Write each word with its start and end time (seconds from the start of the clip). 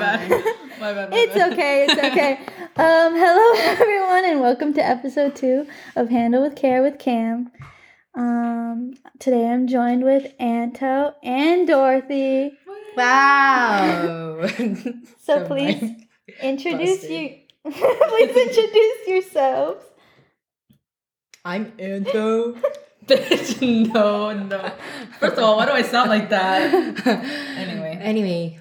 bad. 0.04 0.30
My 0.80 0.92
bad. 0.94 1.10
My 1.10 1.16
It's 1.18 1.34
bad. 1.34 1.52
okay. 1.52 1.84
It's 1.88 1.92
okay. 1.98 2.38
Um, 2.76 3.12
hello 3.14 3.60
everyone, 3.80 4.24
and 4.24 4.40
welcome 4.40 4.72
to 4.74 4.80
episode 4.84 5.36
two 5.36 5.66
of 5.96 6.08
Handle 6.08 6.42
with 6.42 6.56
Care 6.56 6.82
with 6.82 6.98
Cam. 6.98 7.50
Um, 8.14 8.94
today 9.18 9.46
I'm 9.46 9.66
joined 9.66 10.02
with 10.04 10.32
Anto 10.40 11.14
and 11.22 11.66
Dorothy. 11.66 12.52
Wow. 12.96 14.48
So 15.22 15.46
please 15.46 15.80
nice. 15.82 15.92
introduce 16.42 17.00
Busted. 17.00 17.10
you. 17.10 17.36
please 17.70 18.36
introduce 18.36 19.06
yourselves. 19.06 19.84
I'm 21.44 21.72
Anto. 21.78 22.56
No, 23.60 24.32
no. 24.32 24.72
First 25.18 25.36
of 25.36 25.40
all, 25.44 25.56
why 25.56 25.66
do 25.66 25.72
I 25.72 25.82
sound 25.82 26.08
like 26.10 26.30
that? 26.30 27.06
anyway. 27.56 27.98
Anyway. 28.00 28.58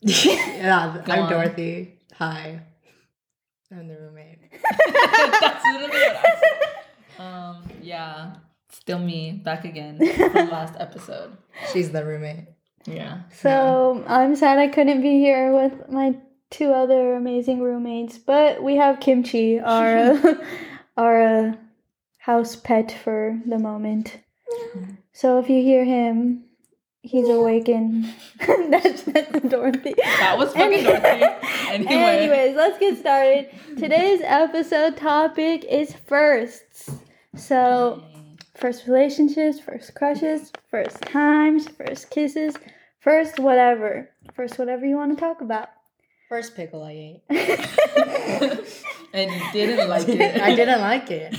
Yeah, 0.00 1.02
Go 1.04 1.12
I'm 1.12 1.22
on. 1.24 1.30
Dorothy. 1.30 1.98
Hi. 2.14 2.60
I'm 3.70 3.88
the 3.88 3.98
roommate. 3.98 4.38
That's 5.40 5.64
literally 5.64 5.88
what 5.90 6.16
I 6.16 6.40
said. 6.40 7.22
Um, 7.22 7.62
yeah. 7.82 8.36
Still 8.70 8.98
me, 8.98 9.32
back 9.32 9.64
again 9.64 9.98
from 10.14 10.32
last 10.50 10.74
episode. 10.78 11.36
She's 11.72 11.90
the 11.90 12.04
roommate. 12.04 12.46
Yeah. 12.84 13.22
So 13.32 14.04
I'm 14.06 14.36
sad 14.36 14.58
I 14.58 14.68
couldn't 14.68 15.02
be 15.02 15.18
here 15.18 15.52
with 15.52 15.88
my 15.90 16.14
two 16.50 16.72
other 16.72 17.14
amazing 17.14 17.60
roommates, 17.60 18.18
but 18.18 18.62
we 18.62 18.76
have 18.76 19.00
Kimchi, 19.00 19.58
our 19.58 19.96
uh, 19.96 20.34
our 20.96 21.22
uh, 21.22 21.52
house 22.18 22.54
pet 22.56 22.92
for 22.92 23.40
the 23.46 23.58
moment. 23.58 24.18
So 25.12 25.38
if 25.38 25.48
you 25.48 25.62
hear 25.62 25.84
him, 25.84 26.44
he's 27.06 27.28
awakened. 27.28 28.12
that's 28.46 29.02
that's 29.02 29.40
Dorothy. 29.48 29.94
That 29.96 30.36
was 30.38 30.52
fucking 30.52 30.84
Dorothy. 30.84 31.24
Anyway. 31.68 31.92
Anyways, 31.92 32.56
let's 32.56 32.78
get 32.78 32.96
started. 32.98 33.50
Today's 33.76 34.20
episode 34.22 34.96
topic 34.96 35.64
is 35.64 35.92
firsts. 36.06 36.90
So 37.36 38.02
first 38.54 38.86
relationships, 38.86 39.58
first 39.60 39.94
crushes, 39.94 40.52
first 40.70 41.00
times, 41.02 41.68
first 41.68 42.10
kisses, 42.10 42.54
first 43.00 43.38
whatever. 43.40 44.10
First 44.34 44.58
whatever 44.58 44.86
you 44.86 44.96
want 44.96 45.16
to 45.16 45.20
talk 45.20 45.40
about. 45.40 45.68
First 46.28 46.54
pickle 46.56 46.82
I 46.82 46.92
ate. 46.92 47.22
and 49.12 49.30
you 49.32 49.52
didn't 49.52 49.88
like 49.88 50.08
it. 50.08 50.40
I 50.40 50.54
didn't 50.54 50.80
like 50.80 51.10
it. 51.10 51.32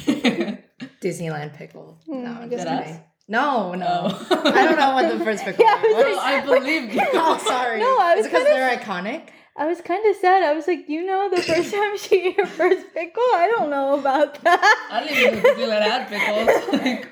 Disneyland 1.01 1.55
pickle. 1.55 1.99
Oh 2.09 2.13
No, 2.13 2.33
my 2.33 2.41
I'm 2.41 2.49
just 2.49 2.67
kidding. 2.67 3.03
No, 3.27 3.73
no. 3.73 4.07
Oh. 4.29 4.41
I 4.45 4.63
don't 4.63 4.77
know 4.77 4.93
what 4.93 5.17
the 5.17 5.23
first 5.23 5.43
pickle 5.43 5.63
Yeah, 5.65 5.75
I 5.77 5.81
was 5.87 5.95
was. 5.95 6.15
Well, 6.15 6.19
I 6.19 6.39
believed 6.45 6.93
you. 6.95 7.01
oh, 7.13 7.37
sorry. 7.45 7.79
No, 7.79 7.97
I 7.99 8.15
was 8.15 8.25
because 8.25 8.43
kinda- 8.43 8.53
they're 8.59 8.77
iconic? 8.77 9.29
I 9.59 9.65
was 9.65 9.81
kind 9.81 10.05
of 10.07 10.15
sad. 10.17 10.43
I 10.43 10.53
was 10.53 10.67
like, 10.67 10.87
you 10.87 11.03
know, 11.03 11.29
the 11.33 11.41
first 11.41 11.73
time 11.73 11.97
she 11.97 12.27
ate 12.27 12.39
her 12.39 12.45
first 12.45 12.93
pickle, 12.93 13.23
I 13.33 13.51
don't 13.57 13.71
know 13.71 13.97
about 13.99 14.39
that. 14.43 14.87
I 14.91 15.03
didn't 15.03 15.17
even 15.17 15.43
know 15.43 15.49
Disneyland 15.55 15.81
had 15.81 16.07
pickles. 16.09 16.81
Like, 16.81 17.11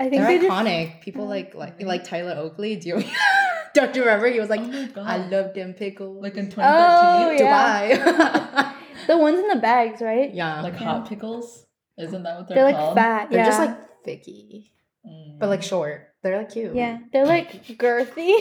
I 0.00 0.08
think 0.08 0.22
They're 0.22 0.26
they 0.26 0.38
just 0.38 0.50
iconic. 0.50 1.00
People 1.00 1.24
oh, 1.24 1.28
like 1.28 1.54
like 1.54 1.80
like 1.82 2.02
Tyler 2.04 2.32
Oakley. 2.36 2.74
Do 2.76 2.88
you 2.88 3.04
don't 3.74 3.94
you 3.94 4.02
remember? 4.02 4.26
He 4.28 4.40
was 4.40 4.48
like, 4.50 4.62
oh. 4.62 5.02
I 5.02 5.18
love 5.28 5.54
them 5.54 5.74
pickles. 5.74 6.20
like 6.20 6.36
in 6.36 6.50
2013. 6.50 6.58
Oh, 6.66 7.30
yeah. 7.38 7.86
Dubai. 7.94 9.06
the 9.06 9.16
ones 9.18 9.38
in 9.38 9.46
the 9.48 9.56
bags, 9.56 10.00
right? 10.02 10.34
yeah. 10.34 10.62
Like 10.62 10.72
Yeah. 10.74 10.78
hot 10.98 11.08
pickles? 11.08 11.66
Isn't 11.98 12.22
that 12.24 12.36
what 12.36 12.48
they're, 12.48 12.56
They're 12.56 12.64
like 12.64 12.76
called? 12.76 12.96
fat. 12.96 13.30
They're 13.30 13.38
yeah. 13.40 13.46
just 13.46 13.58
like 13.60 14.04
thicky, 14.04 14.72
Mm. 15.06 15.38
but 15.38 15.48
like 15.48 15.62
short. 15.62 16.08
They're 16.22 16.36
like 16.38 16.50
cute. 16.52 16.74
yeah, 16.74 16.98
they're 17.12 17.24
like 17.26 17.64
girthy. 17.78 18.34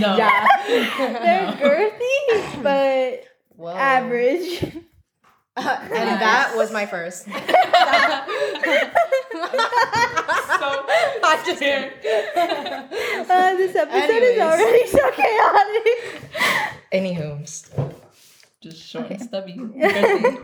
no. 0.00 0.16
Yeah. 0.16 0.46
they're 0.96 1.52
girthy, 1.60 2.62
but 2.62 3.24
Whoa. 3.56 3.74
average. 3.76 4.62
and 5.54 6.20
that 6.22 6.54
was 6.56 6.72
my 6.72 6.86
first. 6.86 7.24
so 7.24 7.30
I'm 11.22 11.44
just 11.44 11.60
here. 11.62 11.92
Uh, 12.34 13.54
this 13.56 13.76
episode 13.76 14.10
Anyways. 14.10 14.36
is 14.36 14.40
already 14.40 14.86
so 14.86 15.10
chaotic. 15.10 16.22
Anywho, 16.92 17.44
Just 18.62 18.78
short 18.82 19.04
Okay. 19.06 19.14
and 19.16 19.22
stubby. 19.22 20.42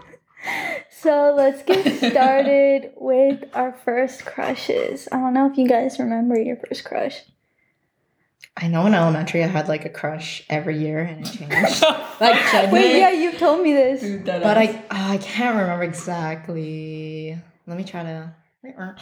Girthy. 0.48 0.82
So 0.90 1.34
let's 1.36 1.62
get 1.62 2.10
started 2.12 2.92
with 2.96 3.44
our 3.54 3.72
first 3.84 4.24
crushes. 4.26 5.08
I 5.12 5.16
don't 5.18 5.34
know 5.34 5.50
if 5.50 5.56
you 5.56 5.68
guys 5.68 5.98
remember 5.98 6.38
your 6.40 6.56
first 6.56 6.84
crush. 6.84 7.22
I 8.56 8.66
know 8.66 8.86
in 8.86 8.94
elementary 8.94 9.44
I 9.44 9.46
had 9.46 9.68
like 9.68 9.84
a 9.84 9.88
crush 9.88 10.42
every 10.50 10.78
year 10.78 10.98
and 11.00 11.24
it 11.24 11.30
changed. 11.30 11.82
like 12.20 12.34
genuinely. 12.50 12.72
Wait, 12.72 12.98
yeah, 12.98 13.12
you've 13.12 13.38
told 13.38 13.62
me 13.62 13.72
this. 13.72 14.00
Dude, 14.00 14.24
But 14.24 14.42
ass. 14.58 14.76
I 14.90 15.14
I 15.14 15.18
can't 15.18 15.56
remember 15.56 15.84
exactly. 15.84 17.38
Let 17.66 17.76
me 17.76 17.84
try 17.84 18.02
to. 18.02 18.34
Uh. 18.76 18.92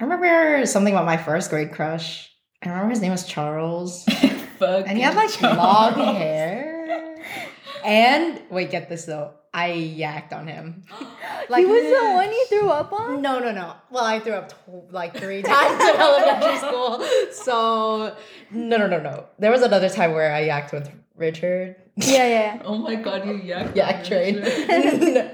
I 0.00 0.04
remember 0.04 0.64
something 0.64 0.94
about 0.94 1.04
my 1.06 1.16
first 1.16 1.50
grade 1.50 1.72
crush. 1.72 2.30
I 2.62 2.68
remember 2.70 2.90
his 2.90 3.00
name 3.02 3.12
was 3.12 3.26
Charles, 3.26 4.04
Fucking 4.58 4.86
and 4.88 4.96
he 4.96 5.02
had 5.04 5.14
like 5.16 5.30
Charles. 5.30 5.56
long 5.58 6.14
hair. 6.16 6.67
And 7.88 8.42
wait, 8.50 8.70
get 8.70 8.90
this 8.90 9.06
though, 9.06 9.32
I 9.54 9.70
yacked 9.70 10.32
on 10.34 10.46
him. 10.46 10.82
he 10.98 11.64
was 11.64 11.82
the 11.82 12.12
one 12.14 12.30
you 12.30 12.46
threw 12.50 12.68
up 12.68 12.92
on? 12.92 13.22
No, 13.22 13.38
no, 13.38 13.50
no. 13.50 13.72
Well, 13.90 14.04
I 14.04 14.20
threw 14.20 14.34
up 14.34 14.50
tw- 14.50 14.92
like 14.92 15.16
three 15.16 15.42
times 15.54 15.82
in 15.82 15.96
elementary 15.96 16.58
school. 16.58 17.02
So 17.32 18.14
no, 18.50 18.76
no, 18.76 18.86
no, 18.86 19.00
no. 19.00 19.24
There 19.38 19.50
was 19.50 19.62
another 19.62 19.88
time 19.88 20.12
where 20.12 20.32
I 20.34 20.46
yacked 20.46 20.72
with 20.72 20.90
Richard. 21.16 21.76
Yeah, 21.96 22.28
yeah. 22.28 22.62
Oh 22.64 22.76
my 22.76 22.94
god, 22.94 23.26
you 23.26 23.34
yak. 23.36 23.74
Yak 23.74 24.04
train. 24.04 24.40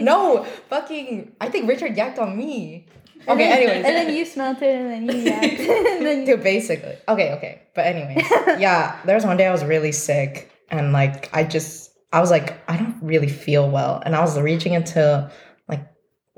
no, 0.00 0.44
fucking. 0.70 1.32
I 1.40 1.48
think 1.48 1.68
Richard 1.68 1.96
yacked 1.96 2.18
on 2.18 2.36
me. 2.38 2.86
Okay, 3.26 3.48
then- 3.48 3.58
anyways. 3.58 3.84
And 3.84 3.96
then 3.96 4.14
you 4.14 4.24
smelt 4.24 4.62
it 4.62 4.74
and 4.74 5.08
then 5.08 5.16
you 5.16 5.30
yacked. 5.30 5.96
and 5.96 6.06
then 6.06 6.24
Dude, 6.24 6.42
basically. 6.42 6.96
Okay, 7.08 7.32
okay. 7.34 7.62
But 7.74 7.86
anyways, 7.86 8.30
yeah, 8.60 9.00
there 9.04 9.16
was 9.16 9.24
one 9.26 9.36
day 9.36 9.46
I 9.48 9.50
was 9.52 9.64
really 9.64 9.90
sick 9.92 10.52
and 10.70 10.92
like 10.92 11.28
I 11.34 11.42
just 11.42 11.90
I 12.14 12.20
was 12.20 12.30
like, 12.30 12.62
I 12.70 12.76
don't 12.76 12.96
really 13.02 13.28
feel 13.28 13.68
well. 13.68 14.00
And 14.06 14.14
I 14.14 14.20
was 14.20 14.38
reaching 14.38 14.72
into 14.72 15.30
like 15.68 15.84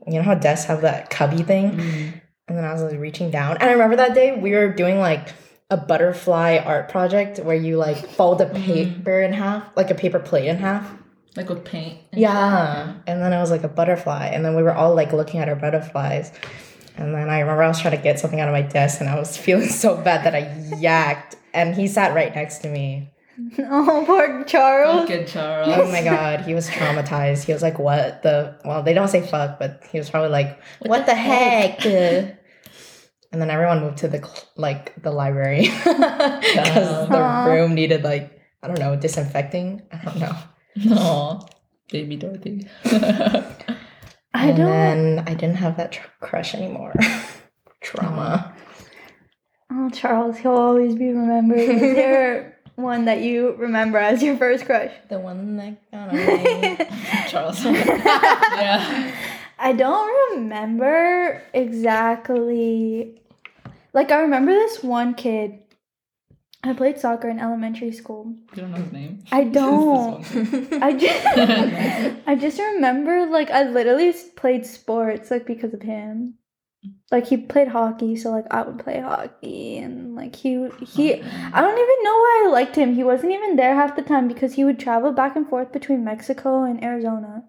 you 0.06 0.14
know 0.14 0.22
how 0.22 0.34
desks 0.34 0.66
have 0.66 0.80
that 0.80 1.10
cubby 1.10 1.42
thing? 1.42 1.72
Mm. 1.72 2.20
And 2.48 2.56
then 2.56 2.64
I 2.64 2.72
was 2.72 2.80
like 2.80 2.98
reaching 2.98 3.30
down. 3.30 3.58
And 3.58 3.64
I 3.64 3.72
remember 3.72 3.96
that 3.96 4.14
day 4.14 4.38
we 4.38 4.52
were 4.52 4.72
doing 4.72 4.98
like 4.98 5.34
a 5.68 5.76
butterfly 5.76 6.58
art 6.64 6.88
project 6.88 7.40
where 7.40 7.56
you 7.56 7.76
like 7.76 7.98
fold 7.98 8.40
a 8.40 8.46
paper 8.46 9.20
in 9.20 9.34
half, 9.34 9.64
like 9.76 9.90
a 9.90 9.94
paper 9.94 10.18
plate 10.18 10.48
in 10.48 10.56
half. 10.56 10.90
Like 11.36 11.50
with 11.50 11.64
paint. 11.66 11.98
and 12.12 12.20
Yeah. 12.22 12.94
And 13.06 13.20
then 13.20 13.34
it 13.34 13.38
was 13.38 13.50
like 13.50 13.64
a 13.64 13.68
butterfly. 13.68 14.28
And 14.28 14.44
then 14.44 14.56
we 14.56 14.62
were 14.62 14.74
all 14.74 14.94
like 14.94 15.12
looking 15.12 15.40
at 15.40 15.48
our 15.50 15.56
butterflies. 15.56 16.32
And 16.96 17.14
then 17.14 17.28
I 17.28 17.40
remember 17.40 17.62
I 17.62 17.68
was 17.68 17.78
trying 17.78 17.94
to 17.94 18.02
get 18.02 18.18
something 18.18 18.40
out 18.40 18.48
of 18.48 18.54
my 18.54 18.62
desk 18.62 19.00
and 19.00 19.10
I 19.10 19.18
was 19.18 19.36
feeling 19.44 19.68
so 19.68 20.00
bad 20.00 20.24
that 20.24 20.34
I 20.34 20.44
yacked. 20.80 21.36
And 21.52 21.74
he 21.74 21.86
sat 21.86 22.14
right 22.14 22.34
next 22.34 22.58
to 22.58 22.68
me. 22.70 23.10
Oh, 23.58 24.04
poor. 24.06 24.44
Charles. 24.44 25.08
Fucking 25.08 25.26
Charles. 25.26 25.68
Oh 25.70 25.90
my 25.90 26.02
god, 26.02 26.40
he 26.42 26.54
was 26.54 26.68
traumatized. 26.68 27.44
He 27.44 27.52
was 27.52 27.62
like, 27.62 27.78
"What 27.78 28.22
the?" 28.22 28.58
Well, 28.64 28.82
they 28.82 28.94
don't 28.94 29.08
say 29.08 29.20
fuck, 29.26 29.58
but 29.58 29.82
he 29.92 29.98
was 29.98 30.08
probably 30.08 30.30
like, 30.30 30.58
"What, 30.80 31.04
the, 31.06 31.14
heck?" 31.14 31.84
and 31.86 32.36
then 33.32 33.50
everyone 33.50 33.80
moved 33.80 33.98
to 33.98 34.08
the 34.08 34.26
like 34.56 35.00
the 35.02 35.10
library 35.10 35.62
because 35.84 37.08
the 37.08 37.18
Aw. 37.18 37.44
room 37.46 37.74
needed 37.74 38.02
like 38.04 38.40
I 38.62 38.68
don't 38.68 38.78
know 38.78 38.96
disinfecting. 38.96 39.82
I 39.92 40.04
don't 40.04 40.18
know. 40.18 40.36
No. 40.76 41.46
Baby 41.90 42.16
Dorothy. 42.16 42.66
I 42.84 44.48
and 44.48 44.56
don't. 44.56 44.66
then 44.66 45.24
I 45.26 45.34
didn't 45.34 45.56
have 45.56 45.76
that 45.76 45.92
tr- 45.92 46.08
crush 46.20 46.54
anymore. 46.54 46.94
Trauma. 47.80 48.54
Oh, 49.70 49.90
Charles, 49.90 50.36
he'll 50.38 50.52
always 50.52 50.94
be 50.94 51.08
remembered. 51.08 51.58
Is 51.58 51.80
there 51.80 52.55
one 52.76 53.06
that 53.06 53.20
you 53.20 53.54
remember 53.54 53.98
as 53.98 54.22
your 54.22 54.36
first 54.36 54.66
crush? 54.66 54.92
The 55.08 55.18
one 55.18 55.56
that 55.56 55.90
got 55.90 56.12
away. 56.12 56.88
Charles. 57.28 57.64
yeah. 57.64 59.14
I 59.58 59.72
don't 59.72 60.36
remember 60.36 61.42
exactly. 61.54 63.20
Like, 63.92 64.12
I 64.12 64.20
remember 64.20 64.52
this 64.52 64.82
one 64.82 65.14
kid. 65.14 65.58
I 66.62 66.72
played 66.72 66.98
soccer 66.98 67.28
in 67.28 67.38
elementary 67.38 67.92
school. 67.92 68.34
You 68.54 68.62
don't 68.62 68.72
know 68.72 68.78
his 68.78 68.92
name? 68.92 69.24
I 69.30 69.44
don't. 69.60 70.24
I 70.82 70.92
just, 70.92 71.26
I 72.26 72.34
just 72.34 72.58
remember 72.58 73.26
like 73.26 73.50
I 73.50 73.68
literally 73.68 74.12
played 74.34 74.66
sports 74.66 75.30
like 75.30 75.46
because 75.46 75.72
of 75.72 75.82
him. 75.82 76.34
Like 77.10 77.26
he 77.28 77.36
played 77.36 77.68
hockey, 77.68 78.16
so 78.16 78.30
like 78.30 78.46
I 78.50 78.62
would 78.62 78.78
play 78.78 79.00
hockey, 79.00 79.78
and 79.78 80.14
like 80.16 80.34
he 80.34 80.68
he. 80.84 81.14
I 81.14 81.60
don't 81.60 81.78
even 81.78 82.04
know 82.04 82.16
why 82.16 82.44
I 82.46 82.50
liked 82.52 82.74
him. 82.76 82.94
He 82.94 83.04
wasn't 83.04 83.32
even 83.32 83.56
there 83.56 83.74
half 83.74 83.94
the 83.96 84.02
time 84.02 84.26
because 84.28 84.54
he 84.54 84.64
would 84.64 84.78
travel 84.78 85.12
back 85.12 85.36
and 85.36 85.48
forth 85.48 85.72
between 85.72 86.04
Mexico 86.04 86.64
and 86.64 86.82
Arizona, 86.82 87.44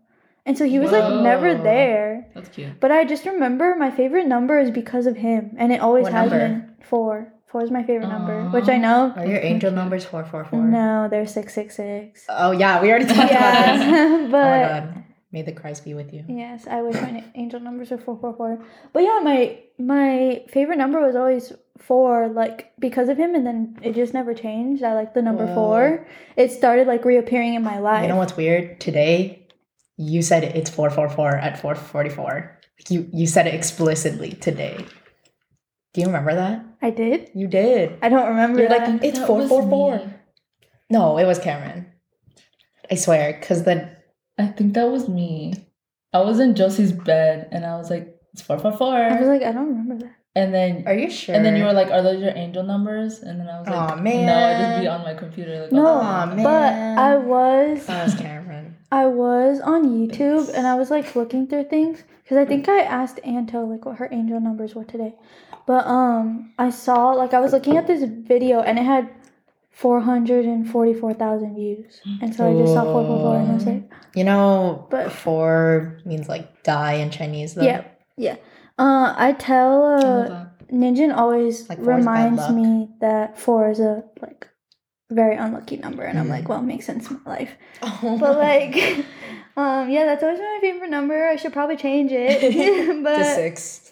and 0.46 0.58
so 0.58 0.66
he 0.66 0.78
was 0.80 0.92
like 0.92 1.22
never 1.22 1.56
there. 1.56 2.28
That's 2.36 2.50
cute. 2.50 2.80
But 2.80 2.92
I 2.92 3.04
just 3.06 3.26
remember 3.26 3.76
my 3.76 3.90
favorite 3.92 4.28
number 4.28 4.60
is 4.60 4.70
because 4.72 5.08
of 5.08 5.18
him, 5.18 5.56
and 5.58 5.72
it 5.72 5.82
always 5.82 6.04
What 6.04 6.14
has 6.14 6.30
number? 6.32 6.48
been 6.48 6.76
four. 6.82 7.34
Four 7.48 7.64
is 7.64 7.72
my 7.72 7.82
favorite 7.84 8.10
number, 8.10 8.50
which 8.50 8.68
I 8.70 8.78
know. 8.78 9.14
Are 9.16 9.26
your 9.26 9.40
angel 9.40 9.72
numbers 9.72 10.04
four 10.06 10.24
four 10.26 10.46
four? 10.46 10.62
No, 10.64 11.08
they're 11.10 11.26
six 11.26 11.54
six 11.54 11.76
six. 11.78 12.26
Oh 12.30 12.52
yeah, 12.52 12.82
we 12.82 12.90
already 12.90 13.06
talked 13.06 13.32
about 13.32 13.54
this. 13.54 13.82
Yeah, 13.88 14.06
Oh 14.12 14.18
my 14.20 14.30
but 14.30 14.68
god. 14.68 15.04
May 15.32 15.42
the 15.42 15.52
Christ 15.52 15.84
be 15.84 15.94
with 15.94 16.14
you. 16.14 16.24
yes, 16.30 16.68
I 16.68 16.82
wish 16.82 16.96
my 16.96 17.24
angel 17.36 17.60
numbers 17.60 17.92
were 17.92 17.98
four 17.98 18.18
four 18.18 18.34
four. 18.36 18.66
But 18.94 19.04
yeah, 19.04 19.20
my 19.22 19.60
my 19.78 20.44
favorite 20.50 20.78
number 20.78 21.06
was 21.06 21.16
always 21.18 21.52
four, 21.78 22.30
like 22.30 22.72
because 22.80 23.10
of 23.10 23.18
him, 23.18 23.36
and 23.36 23.46
then 23.46 23.78
it 23.84 23.94
just 23.94 24.14
never 24.14 24.34
changed. 24.34 24.84
I 24.84 24.94
like 24.94 25.14
the 25.14 25.22
number 25.22 25.46
Whoa. 25.46 25.54
four. 25.56 26.08
It 26.38 26.52
started 26.52 26.88
like 26.88 27.04
reappearing 27.04 27.56
in 27.56 27.64
my 27.64 27.80
life. 27.80 28.04
You 28.04 28.08
know 28.08 28.16
what's 28.16 28.38
weird? 28.38 28.80
Today, 28.80 29.46
you 29.98 30.22
said 30.22 30.46
it's 30.46 30.70
four 30.70 30.90
four 30.90 31.10
four 31.10 31.36
at 31.36 31.60
four 31.62 31.76
forty 31.76 32.10
four. 32.10 32.58
You 32.88 33.10
you 33.12 33.28
said 33.28 33.48
it 33.48 33.54
explicitly 33.54 34.32
today. 34.32 34.78
Do 35.94 36.02
you 36.02 36.08
remember 36.08 36.36
that? 36.36 36.64
I 36.82 36.92
did. 36.92 37.32
You 37.36 37.48
did. 37.48 37.98
I 38.02 38.08
don't 38.08 38.30
remember 38.30 38.62
You're 38.62 38.70
like. 38.70 39.04
It's 39.04 39.20
That 39.20 39.28
four, 39.28 39.40
was 39.40 39.50
four, 39.50 39.62
four. 39.68 39.98
me. 39.98 40.14
No, 40.90 41.18
it 41.18 41.26
was 41.26 41.38
Cameron. 41.40 41.88
I 42.90 42.96
swear, 42.96 43.36
because 43.38 43.64
then 43.64 43.97
I 44.38 44.48
think 44.48 44.74
that 44.76 44.90
was 44.90 45.08
me. 45.10 45.54
I 46.14 46.22
was 46.22 46.40
in 46.40 46.56
Josie's 46.56 46.92
bed 46.92 47.50
and 47.52 47.66
I 47.66 47.78
was 47.78 47.90
like, 47.90 48.16
it's 48.34 48.42
four 48.42 48.60
four 48.60 48.72
four. 48.72 48.94
I 48.96 49.20
was 49.20 49.28
like, 49.28 49.42
I 49.44 49.52
don't 49.52 49.68
remember 49.68 49.98
that. 50.06 50.14
and 50.36 50.54
then 50.54 50.84
are 50.86 50.94
you 50.94 51.10
sure? 51.10 51.34
and 51.36 51.44
then 51.44 51.56
you 51.58 51.64
were 51.64 51.74
like, 51.74 51.90
are 51.90 52.02
those 52.04 52.22
your 52.22 52.36
angel 52.36 52.64
numbers? 52.64 53.20
And 53.20 53.40
then 53.40 53.48
I 53.50 53.60
was 53.60 53.68
like, 53.68 53.76
Aw, 53.76 53.96
man. 53.96 54.26
no, 54.26 54.36
I 54.36 54.62
just 54.62 54.82
be 54.82 54.88
on 54.88 55.02
my 55.02 55.14
computer. 55.16 55.64
Like, 55.64 55.72
No, 55.72 55.88
oh, 55.88 56.02
Aw, 56.02 56.26
man. 56.28 56.44
but 56.44 56.74
I 57.02 57.16
was 57.18 57.86
that 57.88 58.06
was 58.06 58.16
Cameron. 58.16 58.76
I 58.92 59.06
was 59.08 59.60
on 59.60 59.86
YouTube 59.90 60.54
and 60.54 60.66
I 60.66 60.76
was 60.76 60.90
like 60.92 61.16
looking 61.16 61.48
through 61.48 61.66
things 61.66 62.04
because 62.24 62.38
I 62.38 62.46
think 62.46 62.70
I 62.70 62.82
asked 62.84 63.20
Anto 63.24 63.66
like 63.66 63.86
what 63.86 63.98
her 63.98 64.08
angel 64.12 64.40
numbers 64.40 64.76
were 64.76 64.86
today. 64.86 65.16
But 65.66 65.86
um 65.88 66.54
I 66.58 66.70
saw 66.70 67.12
like 67.12 67.34
I 67.34 67.40
was 67.42 67.52
looking 67.52 67.76
at 67.76 67.88
this 67.88 68.04
video 68.08 68.62
and 68.62 68.78
it 68.80 68.84
had 68.86 69.10
444,000 69.78 71.56
views. 71.56 72.02
And 72.22 72.34
so 72.36 72.50
I 72.50 72.54
just 72.62 72.74
saw 72.74 72.84
444 72.84 73.36
and 73.38 73.52
I 73.52 73.54
was 73.54 73.66
like, 73.66 73.84
You 74.16 74.24
know, 74.24 74.88
But- 74.90 75.12
four 75.12 76.00
means 76.06 76.28
like 76.28 76.64
die 76.64 76.94
in 76.94 77.10
Chinese, 77.12 77.54
though. 77.54 77.64
yeah, 77.64 77.84
yeah. 78.18 78.36
Uh 78.80 79.14
I 79.18 79.34
tell 79.34 79.84
uh. 79.86 80.46
Ninjin 80.72 81.16
always 81.16 81.70
Like 81.70 81.82
four 81.82 81.96
reminds 81.96 82.50
me 82.50 82.90
that 83.00 83.40
4 83.40 83.70
is 83.72 83.80
a 83.80 84.04
like 84.22 84.50
very 85.10 85.38
unlucky 85.38 85.78
number 85.78 86.04
and 86.04 86.20
I'm 86.20 86.26
Mhm. 86.28 86.32
like, 86.32 86.50
well, 86.50 86.60
it 86.60 86.64
makes 86.64 86.86
sense 86.86 87.10
in 87.10 87.22
my 87.26 87.32
life. 87.38 87.54
Oh 87.82 88.18
But 88.20 88.38
like 88.38 88.76
um 89.58 89.90
yeah, 89.90 90.04
that's 90.06 90.24
always 90.24 90.40
my 90.40 90.58
favorite 90.60 90.90
number. 90.90 91.28
I 91.28 91.38
should 91.38 91.54
probably 91.54 91.78
change 91.78 92.12
it. 92.12 92.42
but 93.04 93.18
to 93.18 93.24
six. 93.36 93.87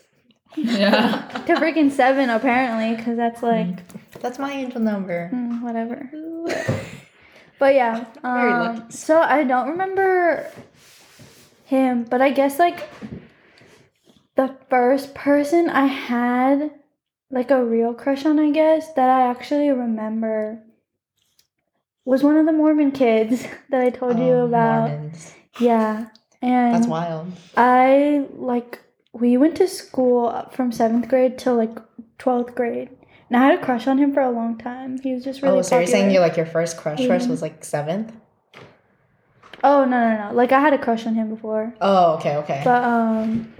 Yeah. 0.55 1.27
to 1.47 1.55
freaking 1.55 1.91
seven 1.91 2.29
apparently 2.29 2.95
because 2.95 3.17
that's 3.17 3.43
like 3.43 3.87
That's 4.21 4.39
my 4.39 4.51
angel 4.51 4.81
number. 4.81 5.29
mm, 5.33 5.61
whatever 5.61 6.09
but 7.59 7.73
yeah 7.75 8.05
Very 8.23 8.51
um, 8.53 8.59
lucky. 8.77 8.91
so 8.91 9.19
i 9.21 9.43
don't 9.43 9.69
remember 9.69 10.49
him 11.65 12.03
but 12.03 12.21
i 12.21 12.29
guess 12.31 12.59
like 12.59 12.89
the 14.35 14.55
first 14.69 15.13
person 15.15 15.69
i 15.69 15.85
had 15.85 16.71
like 17.31 17.51
a 17.51 17.63
real 17.63 17.93
crush 17.93 18.25
on 18.25 18.39
i 18.39 18.51
guess 18.51 18.93
that 18.93 19.09
i 19.09 19.29
actually 19.29 19.69
remember 19.69 20.61
was 22.05 22.21
one 22.23 22.37
of 22.37 22.45
the 22.45 22.51
mormon 22.51 22.91
kids 22.91 23.45
that 23.69 23.81
i 23.81 23.89
told 23.89 24.17
you 24.19 24.33
Oh, 24.33 24.45
about 24.45 24.89
Mormons. 24.89 25.33
yeah 25.59 26.07
and 26.41 26.75
That's 26.75 26.85
wild. 26.87 27.31
I 27.57 28.25
like 28.35 28.79
we 29.19 29.37
went 29.37 29.55
to 29.57 29.67
school 29.67 30.47
from 30.51 30.71
seventh 30.71 31.07
grade 31.07 31.37
till 31.37 31.55
like 31.55 31.75
twelfth 32.17 32.53
grade, 32.55 32.89
and 33.29 33.37
I 33.37 33.45
had 33.49 33.59
a 33.59 33.63
crush 33.63 33.87
on 33.87 33.97
him 33.97 34.13
for 34.13 34.21
a 34.21 34.29
long 34.31 34.57
time. 34.57 34.99
He 35.01 35.13
was 35.13 35.23
just 35.23 35.41
really. 35.41 35.59
oh, 35.59 35.61
so 35.61 35.77
you're 35.79 35.87
saying 35.87 36.11
you're 36.11 36.21
like 36.21 36.37
your 36.37 36.45
first 36.45 36.77
crush 36.77 37.05
crush 37.05 37.23
Mhm. 37.23 37.29
was 37.29 37.41
like 37.41 37.63
seventh? 37.63 38.11
Oh 39.63 39.85
no 39.85 39.97
no 40.09 40.29
no! 40.29 40.35
Like 40.35 40.51
I 40.51 40.59
had 40.59 40.73
a 40.73 40.77
crush 40.77 41.07
on 41.07 41.15
him 41.15 41.29
before, 41.29 41.73
Oh, 41.81 42.15
okay, 42.15 42.35
okay. 42.37 42.61
but 42.63 42.83
um, 42.83 43.53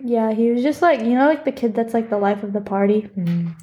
yeah, 0.00 0.32
he 0.32 0.50
was 0.50 0.62
just 0.62 0.82
like 0.82 1.00
you 1.00 1.14
know 1.14 1.26
like 1.28 1.44
the 1.44 1.52
kid 1.52 1.74
that's 1.74 1.94
like 1.94 2.10
the 2.10 2.18
life 2.18 2.42
of 2.42 2.52
the 2.52 2.60
party. 2.60 3.08
Mm. 3.16 3.54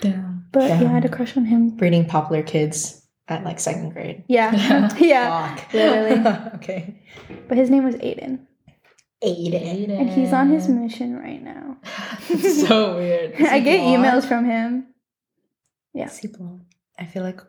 Damn. 0.00 0.44
But 0.52 0.68
yeah, 0.70 0.74
I 0.74 0.84
had 0.84 1.04
a 1.04 1.08
crush 1.08 1.36
on 1.36 1.44
him. 1.44 1.70
Breeding 1.70 2.04
popular 2.06 2.42
kids 2.42 3.02
at 3.28 3.44
like 3.44 3.58
second 3.60 3.90
grade. 3.90 4.24
Yeah, 4.28 4.52
yeah. 4.98 5.56
Fuck. 5.56 5.72
literally. 5.74 6.50
okay. 6.54 7.02
But 7.48 7.58
his 7.58 7.68
name 7.68 7.84
was 7.84 7.96
Aiden, 7.96 8.38
Aiden. 9.24 9.88
and 9.98 10.10
he's 10.10 10.32
on 10.32 10.50
his 10.50 10.68
mission 10.68 11.16
right 11.16 11.42
now. 11.42 11.76
So 12.66 12.96
weird. 12.96 13.34
I 13.40 13.60
get 13.60 13.80
blonde? 13.80 14.04
emails 14.04 14.26
from 14.28 14.44
him. 14.44 14.88
Yeah. 15.94 16.06
Is 16.06 16.18
he 16.18 16.28
blonde? 16.28 16.62
I 16.98 17.06
feel 17.06 17.22
like 17.22 17.40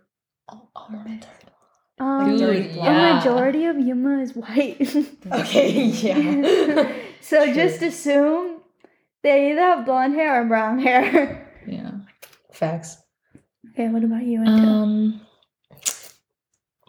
all, 0.47 0.69
all 0.75 0.87
Mormons 0.91 1.25
are 1.99 2.21
Um, 2.21 2.29
Dude, 2.31 2.39
dirty 2.39 2.73
blonde. 2.73 2.95
A 2.95 2.99
yeah. 2.99 3.15
majority 3.17 3.65
of 3.65 3.79
Yuma 3.79 4.19
is 4.21 4.33
white. 4.35 4.79
Okay, 5.31 5.71
yeah. 5.85 6.91
so 7.21 7.43
True. 7.45 7.53
just 7.53 7.81
assume 7.81 8.61
they 9.23 9.51
either 9.51 9.61
have 9.61 9.85
blonde 9.85 10.13
hair 10.15 10.41
or 10.41 10.45
brown 10.45 10.79
hair. 10.79 11.51
Yeah. 11.67 11.91
Facts. 12.53 12.97
okay, 13.73 13.89
what 13.89 14.03
about 14.03 14.23
you, 14.23 14.39
Anto? 14.39 14.51
Um. 14.67 15.21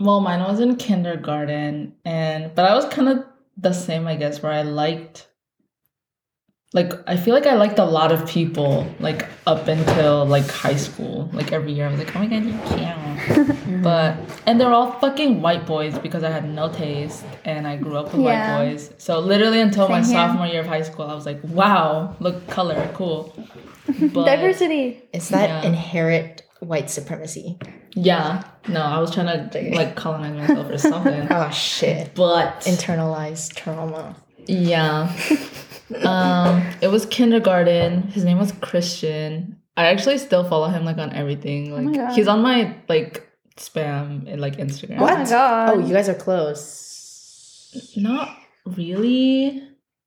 Well, 0.00 0.20
mine 0.20 0.40
was 0.40 0.60
in 0.60 0.76
kindergarten, 0.76 1.94
and 2.04 2.54
but 2.54 2.64
I 2.70 2.74
was 2.74 2.84
kind 2.86 3.08
of 3.08 3.24
the 3.60 3.72
same, 3.72 4.06
I 4.06 4.14
guess, 4.16 4.42
where 4.42 4.52
I 4.52 4.62
liked. 4.62 5.26
Like 6.74 6.92
I 7.08 7.16
feel 7.16 7.32
like 7.34 7.46
I 7.46 7.54
liked 7.54 7.78
a 7.78 7.84
lot 7.84 8.12
of 8.12 8.28
people, 8.28 8.86
like 9.00 9.26
up 9.46 9.68
until 9.68 10.26
like 10.26 10.46
high 10.50 10.76
school. 10.76 11.30
Like 11.32 11.50
every 11.50 11.72
year, 11.72 11.86
I 11.86 11.90
was 11.90 11.98
like, 11.98 12.14
"Oh 12.14 12.18
my 12.18 12.26
god, 12.26 12.44
you're 12.44 12.66
cute." 12.68 13.56
But 13.82 14.16
and 14.46 14.60
they're 14.60 14.72
all 14.72 14.92
fucking 15.00 15.40
white 15.40 15.64
boys 15.66 15.98
because 15.98 16.22
I 16.24 16.30
had 16.30 16.46
no 16.48 16.70
taste 16.70 17.24
and 17.46 17.66
I 17.66 17.76
grew 17.76 17.96
up 17.96 18.12
with 18.12 18.20
Yeah. 18.22 18.28
white 18.58 18.68
boys. 18.70 18.92
So 18.98 19.18
literally 19.18 19.60
until 19.60 19.88
my 19.88 20.02
here. 20.02 20.12
sophomore 20.16 20.46
year 20.46 20.60
of 20.60 20.66
high 20.66 20.82
school, 20.82 21.06
I 21.06 21.14
was 21.14 21.24
like, 21.24 21.40
"Wow, 21.42 22.16
look, 22.20 22.46
color, 22.48 22.90
cool." 22.94 23.34
But 24.12 24.26
Diversity. 24.26 25.02
Is 25.14 25.30
that 25.30 25.48
Yeah. 25.48 25.70
inherent 25.70 26.42
white 26.60 26.90
supremacy? 26.90 27.58
yeah, 27.94 28.44
no, 28.68 28.80
I 28.82 28.98
was 29.00 29.12
trying 29.14 29.50
to 29.50 29.74
like 29.76 29.96
colonize 29.96 30.36
myself 30.48 30.70
or 30.70 30.78
something. 30.78 31.26
Oh 31.30 31.50
shit. 31.50 32.14
But 32.14 32.60
Internalized 32.60 33.54
trauma. 33.54 34.16
yeah, 34.46 35.12
um, 36.04 36.62
it 36.80 36.88
was 36.88 37.06
kindergarten. 37.06 38.02
His 38.08 38.24
name 38.24 38.38
was 38.38 38.52
Christian. 38.60 39.56
I 39.76 39.86
actually 39.86 40.18
still 40.18 40.42
follow 40.48 40.68
him 40.68 40.84
like 40.84 40.98
on 40.98 41.12
everything. 41.12 41.72
Oh 41.72 41.76
Like 41.76 41.94
God. 41.94 42.12
he's 42.14 42.28
on 42.28 42.42
my 42.42 42.76
like 42.88 43.28
spam 43.56 44.26
and 44.30 44.40
like 44.40 44.56
Instagram. 44.56 44.98
Oh 45.00 45.06
my 45.06 45.24
god. 45.24 45.70
Oh, 45.70 45.78
you 45.78 45.94
guys 45.94 46.08
are 46.08 46.14
close. 46.14 47.92
Not 47.96 48.36
really. 48.66 49.62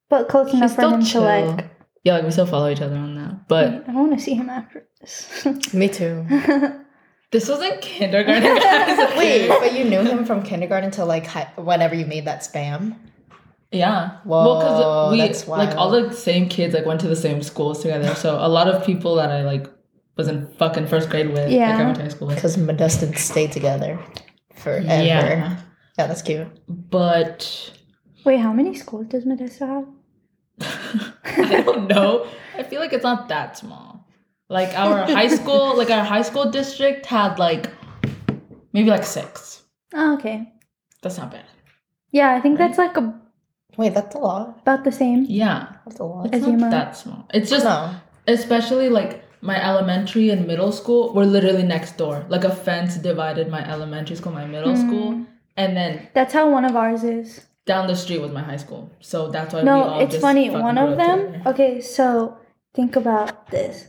but 0.09 0.27
close 0.27 0.51
enough 0.53 0.71
He's 0.71 0.75
for 0.75 0.81
still 0.81 0.93
him 0.95 1.01
to 1.01 1.05
chill. 1.07 1.21
like. 1.23 1.67
Yeah, 2.03 2.13
like 2.15 2.23
we 2.25 2.31
still 2.31 2.47
follow 2.47 2.69
each 2.69 2.81
other 2.81 2.95
on 2.95 3.13
that. 3.15 3.47
But 3.47 3.87
I 3.87 3.91
want 3.93 4.17
to 4.17 4.19
see 4.19 4.33
him 4.33 4.49
after 4.49 4.79
this. 4.79 4.90
Me 5.73 5.87
too. 5.89 6.25
this 7.31 7.47
was 7.47 7.61
in 7.61 7.79
kindergarten. 7.79 8.55
guys. 8.57 9.17
Wait, 9.17 9.47
but 9.47 9.73
you 9.73 9.85
knew 9.85 10.01
him 10.01 10.25
from 10.25 10.43
kindergarten 10.43 10.91
till 10.91 11.05
like 11.05 11.25
hi- 11.25 11.51
whenever 11.55 11.95
you 11.95 12.05
made 12.05 12.25
that 12.25 12.41
spam. 12.41 12.95
Yeah. 13.71 14.17
Whoa, 14.25 14.43
well, 14.43 14.59
because 14.59 15.11
we 15.13 15.17
that's 15.19 15.47
like 15.47 15.75
all 15.77 15.89
the 15.89 16.13
same 16.13 16.49
kids 16.49 16.73
like 16.73 16.85
went 16.85 16.99
to 17.01 17.07
the 17.07 17.15
same 17.15 17.41
schools 17.41 17.81
together. 17.81 18.13
So 18.15 18.35
a 18.39 18.49
lot 18.49 18.67
of 18.67 18.85
people 18.85 19.15
that 19.15 19.31
I 19.31 19.43
like 19.43 19.67
was 20.17 20.27
in 20.27 20.47
fucking 20.55 20.87
first 20.87 21.09
grade 21.09 21.27
with. 21.29 21.37
Like 21.45 21.51
Yeah. 21.51 21.77
I 21.77 21.83
went 21.83 21.95
to 21.95 22.03
high 22.03 22.09
school 22.09 22.27
with. 22.27 22.35
Because 22.35 22.57
Modestin 22.57 23.17
stayed 23.17 23.51
together 23.51 23.97
forever. 24.55 24.85
Yeah. 24.85 25.03
Yeah. 25.03 25.57
that's 25.97 26.21
cute. 26.21 26.47
But 26.67 27.71
Wait, 28.25 28.37
how 28.39 28.53
many 28.53 28.75
schools 28.75 29.07
does 29.07 29.25
Modesto 29.25 29.67
have? 29.67 29.87
I 31.23 31.61
don't 31.63 31.87
know. 31.87 32.27
I 32.57 32.63
feel 32.63 32.79
like 32.79 32.93
it's 32.93 33.03
not 33.03 33.29
that 33.29 33.57
small. 33.57 33.90
Like 34.51 34.71
our 34.77 34.97
high 35.19 35.29
school, 35.39 35.77
like 35.77 35.89
our 35.89 36.03
high 36.03 36.23
school 36.29 36.51
district 36.51 37.05
had 37.05 37.39
like 37.39 37.63
maybe 38.73 38.89
like 38.89 39.05
six. 39.05 39.63
Oh, 39.93 40.15
okay. 40.15 40.51
That's 41.01 41.17
not 41.17 41.31
bad. 41.31 41.45
Yeah, 42.11 42.35
I 42.35 42.41
think 42.41 42.57
that's 42.57 42.77
like 42.77 42.95
a, 42.97 43.03
Wait, 43.77 43.93
that's 43.93 44.15
a 44.15 44.19
lot. 44.19 44.59
about 44.63 44.83
the 44.83 44.91
same. 44.91 45.25
Yeah. 45.29 45.67
That's 45.85 45.99
a 45.99 46.03
lot. 46.03 46.25
It's 46.27 46.35
As 46.35 46.41
not 46.41 46.51
you 46.51 46.69
that 46.69 46.97
small. 46.97 47.25
It's 47.33 47.49
just 47.49 47.63
No. 47.65 47.95
especially 48.27 48.89
like 48.89 49.23
my 49.41 49.57
elementary 49.71 50.29
and 50.29 50.45
middle 50.45 50.71
school 50.71 51.13
were 51.13 51.25
literally 51.25 51.63
next 51.63 51.97
door. 51.97 52.25
Like 52.29 52.43
a 52.43 52.53
fence 52.53 52.97
divided 52.97 53.49
my 53.49 53.63
elementary 53.71 54.15
school, 54.17 54.33
my 54.33 54.45
middle 54.45 54.73
Mm. 54.73 54.85
school, 54.87 55.25
and 55.57 55.75
then 55.77 56.07
That's 56.13 56.33
how 56.33 56.49
one 56.51 56.65
of 56.65 56.75
ours 56.75 57.03
is. 57.03 57.47
down 57.65 57.87
the 57.87 57.95
street 57.95 58.21
was 58.21 58.31
my 58.31 58.43
high 58.43 58.57
school. 58.65 58.89
So 58.99 59.29
that's 59.31 59.53
why 59.53 59.61
we 59.61 59.65
No, 59.65 59.83
all 59.83 59.99
it's 60.01 60.11
just 60.15 60.21
funny. 60.21 60.49
One 60.49 60.77
of 60.77 60.97
them. 60.97 61.19
together. 61.31 61.49
Okay, 61.51 61.81
so 61.81 62.37
think 62.75 62.95
about 62.95 63.49
this: 63.49 63.87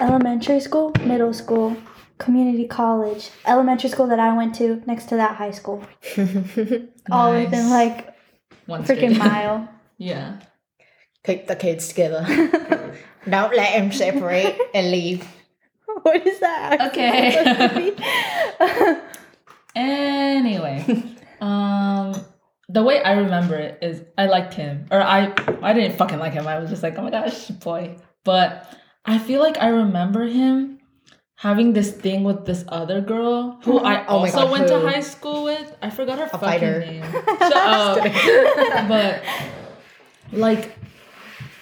elementary 0.00 0.60
school, 0.60 0.92
middle 1.04 1.32
school, 1.32 1.76
community 2.18 2.66
college, 2.66 3.30
elementary 3.46 3.90
school 3.90 4.06
that 4.08 4.18
I 4.20 4.36
went 4.36 4.54
to 4.56 4.82
next 4.86 5.06
to 5.10 5.16
that 5.16 5.36
high 5.36 5.50
school, 5.50 5.84
all 7.10 7.32
Nice. 7.32 7.44
within 7.46 7.70
like 7.70 8.14
One 8.66 8.84
freaking 8.84 9.18
mile. 9.18 9.68
yeah. 9.98 10.40
Keep 11.24 11.46
the 11.46 11.56
kids 11.56 11.88
together. 11.88 12.24
Don't 13.28 13.54
let 13.54 13.78
them 13.78 13.92
separate 13.92 14.58
and 14.74 14.90
leave. 14.90 15.26
what 16.02 16.26
is 16.26 16.40
that? 16.40 16.80
Okay. 16.90 17.30
supposed 17.32 17.74
to 17.74 18.94
be? 18.96 19.00
Anyway, 19.74 20.84
um, 21.40 22.14
the 22.68 22.82
way 22.82 23.02
I 23.02 23.12
remember 23.12 23.54
it 23.56 23.78
is 23.80 24.02
I 24.18 24.26
liked 24.26 24.54
him, 24.54 24.86
or 24.90 25.00
I 25.00 25.32
I 25.62 25.72
didn't 25.72 25.96
fucking 25.96 26.18
like 26.18 26.32
him. 26.32 26.46
I 26.46 26.58
was 26.58 26.68
just 26.68 26.82
like, 26.82 26.98
oh 26.98 27.02
my 27.02 27.10
gosh, 27.10 27.48
boy. 27.48 27.96
But 28.24 28.68
I 29.04 29.18
feel 29.18 29.40
like 29.40 29.58
I 29.58 29.68
remember 29.68 30.26
him 30.26 30.78
having 31.36 31.72
this 31.72 31.90
thing 31.90 32.22
with 32.22 32.46
this 32.46 32.64
other 32.68 33.00
girl 33.00 33.58
who 33.64 33.74
mm-hmm. 33.78 33.86
I 33.86 34.04
Oh 34.06 34.18
also 34.18 34.42
God, 34.44 34.50
went 34.52 34.68
to 34.68 34.80
high 34.80 35.00
school 35.00 35.44
with. 35.44 35.74
I 35.82 35.90
forgot 35.90 36.18
her 36.18 36.26
fucking 36.28 36.48
fighter. 36.48 36.80
name. 36.80 37.02
Shut 37.38 37.52
up. 37.56 37.98
but 38.88 39.22
like, 40.30 40.76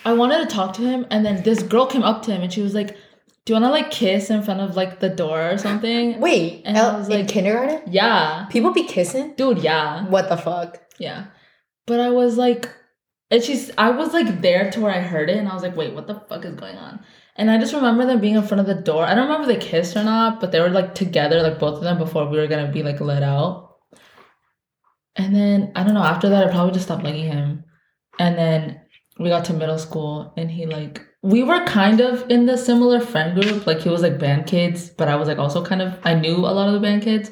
I 0.05 0.13
wanted 0.13 0.49
to 0.49 0.55
talk 0.55 0.75
to 0.75 0.83
him, 0.83 1.07
and 1.11 1.25
then 1.25 1.43
this 1.43 1.63
girl 1.63 1.87
came 1.87 2.03
up 2.03 2.23
to 2.25 2.33
him, 2.33 2.43
and 2.43 2.53
she 2.53 2.63
was 2.63 2.75
like, 2.75 2.97
"Do 3.45 3.53
you 3.53 3.55
want 3.55 3.65
to 3.65 3.71
like 3.71 3.91
kiss 3.91 4.31
in 4.31 4.43
front 4.43 4.61
of 4.61 4.77
like 4.77 5.01
the 5.01 5.09
door 5.09 5.51
or 5.51 5.59
something?" 5.59 6.21
Wait, 6.21 6.63
And 6.65 6.77
I 6.77 6.81
El- 6.81 6.99
was 6.99 7.09
in 7.09 7.27
kindergarten, 7.27 7.83
Yeah, 7.93 8.47
people 8.51 8.73
be 8.73 8.85
kissing. 8.85 9.35
dude. 9.37 9.59
Yeah. 9.59 10.05
What 10.07 10.29
the 10.29 10.37
fuck? 10.37 10.79
Yeah. 10.99 11.27
But 11.87 12.01
I 12.01 12.11
was 12.11 12.37
like, 12.37 12.69
and 13.31 13.43
she's, 13.43 13.71
I 13.77 13.91
was 13.91 14.13
like 14.13 14.41
there 14.43 14.71
to 14.71 14.81
where 14.81 14.93
I 14.95 15.01
heard 15.01 15.29
it, 15.31 15.37
and 15.39 15.49
I 15.49 15.55
was 15.55 15.63
like, 15.63 15.77
wait, 15.77 15.95
what 15.95 16.07
the 16.07 16.21
fuck 16.29 16.45
is 16.45 16.55
going 16.55 16.77
on? 16.77 17.01
And 17.41 17.51
I 17.51 17.57
just 17.57 17.73
remember 17.73 18.05
them 18.05 18.21
being 18.21 18.35
in 18.35 18.43
front 18.43 18.61
of 18.61 18.67
the 18.67 18.83
door. 18.83 19.03
I 19.03 19.15
don't 19.15 19.27
remember 19.27 19.51
if 19.51 19.59
they 19.59 19.67
kissed 19.67 19.97
or 19.97 20.05
not, 20.05 20.41
but 20.41 20.53
they 20.53 20.61
were 20.61 20.69
like 20.69 20.95
together, 20.95 21.43
like 21.43 21.59
both 21.59 21.79
of 21.79 21.83
them, 21.83 21.97
before 21.97 22.29
we 22.29 22.37
were 22.37 22.47
gonna 22.47 22.71
be 22.71 22.83
like 22.83 23.01
let 23.01 23.23
out. 23.23 23.79
And 25.17 25.35
then 25.35 25.73
I 25.75 25.83
don't 25.83 25.95
know. 25.95 26.03
After 26.03 26.29
that, 26.29 26.47
I 26.47 26.51
probably 26.51 26.75
just 26.75 26.85
stopped 26.85 27.03
liking 27.03 27.25
him. 27.25 27.65
And 28.19 28.37
then 28.37 28.83
we 29.19 29.31
got 29.31 29.47
to 29.47 29.55
middle 29.55 29.79
school, 29.79 30.35
and 30.37 30.51
he 30.51 30.67
like 30.67 31.01
we 31.23 31.43
were 31.43 31.65
kind 31.65 32.01
of 32.01 32.31
in 32.31 32.45
the 32.45 32.59
similar 32.59 33.01
friend 33.01 33.41
group. 33.41 33.67
Like 33.67 33.81
he 33.81 33.89
was 33.89 34.03
like 34.03 34.19
band 34.19 34.47
kids, 34.47 34.91
but 34.91 35.09
I 35.09 35.17
was 35.17 35.27
like 35.27 35.39
also 35.39 35.65
kind 35.65 35.81
of 35.81 35.99
I 36.05 36.13
knew 36.15 36.37
a 36.37 36.53
lot 36.59 36.69
of 36.69 36.75
the 36.75 36.81
band 36.81 37.05
kids. 37.05 37.31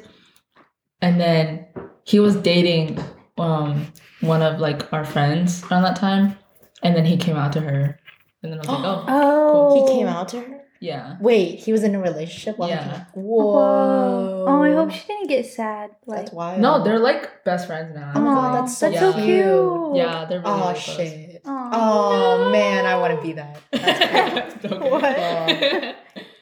And 1.03 1.21
then 1.21 1.67
he 2.03 2.19
was 2.19 2.35
dating 2.35 2.97
um 3.37 3.93
one 4.21 4.41
of 4.41 4.59
like 4.59 4.91
our 4.91 5.05
friends 5.05 5.63
around 5.65 5.83
that 5.83 5.97
time, 5.97 6.35
and 6.81 6.95
then 6.95 7.05
he 7.05 7.15
came 7.15 7.35
out 7.35 7.53
to 7.53 7.61
her, 7.61 7.99
and 8.43 8.51
then 8.53 8.59
I 8.59 8.61
was 8.61 8.67
like, 8.69 8.79
oh, 8.85 9.05
Oh, 9.07 9.87
He 9.87 9.97
came 9.97 10.07
out 10.07 10.29
to 10.29 10.39
her. 10.41 10.61
yeah, 10.79 11.17
Wait, 11.19 11.59
he 11.59 11.71
was 11.71 11.83
in 11.83 11.93
a 11.95 11.99
relationship. 11.99 12.57
while 12.57 12.69
he 12.69 12.75
Yeah. 12.75 13.05
Whoa. 13.13 13.45
Whoa. 13.53 14.45
Oh, 14.47 14.63
I 14.63 14.71
hope 14.73 14.91
she 14.91 15.05
didn't 15.07 15.27
get 15.27 15.45
sad. 15.45 15.91
Like, 16.05 16.19
That's 16.21 16.31
wild. 16.33 16.61
no, 16.61 16.83
they're 16.83 16.99
like 16.99 17.43
best 17.43 17.67
friends 17.67 17.93
now. 17.95 18.11
Oh 18.15 18.21
my 18.21 18.33
God, 18.33 18.37
Aw, 18.55 18.61
that's 18.61 18.77
so 18.77 18.89
that's 18.89 18.99
so 19.01 19.13
cute. 19.13 19.25
cute. 19.25 19.95
Yeah, 19.97 20.25
they're 20.25 20.39
really, 20.39 20.51
Oh 20.51 20.59
really 20.69 20.73
close. 20.79 20.95
shit. 20.97 21.41
Aw. 21.45 21.69
Oh 21.73 22.51
man, 22.51 22.85
I 22.85 22.95
want 22.97 23.15
to 23.15 23.21
be 23.21 23.33
that. 23.33 23.59
That's 23.71 24.65
great. 24.65 24.73
Okay. 24.79 24.89
What? 24.89 25.03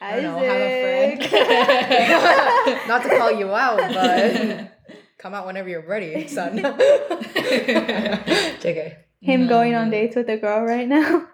I 0.00 0.20
don't 0.20 0.22
know, 0.22 0.38
have 0.38 0.60
a 0.60 1.16
friend. 1.28 2.88
Not 2.88 3.02
to 3.02 3.08
call 3.18 3.32
you 3.32 3.52
out, 3.52 3.78
but 3.92 4.94
come 5.18 5.34
out 5.34 5.44
whenever 5.46 5.68
you're 5.68 5.86
ready, 5.86 6.26
son. 6.28 6.58
JK. 8.62 8.96
Him 9.20 9.42
No, 9.42 9.48
going 9.48 9.74
on 9.74 9.90
dates 9.90 10.14
with 10.16 10.28
a 10.30 10.36
girl 10.36 10.62
right 10.64 10.86
now. 10.88 11.26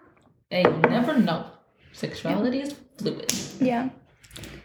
Hey, 0.49 0.63
you 0.63 0.77
never 0.89 1.17
know. 1.17 1.47
Sexuality 1.93 2.61
is 2.61 2.75
fluid. 2.97 3.31
yeah. 3.59 3.89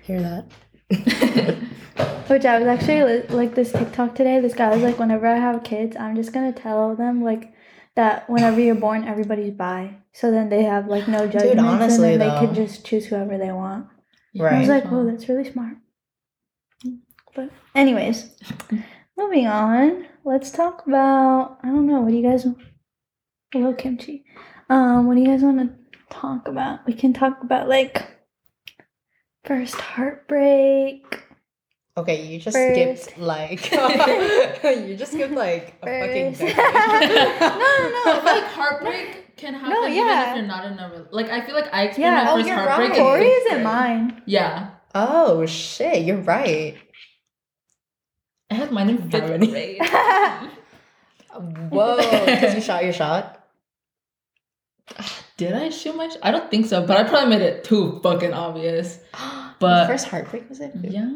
Hear 0.03 0.21
that? 0.21 0.45
Which 2.29 2.45
I 2.45 2.59
was 2.59 2.67
actually 2.69 3.03
li- 3.03 3.27
like 3.29 3.55
this 3.55 3.73
TikTok 3.73 4.15
today. 4.15 4.41
This 4.41 4.55
guy 4.55 4.71
was 4.75 4.83
like, 4.83 4.99
whenever 4.99 5.27
I 5.27 5.37
have 5.37 5.63
kids, 5.65 5.97
I'm 5.97 6.17
just 6.17 6.33
gonna 6.33 6.53
tell 6.53 6.97
them 6.97 7.23
like 7.23 7.53
that 7.97 8.29
whenever 8.29 8.61
you're 8.61 8.75
born, 8.75 9.05
everybody's 9.05 9.53
bi. 9.55 9.97
So 10.13 10.31
then 10.31 10.49
they 10.49 10.65
have 10.65 10.87
like 10.87 11.09
no 11.09 11.27
judgments, 11.27 11.63
honestly, 11.63 12.13
and 12.13 12.21
then 12.21 12.29
they 12.29 12.35
though. 12.35 12.47
can 12.47 12.55
just 12.55 12.85
choose 12.85 13.07
whoever 13.07 13.39
they 13.39 13.53
want. 13.53 13.87
Right. 14.37 14.55
I 14.55 14.59
was 14.61 14.69
like, 14.69 14.85
oh, 14.91 15.07
that's 15.07 15.29
really 15.29 15.51
smart. 15.51 15.77
But 17.35 17.51
anyways, 17.75 18.31
moving 19.17 19.47
on. 19.47 20.07
Let's 20.25 20.51
talk 20.51 20.87
about 20.87 21.59
I 21.63 21.69
don't 21.69 21.87
know. 21.87 22.01
What 22.01 22.11
do 22.11 22.17
you 22.17 22.29
guys? 22.29 22.45
Want? 22.45 22.59
Hello, 23.53 23.73
kimchi. 23.75 24.25
Um, 24.71 25.07
what 25.07 25.15
do 25.17 25.21
you 25.21 25.27
guys 25.27 25.43
want 25.43 25.59
to 25.59 25.69
talk 26.15 26.47
about? 26.49 26.87
We 26.87 26.93
can 26.95 27.13
talk 27.13 27.43
about 27.43 27.69
like 27.69 28.07
first 29.45 29.75
heartbreak. 29.75 31.25
Okay, 31.97 32.25
you 32.27 32.39
just 32.39 32.57
First. 32.57 33.03
skipped 33.05 33.19
like 33.19 33.71
you 34.89 34.97
just 34.97 35.13
skipped 35.13 35.35
like 35.35 35.75
a 35.83 35.87
fucking 35.87 36.35
First. 36.35 36.41
decade. 36.41 36.57
I 37.43 38.11
feel 38.23 38.25
like 38.25 38.45
heartbreak 38.45 39.37
can 39.37 39.55
happen 39.55 39.71
No, 39.71 39.87
even 39.89 40.07
if 40.09 40.37
you're 40.37 40.47
not 40.47 40.65
in 40.67 40.79
a 40.79 40.89
rel- 40.89 41.09
like. 41.11 41.29
I 41.31 41.45
feel 41.45 41.55
like 41.57 41.69
I 41.75 41.87
experienced 41.87 41.99
Yeah. 41.99 42.25
my 42.25 42.31
Oh, 42.31 42.37
first 42.37 42.47
you're 42.47 42.57
heartbreak. 42.57 42.91
right. 42.99 43.23
in 43.23 43.47
isn't 43.53 43.63
mine. 43.65 44.23
Yeah, 44.25 44.71
oh 44.95 45.45
shit, 45.47 46.05
you're 46.05 46.19
right. 46.23 46.77
I 48.51 48.55
had 48.55 48.71
mine 48.71 48.91
in 48.91 49.11
fifth 49.11 49.21
Harmony. 49.23 49.47
grade. 49.51 49.83
Whoa, 51.71 51.97
because 52.25 52.55
you 52.55 52.61
shot 52.61 52.85
your 52.85 52.93
shot. 52.93 53.40
Did 55.37 55.53
I 55.55 55.71
shoot 55.71 55.97
my? 55.97 56.09
Sh- 56.09 56.17
I 56.23 56.31
don't 56.31 56.51
think 56.51 56.67
so, 56.67 56.87
but 56.87 56.97
I 56.97 57.05
probably 57.09 57.31
made 57.31 57.43
it 57.43 57.65
too 57.65 58.01
fucking 58.03 58.33
obvious. 58.33 58.99
But- 59.61 59.81
Your 59.89 59.89
first 59.99 60.09
heartbreak 60.09 60.49
was 60.49 60.61
it? 60.61 60.73
Yeah, 60.83 61.07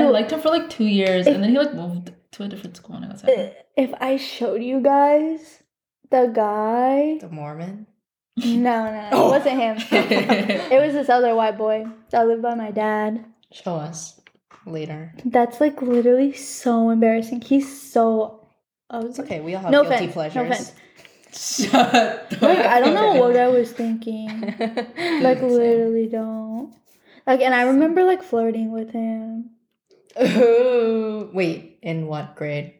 I 0.00 0.08
liked 0.08 0.32
him 0.32 0.40
for 0.40 0.48
like 0.48 0.68
two 0.70 0.86
years, 0.86 1.26
and 1.28 1.40
then 1.42 1.50
he 1.50 1.58
like 1.58 1.72
moved 1.74 2.12
to 2.32 2.42
a 2.42 2.48
different 2.48 2.76
school, 2.76 2.96
and 2.96 3.04
I 3.04 3.08
got 3.08 3.20
sad. 3.20 3.56
if 3.76 3.94
I 4.00 4.16
showed 4.16 4.60
you 4.62 4.80
guys 4.80 5.62
the 6.10 6.26
guy, 6.34 7.18
The 7.20 7.28
Mormon. 7.28 7.86
no, 8.36 8.90
no, 8.90 9.08
Oh. 9.12 9.26
it 9.28 9.30
wasn't 9.30 9.60
him. 9.60 9.76
It 10.72 10.80
was 10.82 10.94
this 10.94 11.08
other 11.08 11.32
white 11.36 11.56
boy 11.56 11.86
that 12.10 12.26
lived 12.26 12.42
by 12.42 12.54
my 12.56 12.72
dad. 12.72 13.24
Show 13.52 13.76
us 13.76 14.20
later. 14.66 15.12
That's 15.24 15.60
like 15.60 15.80
literally 15.80 16.32
so 16.32 16.90
embarrassing. 16.90 17.40
He's 17.42 17.70
so. 17.92 18.48
Oh, 18.90 19.06
It's 19.06 19.20
okay. 19.20 19.40
We 19.40 19.54
all 19.54 19.62
have 19.62 19.70
No 19.70 19.82
guilty 19.82 19.96
offense. 19.96 20.12
pleasures. 20.12 20.34
No 20.36 20.42
offense. 20.42 20.72
Shut. 21.36 22.30
the 22.30 22.38
Like 22.40 22.58
I 22.58 22.80
don't 22.80 22.94
know 22.94 23.14
what. 23.20 23.36
I 23.36 23.48
was 23.48 23.70
thinking. 23.72 24.54
Like 25.20 25.40
literally 25.42 26.06
don't. 26.06 26.74
Like 27.26 27.40
and 27.40 27.54
I 27.54 27.62
remember 27.62 28.04
like 28.04 28.22
flirting 28.22 28.72
with 28.72 28.90
him. 28.90 29.50
Ooh. 30.20 31.30
Wait, 31.34 31.78
in 31.82 32.06
what 32.06 32.36
grade? 32.36 32.74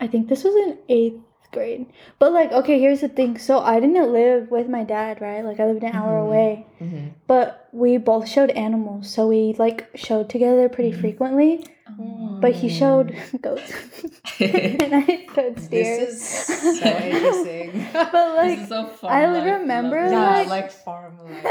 I 0.00 0.06
think 0.06 0.28
this 0.28 0.44
was 0.44 0.54
in 0.54 0.78
eighth 0.88 1.20
grade. 1.52 1.86
But 2.18 2.32
like, 2.32 2.52
okay, 2.52 2.78
here's 2.78 3.00
the 3.00 3.08
thing. 3.08 3.38
So 3.38 3.58
I 3.60 3.80
didn't 3.80 4.12
live 4.12 4.50
with 4.50 4.68
my 4.68 4.84
dad, 4.84 5.20
right? 5.20 5.44
Like 5.44 5.60
I 5.60 5.66
lived 5.66 5.82
an 5.82 5.94
hour 5.94 6.18
Mhm. 6.20 6.26
away. 6.26 6.66
Mm-hmm. 6.80 7.06
But 7.26 7.68
we 7.72 7.98
both 7.98 8.28
showed 8.28 8.50
animals, 8.50 9.10
so 9.12 9.28
we 9.28 9.54
like 9.58 9.88
showed 9.94 10.28
together 10.30 10.68
pretty 10.68 10.92
Mhm. 10.92 11.00
frequently. 11.00 11.64
Oh. 12.00 12.38
But 12.40 12.52
he 12.52 12.68
showed 12.68 13.16
goats, 13.40 13.72
and 14.40 14.94
I 14.94 15.26
showed 15.34 15.58
steers. 15.60 16.08
This 16.48 16.50
is 16.50 16.80
so 16.80 16.86
interesting. 16.86 17.86
but 17.92 18.12
This 18.12 18.36
like, 18.36 18.58
is 18.60 18.68
so. 18.68 19.08
I 19.08 19.26
life, 19.26 19.44
remember, 19.44 20.00
love. 20.02 20.12
yeah, 20.12 20.30
like- 20.36 20.48
like, 20.48 20.70
farm 20.70 21.18
life. 21.18 21.42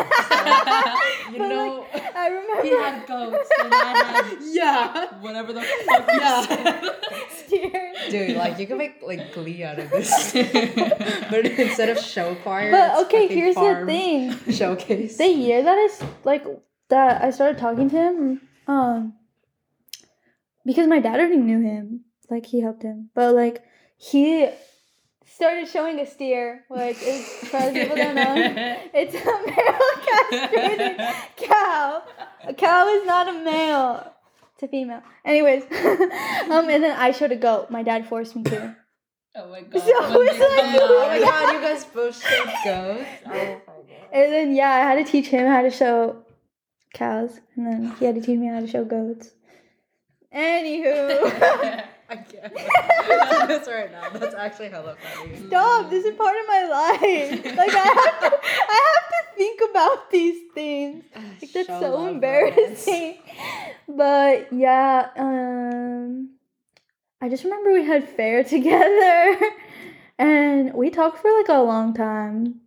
you 1.32 1.38
But, 1.40 1.48
know. 1.50 1.86
I 2.16 2.28
remember 2.30 2.64
he 2.64 2.70
had 2.70 3.06
goats, 3.08 3.50
and 3.64 3.74
I 3.74 3.94
had 3.98 4.38
yeah. 4.42 5.08
whatever 5.22 5.52
the 5.54 5.62
fuck 5.62 6.08
Yeah. 6.08 6.82
steers. 7.30 7.98
Dude, 8.10 8.38
like 8.38 8.60
you 8.60 8.68
can 8.68 8.78
make 8.78 9.02
like 9.06 9.34
glee 9.34 9.64
out 9.64 9.80
of 9.80 9.90
this. 9.90 10.32
but 11.30 11.46
instead 11.46 11.90
of 11.90 12.00
show 12.00 12.36
choir, 12.36 12.72
But 12.72 13.06
okay, 13.06 13.28
here's 13.28 13.56
the 13.56 13.84
thing. 13.86 14.38
Showcase. 14.54 15.18
the 15.18 15.28
year 15.28 15.64
that 15.64 15.76
I 15.76 16.06
like 16.24 16.46
that 16.90 17.22
I 17.24 17.32
started 17.32 17.58
talking 17.58 17.90
to 17.90 17.96
him, 17.98 18.42
um, 18.68 19.14
because 20.68 20.88
my 20.88 21.00
dad 21.00 21.20
already 21.20 21.38
knew 21.38 21.62
him, 21.62 22.02
like 22.30 22.46
he 22.46 22.62
helped 22.62 22.84
him, 22.84 23.10
but 23.16 23.34
like 23.34 23.64
he 23.98 24.48
started 25.26 25.68
showing 25.68 26.00
a 26.00 26.06
steer, 26.06 26.64
which 26.70 27.02
is 27.02 27.26
for 27.50 27.58
other 27.58 27.74
people 27.74 27.96
don't 27.96 28.16
know, 28.16 28.36
it's 28.94 29.16
a 29.16 29.36
male 29.48 29.92
castrated 30.08 30.98
cow. 31.38 32.04
A 32.48 32.54
cow 32.54 32.88
is 32.96 33.06
not 33.06 33.28
a 33.30 33.34
male. 33.44 34.14
It's 34.54 34.64
a 34.64 34.68
female. 34.68 35.04
Anyways, 35.24 35.64
um, 36.52 36.70
and 36.70 36.84
then 36.84 36.96
I 36.98 37.12
showed 37.12 37.32
a 37.32 37.36
goat. 37.36 37.70
My 37.70 37.84
dad 37.84 38.08
forced 38.08 38.36
me 38.36 38.44
to. 38.44 38.76
Oh 39.36 39.50
my 39.52 39.62
god. 39.72 39.82
So 39.84 40.18
when 40.18 40.28
it's 40.28 40.38
they 40.40 40.56
like- 40.58 40.82
oh 40.82 41.02
out. 41.04 41.08
my 41.10 41.20
god, 41.20 41.54
you 41.54 41.62
guys 41.62 41.86
both 41.86 42.16
showed 42.22 42.46
goats. 42.66 43.06
Oh 43.26 43.30
my 43.30 43.36
god. 43.38 43.62
And 44.12 44.32
then 44.34 44.56
yeah, 44.56 44.72
I 44.72 44.80
had 44.80 45.06
to 45.06 45.12
teach 45.12 45.28
him 45.28 45.46
how 45.48 45.62
to 45.62 45.70
show 45.70 46.24
cows, 46.94 47.40
and 47.56 47.68
then 47.68 47.96
he 48.00 48.06
had 48.06 48.16
to 48.16 48.22
teach 48.22 48.40
me 48.40 48.48
how 48.48 48.60
to 48.62 48.68
show 48.68 48.84
goats. 48.84 49.32
Anywho, 50.34 51.32
I 52.10 52.16
can't. 52.16 52.54
do 52.54 53.48
this 53.48 53.68
right 53.68 53.92
now. 53.92 54.10
That's 54.10 54.36
actually 54.36 54.70
hella 54.70 54.96
funny. 55.16 55.48
stop! 55.48 55.90
This 55.90 56.06
is 56.06 56.16
part 56.16 56.36
of 56.38 56.48
my 56.48 56.64
life. 56.70 57.46
Like 57.58 57.72
I 57.74 57.86
have 57.86 58.20
to, 58.20 58.38
I 58.70 58.92
have 58.96 59.10
to 59.10 59.36
think 59.38 59.62
about 59.70 60.12
these 60.12 60.42
things. 60.54 61.06
Like 61.42 61.52
that's 61.54 61.68
Show 61.68 61.80
so 61.80 62.08
embarrassing. 62.08 63.18
But 63.88 64.52
yeah, 64.52 65.10
um, 65.16 66.32
I 67.22 67.30
just 67.30 67.46
remember 67.46 67.72
we 67.74 67.86
had 67.86 68.08
fair 68.10 68.44
together, 68.44 69.40
and 70.20 70.74
we 70.74 70.90
talked 70.90 71.20
for 71.20 71.32
like 71.38 71.48
a 71.50 71.62
long 71.62 71.94
time, 71.94 72.62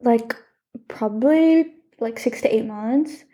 like 0.00 0.36
probably 0.86 1.72
like 1.98 2.20
six 2.20 2.42
to 2.42 2.54
eight 2.54 2.64
months. 2.64 3.24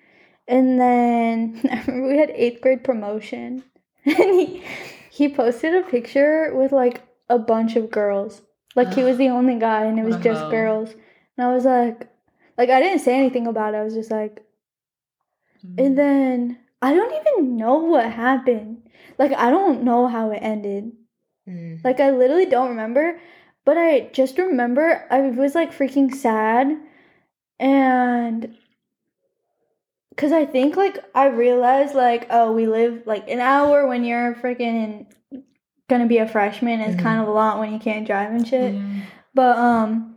And 0.50 0.80
then 0.80 1.60
I 1.70 1.80
remember 1.86 2.08
we 2.08 2.18
had 2.18 2.30
eighth 2.30 2.60
grade 2.60 2.82
promotion, 2.84 3.62
and 4.04 4.16
he 4.34 4.62
he 5.10 5.28
posted 5.32 5.74
a 5.74 5.82
picture 5.82 6.52
with 6.54 6.72
like 6.72 7.02
a 7.30 7.38
bunch 7.38 7.76
of 7.76 7.90
girls. 7.90 8.42
Like 8.74 8.92
he 8.92 9.02
was 9.04 9.16
the 9.16 9.28
only 9.28 9.58
guy, 9.58 9.84
and 9.84 9.98
it 9.98 10.04
was 10.04 10.16
just 10.16 10.42
Wow. 10.42 10.50
girls. 10.50 10.90
And 11.36 11.46
I 11.46 11.54
was 11.54 11.64
like, 11.64 12.08
like 12.58 12.68
I 12.68 12.80
didn't 12.80 12.98
say 12.98 13.16
anything 13.16 13.46
about 13.46 13.74
it. 13.74 13.78
I 13.78 13.84
was 13.84 13.94
just 13.94 14.10
like, 14.10 14.44
and 15.78 15.96
then 15.96 16.58
I 16.82 16.94
don't 16.94 17.14
even 17.20 17.56
know 17.56 17.76
what 17.76 18.10
happened. 18.12 18.88
Like 19.18 19.32
I 19.32 19.50
don't 19.50 19.84
know 19.84 20.08
how 20.08 20.30
it 20.30 20.38
ended. 20.42 20.92
Mm. 21.48 21.82
Like 21.84 22.00
I 22.00 22.10
literally 22.10 22.46
don't 22.46 22.70
remember, 22.70 23.20
but 23.64 23.78
I 23.78 24.10
just 24.12 24.36
remember 24.36 25.06
I 25.10 25.20
was 25.30 25.54
like 25.54 25.72
freaking 25.72 26.12
sad 26.12 26.76
and 27.58 28.56
cuz 30.20 30.32
I 30.32 30.44
think 30.46 30.76
like 30.76 30.98
I 31.14 31.26
realized 31.28 31.94
like 31.94 32.26
oh 32.30 32.52
we 32.52 32.66
live 32.66 33.02
like 33.06 33.28
an 33.30 33.40
hour 33.40 33.86
when 33.86 34.04
you're 34.04 34.34
freaking 34.34 35.06
to 35.88 36.06
be 36.06 36.18
a 36.18 36.28
freshman 36.28 36.80
is 36.80 36.94
Mhm. 36.94 37.02
kind 37.02 37.20
of 37.20 37.26
a 37.26 37.32
lot 37.32 37.58
when 37.58 37.72
you 37.72 37.80
can't 37.80 38.06
drive 38.06 38.30
and 38.30 38.46
shit. 38.46 38.74
Yeah. 38.74 38.80
But 39.34 39.56
um 39.58 40.14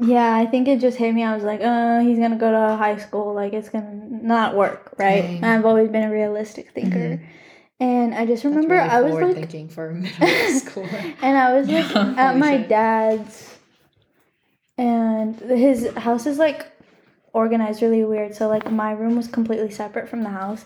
yeah, 0.00 0.36
I 0.36 0.46
think 0.46 0.68
it 0.68 0.78
just 0.78 0.96
hit 0.96 1.12
me. 1.12 1.24
I 1.24 1.34
was 1.34 1.42
like, 1.42 1.60
oh, 1.60 1.98
he's 2.06 2.20
gonna 2.20 2.36
go 2.36 2.52
to 2.52 2.76
high 2.76 2.98
school. 2.98 3.34
Like, 3.34 3.52
it's 3.52 3.68
gonna 3.68 3.92
not 4.22 4.54
work, 4.54 4.94
right? 4.96 5.24
And 5.24 5.44
I've 5.44 5.66
always 5.66 5.88
been 5.88 6.04
a 6.04 6.10
realistic 6.12 6.70
thinker. 6.70 7.18
Mhm. 7.18 7.20
And 7.80 8.14
I 8.14 8.24
just 8.26 8.44
remember 8.44 8.76
That's 8.76 8.92
I 8.94 9.00
was 9.02 9.14
like, 9.14 9.34
thinking 9.34 9.68
for 9.68 9.90
middle 9.94 10.28
school. 10.62 10.86
and 11.22 11.36
I 11.36 11.52
was 11.58 11.68
like 11.68 11.90
at 12.26 12.36
my 12.36 12.58
shit. 12.58 12.68
dad's, 12.68 13.58
and 14.76 15.34
his 15.40 15.88
house 15.96 16.26
is 16.26 16.38
like 16.38 16.66
organized 17.32 17.82
really 17.82 18.04
weird. 18.04 18.34
So 18.34 18.48
like 18.48 18.70
my 18.70 18.92
room 18.92 19.16
was 19.16 19.28
completely 19.28 19.70
separate 19.70 20.08
from 20.08 20.22
the 20.22 20.30
house, 20.30 20.64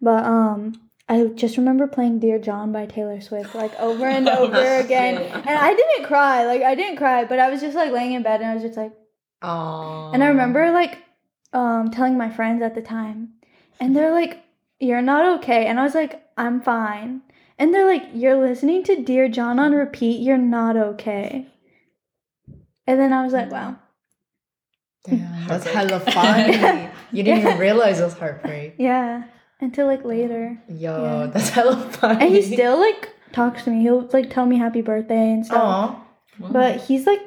but 0.00 0.24
um. 0.24 0.80
I 1.08 1.26
just 1.26 1.58
remember 1.58 1.86
playing 1.88 2.20
Dear 2.20 2.38
John 2.38 2.72
by 2.72 2.86
Taylor 2.86 3.20
Swift 3.20 3.54
like 3.54 3.74
over 3.78 4.06
and 4.06 4.28
over 4.42 4.76
again. 4.76 5.16
And 5.16 5.58
I 5.58 5.74
didn't 5.74 6.06
cry. 6.06 6.46
Like 6.46 6.62
I 6.62 6.74
didn't 6.74 6.96
cry, 6.96 7.24
but 7.24 7.38
I 7.38 7.50
was 7.50 7.60
just 7.60 7.74
like 7.74 7.92
laying 7.92 8.12
in 8.12 8.22
bed 8.22 8.40
and 8.40 8.50
I 8.50 8.54
was 8.54 8.62
just 8.62 8.76
like 8.78 8.92
Aww. 9.42 10.14
and 10.14 10.22
I 10.22 10.28
remember 10.28 10.70
like 10.70 10.98
um 11.52 11.90
telling 11.90 12.16
my 12.16 12.30
friends 12.30 12.62
at 12.62 12.74
the 12.74 12.80
time 12.80 13.34
and 13.80 13.94
they're 13.94 14.12
like 14.12 14.42
you're 14.78 15.02
not 15.02 15.40
okay 15.40 15.66
and 15.66 15.78
I 15.78 15.82
was 15.82 15.94
like 15.94 16.22
I'm 16.38 16.62
fine. 16.62 17.22
And 17.58 17.74
they're 17.74 17.86
like 17.86 18.04
you're 18.14 18.36
listening 18.40 18.82
to 18.84 19.02
Dear 19.02 19.28
John 19.28 19.58
on 19.58 19.72
repeat, 19.72 20.20
you're 20.20 20.38
not 20.38 20.76
okay. 20.76 21.48
And 22.86 22.98
then 22.98 23.12
I 23.12 23.22
was 23.22 23.32
like, 23.32 23.50
wow. 23.50 23.76
Damn, 25.04 25.46
that's 25.48 25.66
hella 25.66 26.00
funny. 26.12 26.88
You 27.10 27.22
didn't 27.22 27.42
Yeah. 27.42 27.48
even 27.48 27.58
realize 27.58 28.00
it 28.00 28.04
was 28.04 28.14
heartbreak. 28.18 28.74
Yeah. 28.78 29.24
Until 29.60 29.86
like 29.86 30.04
later. 30.04 30.60
Yo, 30.68 31.02
Yeah. 31.02 31.26
that's 31.26 31.48
hella 31.50 31.76
funny. 31.92 32.24
And 32.26 32.34
he 32.34 32.42
still 32.42 32.78
like 32.78 33.08
talks 33.32 33.64
to 33.64 33.70
me. 33.70 33.80
He'll 33.82 34.08
like 34.12 34.30
tell 34.30 34.46
me 34.46 34.56
happy 34.58 34.80
birthday 34.82 35.30
and 35.32 35.44
stuff. 35.46 35.60
Aw. 35.62 36.04
But 36.50 36.80
he's 36.82 37.06
like 37.06 37.20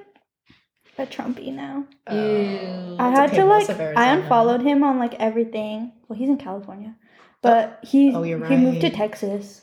a 0.98 1.06
Trumpy 1.06 1.54
now. 1.54 1.86
Oh. 2.08 2.16
Ew. 2.16 2.96
I 3.00 3.10
had 3.12 3.30
okay, 3.30 3.38
to 3.40 3.46
like 3.46 3.70
I 3.70 4.14
unfollowed 4.16 4.62
him 4.62 4.84
on 4.84 4.98
like 5.00 5.14
everything. 5.16 5.92
Well, 6.08 6.18
he's 6.18 6.30
in 6.30 6.38
California, 6.38 6.96
but 7.42 7.80
he 7.84 8.14
Oh, 8.14 8.24
you're 8.24 8.44
he 8.46 8.56
moved 8.58 8.82
to. 8.82 8.90
Texas. 8.90 9.62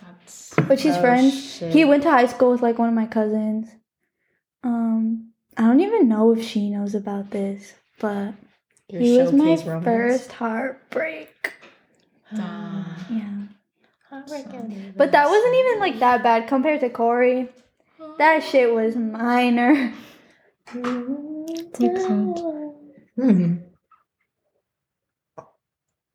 That's 0.00 0.54
But 0.68 0.80
she's 0.80 0.96
Oh, 0.96 1.00
friends. 1.00 1.54
shit. 1.58 1.72
He 1.72 1.84
went 1.84 2.02
to 2.04 2.10
high 2.10 2.26
school 2.26 2.50
with 2.52 2.62
like 2.62 2.78
one 2.78 2.88
of 2.88 2.94
my 2.94 3.06
cousins. 3.06 3.68
Um, 4.64 5.29
I 5.60 5.64
don't 5.64 5.80
even 5.80 6.08
know 6.08 6.34
if 6.34 6.42
she 6.42 6.70
knows 6.70 6.94
about 6.94 7.32
this, 7.32 7.74
but 8.00 8.32
Your 8.88 9.02
he 9.02 9.18
was 9.18 9.30
my 9.30 9.56
romance. 9.66 9.84
first 9.84 10.32
heartbreak. 10.32 11.52
Damn. 12.34 12.86
Yeah, 13.10 13.40
but 14.96 15.12
that 15.12 15.28
wasn't 15.28 15.54
even 15.54 15.80
like 15.80 15.98
that 15.98 16.22
bad 16.22 16.48
compared 16.48 16.80
to 16.80 16.88
Corey. 16.88 17.50
That 18.16 18.42
shit 18.42 18.72
was 18.72 18.96
minor. 18.96 19.92
Hmm. 23.16 23.56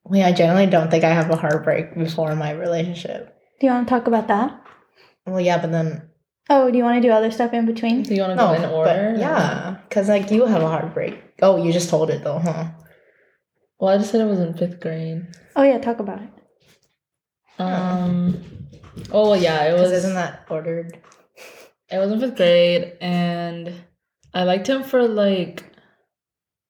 Wait, 0.05 0.23
I 0.23 0.31
generally 0.31 0.65
don't 0.65 0.89
think 0.89 1.03
I 1.03 1.13
have 1.13 1.29
a 1.29 1.35
heartbreak 1.35 1.95
before 1.95 2.35
my 2.35 2.49
relationship. 2.49 3.37
Do 3.59 3.67
you 3.67 3.73
want 3.73 3.87
to 3.87 3.93
talk 3.93 4.07
about 4.07 4.27
that? 4.27 4.59
Well, 5.27 5.39
yeah, 5.39 5.61
but 5.61 5.71
then 5.71 6.09
Oh, 6.49 6.69
do 6.69 6.77
you 6.77 6.83
want 6.83 7.01
to 7.01 7.07
do 7.07 7.11
other 7.11 7.31
stuff 7.31 7.53
in 7.53 7.65
between? 7.65 8.03
Do 8.03 8.13
you 8.13 8.21
want 8.21 8.31
to 8.31 8.35
no, 8.35 8.47
go 8.47 8.53
in 8.53 8.65
order? 8.69 9.11
but 9.13 9.19
yeah, 9.19 9.77
because 9.89 10.07
like 10.07 10.29
you 10.29 10.45
have 10.45 10.61
a 10.61 10.67
heartbreak. 10.67 11.19
Oh, 11.41 11.63
you 11.63 11.73
just 11.73 11.89
told 11.89 12.09
it 12.09 12.23
though, 12.23 12.39
huh? 12.39 12.67
Well, 13.79 13.93
I 13.93 13.97
just 13.97 14.11
said 14.11 14.21
it 14.21 14.29
was 14.29 14.39
in 14.39 14.53
fifth 14.53 14.79
grade. 14.79 15.27
Oh 15.55 15.63
yeah, 15.63 15.79
talk 15.79 15.99
about 15.99 16.21
it. 16.21 16.29
Um. 17.57 18.43
Oh 19.11 19.33
yeah, 19.33 19.63
it 19.65 19.73
was. 19.73 19.91
isn't 19.91 20.13
that 20.13 20.45
ordered? 20.49 20.99
It 21.91 21.97
was 21.97 22.11
in 22.11 22.19
fifth 22.19 22.37
grade, 22.37 22.93
and 23.01 23.73
I 24.33 24.43
liked 24.43 24.67
him 24.67 24.83
for 24.83 25.07
like. 25.07 25.63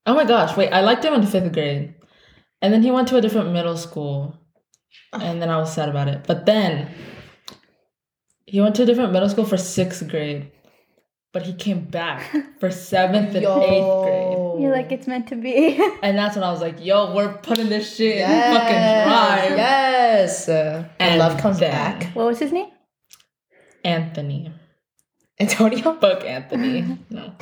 Oh 0.05 0.15
my 0.15 0.23
gosh! 0.23 0.55
Wait, 0.55 0.69
I 0.69 0.81
liked 0.81 1.03
him 1.03 1.13
in 1.13 1.25
fifth 1.25 1.51
grade, 1.51 1.95
and 2.61 2.73
then 2.73 2.81
he 2.81 2.91
went 2.91 3.07
to 3.09 3.17
a 3.17 3.21
different 3.21 3.51
middle 3.51 3.75
school, 3.75 4.39
and 5.11 5.41
then 5.41 5.49
I 5.49 5.57
was 5.57 5.73
sad 5.73 5.89
about 5.89 6.07
it. 6.07 6.25
But 6.25 6.45
then 6.45 6.93
he 8.55 8.61
went 8.61 8.73
to 8.75 8.83
a 8.83 8.85
different 8.85 9.11
middle 9.11 9.27
school 9.27 9.43
for 9.43 9.57
sixth 9.57 10.07
grade, 10.07 10.49
but 11.33 11.41
he 11.43 11.53
came 11.53 11.81
back 11.83 12.33
for 12.61 12.71
seventh 12.71 13.35
and 13.35 13.43
eighth 13.45 14.03
grade, 14.03 14.61
You're 14.61 14.71
like 14.71 14.93
it's 14.93 15.07
meant 15.07 15.27
to 15.27 15.35
be. 15.35 15.57
and 16.01 16.17
that's 16.17 16.35
when 16.37 16.43
I 16.45 16.51
was 16.51 16.61
like, 16.61 16.77
"Yo, 16.79 17.13
we're 17.13 17.33
putting 17.49 17.67
this 17.67 17.93
shit 17.97 18.15
yes, 18.15 18.31
in 18.31 18.55
fucking 18.55 18.83
drive." 19.09 19.57
Yes, 19.57 20.47
uh, 20.47 20.87
and 21.01 21.11
And 21.11 21.19
love 21.19 21.37
comes 21.37 21.59
then- 21.59 21.71
back. 21.71 22.15
what 22.15 22.27
was 22.27 22.39
his 22.39 22.53
name? 22.53 22.69
Anthony. 23.83 24.53
Antonio. 25.37 25.93
Fuck 25.99 26.23
Anthony. 26.23 26.97
No. 27.09 27.33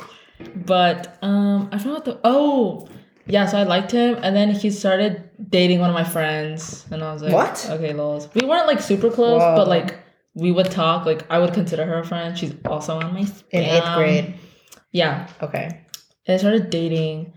But 0.66 1.16
um 1.22 1.68
I 1.70 1.78
forgot 1.78 2.04
the 2.04 2.18
oh 2.24 2.88
yeah, 3.26 3.46
so 3.46 3.56
I 3.56 3.62
liked 3.62 3.92
him 3.92 4.18
and 4.20 4.34
then 4.34 4.50
he 4.50 4.68
started 4.72 5.30
dating 5.48 5.78
one 5.78 5.90
of 5.90 5.94
my 5.94 6.02
friends 6.16 6.86
and 6.90 7.04
I 7.04 7.12
was 7.12 7.22
like 7.22 7.32
What? 7.32 7.68
Okay, 7.70 7.92
lols. 7.92 8.28
We 8.34 8.44
weren't 8.48 8.66
like 8.66 8.80
super 8.80 9.10
close, 9.10 9.40
Whoa. 9.40 9.54
but 9.56 9.68
like 9.68 9.94
we 10.34 10.50
would 10.50 10.70
talk, 10.70 11.06
like 11.06 11.24
I 11.30 11.38
would 11.38 11.54
consider 11.54 11.84
her 11.86 12.00
a 12.00 12.04
friend. 12.04 12.36
She's 12.36 12.54
also 12.64 12.98
on 13.00 13.14
my 13.14 13.20
In 13.50 13.62
eighth 13.62 13.94
grade. 13.94 14.34
Yeah. 14.90 15.28
Okay. 15.40 15.80
And 16.26 16.34
I 16.34 16.36
started 16.36 16.70
dating. 16.70 17.32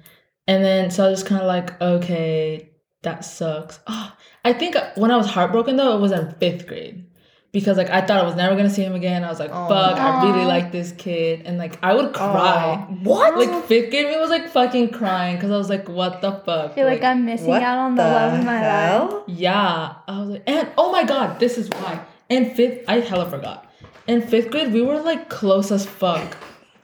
And 0.48 0.64
then 0.64 0.92
so 0.92 1.06
I 1.06 1.10
was 1.10 1.20
just 1.20 1.30
kinda 1.30 1.46
like, 1.46 1.80
okay, 1.82 2.72
that 3.04 3.24
sucks. 3.24 3.80
Oh, 3.88 4.14
I 4.46 4.54
think 4.54 4.76
when 4.96 5.12
I 5.12 5.18
was 5.18 5.28
heartbroken 5.28 5.76
though, 5.76 5.98
it 5.98 6.02
was 6.02 6.12
in 6.12 6.34
fifth 6.40 6.68
grade. 6.68 7.04
Because 7.52 7.78
like 7.78 7.90
I 7.90 8.02
thought 8.02 8.18
I 8.18 8.24
was 8.24 8.36
never 8.36 8.56
gonna 8.56 8.70
see 8.70 8.84
him 8.84 8.96
again. 8.96 9.24
I 9.24 9.30
was 9.30 9.40
like, 9.40 9.52
Aw. 9.52 9.68
fuck, 9.68 9.98
I 9.98 10.30
really 10.30 10.46
like 10.46 10.72
this 10.72 10.92
kid. 10.92 11.44
And 11.46 11.58
like 11.58 11.78
I 11.84 11.94
would 11.94 12.14
cry. 12.14 12.88
Aw, 12.90 12.94
what? 13.04 13.38
Like 13.38 13.66
fifth 13.66 13.90
grade, 13.90 14.08
me 14.08 14.18
was 14.18 14.30
like 14.30 14.50
fucking 14.50 14.90
crying 14.90 15.36
because 15.36 15.52
I 15.52 15.58
was 15.58 15.70
like, 15.70 15.88
what 15.88 16.22
the 16.22 16.32
fuck? 16.32 16.72
I 16.72 16.76
feel 16.76 16.88
like, 16.88 17.04
I'm 17.04 17.26
missing 17.26 17.52
out 17.52 17.78
on 17.78 17.96
the, 17.96 18.04
love 18.04 18.40
of 18.40 18.46
my 18.46 18.62
life. 18.62 19.24
Yeah. 19.28 19.96
I 20.08 20.20
was 20.20 20.30
like, 20.30 20.44
and 20.48 20.70
oh 20.78 20.92
my 20.92 21.04
god, 21.04 21.40
this 21.40 21.58
is 21.58 21.70
why. 21.70 22.06
In 22.30 22.54
fifth, 22.56 22.84
I 22.88 23.00
hella 23.00 23.30
forgot. 23.30 23.72
In 24.08 24.22
fifth 24.22 24.52
grade, 24.52 24.74
we 24.74 24.82
were 24.82 25.00
like 25.00 25.30
close 25.30 25.72
as 25.72 25.86
fuck. 25.86 26.38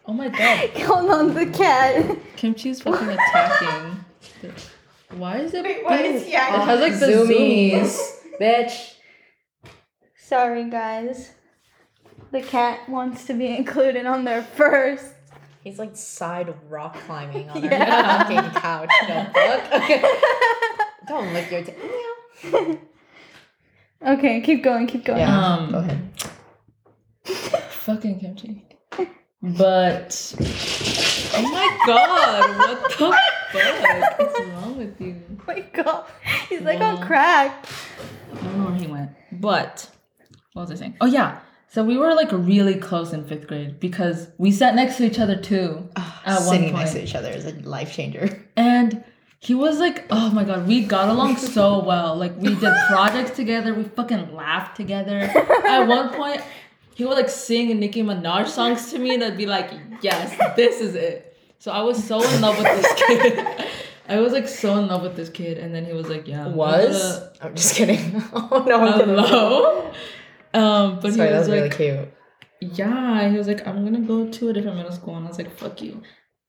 Oh 0.05 0.13
my 0.13 0.29
god. 0.29 0.69
Hold 0.81 1.09
on, 1.09 1.33
the 1.33 1.45
cat. 1.45 1.95
Kimchi's 2.37 2.81
fucking 2.81 3.09
attacking. 3.09 4.05
Why 5.17 5.37
is 5.37 5.53
it? 5.53 5.63
Wait, 5.63 5.83
why 5.83 6.01
is 6.01 6.23
he 6.25 6.31
It 6.33 6.39
has 6.39 6.79
like 6.79 6.99
the 6.99 7.05
Zoomies. 7.05 7.71
zoomies. 7.73 8.39
Bitch. 8.41 8.93
Sorry, 10.17 10.69
guys. 10.69 11.31
The 12.31 12.41
cat 12.41 12.87
wants 12.89 13.25
to 13.25 13.33
be 13.33 13.47
included 13.55 14.05
on 14.05 14.23
there 14.25 14.41
first. 14.43 15.05
He's 15.63 15.77
like 15.79 15.95
side 15.95 16.53
rock 16.69 16.95
climbing 17.05 17.49
on 17.51 17.63
Yeah. 17.63 18.17
our 18.19 18.35
fucking 18.35 18.59
couch. 18.59 18.89
The 19.07 19.31
fuck? 19.33 19.73
Okay. 19.83 20.03
Don't 21.07 21.33
lick 21.33 21.51
your 21.51 21.63
tail. 21.63 22.79
Okay, 24.05 24.41
keep 24.41 24.63
going, 24.63 24.87
keep 24.87 25.05
going. 25.05 25.19
Yeah. 25.19 25.45
Um, 25.53 25.71
Go 25.71 25.77
ahead. 25.79 25.99
Fucking 27.69 28.19
kimchi. 28.19 28.65
But 29.41 30.33
oh 31.35 31.41
my 31.51 31.77
god, 31.85 32.57
what 32.57 32.83
the 32.83 32.89
fuck? 32.95 34.19
What's 34.19 34.39
wrong 34.39 34.77
with 34.77 35.01
you? 35.01 35.21
Oh 35.41 35.43
my 35.47 35.59
god. 35.73 36.05
He's 36.47 36.61
like 36.61 36.79
Wow. 36.79 36.95
on 36.97 37.05
crack. 37.05 37.65
I 38.33 38.35
don't 38.43 38.57
know 38.57 38.65
where 38.69 38.75
he 38.79 38.87
went. 38.87 39.11
But 39.33 39.89
what 40.53 40.63
was 40.63 40.71
I 40.71 40.75
saying? 40.75 40.95
Oh 41.01 41.05
yeah. 41.05 41.39
So 41.67 41.83
we 41.83 41.97
were 41.97 42.13
like 42.13 42.31
really 42.31 42.75
close 42.75 43.11
in 43.11 43.25
fifth 43.25 43.47
grade 43.47 43.79
because 43.81 44.27
we 44.37 44.51
sat 44.51 44.75
next 44.75 44.97
to 44.97 45.05
each 45.05 45.19
other 45.19 45.35
too. 45.35 45.89
Oh, 45.97 46.21
At 46.25 46.35
one 46.41 46.43
Sitting 46.57 46.73
next 46.73 46.91
to 46.93 47.03
each 47.03 47.15
other 47.15 47.29
is 47.29 47.45
a 47.45 47.51
life 47.67 47.93
changer. 47.93 48.45
And 48.55 49.03
he 49.47 49.53
was 49.53 49.77
like, 49.79 50.05
oh 50.09 50.29
my 50.31 50.43
god, 50.45 50.67
we 50.67 50.85
got 50.85 51.09
along 51.09 51.35
so 51.55 51.83
well. 51.83 52.15
Like 52.15 52.35
we 52.37 52.55
did 52.55 52.73
projects 52.87 53.31
together, 53.35 53.73
we 53.73 53.83
fucking 53.83 54.33
laughed 54.33 54.77
together. 54.77 55.19
At 55.75 55.85
one 55.85 56.09
point, 56.13 56.41
he 56.95 57.03
would 57.05 57.15
like 57.21 57.29
sing 57.29 57.67
Nicki 57.79 58.03
Minaj 58.03 58.47
songs 58.47 58.89
to 58.91 58.99
me, 58.99 59.15
and 59.15 59.23
I'd 59.23 59.37
be 59.37 59.45
like, 59.45 59.71
yes, 60.01 60.27
this 60.55 60.79
is 60.79 60.95
it. 60.95 61.35
So 61.59 61.71
I 61.71 61.81
was 61.81 62.01
so 62.03 62.21
in 62.23 62.41
love 62.41 62.57
with 62.57 62.67
this 62.67 62.93
kid. 63.07 63.67
I 64.07 64.19
was 64.19 64.33
like 64.33 64.47
so 64.47 64.77
in 64.79 64.87
love 64.87 65.01
with 65.01 65.15
this 65.15 65.29
kid, 65.29 65.57
and 65.57 65.73
then 65.73 65.85
he 65.85 65.93
was 65.93 66.07
like, 66.09 66.27
"Yeah, 66.27 66.45
I'm 66.45 66.55
Was? 66.55 67.19
gonna- 67.19 67.31
I'm 67.41 67.55
just 67.55 67.75
kidding. 67.75 68.21
oh 68.33 68.63
no, 68.67 68.75
I'm. 68.85 68.99
Hello. 69.09 69.91
Um, 70.53 70.99
but 71.01 71.13
Sorry, 71.13 71.27
he 71.29 71.33
that 71.33 71.39
was 71.39 71.47
was 71.47 71.49
really 71.49 71.69
cute. 71.69 72.13
yeah, 72.59 73.29
he 73.29 73.37
was 73.37 73.47
like, 73.47 73.65
I'm 73.67 73.83
gonna 73.85 74.05
go 74.05 74.27
to 74.29 74.49
a 74.49 74.53
different 74.53 74.77
middle 74.77 74.91
school, 74.91 75.15
and 75.15 75.25
I 75.25 75.29
was 75.29 75.37
like, 75.37 75.55
fuck 75.57 75.81
you. 75.81 76.01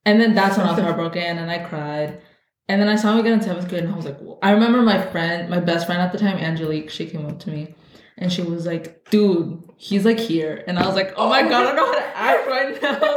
And 0.04 0.20
then 0.20 0.35
that's 0.35 0.57
when 0.59 0.66
I 0.66 0.72
was 0.72 0.80
heartbroken, 0.80 1.38
and 1.38 1.50
I 1.50 1.59
cried. 1.59 2.20
And 2.68 2.81
then 2.81 2.88
I 2.88 2.96
saw 2.96 3.12
him 3.12 3.18
again 3.18 3.35
in 3.35 3.42
seventh 3.42 3.68
grade, 3.68 3.85
and 3.85 3.92
I 3.92 3.96
was 3.96 4.07
like, 4.07 4.18
Whoa. 4.18 4.38
I 4.42 4.53
remember 4.53 4.81
my 4.83 5.00
friend, 5.11 5.50
my 5.50 5.61
best 5.61 5.87
friend 5.87 6.00
at 6.00 6.12
the 6.12 6.18
time, 6.18 6.38
Angelique, 6.38 6.88
she 6.90 7.07
came 7.07 7.27
up 7.27 7.38
to 7.40 7.50
me, 7.50 7.74
and 8.16 8.33
she 8.33 8.40
was 8.42 8.64
like, 8.64 9.11
dude, 9.11 9.62
he's 9.77 10.05
like 10.07 10.18
here, 10.18 10.64
and 10.66 10.79
I 10.79 10.87
was 10.87 10.94
like, 10.94 11.12
oh 11.16 11.29
my 11.29 11.42
god, 11.42 11.53
I 11.53 11.62
don't 11.64 11.77
know 11.77 11.87
how 11.87 11.98
to 11.98 12.16
act 12.16 12.46
right 12.48 12.83
now. 12.83 13.00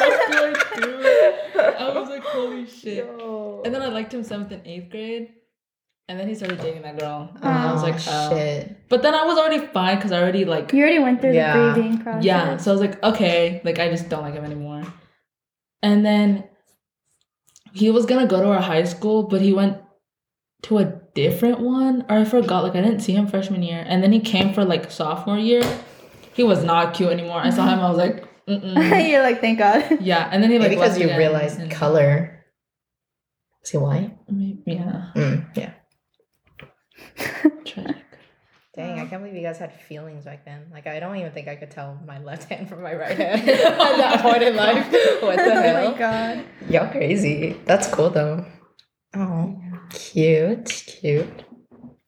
Like, 0.00 0.28
what 0.28 0.54
the 0.54 0.58
fuck 0.60 0.74
do 0.76 1.60
I 1.60 1.98
was 1.98 2.08
like, 2.08 2.22
holy 2.22 2.66
shit. 2.66 3.04
Yo. 3.04 3.60
And 3.66 3.74
then 3.74 3.82
I 3.82 3.88
liked 3.88 4.14
him 4.14 4.22
seventh 4.24 4.50
and 4.52 4.66
eighth 4.66 4.90
grade. 4.90 5.34
And 6.08 6.18
then 6.18 6.26
he 6.26 6.34
started 6.34 6.58
dating 6.60 6.82
that 6.82 6.98
girl. 6.98 7.30
And 7.36 7.44
I 7.44 7.72
was 7.72 7.82
like, 7.82 7.96
oh. 8.08 8.30
shit. 8.30 8.88
But 8.88 9.02
then 9.02 9.14
I 9.14 9.24
was 9.24 9.38
already 9.38 9.64
fine 9.66 9.96
because 9.96 10.10
I 10.10 10.20
already 10.20 10.44
like 10.44 10.72
You 10.72 10.80
already 10.80 10.98
went 10.98 11.20
through 11.20 11.34
Yeah. 11.34 11.66
the 11.68 11.72
grieving 11.74 11.98
process. 11.98 12.24
yeah. 12.24 12.56
So 12.56 12.70
I 12.70 12.74
was 12.74 12.80
like, 12.80 13.02
okay, 13.02 13.60
like 13.62 13.78
I 13.78 13.90
just 13.90 14.08
don't 14.08 14.22
like 14.22 14.34
him 14.34 14.44
anymore. 14.44 14.82
And 15.82 16.04
then 16.04 16.44
he 17.72 17.90
was 17.90 18.06
gonna 18.06 18.26
go 18.26 18.40
to 18.42 18.48
our 18.48 18.60
high 18.60 18.84
school, 18.84 19.24
but 19.24 19.40
he 19.40 19.52
went 19.52 19.78
to 20.62 20.78
a 20.78 20.84
different 21.14 21.60
one, 21.60 22.04
or 22.08 22.18
I 22.18 22.24
forgot. 22.24 22.62
Like 22.64 22.74
I 22.76 22.80
didn't 22.82 23.00
see 23.00 23.12
him 23.12 23.26
freshman 23.26 23.62
year, 23.62 23.84
and 23.86 24.02
then 24.02 24.12
he 24.12 24.20
came 24.20 24.52
for 24.54 24.64
like 24.64 24.90
sophomore 24.90 25.38
year. 25.38 25.62
He 26.34 26.42
was 26.44 26.62
not 26.64 26.94
cute 26.94 27.10
anymore. 27.10 27.40
I 27.40 27.50
saw 27.50 27.66
him. 27.68 27.80
I 27.80 27.88
was 27.88 27.98
like, 27.98 28.24
Mm-mm. 28.48 29.08
You're 29.10 29.22
like, 29.22 29.40
thank 29.40 29.58
God. 29.58 30.00
yeah. 30.00 30.28
And 30.32 30.42
then 30.42 30.50
he 30.50 30.58
like 30.58 30.68
Maybe 30.70 30.80
because 30.80 30.98
you 30.98 31.04
again, 31.06 31.18
realized 31.18 31.58
and- 31.60 31.70
color. 31.70 32.36
See 33.62 33.76
he 33.76 33.82
white? 33.82 34.16
Yeah. 34.66 35.10
Mm, 35.14 35.46
yeah. 35.54 35.74
Tragic. 38.80 38.96
Dang, 38.96 39.06
I 39.06 39.08
can't 39.10 39.22
believe 39.22 39.36
you 39.36 39.42
guys 39.46 39.58
had 39.58 39.72
feelings 39.88 40.24
back 40.24 40.44
then. 40.44 40.62
Like, 40.72 40.86
I 40.86 41.00
don't 41.00 41.16
even 41.16 41.32
think 41.32 41.48
I 41.48 41.56
could 41.56 41.70
tell 41.70 41.98
my 42.06 42.18
left 42.20 42.48
hand 42.48 42.68
from 42.68 42.82
my 42.82 42.94
right 42.94 43.16
hand 43.18 43.48
at 43.48 43.76
that 43.76 44.22
point 44.22 44.42
in 44.42 44.56
life. 44.56 44.86
What 45.22 45.36
the 45.36 45.42
oh 45.42 45.62
hell? 45.62 45.86
Oh 45.86 45.90
my 45.92 45.98
God. 45.98 46.44
Y'all 46.68 46.90
crazy. 46.90 47.56
That's 47.66 47.86
cool 47.88 48.10
though. 48.10 48.44
Oh, 49.14 49.60
cute, 49.90 50.66
cute. 51.00 51.44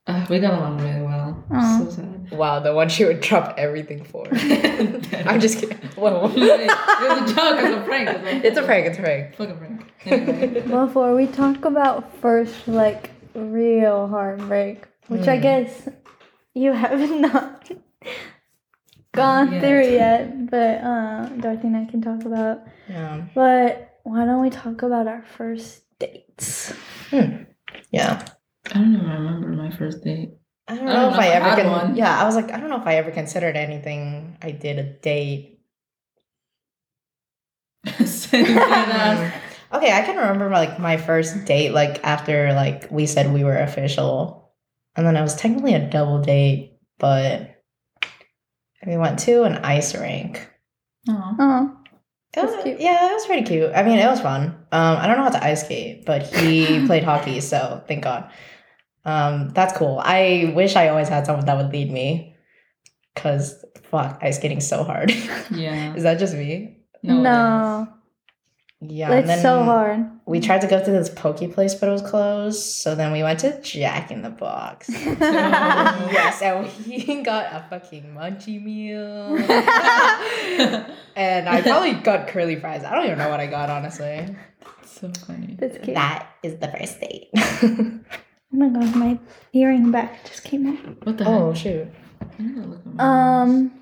Uh, 0.07 0.27
we 0.29 0.41
got 0.41 0.55
along 0.55 0.79
really 0.81 1.03
well. 1.03 1.45
Aw. 1.53 1.79
So 1.79 1.91
sad. 1.91 2.31
Wow, 2.33 2.59
the 2.61 2.73
one 2.75 2.89
she 2.89 3.05
would 3.05 3.21
drop 3.21 3.55
everything 3.59 4.03
for. 4.05 4.27
I'm 4.33 5.39
just 5.41 5.59
kidding. 5.61 5.77
Whoa. 5.97 6.27
Wait, 6.29 6.37
it 6.37 6.69
was 6.69 7.31
a 7.31 7.35
joke. 7.35 7.59
It's 7.61 7.77
a 7.77 7.83
prank. 7.85 8.45
It's 8.45 8.59
a 8.59 8.63
prank. 8.63 8.87
It's 8.87 8.99
a 8.99 9.03
prank. 9.03 9.37
Fucking 9.37 9.59
prank. 9.59 9.93
Anyway. 10.07 10.61
Before 10.63 11.15
we 11.15 11.27
talk 11.29 11.65
about 11.65 12.13
first, 12.17 12.67
like, 12.67 13.11
real 13.35 14.09
heartbreak, 14.09 14.85
which 15.09 15.29
I 15.29 15.39
Mm. 15.39 15.43
guess 15.43 15.89
you 16.55 16.73
have 16.73 16.99
not 17.21 17.71
gone 19.15 19.53
Yet. 19.53 19.61
through 19.63 19.93
yet, 19.93 20.51
but 20.51 20.79
uh, 20.83 21.27
Dorothy 21.41 21.67
and 21.69 21.77
I 21.77 21.85
can 21.85 22.01
talk 22.03 22.25
about. 22.25 22.63
Yeah. 22.89 23.25
But 23.35 23.99
why 24.05 24.25
don't 24.25 24.43
we 24.43 24.51
talk 24.51 24.83
about 24.83 25.07
our 25.07 25.23
first 25.23 25.83
dates? 25.99 26.73
Yeah. 27.91 28.25
I 28.71 28.75
don't 28.75 28.95
even 28.95 29.07
remember 29.09 29.49
my 29.49 29.71
first 29.71 30.03
date. 30.03 30.31
I 30.69 30.77
don't 30.77 30.89
I 30.89 30.93
know 30.93 31.01
don't 31.01 31.11
if 31.13 31.17
know 31.17 31.23
I 31.23 31.27
if 31.27 31.33
I 31.33 31.37
ever 31.37 31.49
had 31.51 31.63
con- 31.63 31.71
one. 31.71 31.97
Yeah, 31.97 32.21
I 32.21 32.25
was 32.25 32.37
like, 32.37 32.53
I 32.53 32.59
don't 32.61 32.71
know 32.71 32.81
if 32.81 32.87
I 32.87 32.97
ever 32.97 33.11
considered 33.11 33.57
anything. 33.57 34.37
I 34.41 34.51
did 34.53 34.79
a 34.79 34.85
date. 34.85 35.61
Same 38.05 38.45
thing 38.47 38.57
as- 38.59 39.33
okay, 39.73 39.93
I 39.93 40.03
can 40.03 40.17
remember 40.17 40.49
like 40.51 40.79
my 40.79 40.97
first 40.97 41.45
date, 41.45 41.71
like 41.73 42.03
after 42.05 42.53
like 42.53 42.91
we 42.91 43.07
said 43.07 43.33
we 43.33 43.45
were 43.45 43.57
official, 43.57 44.42
and 44.97 45.07
then 45.07 45.17
it 45.17 45.23
was 45.23 45.35
technically 45.37 45.75
a 45.75 45.89
double 45.91 46.21
date, 46.21 46.79
but 46.99 47.49
we 48.87 48.97
went 48.97 49.19
to 49.21 49.45
an 49.45 49.57
ice 49.59 49.95
rink. 49.95 50.49
Oh, 51.09 51.77
It 52.37 52.43
was, 52.45 52.63
cute. 52.65 52.81
yeah, 52.81 53.11
it 53.11 53.15
was 53.15 53.27
pretty 53.27 53.43
cute. 53.43 53.71
I 53.75 53.83
mean, 53.83 53.99
it 53.99 54.07
was 54.07 54.21
fun. 54.21 54.47
Um, 54.73 54.97
I 54.99 55.07
don't 55.07 55.17
know 55.19 55.25
how 55.25 55.31
to 55.31 55.45
ice 55.45 55.65
skate, 55.65 56.05
but 56.07 56.23
he 56.27 56.87
played 56.87 57.05
hockey, 57.05 57.41
so 57.41 57.83
thank 57.89 58.05
God. 58.05 58.31
Um, 59.05 59.51
that's 59.51 59.77
cool. 59.77 60.01
I 60.03 60.53
wish 60.55 60.77
I 60.77 60.89
always 60.89 61.09
had 61.09 61.27
someone 61.27 61.45
that 61.47 61.57
would 61.57 61.73
lead 61.73 61.91
me, 61.91 62.37
cause 63.17 63.65
fuck, 63.91 64.19
ice 64.23 64.37
skating's 64.39 64.67
so 64.69 64.85
hard. 64.85 65.11
Yeah. 65.51 65.95
Is 65.95 66.05
that 66.05 66.19
just 66.19 66.35
me? 66.35 66.79
No. 67.03 67.21
no. 67.21 67.89
Yeah, 68.85 69.11
and 69.11 69.21
it's 69.21 69.29
then 69.29 69.43
so 69.43 69.63
hard. 69.63 70.11
We 70.27 70.41
tried 70.41 70.63
to 70.63 70.67
go 70.67 70.83
to 70.83 70.91
this 70.91 71.09
poke 71.09 71.39
place, 71.53 71.73
but 71.75 71.89
it 71.89 71.93
was 71.93 72.03
closed. 72.03 72.61
So 72.61 72.97
then 72.97 73.13
we 73.13 73.23
went 73.23 73.39
to 73.41 73.61
Jack 73.63 74.11
in 74.11 74.23
the 74.23 74.31
Box. 74.31 74.89
yes, 74.91 76.43
and 76.43 76.69
we 76.87 77.23
got 77.23 77.53
a 77.53 77.65
fucking 77.71 78.13
munchie 78.13 78.61
meal. 78.61 79.37
and 81.17 81.49
I 81.49 81.63
probably 81.63 81.93
got 81.95 82.27
curly 82.27 82.57
fries. 82.59 82.83
I 82.83 82.93
don't 82.97 83.05
even 83.05 83.19
know 83.19 83.29
what 83.29 83.39
I 83.39 83.47
got, 83.47 83.71
honestly. 83.71 84.35
so 84.85 85.13
funny. 85.27 85.57
That's 85.61 85.79
cute. 85.79 85.95
That 85.95 86.29
is 86.43 86.57
the 86.57 86.67
first 86.67 87.01
date. 87.01 87.31
Oh 88.55 88.59
my 88.59 88.69
god, 88.69 88.97
my 88.97 89.19
earring 89.53 89.93
back 89.93 90.29
just 90.29 90.43
came 90.43 90.67
out. 90.67 91.07
What 91.07 91.19
the 91.19 91.27
oh, 91.27 91.53
heck? 91.53 91.63
shoot. 91.63 91.89
I 92.21 92.43
need 92.43 92.55
to 92.57 92.63
look 92.63 92.81
at 92.81 92.87
my 92.87 92.93
notes. 92.93 93.01
Um, 93.01 93.73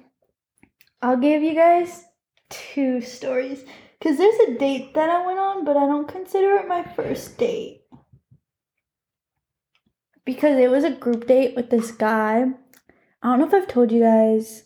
I'll 1.03 1.17
give 1.17 1.43
you 1.43 1.55
guys 1.55 2.05
two 2.51 3.01
stories 3.01 3.65
because 4.01 4.17
there's 4.17 4.49
a 4.49 4.59
date 4.59 4.95
that 4.95 5.11
I 5.11 5.25
went 5.27 5.39
on, 5.39 5.65
but 5.65 5.77
I 5.77 5.87
don't 5.87 6.09
consider 6.09 6.57
it 6.57 6.67
my 6.69 6.83
first 6.83 7.37
date 7.37 7.83
because 10.25 10.59
it 10.59 10.71
was 10.71 10.85
a 10.85 10.91
group 10.91 11.27
date 11.27 11.55
with 11.55 11.71
this 11.71 11.91
guy. 11.91 12.47
I 13.23 13.27
don't 13.29 13.41
know 13.41 13.47
if 13.47 13.55
I've 13.55 13.69
told 13.69 13.93
you 13.93 14.01
guys. 14.01 14.65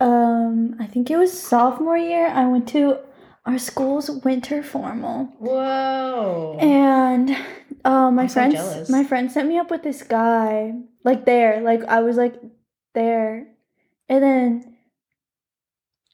Um, 0.00 0.76
I 0.80 0.86
think 0.86 1.10
it 1.10 1.16
was 1.16 1.38
sophomore 1.38 1.96
year. 1.98 2.28
I 2.28 2.46
went 2.46 2.66
to 2.68 2.98
our 3.44 3.58
school's 3.58 4.10
winter 4.10 4.62
formal. 4.62 5.26
Whoa. 5.38 6.56
And 6.60 7.36
uh, 7.84 8.10
my 8.10 8.22
I'm 8.22 8.28
friends, 8.28 8.54
jealous. 8.54 8.88
my 8.88 9.04
friend 9.04 9.30
sent 9.30 9.48
me 9.48 9.58
up 9.58 9.70
with 9.70 9.82
this 9.82 10.02
guy, 10.02 10.72
like 11.04 11.26
there, 11.26 11.60
like 11.60 11.84
I 11.84 12.00
was 12.00 12.16
like 12.16 12.34
there, 12.94 13.46
and 14.08 14.22
then 14.22 14.76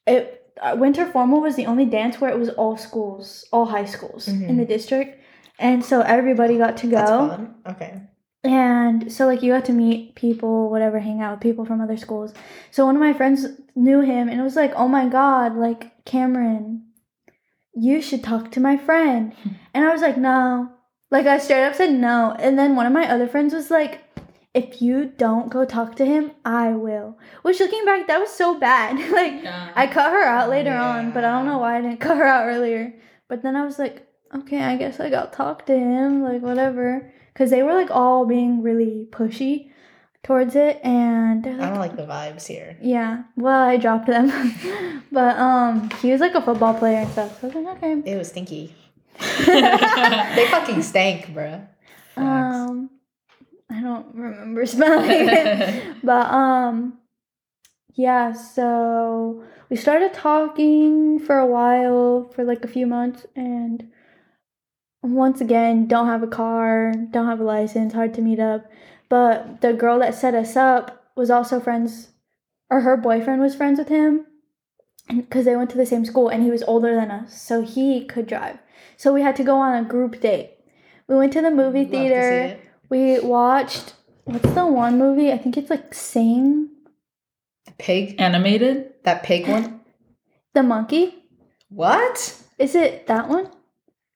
it 0.07 0.38
uh, 0.61 0.77
winter 0.77 1.07
formal 1.07 1.40
was 1.40 1.57
the 1.57 1.66
only 1.66 1.85
dance 1.85 2.21
where 2.21 2.31
it 2.31 2.38
was 2.38 2.49
all 2.51 2.77
schools, 2.77 3.44
all 3.53 3.64
high 3.66 3.85
schools 3.87 4.29
in 4.49 4.57
the 4.57 4.64
district, 4.64 5.21
and 5.59 5.85
so 5.85 6.01
everybody 6.03 6.57
got 6.59 6.77
to 6.79 6.87
go. 6.87 6.99
Okay. 7.66 8.01
and 8.44 9.12
so 9.12 9.27
like 9.27 9.42
you 9.42 9.53
got 9.53 9.64
to 9.66 9.73
meet 9.73 10.14
people, 10.14 10.71
whatever, 10.71 10.99
hang 11.01 11.21
out 11.21 11.33
with 11.33 11.40
people 11.40 11.64
from 11.64 11.81
other 11.81 11.97
schools. 11.97 12.33
So 12.71 12.87
one 12.87 12.94
of 12.97 13.01
my 13.01 13.12
friends 13.12 13.47
knew 13.75 14.01
him, 14.01 14.29
and 14.29 14.40
it 14.40 14.44
was 14.44 14.57
like, 14.57 14.73
oh 14.77 14.88
my 14.88 15.09
god, 15.09 15.57
like 15.57 16.05
Cameron, 16.05 16.85
you 17.75 18.01
should 18.03 18.23
talk 18.25 18.51
to 18.53 18.61
my 18.61 18.77
friend. 18.77 19.33
And 19.75 19.85
I 19.85 19.92
was 19.92 20.03
like, 20.03 20.16
no. 20.16 20.71
Like 21.11 21.27
I 21.27 21.38
straight 21.38 21.64
up 21.64 21.75
said 21.75 21.92
no. 21.92 22.35
And 22.38 22.59
then 22.59 22.77
one 22.77 22.87
of 22.87 22.92
my 22.92 23.11
other 23.11 23.27
friends 23.29 23.55
was 23.55 23.71
like, 23.71 24.03
if 24.59 24.83
you 24.83 24.97
don't 25.16 25.49
go 25.51 25.64
talk 25.64 25.94
to 25.97 26.05
him, 26.05 26.33
I 26.44 26.68
will. 26.87 27.18
Which 27.42 27.61
looking 27.61 27.85
back, 27.85 28.07
that 28.09 28.21
was 28.21 28.31
so 28.31 28.59
bad. 28.59 28.92
like 29.21 29.42
Yeah. 29.42 29.71
I 29.75 29.87
cut 29.87 30.11
her 30.12 30.25
out 30.25 30.49
later 30.51 30.75
on, 30.77 31.12
but 31.12 31.25
I 31.25 31.31
don't 31.33 31.47
know 31.47 31.59
why 31.59 31.79
I 31.79 31.81
didn't 31.83 32.01
cut 32.07 32.16
her 32.16 32.25
out 32.25 32.47
earlier. 32.47 32.94
But 33.29 33.42
then 33.42 33.55
I 33.57 33.64
was 33.64 33.79
like, 33.79 34.07
okay, 34.35 34.61
I 34.62 34.77
guess 34.77 35.01
I 35.01 35.11
got 35.11 35.33
talk 35.33 35.66
to 35.66 35.77
him, 35.77 36.23
like 36.23 36.42
whatever. 36.42 37.12
Cause 37.35 37.51
they 37.51 37.62
were 37.62 37.75
like 37.75 37.90
all 37.92 38.27
being 38.27 38.62
really 38.62 39.07
pushy 39.11 39.71
towards 40.25 40.57
it, 40.57 40.81
and 40.83 41.44
they're 41.44 41.61
I 41.62 41.71
don't 41.71 41.79
like 41.79 41.94
the 41.97 42.03
vibes 42.03 42.44
here. 42.49 42.77
yeah. 42.83 43.23
Well, 43.37 43.62
I 43.62 43.77
dropped 43.77 44.09
them, 44.09 44.27
but 45.12 45.38
um, 45.38 45.88
he 46.03 46.11
was 46.11 46.21
like 46.21 46.35
a 46.35 46.42
football 46.42 46.75
player 46.75 46.99
and 46.99 47.11
stuff. 47.12 47.40
So 47.40 47.47
I 47.49 47.55
was 47.55 47.64
like, 47.64 47.77
okay. 47.77 47.92
It 48.12 48.16
was 48.18 48.29
stinky. 48.29 48.75
They 49.47 50.47
fucking 50.51 50.83
stank, 50.83 51.27
bruh. 51.27 51.66
Facts. 52.16 52.57
Um, 52.71 52.90
I 53.70 53.81
don't 53.81 54.14
remember 54.14 54.64
smelling 54.66 55.11
it, 55.11 55.96
but 56.02 56.31
um, 56.31 56.98
yeah. 57.94 58.33
So 58.33 59.44
we 59.70 59.76
started 59.76 60.14
talking 60.14 61.18
for 61.18 61.38
a 61.38 61.46
while, 61.46 62.31
for 62.35 62.44
like 62.44 62.64
a 62.64 62.68
few 62.68 62.87
months, 62.87 63.26
and 63.37 63.90
once 65.02 65.40
again, 65.40 65.87
don't 65.87 66.07
have 66.07 66.22
a 66.22 66.28
car, 66.28 66.92
don't 67.11 67.26
have 67.26 67.40
a 67.40 67.44
license, 67.44 67.92
hard 67.92 68.14
to 68.14 68.22
meet 68.22 68.40
up. 68.40 68.70
But 69.09 69.61
the 69.61 69.72
girl 69.72 69.98
that 70.00 70.14
set 70.14 70.35
us 70.35 70.57
up 70.57 71.11
was 71.16 71.31
also 71.31 71.61
friends, 71.61 72.09
or 72.70 72.81
her 72.81 72.96
boyfriend 72.96 73.40
was 73.40 73.54
friends 73.54 73.78
with 73.78 73.88
him, 73.88 74.26
because 75.09 75.44
they 75.44 75.57
went 75.57 75.70
to 75.70 75.76
the 75.76 75.87
same 75.87 76.04
school, 76.04 76.28
and 76.28 76.42
he 76.42 76.50
was 76.50 76.62
older 76.64 76.94
than 76.94 77.11
us, 77.11 77.40
so 77.40 77.62
he 77.62 78.04
could 78.04 78.26
drive. 78.26 78.59
So 78.96 79.12
we 79.12 79.22
had 79.22 79.37
to 79.37 79.44
go 79.44 79.59
on 79.59 79.74
a 79.74 79.88
group 79.88 80.20
date. 80.20 80.54
We 81.07 81.16
went 81.16 81.33
to 81.35 81.40
the 81.40 81.50
movie 81.50 81.83
Love 81.83 81.90
theater. 81.90 82.59
It. 82.90 83.22
We 83.22 83.29
watched 83.29 83.94
what's 84.24 84.51
the 84.53 84.66
one 84.66 84.98
movie? 84.98 85.33
I 85.33 85.38
think 85.38 85.57
it's 85.57 85.70
like 85.70 85.94
Sing 85.94 86.68
The 87.66 87.72
pig. 87.79 88.20
Animated? 88.20 88.92
That 89.05 89.22
pig 89.22 89.48
one. 89.48 89.81
the 90.55 90.62
Monkey. 90.62 91.14
What? 91.70 92.35
Is 92.59 92.74
it 92.74 93.07
that 93.07 93.29
one? 93.29 93.51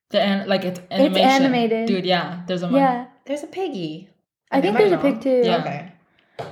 The 0.09 0.21
an- 0.21 0.47
like 0.47 0.63
it's 0.65 0.79
animation. 0.91 1.27
animated. 1.29 1.87
Dude, 1.87 2.05
yeah. 2.05 2.41
There's 2.47 2.61
a 2.63 2.67
mon- 2.67 2.79
Yeah. 2.79 3.05
There's 3.25 3.43
a 3.43 3.47
piggy. 3.47 4.09
I 4.51 4.61
think 4.61 4.75
Am 4.75 4.81
there's 4.81 4.91
a 4.91 4.97
pig 4.97 5.21
too. 5.21 5.41
Yeah. 5.43 5.57
Okay. 5.61 5.89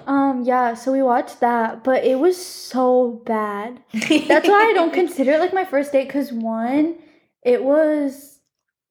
Um, 0.05 0.43
yeah, 0.43 0.75
so 0.75 0.91
we 0.91 1.01
watched 1.01 1.39
that, 1.39 1.83
but 1.83 2.03
it 2.03 2.19
was 2.19 2.43
so 2.43 3.21
bad. 3.25 3.81
That's 3.93 4.47
why 4.47 4.69
I 4.69 4.73
don't 4.73 4.93
consider 4.93 5.31
it 5.33 5.39
like 5.39 5.53
my 5.53 5.65
first 5.65 5.91
date 5.91 6.07
because 6.07 6.31
one, 6.31 6.95
it 7.43 7.63
was 7.63 8.39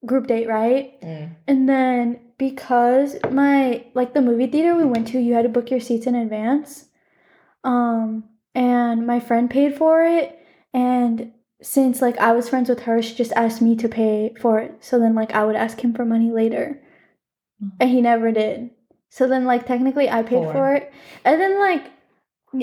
group 0.05 0.27
date, 0.27 0.47
right? 0.47 0.99
Mm. 1.01 1.35
And 1.47 1.69
then 1.69 2.19
because 2.41 3.15
my 3.29 3.85
like 3.93 4.15
the 4.15 4.21
movie 4.21 4.47
theater 4.47 4.73
we 4.73 4.83
went 4.83 5.07
to, 5.09 5.19
you 5.19 5.35
had 5.35 5.43
to 5.43 5.49
book 5.49 5.69
your 5.69 5.79
seats 5.79 6.07
in 6.07 6.15
advance. 6.15 6.85
Um, 7.63 8.23
and 8.55 9.05
my 9.05 9.19
friend 9.19 9.47
paid 9.47 9.77
for 9.77 10.03
it, 10.03 10.39
and 10.73 11.31
since 11.61 12.01
like 12.01 12.17
I 12.17 12.31
was 12.31 12.49
friends 12.49 12.67
with 12.67 12.79
her, 12.81 12.99
she 13.03 13.13
just 13.13 13.31
asked 13.33 13.61
me 13.61 13.75
to 13.75 13.87
pay 13.87 14.33
for 14.41 14.57
it. 14.57 14.73
So 14.79 14.97
then 14.97 15.13
like 15.13 15.33
I 15.35 15.45
would 15.45 15.55
ask 15.55 15.79
him 15.79 15.93
for 15.93 16.03
money 16.03 16.31
later, 16.31 16.81
Mhm. 17.63 17.71
and 17.79 17.89
he 17.91 18.01
never 18.01 18.31
did. 18.31 18.71
So 19.11 19.27
then 19.27 19.45
like 19.45 19.67
technically 19.67 20.09
I 20.09 20.23
paid 20.23 20.51
for 20.51 20.73
it, 20.75 20.91
and 21.23 21.39
then 21.39 21.59
like. 21.59 21.83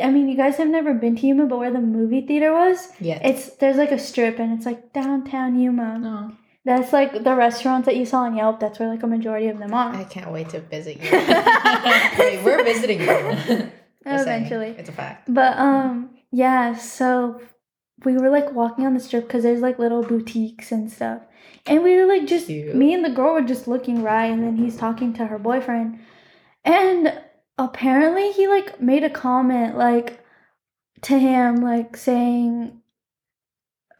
I 0.02 0.10
mean, 0.10 0.28
you 0.28 0.36
guys 0.36 0.58
have 0.58 0.68
never 0.68 0.92
been 0.92 1.16
to 1.16 1.26
Yuma, 1.26 1.46
but 1.46 1.58
where 1.60 1.70
the 1.72 1.80
movie 1.80 2.20
theater 2.20 2.52
was, 2.52 2.92
Yeah. 3.00 3.20
it's 3.24 3.56
there's 3.56 3.78
like 3.78 3.90
a 3.90 3.98
strip, 3.98 4.38
and 4.38 4.52
it's 4.52 4.66
like 4.66 4.92
downtown 4.92 5.58
Yuma. 5.58 5.98
No. 5.98 6.32
That's 6.68 6.92
like 6.92 7.24
the 7.24 7.34
restaurants 7.34 7.86
that 7.86 7.96
you 7.96 8.04
saw 8.04 8.24
on 8.24 8.36
Yelp. 8.36 8.60
That's 8.60 8.78
where 8.78 8.90
like 8.90 9.02
a 9.02 9.06
majority 9.06 9.48
of 9.48 9.58
them 9.58 9.72
are. 9.72 9.90
I 9.94 10.04
can't 10.04 10.30
wait 10.30 10.50
to 10.50 10.60
visit 10.60 11.02
you. 11.02 11.10
Wait, 12.18 12.44
we're 12.44 12.62
visiting 12.62 13.00
you. 13.00 13.70
Eventually. 14.04 14.74
It's 14.76 14.90
a 14.90 14.92
fact. 14.92 15.32
But 15.32 15.56
um, 15.56 16.10
yeah. 16.30 16.76
So 16.76 17.40
we 18.04 18.18
were 18.18 18.28
like 18.28 18.52
walking 18.52 18.84
on 18.84 18.92
the 18.92 19.00
strip 19.00 19.26
because 19.26 19.44
there's 19.44 19.62
like 19.62 19.78
little 19.78 20.02
boutiques 20.02 20.70
and 20.70 20.92
stuff, 20.92 21.22
and 21.64 21.82
we 21.82 21.96
were 21.96 22.04
like 22.04 22.26
just 22.26 22.48
Cute. 22.48 22.74
me 22.74 22.92
and 22.92 23.02
the 23.02 23.16
girl 23.16 23.32
were 23.32 23.40
just 23.40 23.66
looking 23.66 24.02
right, 24.02 24.26
and 24.26 24.42
then 24.42 24.58
he's 24.58 24.76
talking 24.76 25.14
to 25.14 25.24
her 25.24 25.38
boyfriend, 25.38 25.98
and 26.66 27.18
apparently 27.56 28.30
he 28.32 28.46
like 28.46 28.78
made 28.78 29.04
a 29.04 29.10
comment 29.10 29.78
like 29.78 30.22
to 31.00 31.18
him 31.18 31.62
like 31.62 31.96
saying 31.96 32.82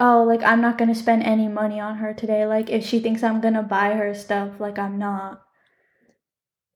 oh 0.01 0.23
like 0.25 0.43
i'm 0.43 0.61
not 0.61 0.79
gonna 0.79 0.95
spend 0.95 1.23
any 1.23 1.49
money 1.49 1.81
on 1.81 1.97
her 1.99 2.15
today. 2.15 2.47
Like 2.47 2.71
if 2.71 2.85
she 2.87 3.01
thinks 3.01 3.23
i'm 3.23 3.41
gonna 3.41 3.63
buy 3.63 3.95
her 3.95 4.15
stuff 4.15 4.61
like 4.61 4.79
i'm 4.79 4.99
not. 4.99 5.43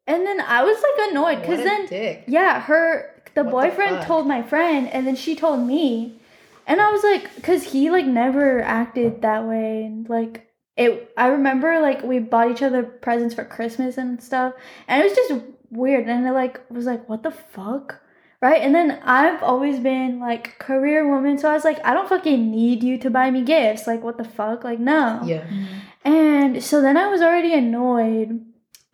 And 0.06 0.26
then 0.26 0.40
i 0.40 0.62
was 0.64 0.76
like 0.76 1.10
annoyed 1.10 1.40
because 1.40 1.62
then 1.64 1.86
dick. 1.86 2.24
yeah 2.26 2.60
her 2.60 3.08
the 3.34 3.44
What 3.44 3.52
boyfriend 3.52 3.98
fuck? 3.98 4.06
told 4.06 4.26
my 4.26 4.42
friend 4.42 4.88
and 4.88 5.06
then 5.06 5.16
she 5.16 5.36
told 5.36 5.60
me. 5.66 6.18
And 6.66 6.80
i 6.80 6.90
was 6.90 7.02
like 7.04 7.34
because 7.36 7.62
he 7.62 7.90
like 7.90 8.06
never 8.06 8.60
acted 8.62 9.22
that 9.22 9.44
way. 9.46 9.84
And 9.84 10.08
like 10.08 10.48
it 10.76 11.12
i 11.16 11.28
remember 11.28 11.80
like 11.80 12.02
we 12.02 12.18
bought 12.18 12.50
each 12.50 12.62
other 12.62 12.82
presents 12.82 13.34
for 13.34 13.44
christmas 13.44 13.96
and 13.98 14.22
stuff. 14.22 14.54
And 14.88 15.00
it 15.02 15.04
was 15.08 15.16
just 15.16 15.44
weird. 15.70 16.08
And 16.08 16.26
i 16.26 16.30
like 16.30 16.60
was 16.70 16.86
like 16.86 17.08
what 17.08 17.22
the 17.22 17.30
fuck 17.30 18.00
right 18.42 18.60
and 18.60 18.74
then 18.74 19.00
i've 19.04 19.42
always 19.42 19.78
been 19.80 20.18
like 20.18 20.58
career 20.58 21.08
woman 21.08 21.38
so 21.38 21.48
i 21.48 21.54
was 21.54 21.64
like 21.64 21.78
i 21.84 21.94
don't 21.94 22.08
fucking 22.08 22.50
need 22.50 22.82
you 22.82 22.98
to 22.98 23.08
buy 23.08 23.30
me 23.30 23.40
gifts 23.42 23.86
like 23.86 24.02
what 24.02 24.18
the 24.18 24.24
fuck 24.24 24.64
like 24.64 24.78
no 24.80 25.20
Yeah. 25.24 25.44
Mm-hmm. 25.44 25.78
and 26.04 26.62
so 26.62 26.82
then 26.82 26.96
I 26.96 27.06
was 27.08 27.22
already 27.22 27.54
annoyed. 27.54 28.44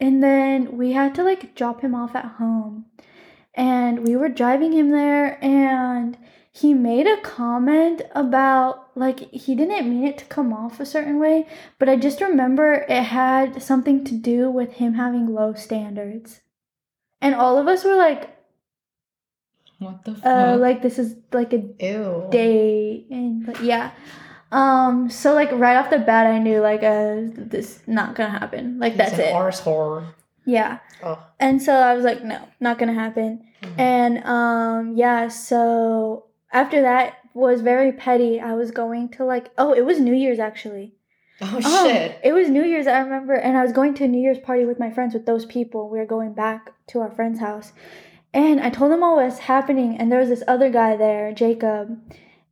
And 0.00 0.22
then 0.22 0.76
we 0.76 0.92
had 0.92 1.12
to 1.16 1.24
like 1.24 1.56
drop 1.56 1.80
him 1.80 1.92
off 1.92 2.14
at 2.14 2.34
home. 2.38 2.84
And 3.54 4.06
we 4.06 4.14
were 4.14 4.28
driving 4.28 4.72
him 4.72 4.90
there 4.90 5.42
and 5.44 6.16
he 6.52 6.72
made 6.72 7.06
a 7.08 7.20
comment 7.20 8.02
about 8.14 8.96
like 8.96 9.18
he 9.32 9.56
didn't 9.56 9.88
mean 9.90 10.04
it 10.06 10.18
to 10.18 10.24
come 10.26 10.52
off 10.52 10.78
a 10.78 10.86
certain 10.86 11.18
way, 11.18 11.46
but 11.80 11.88
I 11.88 11.96
just 11.96 12.20
remember 12.20 12.84
it 12.88 13.02
had 13.02 13.60
something 13.60 14.04
to 14.04 14.14
do 14.14 14.48
with 14.50 14.74
him 14.74 14.94
having 14.94 15.34
low 15.34 15.54
standards. 15.54 16.42
And 17.20 17.34
all 17.34 17.58
of 17.58 17.66
us 17.66 17.82
were 17.84 17.96
like, 17.96 18.37
What 19.78 20.04
the 20.04 20.14
fuck? 20.14 20.26
uh, 20.26 20.56
like 20.58 20.82
this 20.82 20.98
is 20.98 21.16
like 21.32 21.52
a 21.52 21.58
Ew. 21.80 22.26
day 22.30 23.04
and 23.10 23.46
like, 23.46 23.60
yeah 23.62 23.92
um 24.50 25.10
so 25.10 25.34
like 25.34 25.52
right 25.52 25.76
off 25.76 25.90
the 25.90 25.98
bat 25.98 26.26
i 26.26 26.38
knew 26.38 26.60
like 26.60 26.82
uh 26.82 27.16
this 27.36 27.80
not 27.86 28.14
gonna 28.14 28.30
happen 28.30 28.78
like 28.78 28.96
that's 28.96 29.12
an 29.12 29.20
it 29.20 29.32
Arse 29.34 29.60
horror. 29.60 30.06
yeah 30.46 30.78
Oh. 31.04 31.18
and 31.38 31.60
so 31.62 31.72
i 31.74 31.92
was 31.94 32.02
like 32.04 32.24
no 32.24 32.40
not 32.58 32.78
gonna 32.78 32.94
happen 32.94 33.44
Mhm. 33.62 33.78
and 33.78 34.24
um 34.24 34.96
yeah 34.96 35.28
so 35.28 36.24
after 36.52 36.80
that 36.82 37.14
was 37.34 37.60
very 37.60 37.92
petty 37.92 38.40
i 38.40 38.54
was 38.54 38.70
going 38.70 39.10
to 39.10 39.24
like 39.24 39.50
oh 39.58 39.72
it 39.74 39.84
was 39.84 40.00
new 40.00 40.14
year's 40.14 40.38
actually 40.38 40.94
Oh 41.40 41.56
Um, 41.56 41.62
shit. 41.62 42.18
it 42.24 42.32
was 42.32 42.48
new 42.48 42.64
year's 42.64 42.86
i 42.88 42.98
remember 43.00 43.34
and 43.34 43.56
i 43.56 43.62
was 43.62 43.72
going 43.72 43.94
to 43.94 44.04
a 44.04 44.08
new 44.08 44.20
year's 44.20 44.38
party 44.38 44.64
with 44.64 44.78
my 44.80 44.90
friends 44.90 45.12
with 45.14 45.26
those 45.26 45.44
people 45.46 45.88
we 45.90 45.98
were 45.98 46.06
going 46.06 46.32
back 46.32 46.72
to 46.88 47.00
our 47.00 47.10
friend's 47.10 47.38
house 47.40 47.72
and 48.38 48.60
i 48.60 48.70
told 48.70 48.90
them 48.92 49.02
all 49.02 49.16
what's 49.16 49.38
happening 49.52 49.96
and 49.98 50.10
there 50.10 50.20
was 50.20 50.28
this 50.30 50.44
other 50.46 50.70
guy 50.70 50.96
there 50.96 51.32
jacob 51.32 51.86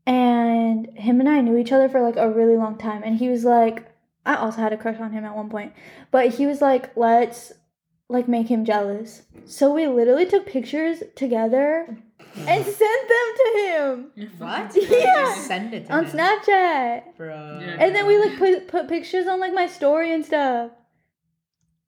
and 0.09 0.87
him 0.97 1.19
and 1.21 1.29
I 1.29 1.41
knew 1.41 1.57
each 1.57 1.73
other 1.73 1.89
for 1.89 2.01
like 2.01 2.17
a 2.17 2.31
really 2.31 2.57
long 2.57 2.79
time. 2.79 3.03
And 3.05 3.17
he 3.17 3.29
was 3.29 3.43
like, 3.45 3.91
I 4.25 4.37
also 4.37 4.61
had 4.61 4.73
a 4.73 4.77
crush 4.77 5.01
on 5.01 5.11
him 5.11 5.25
at 5.25 5.35
one 5.35 5.51
point, 5.51 5.73
but 6.13 6.29
he 6.35 6.47
was 6.47 6.61
like, 6.63 6.97
let's 6.97 7.53
like 8.09 8.29
make 8.29 8.47
him 8.47 8.65
jealous. 8.65 9.23
So 9.47 9.73
we 9.75 9.89
literally 9.89 10.25
took 10.27 10.47
pictures 10.47 11.03
together 11.17 11.87
and 12.37 12.65
sent 12.81 13.09
them 13.09 13.29
to 13.37 13.49
him 13.59 14.31
What? 14.39 14.73
fucking 14.73 14.87
Yeah. 14.91 15.25
crazy. 15.25 15.41
Send 15.41 15.75
it 15.75 15.87
to 15.87 15.93
on 15.93 16.05
him. 16.05 16.13
Snapchat. 16.19 17.17
Bro. 17.17 17.59
Yeah. 17.63 17.77
And 17.81 17.93
then 17.97 18.07
we 18.07 18.17
like 18.19 18.39
put 18.39 18.69
put 18.69 18.89
pictures 18.89 19.27
on 19.27 19.41
like 19.41 19.55
my 19.55 19.67
story 19.67 20.13
and 20.15 20.25
stuff. 20.25 20.71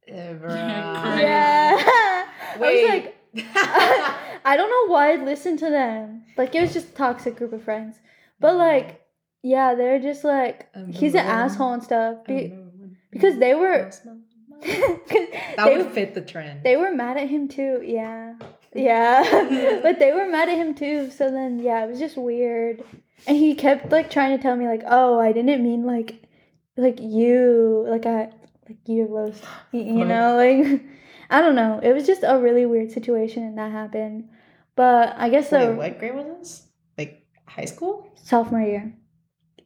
Eh, 0.09 0.33
Bro. 0.41 0.49
Crazy. 0.51 1.23
Yeah. 1.23 1.77
I 1.79 2.27
was 2.59 2.61
Wait. 2.61 2.89
like, 2.89 3.18
I 3.55 4.57
don't 4.57 4.71
know 4.71 4.93
why 4.93 5.13
I'd 5.13 5.25
listen 5.25 5.57
to 5.59 5.71
them. 5.71 6.25
Like 6.37 6.55
it 6.55 6.61
was 6.61 6.73
just 6.73 6.91
a 6.91 6.95
toxic 6.95 7.37
group 7.37 7.53
of 7.53 7.63
friends. 7.63 7.97
But 8.41 8.55
mm. 8.55 8.59
like, 8.59 9.03
yeah, 9.43 9.75
they're 9.75 10.01
just 10.01 10.25
like 10.25 10.69
he's 10.91 11.15
an 11.15 11.27
asshole 11.27 11.73
and 11.73 11.83
stuff. 11.83 12.25
Be- 12.25 12.55
because 13.11 13.39
they 13.39 13.55
were 13.55 13.91
that 14.63 15.55
they, 15.57 15.77
would 15.77 15.93
fit 15.93 16.15
the 16.15 16.21
trend. 16.21 16.63
they 16.63 16.77
were 16.77 16.95
mad 16.95 17.17
at 17.17 17.29
him 17.29 17.49
too. 17.49 17.81
Yeah. 17.85 18.35
Yeah. 18.75 19.81
but 19.83 19.99
they 19.99 20.13
were 20.13 20.27
mad 20.27 20.49
at 20.49 20.57
him 20.57 20.75
too. 20.75 21.11
So 21.11 21.31
then 21.31 21.59
yeah, 21.59 21.85
it 21.85 21.91
was 21.91 21.99
just 21.99 22.17
weird. 22.17 22.83
And 23.27 23.37
he 23.37 23.55
kept 23.55 23.91
like 23.91 24.11
trying 24.11 24.37
to 24.37 24.43
tell 24.43 24.57
me 24.57 24.67
like, 24.67 24.83
"Oh, 24.87 25.19
I 25.19 25.33
didn't 25.33 25.63
mean 25.63 25.85
like 25.85 26.23
like 26.77 27.01
you, 27.01 27.85
like 27.89 28.07
I 28.07 28.31
like 28.69 28.79
you 28.87 29.33
you 29.73 30.05
know, 30.05 30.37
like 30.37 30.83
I 31.31 31.41
don't 31.41 31.55
know. 31.55 31.81
It 31.83 31.93
was 31.93 32.07
just 32.07 32.23
a 32.27 32.39
really 32.39 32.67
weird 32.67 32.91
situation 32.91 33.43
and 33.43 33.59
that 33.59 33.71
happened. 33.73 34.29
But 34.77 35.15
I 35.17 35.29
guess 35.29 35.51
Wait, 35.51 35.75
what 35.75 35.99
grade 35.99 36.15
was 36.15 36.27
this? 36.27 36.67
Like 36.97 37.27
high 37.47 37.65
school? 37.65 38.11
sophomore 38.15 38.61
year. 38.61 38.93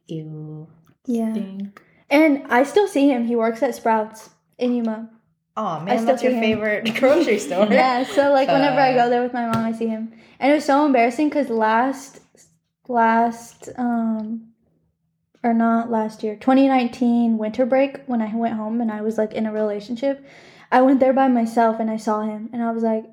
Ew. 0.07 0.67
Yeah. 1.05 1.31
Stink. 1.33 1.81
And 2.09 2.45
I 2.49 2.63
still 2.63 2.87
see 2.87 3.09
him. 3.09 3.25
He 3.25 3.35
works 3.35 3.63
at 3.63 3.75
Sprouts 3.75 4.29
in 4.57 4.75
Yuma. 4.75 5.09
Oh 5.55 5.79
man, 5.81 6.05
that's 6.05 6.23
your 6.23 6.31
him. 6.31 6.41
favorite 6.41 6.95
grocery 6.99 7.37
store. 7.37 7.67
yeah, 7.71 8.03
so 8.03 8.31
like 8.31 8.47
whenever 8.47 8.79
I 8.79 8.93
go 8.93 9.09
there 9.09 9.21
with 9.21 9.33
my 9.33 9.45
mom, 9.45 9.63
I 9.63 9.71
see 9.71 9.87
him. 9.87 10.11
And 10.39 10.51
it 10.51 10.55
was 10.55 10.65
so 10.65 10.85
embarrassing 10.85 11.29
because 11.29 11.49
last, 11.49 12.21
last, 12.87 13.69
um, 13.77 14.52
or 15.43 15.53
not 15.53 15.91
last 15.91 16.23
year, 16.23 16.35
2019 16.35 17.37
winter 17.37 17.65
break, 17.65 17.99
when 18.05 18.21
I 18.21 18.33
went 18.35 18.55
home 18.55 18.79
and 18.81 18.91
I 18.91 19.01
was 19.01 19.17
like 19.17 19.33
in 19.33 19.45
a 19.45 19.51
relationship, 19.51 20.25
I 20.71 20.81
went 20.81 20.99
there 20.99 21.13
by 21.13 21.27
myself 21.27 21.79
and 21.79 21.89
I 21.91 21.97
saw 21.97 22.21
him 22.21 22.49
and 22.53 22.63
I 22.63 22.71
was 22.71 22.83
like, 22.83 23.05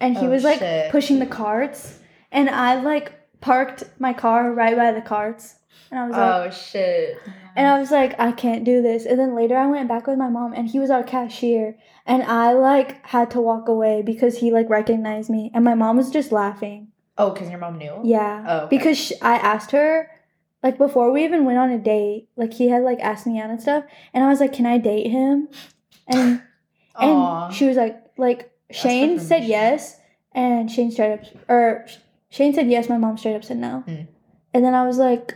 and 0.00 0.16
he 0.16 0.26
Oh, 0.26 0.30
was 0.30 0.44
like 0.44 0.58
shit. 0.60 0.90
pushing 0.90 1.18
the 1.18 1.26
carts 1.26 1.98
and 2.30 2.48
I 2.50 2.80
like 2.80 3.12
parked 3.40 3.84
my 3.98 4.12
car 4.12 4.52
right 4.52 4.76
by 4.76 4.92
the 4.92 5.00
carts. 5.00 5.56
And 5.90 5.98
I 5.98 6.06
was 6.06 6.16
like, 6.16 6.34
Oh 6.34 6.50
shit. 6.50 7.16
and 7.56 7.66
I 7.66 7.78
was 7.80 7.90
like, 7.90 8.18
I 8.20 8.30
can't 8.32 8.62
do 8.64 8.82
this. 8.82 9.06
And 9.06 9.18
then 9.18 9.34
later 9.34 9.56
I 9.56 9.66
went 9.66 9.88
back 9.88 10.06
with 10.06 10.18
my 10.18 10.28
mom 10.28 10.52
and 10.52 10.68
he 10.68 10.78
was 10.78 10.90
our 10.90 11.02
cashier. 11.02 11.76
And 12.06 12.22
I 12.24 12.52
like 12.52 13.04
had 13.06 13.30
to 13.32 13.40
walk 13.40 13.68
away 13.68 14.02
because 14.02 14.38
he 14.38 14.52
like 14.52 14.68
recognized 14.68 15.30
me. 15.30 15.50
And 15.54 15.64
my 15.64 15.74
mom 15.74 15.96
was 15.96 16.10
just 16.10 16.30
laughing. 16.30 16.88
Oh, 17.16 17.30
because 17.30 17.48
your 17.48 17.58
mom 17.58 17.78
knew? 17.78 18.00
Yeah. 18.04 18.44
Oh, 18.46 18.56
okay. 18.66 18.76
Because 18.76 18.98
sh 18.98 19.12
I 19.22 19.36
asked 19.38 19.70
her, 19.72 20.10
like 20.62 20.78
before 20.78 21.10
we 21.12 21.24
even 21.24 21.44
went 21.44 21.58
on 21.58 21.70
a 21.70 21.78
date, 21.78 22.28
like 22.36 22.52
he 22.54 22.68
had 22.68 22.82
like 22.82 22.98
asked 23.00 23.26
me 23.26 23.40
out 23.40 23.50
and 23.50 23.60
stuff. 23.60 23.84
And 24.12 24.24
I 24.24 24.28
was 24.28 24.40
like, 24.40 24.52
can 24.52 24.66
I 24.66 24.78
date 24.78 25.10
him? 25.10 25.48
And, 26.06 26.42
and 27.00 27.54
she 27.54 27.66
was 27.66 27.76
like, 27.76 27.96
like 28.16 28.50
Shane 28.70 29.18
said 29.20 29.44
yes. 29.44 29.98
And 30.32 30.70
Shane 30.70 30.90
straight 30.90 31.12
up, 31.14 31.20
or 31.48 31.86
Shane 32.30 32.54
said 32.54 32.68
yes. 32.70 32.88
My 32.88 32.98
mom 32.98 33.16
straight 33.18 33.34
up 33.36 33.44
said 33.44 33.56
no. 33.58 33.80
Hmm. 33.80 34.02
And 34.54 34.64
then 34.64 34.74
I 34.74 34.86
was 34.86 34.98
like, 34.98 35.34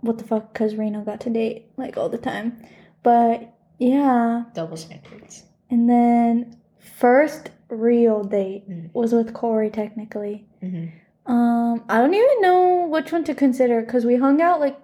what 0.00 0.18
the 0.18 0.24
fuck? 0.24 0.52
Because 0.52 0.74
Reno 0.74 1.02
got 1.02 1.20
to 1.22 1.30
date 1.30 1.66
like 1.76 1.96
all 1.96 2.08
the 2.08 2.18
time. 2.18 2.62
But 3.02 3.52
yeah. 3.78 4.44
Double 4.54 4.76
standards. 4.76 5.44
And 5.70 5.88
then 5.88 6.56
first 6.78 7.50
real 7.68 8.24
date 8.24 8.68
Mm. 8.68 8.90
was 8.92 9.12
with 9.12 9.32
Corey, 9.32 9.70
technically. 9.70 10.46
Mm-hmm. 10.62 10.96
Um, 11.26 11.84
I 11.88 11.98
don't 11.98 12.14
even 12.14 12.40
know 12.40 12.86
which 12.86 13.12
one 13.12 13.24
to 13.24 13.34
consider 13.34 13.80
because 13.82 14.04
we 14.04 14.16
hung 14.16 14.40
out 14.40 14.58
like 14.60 14.78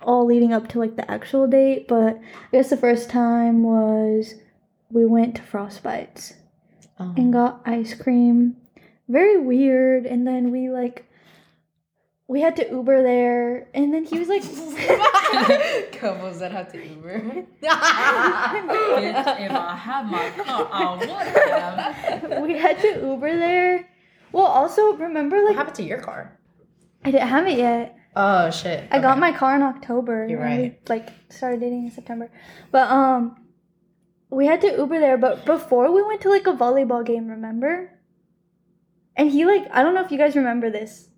all 0.00 0.26
leading 0.26 0.52
up 0.52 0.68
to 0.68 0.78
like 0.78 0.96
the 0.96 1.08
actual 1.10 1.46
date, 1.46 1.86
but 1.88 2.16
I 2.16 2.20
guess 2.56 2.70
the 2.70 2.76
first 2.76 3.08
time 3.10 3.62
was 3.62 4.34
we 4.90 5.06
went 5.06 5.36
to 5.36 5.42
Frostbites 5.42 6.34
Um, 6.98 7.14
and 7.16 7.32
got 7.32 7.60
ice 7.64 7.94
cream. 7.94 8.56
Very 9.08 9.38
weird. 9.38 10.06
And 10.06 10.26
then 10.26 10.50
we 10.50 10.68
like 10.70 11.06
we 12.28 12.40
had 12.40 12.56
to 12.56 12.66
Uber 12.70 13.02
there, 13.02 13.66
and 13.74 13.92
then 13.92 14.04
he 14.04 14.18
was 14.18 14.28
like, 14.28 14.42
Couples 15.92 16.38
that 16.38 16.50
have 16.50 16.72
to 16.72 16.78
Uber. 16.82 17.18
Bitch, 17.20 17.46
if 19.40 19.50
I 19.52 19.76
have 19.76 20.06
my 20.06 20.30
car, 20.30 20.68
I 20.72 20.96
would 20.96 22.32
have. 22.32 22.42
we 22.42 22.56
had 22.56 22.80
to 22.80 23.00
Uber 23.06 23.36
there. 23.36 23.88
Well, 24.32 24.46
also 24.46 24.94
remember 24.96 25.36
like 25.36 25.46
what 25.48 25.56
happened 25.56 25.76
to 25.76 25.82
your 25.82 26.00
car? 26.00 26.38
I 27.04 27.10
didn't 27.10 27.28
have 27.28 27.46
it 27.46 27.58
yet. 27.58 27.96
Oh 28.14 28.50
shit. 28.50 28.88
I 28.90 28.98
got 28.98 29.18
my 29.18 29.32
car 29.32 29.56
in 29.56 29.62
October. 29.62 30.26
You're 30.28 30.40
and 30.40 30.56
we, 30.56 30.62
right. 30.68 30.88
like 30.88 31.08
started 31.30 31.60
dating 31.60 31.84
in 31.86 31.90
September, 31.90 32.30
but 32.70 32.90
um, 32.90 33.36
we 34.30 34.46
had 34.46 34.60
to 34.62 34.70
Uber 34.76 35.00
there. 35.00 35.18
But 35.18 35.44
before 35.44 35.90
we 35.92 36.02
went 36.02 36.20
to 36.22 36.28
like 36.30 36.46
a 36.46 36.52
volleyball 36.52 37.04
game, 37.04 37.28
remember? 37.28 37.90
And 39.16 39.30
he 39.30 39.44
like 39.44 39.66
I 39.72 39.82
don't 39.82 39.94
know 39.94 40.04
if 40.04 40.10
you 40.10 40.18
guys 40.18 40.36
remember 40.36 40.70
this. 40.70 41.08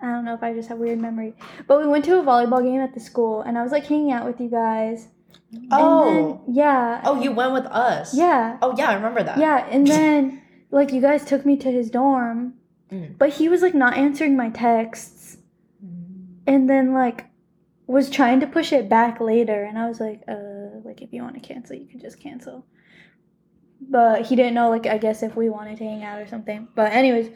I 0.00 0.06
don't 0.06 0.24
know 0.24 0.34
if 0.34 0.42
I 0.42 0.52
just 0.52 0.68
have 0.68 0.78
weird 0.78 1.00
memory, 1.00 1.34
but 1.66 1.80
we 1.80 1.86
went 1.88 2.04
to 2.06 2.18
a 2.18 2.22
volleyball 2.22 2.62
game 2.62 2.80
at 2.80 2.92
the 2.94 3.00
school, 3.00 3.40
and 3.42 3.56
I 3.56 3.62
was 3.62 3.72
like 3.72 3.86
hanging 3.86 4.12
out 4.12 4.26
with 4.26 4.40
you 4.40 4.50
guys. 4.50 5.08
And 5.52 5.68
Oh. 5.72 6.42
then, 6.46 6.54
yeah. 6.54 7.00
oh, 7.04 7.20
you 7.22 7.32
went 7.32 7.52
with 7.52 7.66
us. 7.66 8.14
Yeah. 8.14 8.58
Oh 8.60 8.74
yeah, 8.76 8.90
I 8.90 8.94
remember 8.94 9.22
that. 9.22 9.38
Yeah, 9.38 9.66
and 9.70 9.86
then 9.86 10.42
like 10.74 10.92
you 10.92 11.00
guys 11.00 11.24
took 11.24 11.46
me 11.46 11.56
to 11.58 11.70
his 11.70 11.90
dorm, 11.90 12.54
Mm. 12.92 13.16
but 13.16 13.30
he 13.30 13.48
was 13.48 13.62
like 13.62 13.74
not 13.74 13.96
answering 13.96 14.36
my 14.36 14.50
texts, 14.50 15.38
and 16.46 16.68
then 16.68 16.92
like 16.92 17.26
was 17.86 18.10
trying 18.10 18.40
to 18.40 18.46
push 18.46 18.72
it 18.72 18.88
back 18.88 19.20
later, 19.20 19.64
and 19.64 19.78
I 19.78 19.88
was 19.88 20.00
like, 20.00 20.20
uh, 20.28 20.80
like 20.84 21.00
if 21.02 21.12
you 21.12 21.22
want 21.22 21.34
to 21.34 21.40
cancel, 21.40 21.76
you 21.76 21.86
can 21.86 22.00
just 22.00 22.20
cancel. 22.20 22.66
But 23.96 24.26
he 24.26 24.36
didn't 24.36 24.54
know, 24.54 24.68
like 24.70 24.86
I 24.86 24.98
guess 24.98 25.22
if 25.22 25.34
we 25.36 25.48
wanted 25.48 25.78
to 25.78 25.84
hang 25.84 26.02
out 26.04 26.20
or 26.20 26.26
something. 26.26 26.68
But 26.74 26.92
anyways, 26.92 27.28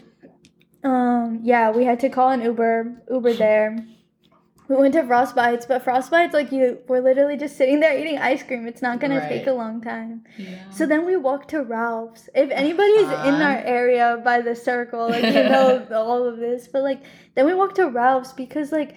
um, 0.85 1.41
yeah, 1.43 1.71
we 1.71 1.85
had 1.85 2.01
to 2.01 2.09
call 2.09 2.31
an 2.31 2.43
Uber, 2.43 3.03
Uber 3.11 3.33
there. 3.47 3.77
We 4.69 4.77
went 4.77 4.93
to 4.95 5.03
Frostbites, 5.03 5.67
but 5.67 5.83
Frostbites, 5.85 6.35
like 6.35 6.53
you, 6.53 6.79
we're 6.89 7.01
literally 7.01 7.39
just 7.39 7.57
sitting 7.57 7.81
there 7.81 7.99
eating 7.99 8.19
ice 8.19 8.43
cream. 8.43 8.67
It's 8.67 8.83
not 8.83 9.01
gonna 9.01 9.17
Right. 9.19 9.29
take 9.31 9.47
a 9.47 9.53
long 9.53 9.81
time. 9.81 10.25
Yeah. 10.37 10.71
So 10.71 10.85
then 10.85 11.07
we 11.07 11.17
walked 11.17 11.49
to 11.51 11.63
Ralph's. 11.63 12.29
If 12.35 12.51
anybody's 12.51 13.09
in 13.29 13.35
our 13.41 13.59
area 13.59 14.21
by 14.23 14.43
the 14.43 14.55
circle, 14.55 15.09
like 15.09 15.25
you 15.25 15.43
know 15.55 15.87
all 15.93 16.25
of 16.27 16.37
this, 16.37 16.69
but 16.69 16.83
like 16.83 17.01
then 17.35 17.47
we 17.47 17.55
walked 17.55 17.77
to 17.77 17.89
Ralph's 17.89 18.33
because 18.35 18.71
like 18.71 18.95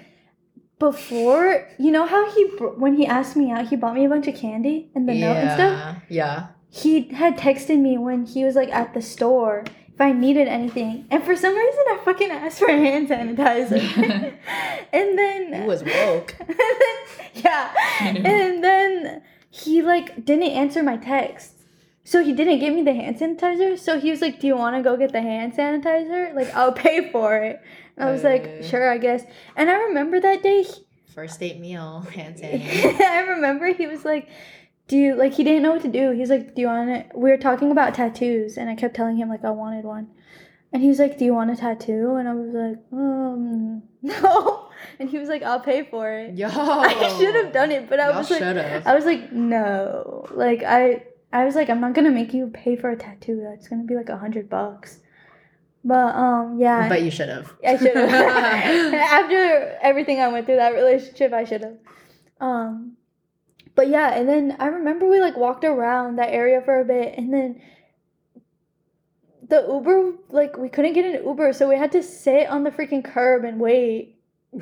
before, 0.80 1.68
you 1.78 1.92
know 1.92 2.06
how 2.06 2.30
he 2.32 2.44
when 2.78 2.96
he 2.96 3.06
asked 3.06 3.36
me 3.36 3.52
out, 3.52 3.68
he 3.68 3.76
bought 3.76 3.94
me 3.96 4.06
a 4.06 4.10
bunch 4.10 4.28
of 4.28 4.36
candy 4.36 4.90
and 4.96 5.08
the 5.08 5.14
note 5.14 5.38
and 5.38 5.52
stuff. 5.52 5.98
Yeah. 6.10 6.48
He 6.70 7.10
had 7.10 7.38
texted 7.38 7.80
me 7.80 7.98
when 7.98 8.26
he 8.26 8.44
was 8.46 8.56
like 8.56 8.70
at 8.74 8.94
the 8.94 9.02
store 9.02 9.64
if 9.94 10.00
I 10.02 10.12
needed 10.14 10.48
anything, 10.48 11.06
and 11.12 11.24
for 11.24 11.36
some 11.36 11.56
reason 11.56 11.84
I 11.90 12.00
fucking 12.04 12.32
asked 12.32 12.60
for 12.60 12.68
hand 12.70 13.10
sanitizer, 13.10 13.82
and 14.94 15.18
then 15.18 15.62
He 15.62 15.68
was 15.68 15.84
woke. 15.84 16.36
and 16.40 16.50
then, 16.58 16.96
yeah. 17.34 17.74
And 18.02 18.64
then 18.64 19.22
he 19.50 19.82
like 19.82 20.26
didn't 20.26 20.52
answer 20.52 20.82
my 20.84 20.98
text. 20.98 21.58
So 22.04 22.24
he 22.24 22.34
didn't 22.34 22.60
give 22.60 22.74
me 22.74 22.82
the 22.82 22.94
hand 22.94 23.18
sanitizer. 23.18 23.78
So 23.78 24.00
he 24.00 24.10
was 24.10 24.22
like, 24.22 24.40
"Do 24.40 24.48
you 24.48 24.58
want 24.58 24.76
to 24.76 24.82
go 24.82 24.98
get 24.98 25.12
the 25.12 25.22
hand 25.22 25.54
sanitizer? 25.54 26.34
Like 26.34 26.54
I'll 26.56 26.74
pay 26.74 27.12
for 27.12 27.38
it." 27.38 27.62
And 27.96 28.10
I 28.10 28.12
was 28.12 28.24
like, 28.24 28.44
Uh. 28.44 28.64
"Sure, 28.64 28.90
I 28.92 28.98
guess." 28.98 29.24
And 29.56 29.70
I 29.70 29.76
remember 29.84 30.20
that 30.20 30.42
day. 30.42 30.64
he- 30.64 30.86
First 31.14 31.40
date 31.42 31.60
meal, 31.60 32.02
hand 32.16 32.38
sanitizer. 32.38 33.00
I 33.02 33.22
remember 33.36 33.68
he 33.74 33.86
was 33.86 34.04
like, 34.06 34.30
"Do 34.92 34.98
you 34.98 35.16
like?" 35.16 35.34
He 35.36 35.44
didn't 35.46 35.64
know 35.64 35.72
what 35.72 35.82
to 35.84 35.88
do. 35.88 36.12
He's 36.12 36.30
like, 36.30 36.54
"Do 36.54 36.62
you 36.62 36.68
want 36.68 36.90
it?" 36.90 37.12
We 37.16 37.30
were 37.30 37.38
talking 37.38 37.72
about 37.72 37.96
tattoos, 37.96 38.58
and 38.58 38.70
I 38.70 38.76
kept 38.76 38.94
telling 38.94 39.16
him 39.16 39.30
like 39.30 39.46
I 39.46 39.52
wanted 39.52 39.86
one, 39.86 40.10
and 40.74 40.84
he 40.84 40.90
was 40.90 41.00
like, 41.00 41.18
"Do 41.18 41.24
you 41.24 41.34
want 41.34 41.50
a 41.50 41.56
tattoo?" 41.56 42.16
And 42.18 42.28
I 42.28 42.34
was 42.34 42.54
like, 42.54 42.80
"Um, 42.92 43.84
no." 44.02 44.68
And 45.00 45.10
he 45.10 45.18
was 45.18 45.30
like, 45.30 45.44
"I'll 45.44 45.62
pay 45.62 45.84
for 45.84 46.12
it." 46.12 46.36
Yo. 46.38 46.48
I 46.52 47.18
should 47.18 47.36
have 47.36 47.54
done 47.54 47.72
it, 47.72 47.90
but 47.90 48.02
I 48.02 48.10
Y'all 48.10 48.18
was 48.18 48.30
like, 48.30 48.40
should 48.40 48.58
have. 48.58 48.86
I 48.86 48.94
was 48.94 49.06
like, 49.06 49.32
no. 49.32 50.26
Like 50.32 50.64
I 50.64 51.04
I 51.32 51.46
was 51.46 51.56
like, 51.56 51.70
I'm 51.70 51.80
not 51.80 51.94
gonna 51.94 52.12
make 52.12 52.34
you 52.34 52.48
pay 52.48 52.76
for 52.76 52.90
a 52.90 52.98
tattoo. 52.98 53.42
That's 53.42 53.70
gonna 53.70 53.84
be 53.84 53.96
like 53.96 54.10
a 54.10 54.18
hundred 54.18 54.50
bucks. 54.50 55.00
But 55.86 56.16
um 56.16 56.58
yeah. 56.60 56.90
But 56.90 57.02
you 57.04 57.12
should 57.12 57.30
have. 57.30 57.54
I 57.66 57.78
should 57.78 57.96
have. 57.96 58.94
After 58.94 59.78
everything 59.82 60.20
I 60.20 60.28
went 60.28 60.46
through 60.46 60.58
that 60.58 60.74
relationship, 60.74 61.32
I 61.32 61.46
should 61.46 61.62
have. 61.62 61.78
Um 62.42 62.98
but 63.76 63.88
yeah, 63.88 64.14
and 64.14 64.28
then 64.28 64.56
I 64.60 64.68
remember 64.68 65.08
we 65.08 65.20
like 65.20 65.38
walked 65.38 65.64
around 65.64 66.18
that 66.18 66.30
area 66.30 66.62
for 66.62 66.80
a 66.80 66.86
bit 66.86 67.18
and 67.18 67.34
then 67.34 67.62
the 69.52 69.66
Uber 69.68 70.14
like 70.30 70.58
we 70.58 70.70
couldn't 70.70 70.94
get 70.94 71.06
an 71.06 71.24
Uber, 71.26 71.54
so 71.54 71.70
we 71.70 71.76
had 71.76 71.92
to 71.92 72.02
sit 72.02 72.48
on 72.48 72.64
the 72.64 72.72
freaking 72.72 73.04
curb 73.04 73.44
and 73.44 73.60
wait. 73.60 74.18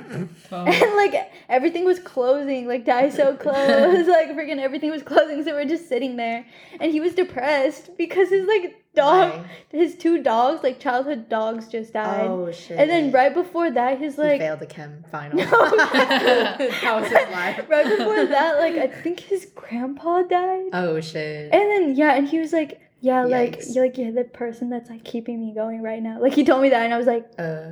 Oh. 0.52 0.66
And 0.66 0.96
like 0.96 1.32
everything 1.48 1.86
was 1.86 2.00
closing, 2.00 2.68
like 2.68 2.86
Daiso 2.86 3.40
closed, 3.46 4.10
like 4.10 4.30
freaking 4.30 4.58
everything 4.58 4.90
was 4.90 5.04
closing. 5.04 5.44
So 5.44 5.54
we're 5.54 5.66
just 5.66 5.88
sitting 5.88 6.16
there, 6.16 6.46
and 6.80 6.92
he 6.92 7.00
was 7.00 7.14
depressed 7.14 7.96
because 7.98 8.30
his 8.30 8.48
like 8.48 8.79
dog, 8.96 9.32
Why? 9.32 9.46
his 9.70 9.96
two 9.96 10.22
dogs, 10.24 10.64
like 10.64 10.80
childhood 10.80 11.30
dogs, 11.30 11.68
just 11.68 11.94
died. 11.94 12.28
Oh 12.28 12.52
shit. 12.52 12.78
and 12.80 12.90
then 12.90 13.12
right 13.12 13.34
before 13.34 13.70
that, 13.72 14.00
his 14.00 14.16
he 14.16 14.22
like 14.22 14.40
failed 14.42 14.60
the 14.60 14.66
chem 14.66 15.04
final. 15.12 15.38
No. 15.38 15.46
that 15.46 16.58
was 17.02 17.06
his 17.10 17.32
life. 17.32 17.66
right 17.70 17.98
before 17.98 18.26
that, 18.26 18.60
like 18.60 18.76
I 18.76 18.88
think 18.88 19.20
his 19.20 19.46
grandpa 19.56 20.24
died. 20.24 20.70
Oh 20.74 21.00
shit. 21.02 21.54
And 21.54 21.72
then 21.72 21.96
yeah, 21.96 22.16
and 22.16 22.28
he 22.28 22.40
was 22.40 22.52
like, 22.54 22.82
yeah, 23.02 23.24
like 23.24 23.60
Yikes. 23.60 23.76
you're 23.76 23.86
like 23.86 23.98
you're 23.98 24.12
the 24.12 24.24
person 24.26 24.70
that's 24.70 24.90
like 24.90 25.04
keeping 25.04 25.40
me 25.40 25.54
going 25.54 25.82
right 25.82 26.02
now. 26.02 26.20
Like 26.22 26.34
he 26.34 26.44
told 26.44 26.62
me 26.62 26.70
that, 26.70 26.84
and 26.84 26.94
I 26.94 26.98
was 26.98 27.08
like. 27.08 27.30
Uh, 27.38 27.72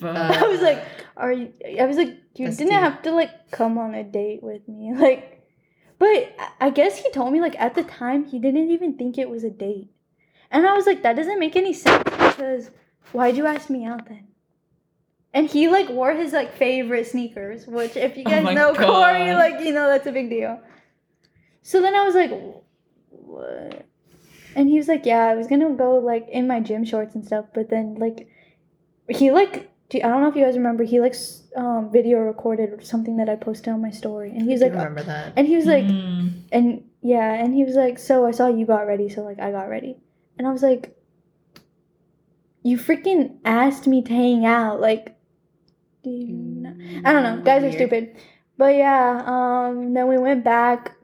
Fuck. 0.00 0.16
I 0.16 0.46
was 0.48 0.60
like, 0.60 0.82
"Are 1.16 1.32
you?" 1.32 1.52
I 1.80 1.86
was 1.86 1.96
like, 1.96 2.08
"You 2.34 2.46
That's 2.46 2.56
didn't 2.58 2.72
deep. 2.72 2.80
have 2.80 3.00
to 3.02 3.12
like 3.12 3.50
come 3.52 3.78
on 3.78 3.94
a 3.94 4.02
date 4.02 4.42
with 4.42 4.66
me, 4.68 4.92
like." 4.94 5.30
But 6.00 6.34
I 6.60 6.70
guess 6.70 6.98
he 6.98 7.08
told 7.12 7.32
me 7.32 7.40
like 7.40 7.54
at 7.58 7.74
the 7.76 7.84
time 7.84 8.24
he 8.24 8.40
didn't 8.40 8.70
even 8.72 8.98
think 8.98 9.16
it 9.16 9.30
was 9.30 9.44
a 9.44 9.50
date, 9.50 9.90
and 10.54 10.66
I 10.66 10.72
was 10.74 10.86
like, 10.86 11.02
"That 11.02 11.16
doesn't 11.16 11.38
make 11.38 11.56
any 11.56 11.72
sense 11.74 12.02
because 12.04 12.70
why'd 13.12 13.36
you 13.36 13.44
ask 13.46 13.68
me 13.68 13.84
out 13.84 14.06
then?" 14.08 14.28
And 15.34 15.46
he 15.50 15.68
like 15.68 15.88
wore 15.90 16.12
his 16.14 16.32
like 16.32 16.54
favorite 16.56 17.06
sneakers, 17.08 17.66
which 17.66 17.96
if 17.96 18.16
you 18.16 18.24
Oh 18.26 18.30
guys 18.30 18.44
my 18.44 18.54
know 18.54 18.72
Corey, 18.74 19.34
like 19.34 19.60
you 19.66 19.72
know 19.72 19.88
that's 19.88 20.06
a 20.06 20.12
big 20.12 20.30
deal. 20.30 20.60
So 21.62 21.82
then 21.82 21.94
I 21.94 22.04
was 22.04 22.14
like, 22.14 22.30
"What?" 23.10 23.84
And 24.56 24.68
he 24.68 24.76
was 24.78 24.88
like, 24.88 25.04
"Yeah, 25.04 25.24
I 25.26 25.34
was 25.34 25.46
gonna 25.48 25.74
go 25.74 25.98
like 25.98 26.28
in 26.28 26.46
my 26.46 26.60
gym 26.60 26.84
shorts 26.84 27.14
and 27.14 27.24
stuff, 27.26 27.46
but 27.54 27.68
then 27.70 27.96
like." 27.96 28.28
he 29.10 29.30
like 29.30 29.68
I 29.92 29.98
don't 30.08 30.22
know 30.22 30.28
if 30.30 30.34
you 30.34 30.42
guys 30.42 30.56
remember 30.56 30.82
he 30.82 30.98
like 30.98 31.14
um 31.56 31.90
video 31.92 32.20
recorded 32.20 32.82
something 32.86 33.18
that 33.18 33.28
I 33.28 33.36
posted 33.36 33.68
on 33.74 33.82
my 33.82 33.90
story 33.90 34.30
and 34.30 34.40
he 34.48 34.52
was 34.52 34.62
I 34.62 34.66
like 34.68 34.74
remember 34.76 35.02
that. 35.02 35.34
and 35.36 35.46
he 35.46 35.56
was 35.56 35.66
like 35.66 35.84
Mm. 35.84 36.40
and 36.50 36.84
yeah 37.02 37.34
and 37.34 37.52
he 37.54 37.64
was 37.64 37.74
like 37.74 37.98
so 37.98 38.24
I 38.24 38.30
saw 38.30 38.48
you 38.48 38.64
got 38.64 38.86
ready 38.86 39.10
so 39.10 39.20
like 39.20 39.38
I 39.40 39.50
got 39.50 39.68
ready 39.68 39.98
and 40.38 40.46
I 40.46 40.52
was 40.52 40.62
like 40.62 40.96
you 42.62 42.78
freaking 42.78 43.36
asked 43.44 43.86
me 43.86 44.02
to 44.02 44.12
hang 44.12 44.46
out 44.46 44.80
like 44.80 45.16
do 46.02 46.10
you 46.10 46.26
know? 46.34 46.74
I 47.04 47.12
don't 47.12 47.22
know 47.22 47.42
guys 47.42 47.62
are 47.64 47.72
stupid 47.72 48.16
but 48.56 48.74
yeah 48.74 49.22
um 49.26 49.94
then 49.94 50.06
we 50.08 50.18
went 50.18 50.44
back 50.44 50.96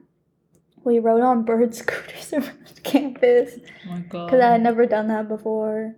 we 0.83 0.99
rode 0.99 1.21
on 1.21 1.43
bird 1.43 1.73
scooters 1.81 2.33
around 2.33 2.79
campus 2.83 3.59
Oh 3.87 3.91
my 3.91 3.99
god. 3.99 4.25
because 4.25 4.41
I 4.41 4.51
had 4.53 4.61
never 4.63 4.85
done 4.85 5.07
that 5.09 5.27
before 5.27 5.95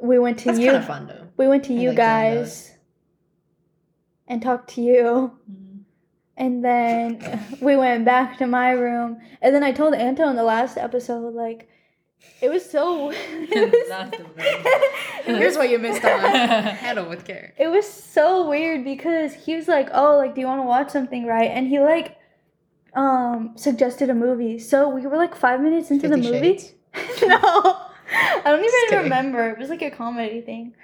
we 0.00 0.18
went 0.18 0.38
to 0.40 0.44
That's 0.46 0.58
you 0.58 0.66
kind 0.66 0.76
of 0.78 0.86
fun 0.86 1.06
though. 1.06 1.26
we 1.36 1.48
went 1.48 1.64
to 1.64 1.74
I 1.74 1.78
you 1.78 1.88
like 1.88 1.96
guys 1.96 2.74
and 4.26 4.42
talked 4.42 4.70
to 4.74 4.82
you 4.82 5.32
Mm. 5.50 5.80
and 6.36 6.64
then 6.64 7.46
we 7.60 7.76
went 7.76 8.04
back 8.04 8.38
to 8.38 8.46
my 8.46 8.70
room 8.72 9.18
and 9.42 9.54
then 9.54 9.62
i 9.64 9.72
told 9.72 9.94
anto 9.94 10.28
in 10.28 10.36
the 10.36 10.42
last 10.44 10.76
episode 10.76 11.34
like 11.34 11.68
it 12.40 12.50
was 12.50 12.68
so 12.68 13.10
it 13.14 13.72
was, 13.72 14.46
Here's 15.24 15.56
what 15.56 15.70
you 15.70 15.78
missed 15.78 16.04
on. 16.04 16.20
Handle 16.20 17.08
with 17.08 17.24
care. 17.24 17.52
it 17.58 17.68
was 17.68 17.86
so 17.86 18.48
weird 18.48 18.84
because 18.84 19.34
he 19.34 19.56
was 19.56 19.68
like 19.68 19.88
oh 19.92 20.16
like 20.16 20.34
do 20.34 20.40
you 20.40 20.46
want 20.46 20.60
to 20.60 20.66
watch 20.66 20.90
something? 20.90 21.26
Right? 21.26 21.50
And 21.50 21.66
he 21.68 21.80
like 21.80 22.16
um 22.94 23.52
suggested 23.56 24.10
a 24.10 24.14
movie. 24.14 24.58
So 24.58 24.88
we 24.88 25.06
were 25.06 25.16
like 25.16 25.34
five 25.34 25.60
minutes 25.60 25.90
into 25.90 26.08
the 26.08 26.16
movie. 26.16 26.60
No. 27.22 27.38
I 28.10 28.42
don't 28.44 28.64
even 28.64 29.04
remember. 29.04 29.50
It 29.50 29.58
was 29.58 29.68
like 29.68 29.82
a 29.82 29.90
comedy 29.90 30.40
thing. 30.40 30.74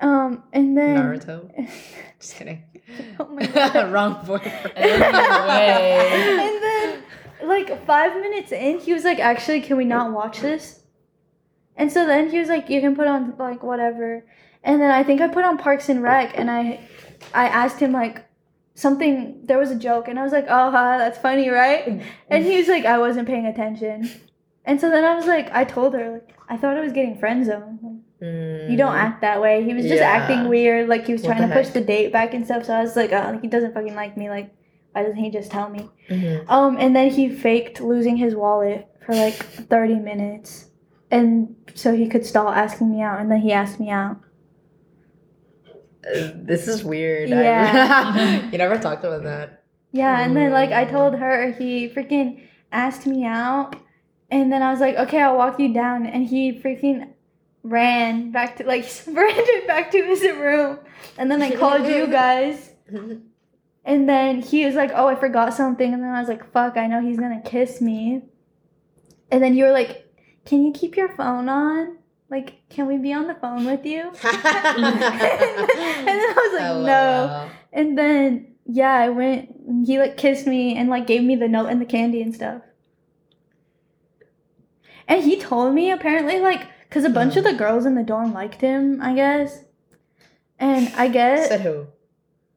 Um 0.00 0.42
and 0.52 0.76
then 0.76 0.96
Naruto. 0.96 1.70
Just 2.18 2.34
kidding. 2.34 2.62
oh 3.20 3.26
my 3.26 3.46
god. 3.46 3.92
Wrong 3.92 4.24
boyfriend. 4.26 4.72
And 4.76 6.62
then 6.62 7.02
like 7.42 7.84
five 7.86 8.14
minutes 8.20 8.52
in 8.52 8.78
he 8.80 8.92
was 8.92 9.04
like 9.04 9.18
actually 9.18 9.60
can 9.60 9.76
we 9.76 9.84
not 9.84 10.12
watch 10.12 10.40
this 10.40 10.80
and 11.76 11.90
so 11.92 12.06
then 12.06 12.28
he 12.30 12.38
was 12.38 12.48
like 12.48 12.68
you 12.68 12.80
can 12.80 12.96
put 12.96 13.06
on 13.06 13.34
like 13.38 13.62
whatever 13.62 14.24
and 14.64 14.80
then 14.80 14.90
i 14.90 15.02
think 15.02 15.20
i 15.20 15.28
put 15.28 15.44
on 15.44 15.56
parks 15.56 15.88
and 15.88 16.02
rec 16.02 16.36
and 16.38 16.50
i 16.50 16.80
i 17.34 17.46
asked 17.46 17.78
him 17.80 17.92
like 17.92 18.24
something 18.74 19.40
there 19.44 19.58
was 19.58 19.70
a 19.72 19.76
joke 19.76 20.06
and 20.06 20.20
I 20.20 20.22
was 20.22 20.30
like, 20.30 20.46
"Oh, 20.48 20.70
huh, 20.70 20.98
that's 20.98 21.18
funny, 21.18 21.48
right?" 21.48 22.00
And 22.30 22.44
he 22.44 22.58
was 22.58 22.68
like, 22.68 22.84
"I 22.84 22.98
wasn't 22.98 23.26
paying 23.26 23.44
attention." 23.46 24.08
And 24.64 24.80
so 24.80 24.88
then 24.88 25.04
I 25.04 25.16
was 25.16 25.26
like, 25.26 25.50
I 25.52 25.64
told 25.64 25.94
her 25.94 26.12
like 26.12 26.36
I 26.48 26.56
thought 26.56 26.76
I 26.76 26.80
was 26.80 26.92
getting 26.92 27.18
friend 27.18 27.44
zoned. 27.44 27.80
You 28.20 28.76
don't 28.76 28.94
act 28.94 29.20
that 29.22 29.40
way. 29.42 29.64
He 29.64 29.74
was 29.74 29.84
just 29.86 29.96
Mm. 30.00 30.06
Yeah. 30.06 30.16
acting 30.16 30.48
weird, 30.48 30.88
like 30.88 31.06
he 31.06 31.12
was 31.12 31.22
What 31.22 31.36
trying 31.36 31.48
to 31.48 31.54
push 31.54 31.68
the 31.70 31.80
date 31.80 32.12
back 32.12 32.34
and 32.34 32.44
stuff. 32.44 32.66
So 32.66 32.72
I 32.74 32.82
was 32.82 32.94
like, 32.94 33.10
oh, 33.12 33.30
like, 33.32 33.40
he 33.42 33.48
doesn't 33.48 33.74
fucking 33.74 33.96
like 33.96 34.16
me. 34.16 34.30
Like, 34.30 34.54
why 34.98 35.04
doesn't 35.06 35.22
he 35.22 35.30
just 35.30 35.50
tell 35.50 35.68
me? 35.70 35.88
Mhm. 36.10 36.44
Um, 36.48 36.76
and 36.78 36.94
then 36.96 37.10
he 37.10 37.28
faked 37.28 37.80
losing 37.80 38.16
his 38.16 38.34
wallet 38.34 38.88
for 39.06 39.14
like 39.14 39.34
thirty 39.70 39.94
minutes, 39.94 40.70
and 41.10 41.54
so 41.74 41.94
he 41.94 42.08
could 42.08 42.26
stall 42.26 42.48
asking 42.48 42.90
me 42.90 43.00
out. 43.00 43.20
And 43.20 43.30
then 43.30 43.38
he 43.40 43.52
asked 43.52 43.78
me 43.78 43.90
out. 43.90 44.16
Uh, 46.04 46.30
This 46.34 46.66
is 46.68 46.82
weird. 46.84 47.28
Yeah. 47.28 48.48
you 48.52 48.58
never 48.58 48.78
talked 48.78 49.04
about 49.04 49.22
that. 49.24 49.64
Yeah, 49.92 50.20
and 50.20 50.36
then 50.36 50.50
like 50.52 50.70
I 50.72 50.84
Mm. 50.84 50.90
told 50.90 51.14
her, 51.14 51.52
he 51.52 51.88
freaking 51.88 52.42
asked 52.72 53.06
me 53.06 53.24
out, 53.24 53.76
and 54.30 54.52
then 54.52 54.62
I 54.62 54.70
was 54.70 54.80
like, 54.80 54.96
okay, 54.96 55.22
I'll 55.22 55.36
walk 55.36 55.58
you 55.60 55.72
down, 55.72 56.06
and 56.06 56.26
he 56.26 56.52
freaking 56.58 57.08
ran 57.62 58.30
back 58.32 58.56
to 58.56 58.64
like 58.64 58.84
sprinted 58.98 59.66
back 59.66 59.90
to 59.92 60.02
his 60.02 60.22
room, 60.22 60.78
and 61.16 61.30
then 61.30 61.40
I 61.40 61.54
called 61.62 61.86
you 61.86 62.06
guys, 62.08 62.74
and 63.88 64.08
then 64.08 64.42
he 64.42 64.64
was 64.66 64.76
like, 64.76 64.92
oh, 64.94 65.08
I 65.08 65.16
forgot 65.16 65.54
something, 65.54 65.92
and 65.92 66.02
then 66.02 66.10
I 66.10 66.20
was 66.20 66.28
like, 66.28 66.52
fuck, 66.52 66.76
I 66.76 66.86
know 66.86 67.00
he's 67.00 67.18
gonna 67.18 67.42
kiss 67.42 67.80
me, 67.80 68.22
and 69.30 69.42
then 69.42 69.56
you 69.56 69.64
were 69.64 69.72
like, 69.72 70.06
can 70.44 70.62
you 70.62 70.72
keep 70.72 70.96
your 70.96 71.08
phone 71.08 71.48
on? 71.48 71.96
Like, 72.30 72.68
can 72.68 72.86
we 72.86 72.98
be 72.98 73.12
on 73.14 73.26
the 73.26 73.34
phone 73.34 73.64
with 73.64 73.86
you? 73.86 74.00
and 74.10 74.14
then 74.14 75.00
I 76.20 76.34
was 76.36 76.60
like, 76.60 76.86
no. 76.86 77.26
LOL. 77.26 77.50
And 77.72 77.96
then 77.96 78.54
yeah, 78.70 78.92
I 78.92 79.08
went. 79.08 79.54
He 79.86 79.98
like 79.98 80.18
kissed 80.18 80.46
me 80.46 80.76
and 80.76 80.90
like 80.90 81.06
gave 81.06 81.22
me 81.22 81.36
the 81.36 81.48
note 81.48 81.68
and 81.68 81.80
the 81.80 81.86
candy 81.86 82.20
and 82.20 82.34
stuff. 82.34 82.60
And 85.08 85.24
he 85.24 85.40
told 85.40 85.74
me 85.74 85.90
apparently 85.90 86.38
like 86.38 86.66
because 86.88 87.04
a 87.04 87.10
bunch 87.10 87.36
of 87.36 87.44
the 87.44 87.54
girls 87.54 87.86
in 87.86 87.94
the 87.94 88.02
dorm 88.02 88.34
liked 88.34 88.60
him, 88.60 89.00
I 89.00 89.14
guess. 89.14 89.64
And 90.58 90.92
I 90.96 91.08
guess 91.08 91.48
Said 91.48 91.62
who? 91.62 91.86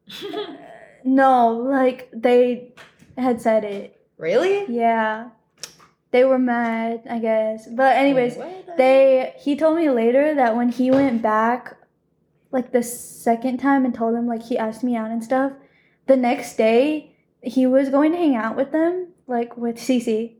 no, 1.04 1.48
like 1.50 2.08
they 2.12 2.72
had 3.18 3.40
said 3.40 3.64
it. 3.64 4.00
Really? 4.18 4.66
Yeah, 4.68 5.30
they 6.10 6.24
were 6.24 6.38
mad, 6.38 7.02
I 7.10 7.18
guess. 7.18 7.66
But 7.68 7.96
anyways, 7.96 8.36
What? 8.36 8.76
they 8.76 9.34
he 9.38 9.56
told 9.56 9.76
me 9.78 9.90
later 9.90 10.34
that 10.34 10.54
when 10.56 10.68
he 10.70 10.90
went 10.90 11.22
back 11.22 11.76
like 12.50 12.72
the 12.72 12.82
second 12.82 13.58
time 13.58 13.84
and 13.84 13.94
told 13.94 14.14
them 14.14 14.26
like 14.26 14.42
he 14.42 14.58
asked 14.58 14.84
me 14.84 14.94
out 14.94 15.10
and 15.10 15.24
stuff 15.24 15.52
the 16.06 16.16
next 16.16 16.56
day 16.56 17.16
he 17.42 17.66
was 17.66 17.88
going 17.88 18.12
to 18.12 18.18
hang 18.18 18.36
out 18.36 18.56
with 18.56 18.72
them 18.72 19.08
like 19.26 19.56
with 19.56 19.76
Cece. 19.76 20.34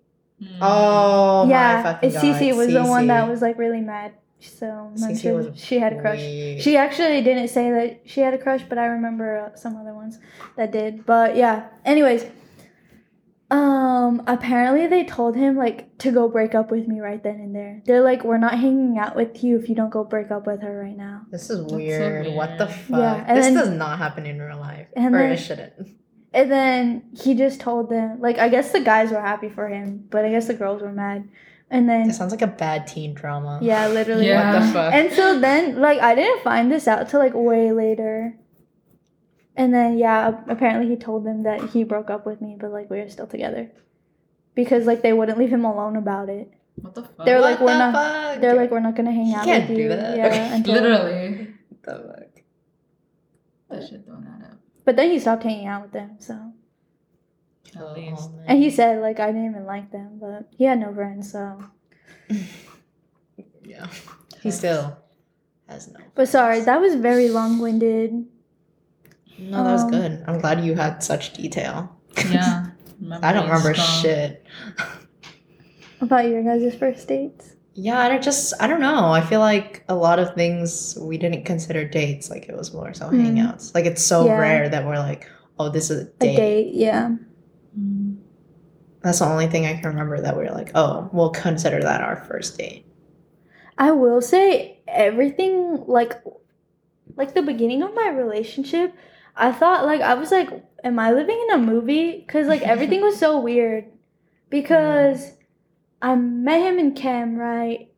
Oh 0.61 1.45
my 1.45 1.51
yeah 1.51 1.83
fucking 1.83 2.11
it- 2.11 2.13
god. 2.13 2.23
Cece 2.23 2.57
was 2.57 2.69
the 2.73 2.85
one 2.85 3.07
that 3.07 3.29
was 3.29 3.41
like 3.43 3.59
really 3.59 3.81
mad 3.81 4.13
so 4.49 4.67
I'm 4.67 4.95
not 5.01 5.11
Cece 5.13 5.23
sure 5.23 5.35
was 5.35 5.59
she 5.61 5.79
had 5.79 5.93
a 5.95 6.01
crush 6.01 6.19
weak. 6.19 6.61
she 6.61 6.77
actually 6.77 7.23
didn't 7.23 7.49
say 7.49 7.71
that 7.71 8.01
she 8.05 8.21
had 8.21 8.35
a 8.35 8.39
crush 8.39 8.63
but 8.69 8.79
i 8.79 8.87
remember 8.87 9.39
uh, 9.53 9.57
some 9.57 9.77
other 9.77 9.95
ones 9.95 10.19
that 10.57 10.73
did 10.73 11.07
but 11.07 11.37
yeah 11.37 11.69
anyways 11.85 12.27
um 13.51 14.23
apparently 14.27 14.87
they 14.87 15.05
told 15.05 15.37
him 15.37 15.57
like 15.57 15.97
to 15.99 16.11
go 16.11 16.27
break 16.29 16.55
up 16.55 16.71
with 16.71 16.89
me 16.89 17.01
right 17.01 17.23
then 17.23 17.35
and 17.35 17.55
there 17.55 17.83
they're 17.85 18.01
like 18.03 18.25
we're 18.25 18.39
not 18.39 18.55
hanging 18.59 18.97
out 18.99 19.15
with 19.15 19.45
you 19.45 19.59
if 19.59 19.69
you 19.69 19.75
don't 19.75 19.91
go 19.91 20.03
break 20.03 20.31
up 20.31 20.47
with 20.47 20.63
her 20.63 20.81
right 20.83 20.97
now 20.97 21.21
This 21.31 21.51
is 21.51 21.69
so 21.69 21.75
weird. 21.77 22.29
What 22.35 22.57
the 22.57 22.67
fuck? 22.67 22.99
Yeah, 22.99 23.25
and 23.29 23.37
this 23.37 23.47
then- 23.47 23.55
does 23.55 23.69
not 23.69 23.99
happen 23.99 24.25
in 24.25 24.41
real 24.41 24.59
life. 24.59 24.87
and 24.97 25.15
or 25.15 25.19
then- 25.19 25.33
it 25.33 25.37
shouldn't. 25.37 25.73
and 26.33 26.51
then 26.51 27.03
he 27.15 27.35
just 27.35 27.61
told 27.61 27.91
them 27.91 28.19
like 28.21 28.39
i 28.39 28.49
guess 28.49 28.73
the 28.73 28.81
guys 28.81 29.11
were 29.11 29.21
happy 29.21 29.51
for 29.51 29.69
him 29.69 30.07
but 30.11 30.25
i 30.25 30.31
guess 30.31 30.47
the 30.47 30.55
girls 30.55 30.81
were 30.81 30.93
mad 30.93 31.29
and 31.73 31.89
then 31.89 32.09
It 32.11 32.15
sounds 32.15 32.31
like 32.31 32.43
a 32.43 32.47
bad 32.47 32.87
teen 32.87 33.15
drama. 33.15 33.59
yeah 33.63 33.89
literally 33.89 34.29
Yeah. 34.29 34.53
What 34.55 34.67
the 34.67 34.73
fuck? 34.73 34.93
And 34.95 35.13
so 35.13 35.41
then, 35.41 35.81
like, 35.81 35.99
I 36.01 36.15
didn't 36.15 36.43
find 36.45 36.71
this 36.71 36.87
out 36.87 37.09
till 37.09 37.19
like 37.19 37.33
way 37.35 37.73
later. 37.73 38.37
And 39.57 39.75
then, 39.75 39.99
yeah, 39.99 40.41
apparently 40.49 40.89
he 40.89 40.97
told 40.97 41.25
them 41.27 41.43
that 41.43 41.71
he 41.71 41.83
broke 41.85 42.09
up 42.11 42.25
with 42.25 42.41
me, 42.41 42.57
but 42.61 42.71
like 42.71 42.89
we 42.89 43.01
were 43.01 43.09
still 43.11 43.27
together, 43.27 43.71
because 44.55 44.87
like 44.87 45.03
they 45.03 45.13
wouldn't 45.13 45.39
leave 45.39 45.51
him 45.53 45.65
alone 45.65 45.97
about 45.97 46.29
it. 46.29 46.51
What 46.77 46.95
the 46.95 47.03
fuck? 47.03 47.27
They're 47.27 47.41
What 47.41 47.51
like, 47.51 47.61
we're 47.61 47.67
the 47.67 47.79
not- 47.91 47.95
fuck? 47.95 48.41
They're 48.41 48.55
like, 48.55 48.71
we're 48.71 48.81
not 48.81 48.95
gonna 48.97 49.13
hang 49.13 49.27
He 49.27 49.35
out 49.35 49.45
can't 49.45 49.69
with 49.69 49.77
do 49.77 49.83
you. 49.83 49.89
that. 49.91 50.17
Yeah, 50.17 50.55
until 50.57 50.75
Literally. 50.75 51.49
What 51.69 51.83
the 51.83 52.09
fuck? 52.09 52.43
That 53.69 53.89
shit 53.89 54.07
don't 54.07 54.27
add 54.27 54.45
up. 54.53 54.59
But 54.85 54.97
then 54.97 55.11
he 55.11 55.19
stopped 55.19 55.43
hanging 55.43 55.67
out 55.67 55.83
with 55.83 55.93
them. 55.93 56.17
So, 56.19 56.52
At 57.77 57.95
least. 57.95 58.31
man. 58.33 58.45
and 58.49 58.59
he 58.63 58.71
said 58.71 59.01
like 59.01 59.19
I 59.21 59.27
didn't 59.29 59.51
even 59.51 59.65
like 59.65 59.91
them, 59.93 60.19
but 60.21 60.49
he 60.57 60.65
had 60.65 60.79
no 60.79 60.93
friends. 60.95 61.33
So, 61.33 61.65
Yeah. 63.65 63.87
He 64.43 64.51
still 64.51 64.97
has 65.69 65.89
no. 65.89 66.01
but 66.15 66.29
sorry, 66.29 66.61
that 66.61 66.81
was 66.81 66.97
very 66.97 67.29
long-winded. 67.29 68.27
No, 69.39 69.65
that 69.65 69.73
was 69.73 69.83
Um, 69.85 69.91
good. 69.91 70.25
I'm 70.27 70.39
glad 70.41 70.65
you 70.65 70.75
had 70.75 71.03
such 71.03 71.33
detail. 71.33 71.95
Yeah. 72.31 72.67
I 73.23 73.33
don't 73.33 73.47
remember 73.47 73.73
strong. 73.75 74.03
shit. 74.03 74.45
About 76.01 76.29
your 76.29 76.43
guys' 76.43 76.75
first 76.75 77.07
dates. 77.09 77.55
Yeah, 77.75 77.99
I 78.01 78.09
don't 78.09 78.23
just 78.23 78.53
I 78.61 78.67
don't 78.67 78.81
know. 78.81 79.13
I 79.13 79.21
feel 79.23 79.41
like 79.41 79.85
a 79.89 79.95
lot 79.95 80.19
of 80.19 80.35
things 80.35 80.99
we 81.01 81.17
didn't 81.17 81.45
consider 81.45 81.89
dates. 81.89 82.29
Like 82.29 82.49
it 82.49 82.57
was 82.57 82.75
more 82.75 82.93
so 82.93 83.07
Mm. 83.09 83.25
hangouts. 83.37 83.75
Like 83.75 83.87
it's 83.87 84.05
so 84.05 84.27
Yeah. 84.27 84.39
rare 84.39 84.69
that 84.69 84.85
we're 84.85 84.99
like, 84.99 85.27
oh, 85.59 85.71
this 85.71 85.91
is 85.91 86.03
a 86.03 86.03
A 86.03 86.13
date. 86.19 86.37
date, 86.37 86.75
yeah. 86.75 87.17
That's 89.03 89.19
the 89.19 89.27
only 89.27 89.49
thing 89.49 89.67
I 89.67 89.75
can 89.75 89.91
remember 89.91 90.21
that 90.21 90.37
we 90.37 90.45
are 90.45 90.55
like, 90.55 90.71
oh, 90.75 91.11
we'll 91.13 91.31
consider 91.31 91.81
that 91.83 92.03
our 92.03 92.25
first 92.25 92.57
date. 92.57 92.87
I 93.79 93.91
will 93.91 94.21
say 94.21 94.79
everything 94.87 95.85
like 95.87 96.23
like 97.17 97.35
the 97.35 97.43
beginning 97.43 97.83
of 97.83 97.95
my 97.95 98.09
relationship, 98.09 98.95
I 99.37 99.53
thought 99.53 99.85
like 99.85 100.01
I 100.01 100.15
was 100.15 100.31
like, 100.31 100.51
am 100.85 100.99
I 100.99 101.13
living 101.13 101.41
in 101.49 101.55
a 101.55 101.59
movie? 101.59 102.25
Cause 102.29 102.47
like 102.47 102.63
everything 102.63 103.01
was 103.01 103.19
so 103.19 103.41
weird. 103.49 103.87
Because 104.51 105.33
I 106.01 106.15
met 106.15 106.61
him 106.61 106.79
in 106.79 106.95
chem, 106.95 107.37
right? 107.37 107.89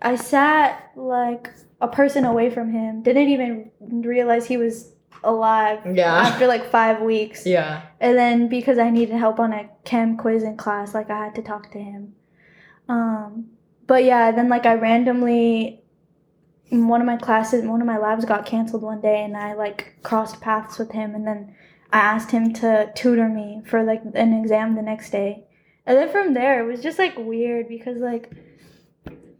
I 0.00 0.16
sat 0.16 0.90
like 0.96 1.50
a 1.80 1.88
person 1.88 2.24
away 2.24 2.50
from 2.50 2.72
him, 2.72 3.02
didn't 3.02 3.28
even 3.28 3.70
realize 3.80 4.46
he 4.46 4.56
was 4.56 4.93
alive 5.24 5.80
Yeah. 5.96 6.14
after 6.14 6.46
like 6.46 6.70
five 6.70 7.00
weeks. 7.00 7.46
Yeah. 7.46 7.82
And 8.00 8.16
then 8.18 8.48
because 8.48 8.78
I 8.78 8.90
needed 8.90 9.16
help 9.16 9.40
on 9.40 9.52
a 9.52 9.68
chem 9.84 10.16
quiz 10.16 10.42
in 10.42 10.56
class, 10.56 10.94
like 10.94 11.10
I 11.10 11.24
had 11.24 11.34
to 11.36 11.42
talk 11.42 11.70
to 11.72 11.78
him. 11.78 12.14
Um, 12.88 13.46
but 13.86 14.04
yeah, 14.04 14.30
then 14.30 14.48
like 14.48 14.66
I 14.66 14.74
randomly, 14.74 15.82
in 16.70 16.88
one 16.88 17.00
of 17.00 17.06
my 17.06 17.16
classes, 17.16 17.64
one 17.64 17.80
of 17.80 17.86
my 17.86 17.98
labs 17.98 18.24
got 18.24 18.46
canceled 18.46 18.82
one 18.82 19.00
day, 19.00 19.22
and 19.24 19.36
I 19.36 19.54
like 19.54 19.96
crossed 20.02 20.40
paths 20.40 20.78
with 20.78 20.92
him, 20.92 21.14
and 21.14 21.26
then 21.26 21.54
I 21.92 21.98
asked 21.98 22.30
him 22.30 22.52
to 22.54 22.90
tutor 22.94 23.28
me 23.28 23.62
for 23.66 23.82
like 23.82 24.02
an 24.14 24.32
exam 24.32 24.74
the 24.74 24.82
next 24.82 25.10
day, 25.10 25.44
and 25.86 25.96
then 25.96 26.08
from 26.10 26.34
there 26.34 26.62
it 26.62 26.70
was 26.70 26.82
just 26.82 26.98
like 26.98 27.14
weird 27.16 27.68
because 27.68 27.98
like. 27.98 28.30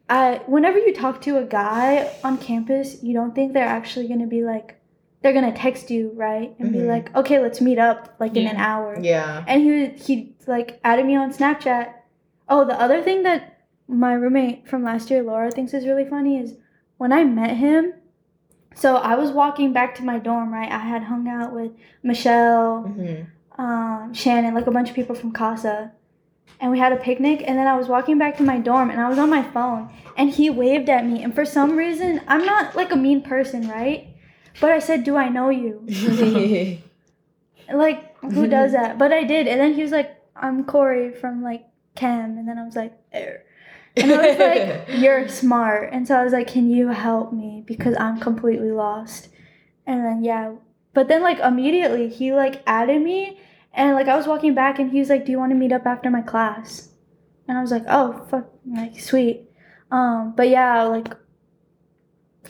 I, 0.07 0.43
whenever 0.47 0.79
you 0.79 0.93
talk 0.93 1.23
to 1.23 1.39
a 1.39 1.45
guy 1.45 2.13
on 2.23 2.37
campus, 2.37 3.03
you 3.03 3.15
don't 3.15 3.35
think 3.35 3.55
they're 3.55 3.65
actually 3.65 4.07
gonna 4.07 4.27
be 4.27 4.45
like, 4.45 4.79
they're 5.25 5.33
gonna 5.33 5.57
text 5.57 5.91
you, 5.91 6.13
right? 6.15 6.55
And 6.59 6.71
be 6.71 6.81
Mhm. 6.81 6.87
like, 6.87 7.17
okay, 7.17 7.39
let's 7.41 7.59
meet 7.63 7.79
up 7.79 8.15
like 8.21 8.37
in 8.37 8.47
an 8.47 8.57
hour. 8.59 8.99
Yeah. 9.01 9.43
And 9.49 9.63
he 9.63 9.87
he 9.89 10.35
like 10.47 10.79
added 10.85 11.07
me 11.07 11.17
on 11.17 11.33
Snapchat. 11.33 11.89
Oh, 12.47 12.67
the 12.67 12.79
other 12.79 13.01
thing 13.01 13.23
that 13.23 13.57
my 13.89 14.13
roommate 14.13 14.69
from 14.69 14.85
last 14.85 15.11
year, 15.11 15.23
Laura, 15.23 15.51
thinks 15.51 15.73
is 15.73 15.87
really 15.87 16.05
funny 16.05 16.39
is 16.39 16.57
when 16.99 17.11
I 17.11 17.25
met 17.25 17.57
him. 17.57 17.95
So 18.75 18.97
I 18.97 19.15
was 19.15 19.31
walking 19.31 19.73
back 19.73 19.95
to 19.95 20.05
my 20.05 20.19
dorm, 20.19 20.53
right? 20.53 20.71
I 20.71 20.79
had 20.79 21.05
hung 21.05 21.27
out 21.27 21.55
with 21.55 21.73
Michelle, 22.03 22.83
hmm 22.83 23.23
um, 23.57 24.13
Shannon, 24.13 24.53
like 24.53 24.67
a 24.67 24.73
bunch 24.73 24.89
of 24.91 24.97
people 24.97 25.15
from 25.15 25.31
Casa. 25.33 25.93
And 26.61 26.71
we 26.73 26.79
had 26.81 26.93
a 26.93 26.97
picnic, 26.97 27.43
and 27.47 27.57
then 27.57 27.67
I 27.69 27.77
was 27.79 27.89
walking 27.89 28.19
back 28.19 28.37
to 28.39 28.43
my 28.43 28.59
dorm, 28.59 28.91
and 28.91 29.01
I 29.01 29.09
was 29.09 29.19
on 29.19 29.31
my 29.31 29.43
phone, 29.43 29.89
and 30.17 30.29
he 30.29 30.51
waved 30.51 30.89
at 30.91 31.07
me. 31.07 31.23
And 31.23 31.33
for 31.35 31.45
some 31.45 31.77
reason, 31.77 32.21
I'm 32.27 32.45
not 32.45 32.75
like 32.77 32.91
a 32.93 32.97
mean 32.97 33.23
person, 33.23 33.69
right? 33.69 34.09
But 34.61 34.71
I 34.71 34.79
said, 34.79 35.05
"Do 35.05 35.17
I 35.17 35.29
know 35.29 35.51
you?" 35.51 35.87
Like, 37.73 38.19
who 38.21 38.47
does 38.47 38.73
that? 38.73 38.99
But 38.99 39.13
I 39.13 39.25
did. 39.25 39.49
And 39.49 39.61
then 39.61 39.75
he 39.75 39.83
was 39.83 39.93
like, 39.93 40.17
I'm 40.37 40.65
Corey 40.65 41.13
from 41.13 41.43
like 41.43 41.67
Chem. 41.95 42.39
And 42.39 42.49
then 42.49 42.59
I 42.59 42.65
was 42.65 42.77
like, 42.77 42.93
there. 43.13 43.45
And 43.97 44.13
I 44.13 44.29
was 44.29 44.39
like, 44.39 44.85
you're 45.01 45.29
smart. 45.29 45.93
And 45.93 46.07
so 46.07 46.17
I 46.17 46.25
was 46.25 46.33
like, 46.33 46.49
can 46.49 46.71
you 46.71 46.89
help 46.89 47.33
me? 47.33 47.63
Because 47.67 47.97
I'm 47.99 48.21
completely 48.21 48.71
lost. 48.71 49.29
And 49.87 50.05
then, 50.05 50.25
yeah. 50.25 50.55
But 50.95 51.09
then, 51.09 51.23
like, 51.23 51.39
immediately 51.41 52.09
he 52.09 52.33
like 52.33 52.63
added 52.67 53.03
me. 53.03 53.41
And 53.73 53.95
like, 53.95 54.09
I 54.09 54.17
was 54.17 54.27
walking 54.27 54.55
back 54.55 54.79
and 54.79 54.91
he 54.91 55.01
was 55.01 55.09
like, 55.09 55.25
do 55.25 55.33
you 55.33 55.39
want 55.39 55.51
to 55.51 55.57
meet 55.57 55.73
up 55.73 55.87
after 55.87 56.11
my 56.11 56.23
class? 56.23 56.91
And 57.49 57.59
I 57.59 57.61
was 57.61 57.71
like, 57.71 57.85
oh, 57.89 58.25
fuck, 58.31 58.49
like, 58.67 58.99
sweet. 58.99 59.51
Um, 59.91 60.33
but 60.37 60.49
yeah, 60.49 60.83
like, 60.85 61.15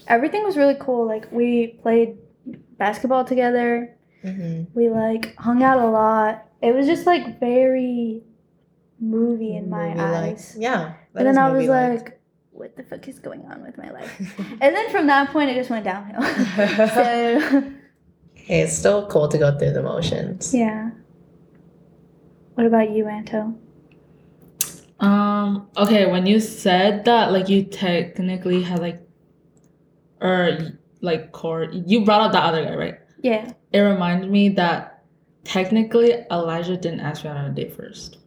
everything 0.09 0.43
was 0.45 0.57
really 0.57 0.77
cool. 0.81 1.07
Like, 1.07 1.31
we 1.33 1.79
played 1.83 2.19
basketball 2.79 3.25
together 3.25 3.91
Mhm. 4.25 4.69
We 4.75 4.89
like 4.89 5.37
hung 5.37 5.63
out 5.63 5.79
a 5.79 5.87
lot. 5.87 6.47
It 6.63 6.75
was 6.75 6.87
just 6.87 7.05
like 7.05 7.39
very 7.41 8.23
movie 8.99 9.55
in 9.55 9.69
my 9.69 9.89
Movie-like. 9.89 10.33
eyes. 10.33 10.57
Yeah. 10.59 10.95
that 11.13 11.19
and 11.21 11.27
then 11.27 11.37
I 11.39 11.51
was 11.51 11.59
movie-like. 11.67 12.03
like, 12.05 12.21
what 12.53 12.75
the 12.77 12.85
fuck 12.85 13.07
is 13.07 13.19
going 13.19 13.43
on 13.43 13.63
with 13.63 13.77
my 13.77 13.91
life? 13.91 14.11
and 14.63 14.75
then 14.75 14.89
from 14.91 15.07
that 15.09 15.31
point, 15.31 15.51
it 15.51 15.55
just 15.57 15.69
went 15.69 15.85
downhill. 15.85 16.23
so, 16.89 17.63
Hey, 18.33 18.63
it's 18.63 18.73
still 18.79 19.07
cool 19.09 19.29
to 19.29 19.37
go 19.37 19.59
through 19.59 19.73
the 19.73 19.83
motions. 19.83 20.55
yeah. 20.55 20.91
What 22.55 22.67
about 22.67 22.91
you, 22.93 23.07
Anto? 23.09 23.55
Um. 25.01 25.69
Okay. 25.77 26.07
When 26.11 26.25
you 26.27 26.41
said 26.41 27.05
that, 27.05 27.31
like 27.33 27.49
you 27.51 27.65
technically 27.65 28.63
had 28.63 28.79
like, 28.79 29.04
or 30.25 30.59
like 31.03 31.31
core, 31.33 31.69
you 31.71 32.05
brought 32.05 32.23
up 32.23 32.33
that 32.33 32.43
other 32.45 32.65
guy, 32.65 32.75
right? 32.75 32.99
Yeah. 33.23 33.53
It 33.73 33.79
reminded 33.81 34.31
me 34.31 34.49
that 34.51 35.05
technically 35.45 36.13
Elijah 36.31 36.77
didn't 36.77 37.01
ask 37.01 37.23
me 37.25 37.31
out 37.31 37.37
on 37.37 37.45
a 37.51 37.55
date 37.55 37.75
first. 37.77 38.19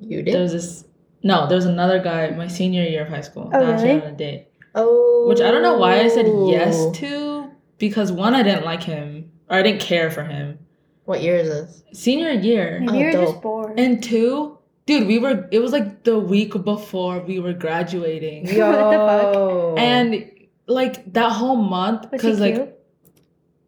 You 0.00 0.22
There 0.22 0.34
did? 0.34 0.40
was 0.40 0.52
this. 0.52 0.84
No, 1.22 1.46
there 1.46 1.56
was 1.56 1.66
another 1.66 1.98
guy 2.00 2.30
my 2.30 2.46
senior 2.48 2.82
year 2.84 3.02
of 3.02 3.08
high 3.08 3.20
school 3.20 3.50
Oh, 3.52 3.60
that 3.60 3.74
asked 3.74 3.84
me 3.84 3.90
really? 3.90 4.00
out 4.02 4.06
on 4.08 4.14
a 4.14 4.16
date, 4.16 4.46
Oh. 4.74 5.26
which 5.28 5.40
I 5.40 5.50
don't 5.50 5.62
know 5.62 5.76
why 5.76 6.00
I 6.00 6.08
said 6.08 6.26
yes 6.46 6.86
to 6.98 7.50
because 7.78 8.10
one 8.12 8.34
I 8.34 8.42
didn't 8.42 8.64
like 8.64 8.82
him 8.82 9.30
or 9.50 9.56
I 9.58 9.62
didn't 9.62 9.80
care 9.80 10.10
for 10.10 10.22
him. 10.24 10.58
What 11.04 11.20
year 11.22 11.36
is 11.36 11.48
this? 11.48 11.82
Senior 11.92 12.30
year. 12.30 12.78
Oh, 12.82 12.86
Maybe 12.92 12.98
Oh, 12.98 13.00
you're 13.00 13.12
just 13.12 13.40
bored. 13.42 13.78
And 13.80 14.02
two, 14.02 14.58
dude, 14.86 15.06
we 15.08 15.18
were. 15.18 15.48
It 15.50 15.58
was 15.60 15.72
like 15.72 16.04
the 16.04 16.18
week 16.18 16.52
before 16.64 17.20
we 17.20 17.40
were 17.40 17.54
graduating, 17.54 18.44
What 18.44 18.90
the 18.90 18.98
fuck? 18.98 19.34
Yo. 19.34 19.74
and 19.78 20.30
like 20.68 21.12
that 21.14 21.32
whole 21.32 21.56
month, 21.56 22.10
because 22.10 22.38
like, 22.40 22.54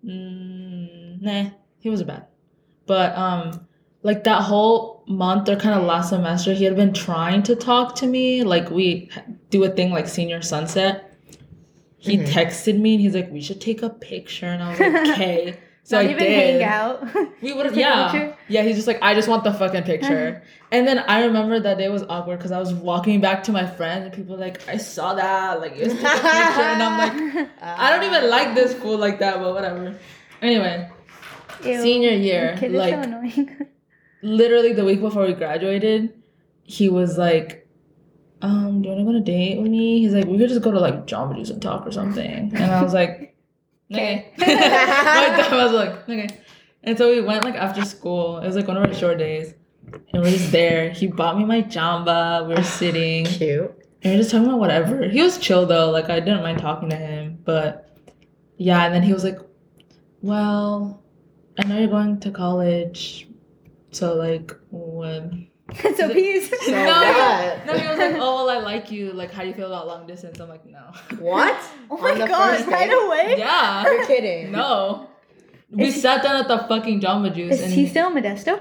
mm, 0.05 1.21
nah, 1.23 1.51
he 1.81 1.91
was 1.91 2.03
bad. 2.03 2.27
But 2.87 3.17
um, 3.17 3.67
like 4.03 4.25
that 4.25 4.43
whole 4.43 5.05
month 5.07 5.49
or 5.49 5.57
kind 5.57 5.79
of 5.79 5.87
last 5.87 6.11
semester, 6.11 6.53
he 6.53 6.65
had 6.65 6.77
been 6.77 6.93
trying 6.93 7.43
to 7.45 7.57
talk 7.57 7.95
to 7.97 8.07
me. 8.07 8.43
Like 8.45 8.71
we 8.71 9.11
do 9.51 9.65
a 9.65 9.69
thing 9.71 9.91
like 9.91 10.07
senior 10.09 10.43
sunset. 10.43 11.07
He 11.99 12.17
Mhm. 12.17 12.27
texted 12.29 12.79
me 12.81 12.95
and 12.95 13.01
he's 13.03 13.15
like, 13.15 13.31
"We 13.31 13.43
should 13.43 13.61
take 13.61 13.83
a 13.83 13.91
picture," 13.91 14.47
and 14.47 14.63
I 14.63 14.71
was 14.71 14.81
like, 14.81 14.95
"Okay." 15.11 15.57
So 15.83 15.97
Not 15.97 16.07
I 16.07 16.11
even 16.11 16.25
did. 16.25 16.61
hang 16.61 16.63
out. 16.63 17.43
We 17.43 17.53
would 17.53 17.67
have, 17.67 17.77
yeah, 17.77 18.13
picture? 18.13 18.37
yeah. 18.49 18.63
He's 18.63 18.77
just 18.77 18.87
like, 18.87 18.99
I 19.03 19.15
just 19.15 19.29
want 19.29 19.45
the 19.45 19.53
fucking 19.53 19.83
picture. 19.85 20.43
and 20.71 20.87
then 20.87 20.99
I 21.01 21.25
remember 21.25 21.59
that 21.59 21.79
day 21.79 21.89
was 21.89 22.03
awkward 22.09 22.39
because 22.39 22.53
I 22.53 22.59
was 22.59 22.73
walking 22.75 23.21
back 23.21 23.43
to 23.45 23.53
my 23.53 23.67
friends 23.67 24.05
and 24.05 24.13
people 24.15 24.37
were 24.37 24.41
like, 24.41 24.67
I 24.69 24.77
saw 24.77 25.15
that, 25.15 25.61
like, 25.61 25.77
you 25.77 25.85
took 25.85 25.93
a 25.95 25.97
picture, 25.97 26.03
and 26.05 26.83
I'm 26.83 26.99
like, 26.99 27.49
I 27.63 27.91
don't 27.91 28.05
even 28.05 28.31
like 28.37 28.55
this 28.55 28.75
fool 28.75 28.99
like 28.99 29.19
that, 29.21 29.39
but 29.41 29.53
whatever. 29.55 29.99
Anyway, 30.43 30.89
Ew. 31.65 31.81
senior 31.83 32.13
year, 32.13 32.59
like 32.71 32.95
so 33.05 33.47
literally 34.23 34.73
the 34.73 34.85
week 34.85 35.01
before 35.01 35.27
we 35.27 35.33
graduated, 35.33 36.15
he 36.63 36.89
was 36.89 37.19
like, 37.19 37.67
um, 38.43 38.81
do 38.81 38.89
you 38.89 38.95
want 38.95 39.01
to 39.01 39.05
go 39.05 39.09
on 39.11 39.17
a 39.17 39.21
date 39.21 39.61
with 39.61 39.71
me? 39.71 40.01
He's 40.01 40.13
like, 40.15 40.25
we 40.27 40.39
could 40.39 40.49
just 40.49 40.63
go 40.63 40.71
to 40.71 40.81
like 40.81 41.07
Jamba 41.07 41.37
Juice 41.37 41.51
and 41.51 41.61
talk 41.61 41.87
or 41.87 41.93
something. 41.93 42.53
And 42.55 42.65
I 42.71 42.83
was 42.83 42.95
like, 42.95 43.30
okay. 43.93 44.33
My 44.39 44.47
dad 44.47 45.53
was 45.53 45.73
like, 45.73 45.91
okay. 46.09 46.29
And 46.83 46.97
so 46.97 47.11
we 47.11 47.21
went 47.21 47.45
like 47.45 47.55
after 47.55 47.85
school. 47.85 48.39
It 48.39 48.47
was 48.47 48.57
like 48.57 48.69
one 48.69 48.77
of 48.77 48.85
our 48.85 48.95
short 48.95 49.19
days. 49.19 49.55
And 50.13 50.23
we're 50.23 50.31
just 50.31 50.53
there. 50.53 50.91
He 50.91 51.07
bought 51.07 51.37
me 51.37 51.45
my 51.45 51.63
jamba. 51.63 52.47
We 52.47 52.55
were 52.55 52.63
sitting. 52.63 53.25
Cute. 53.27 53.77
And 54.03 54.15
we're 54.15 54.19
just 54.19 54.31
talking 54.31 54.47
about 54.47 54.59
whatever. 54.59 55.09
He 55.09 55.23
was 55.23 55.39
chill 55.39 55.67
though. 55.67 55.91
Like 55.91 56.09
I 56.09 56.21
didn't 56.21 56.43
mind 56.43 56.59
talking 56.59 56.89
to 56.91 56.97
him. 56.97 57.39
But 57.45 57.99
yeah, 58.57 58.85
and 58.85 58.95
then 58.95 59.03
he 59.03 59.13
was 59.13 59.25
like, 59.25 59.39
Well, 60.23 61.03
I 61.59 61.67
know 61.67 61.79
you're 61.79 61.89
going 61.89 62.21
to 62.21 62.31
college. 62.31 63.29
So 63.91 64.15
like 64.15 64.55
when 64.71 65.50
so 65.97 66.13
peace. 66.13 66.51
So 66.51 66.73
no, 66.73 66.85
what? 66.85 67.67
no, 67.67 67.73
he 67.79 67.89
was 67.89 67.99
like, 67.99 68.15
Oh 68.17 68.45
well 68.47 68.51
I 68.51 68.59
like 68.59 68.91
you. 68.91 69.13
Like 69.13 69.31
how 69.33 69.43
do 69.43 69.49
you 69.49 69.55
feel 69.55 69.67
about 69.67 69.87
long 69.87 70.07
distance? 70.07 70.39
I'm 70.41 70.49
like, 70.49 70.67
no. 70.67 70.93
What? 71.19 71.57
Oh 71.91 71.97
my 71.99 72.13
On 72.13 72.19
god, 72.29 72.67
right 72.69 72.91
away? 72.91 73.35
Yeah. 73.39 73.83
You're 73.85 74.07
kidding. 74.07 74.53
No. 74.53 75.09
We 75.71 75.87
he- 75.87 75.91
sat 75.93 76.23
down 76.23 76.37
at 76.37 76.49
the 76.49 76.59
fucking 76.69 77.01
Jamba 77.01 77.35
Juice 77.35 77.55
Is 77.55 77.63
and 77.63 77.73
he 77.73 77.87
still 77.89 78.09
in 78.15 78.23
Modesto? 78.23 78.61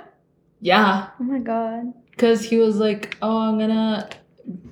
yeah, 0.61 1.09
Oh 1.19 1.23
my 1.23 1.39
god. 1.39 1.93
because 2.11 2.43
he 2.43 2.57
was 2.57 2.77
like, 2.77 3.17
"Oh, 3.21 3.37
I'm 3.39 3.57
gonna 3.57 4.09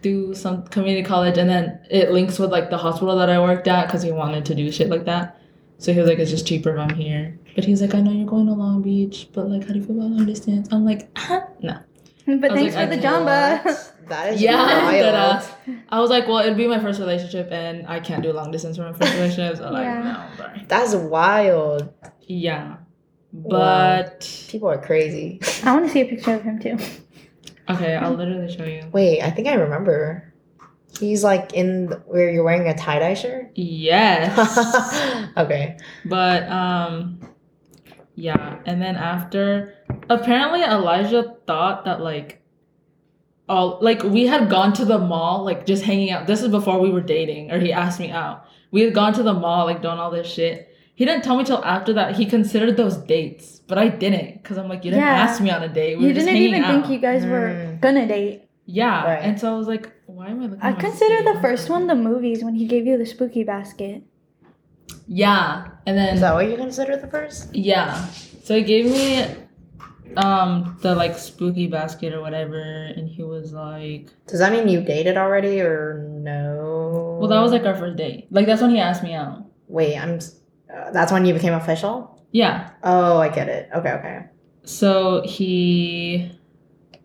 do 0.01 0.33
some 0.35 0.63
community 0.67 1.03
college," 1.07 1.37
and 1.37 1.49
then 1.49 1.79
it 1.89 2.11
links 2.11 2.37
with 2.39 2.51
like 2.51 2.69
the 2.69 2.77
hospital 2.77 3.15
that 3.17 3.29
I 3.29 3.39
worked 3.39 3.67
at 3.67 3.87
because 3.87 4.03
he 4.03 4.11
wanted 4.11 4.43
to 4.45 4.55
do 4.55 4.71
shit 4.71 4.89
like 4.89 5.05
that. 5.05 5.39
So 5.77 5.93
he 5.93 5.99
was 5.99 6.09
like, 6.09 6.19
"It's 6.19 6.29
just 6.31 6.45
cheaper 6.45 6.71
if 6.75 6.79
I'm 6.79 6.93
here." 6.95 7.39
But 7.55 7.63
he's 7.65 7.81
like, 7.81 7.95
"I 7.95 8.01
know 8.01 8.11
you're 8.11 8.27
going 8.27 8.47
to 8.47 8.53
Long 8.53 8.81
Beach, 8.81 9.29
but 9.33 9.49
like, 9.49 9.63
how 9.65 9.73
do 9.73 9.79
you 9.79 9.85
feel 9.85 9.97
about 9.97 10.11
long 10.11 10.25
distance?" 10.25 10.67
I'm 10.71 10.83
like, 10.85 11.09
uh-huh, 11.15 11.41
"No." 11.63 11.79
But 12.41 12.51
thanks 12.51 12.75
like, 12.75 12.89
for 12.89 12.95
the 12.95 13.01
I 13.01 13.11
jamba. 13.11 13.65
What? 13.65 13.93
That 14.07 14.33
is 14.33 14.41
Yeah, 14.41 14.55
wild. 14.55 15.41
that, 15.41 15.51
I 15.89 15.99
was 15.99 16.09
like, 16.09 16.27
"Well, 16.29 16.37
it'd 16.37 16.55
be 16.55 16.65
my 16.67 16.79
first 16.79 16.99
relationship, 17.01 17.49
and 17.51 17.85
I 17.87 17.99
can't 17.99 18.23
do 18.23 18.31
long 18.31 18.51
distance 18.51 18.77
for 18.77 18.83
my 18.83 18.93
first 18.93 19.13
relationship." 19.15 19.57
So 19.57 19.69
like, 19.69 19.85
no, 19.85 20.23
sorry. 20.37 20.65
That's 20.69 20.95
wild. 20.95 21.93
Yeah, 22.21 22.77
Wow. 23.33 23.49
but 24.05 24.45
People 24.47 24.69
are 24.69 24.77
crazy. 24.77 25.41
I 25.65 25.73
want 25.73 25.87
to 25.87 25.91
see 25.91 26.01
a 26.01 26.05
picture 26.05 26.35
of 26.35 26.41
him 26.41 26.57
too. 26.57 26.77
okay, 27.69 27.95
I'll 27.95 28.13
literally 28.13 28.49
show 28.49 28.63
you. 28.63 28.83
Wait, 28.93 29.21
I 29.21 29.29
think 29.29 29.47
I 29.49 29.55
remember. 29.55 30.33
He's 30.99 31.21
like 31.23 31.51
in 31.53 31.87
the, 31.87 31.97
where 32.07 32.31
you're 32.31 32.45
wearing 32.45 32.67
a 32.69 32.77
tie 32.77 32.99
dye 32.99 33.13
shirt. 33.13 33.51
Yes. 33.55 35.31
okay. 35.37 35.77
But 36.05 36.49
um 36.49 37.19
yeah, 38.15 38.59
and 38.65 38.81
then 38.81 38.95
after 38.95 39.75
apparently 40.09 40.61
Elijah 40.63 41.35
thought 41.45 41.85
that 41.85 42.01
like 42.01 42.41
all 43.49 43.77
like 43.81 44.03
we 44.03 44.25
had 44.27 44.49
gone 44.49 44.73
to 44.73 44.85
the 44.85 44.97
mall 44.97 45.43
like 45.43 45.65
just 45.65 45.83
hanging 45.83 46.11
out. 46.11 46.27
This 46.27 46.41
is 46.41 46.49
before 46.49 46.79
we 46.79 46.89
were 46.89 47.01
dating 47.01 47.51
or 47.51 47.59
he 47.59 47.71
asked 47.71 47.99
me 47.99 48.09
out. 48.11 48.45
We 48.71 48.81
had 48.81 48.93
gone 48.93 49.13
to 49.13 49.23
the 49.23 49.33
mall 49.33 49.65
like 49.65 49.81
doing 49.81 49.97
all 49.99 50.11
this 50.11 50.27
shit. 50.27 50.69
He 50.95 51.05
didn't 51.05 51.23
tell 51.23 51.37
me 51.37 51.43
till 51.43 51.63
after 51.63 51.93
that 51.93 52.15
he 52.15 52.25
considered 52.25 52.75
those 52.75 52.97
dates, 52.97 53.59
but 53.67 53.77
I 53.77 53.87
didn't 53.87 54.43
cuz 54.43 54.57
I'm 54.57 54.67
like 54.67 54.83
you 54.83 54.91
didn't 54.91 55.05
Yeah. 55.05 55.13
ask 55.13 55.41
me 55.41 55.49
on 55.49 55.63
a 55.63 55.69
date. 55.69 55.97
We 55.97 56.03
you 56.03 56.07
were 56.09 56.13
didn't 56.13 56.29
hanging 56.29 56.49
even 56.49 56.63
out. 56.63 56.71
think 56.71 56.89
you 56.93 56.99
guys 56.99 57.25
were 57.25 57.49
Mm. 57.49 57.79
gonna 57.81 58.05
date. 58.07 58.43
Yeah, 58.65 59.05
Right. 59.05 59.19
and 59.23 59.39
so 59.39 59.53
I 59.53 59.57
was 59.57 59.67
like 59.67 59.91
why 60.07 60.27
am 60.27 60.39
I 60.41 60.43
looking 60.47 60.59
I 60.61 60.69
at 60.71 60.79
consider 60.79 61.23
the 61.33 61.39
first 61.39 61.69
one 61.69 61.87
the 61.87 61.95
movies 61.95 62.43
when 62.43 62.55
he 62.55 62.65
gave 62.65 62.85
you 62.85 62.97
the 62.97 63.05
spooky 63.05 63.43
basket. 63.43 64.01
Yeah, 65.07 65.67
and 65.85 65.97
then 65.97 66.15
Is 66.15 66.21
that 66.21 66.33
what 66.33 66.49
you 66.49 66.57
consider 66.57 66.97
the 66.97 67.07
first? 67.07 67.55
Yeah. 67.55 67.93
So 68.43 68.55
he 68.55 68.63
gave 68.63 68.85
me 68.85 69.25
um 70.15 70.77
the 70.81 70.95
like 70.95 71.17
spooky 71.17 71.67
basket 71.67 72.13
or 72.13 72.21
whatever 72.21 72.59
and 72.95 73.09
he 73.09 73.23
was 73.23 73.51
like 73.53 74.07
Does 74.27 74.39
that 74.39 74.51
mean 74.51 74.67
you 74.67 74.81
dated 74.81 75.17
already 75.17 75.59
or 75.61 76.07
no? 76.09 77.17
well 77.19 77.29
that 77.29 77.41
was 77.41 77.51
like 77.51 77.65
our 77.65 77.75
first 77.75 77.97
date. 77.97 78.27
Like 78.31 78.45
that's 78.45 78.61
when 78.61 78.71
he 78.71 78.79
asked 78.79 79.03
me 79.03 79.13
out. 79.13 79.43
Wait, 79.67 79.97
I'm. 79.97 80.19
Uh, 80.73 80.91
that's 80.91 81.11
when 81.11 81.25
you 81.25 81.33
became 81.33 81.53
official. 81.53 82.23
Yeah. 82.31 82.71
Oh, 82.83 83.17
I 83.17 83.29
get 83.29 83.49
it. 83.49 83.69
Okay, 83.75 83.91
okay. 83.91 84.25
So 84.63 85.23
he 85.25 86.31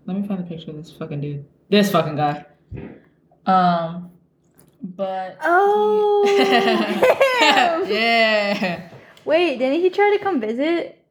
let 0.07 0.17
me 0.17 0.27
find 0.27 0.41
the 0.41 0.45
picture 0.45 0.71
of 0.71 0.77
this 0.77 0.93
fucking 0.93 1.21
dude. 1.21 1.45
This 1.71 1.91
fucking 1.91 2.17
guy. 2.17 2.45
Um 3.47 4.11
but 4.83 5.39
Oh, 5.43 6.25
him. 7.87 7.91
yeah. 7.91 8.89
Wait, 9.25 9.59
didn't 9.59 9.81
he 9.81 9.91
try 9.91 10.15
to 10.17 10.23
come 10.23 10.41
visit? 10.41 11.02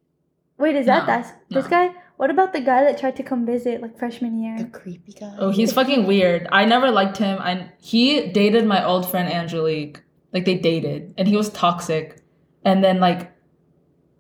Wait, 0.62 0.76
is 0.76 0.86
that 0.86 1.01
No, 1.01 1.05
that 1.07 1.41
this 1.49 1.66
no. 1.66 1.70
guy? 1.70 1.95
What 2.18 2.30
about 2.30 2.53
the 2.53 2.62
guy 2.62 2.84
that 2.84 2.99
tried 2.99 3.16
to 3.16 3.24
come 3.24 3.45
visit 3.45 3.82
like 3.82 3.97
freshman 3.97 4.38
year? 4.41 4.55
The 4.59 4.66
creepy 4.66 5.14
guy. 5.14 5.36
Oh, 5.39 5.49
he's 5.49 5.74
fucking 5.74 6.05
weird. 6.05 6.47
I 6.51 6.66
never 6.66 6.91
liked 6.91 7.18
him. 7.18 7.39
I 7.39 7.72
he 7.80 8.28
dated 8.28 8.66
my 8.66 8.86
old 8.86 9.09
friend 9.09 9.28
Angelique. 9.32 10.01
Like 10.32 10.45
they 10.45 10.55
dated, 10.55 11.14
and 11.18 11.28
he 11.28 11.36
was 11.36 11.49
toxic. 11.49 12.22
And 12.64 12.84
then 12.84 12.99
like 12.99 13.32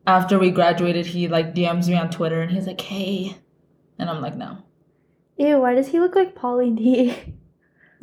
after 0.07 0.39
we 0.39 0.49
graduated, 0.51 1.05
he 1.05 1.27
like 1.27 1.53
DMs 1.53 1.87
me 1.87 1.95
on 1.95 2.09
Twitter, 2.09 2.41
and 2.41 2.51
he's 2.51 2.67
like, 2.67 2.81
"Hey," 2.81 3.37
and 3.99 4.09
I'm 4.09 4.19
like, 4.19 4.35
"No." 4.35 4.57
Ew, 5.37 5.59
why 5.59 5.75
does 5.75 5.87
he 5.89 5.99
look 5.99 6.15
like 6.15 6.35
Pauly 6.35 6.75
D? 6.75 7.15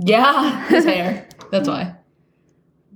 Yeah, 0.01 0.69
his 0.69 0.85
hair. 0.85 1.29
That's 1.51 1.69
why. 1.69 1.97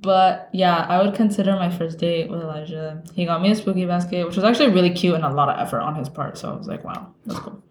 But 0.02 0.48
yeah, 0.52 0.84
I 0.88 1.00
would 1.02 1.14
consider 1.14 1.52
my 1.52 1.70
first 1.70 1.98
date 1.98 2.28
with 2.30 2.40
Elijah. 2.42 3.02
He 3.14 3.24
got 3.24 3.40
me 3.40 3.50
a 3.52 3.54
spooky 3.54 3.86
basket, 3.86 4.26
which 4.26 4.34
was 4.36 4.44
actually 4.44 4.70
really 4.70 4.90
cute 4.90 5.14
and 5.14 5.24
a 5.24 5.30
lot 5.30 5.48
of 5.48 5.58
effort 5.58 5.80
on 5.80 5.94
his 5.94 6.08
part. 6.08 6.36
So 6.38 6.50
I 6.52 6.56
was 6.56 6.66
like, 6.66 6.82
"Wow, 6.84 7.14
that's 7.24 7.38
cool." 7.38 7.62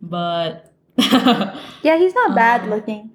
But 0.00 0.72
Yeah, 0.98 1.98
he's 1.98 2.14
not 2.14 2.34
bad 2.34 2.62
Um, 2.62 2.70
looking, 2.70 3.10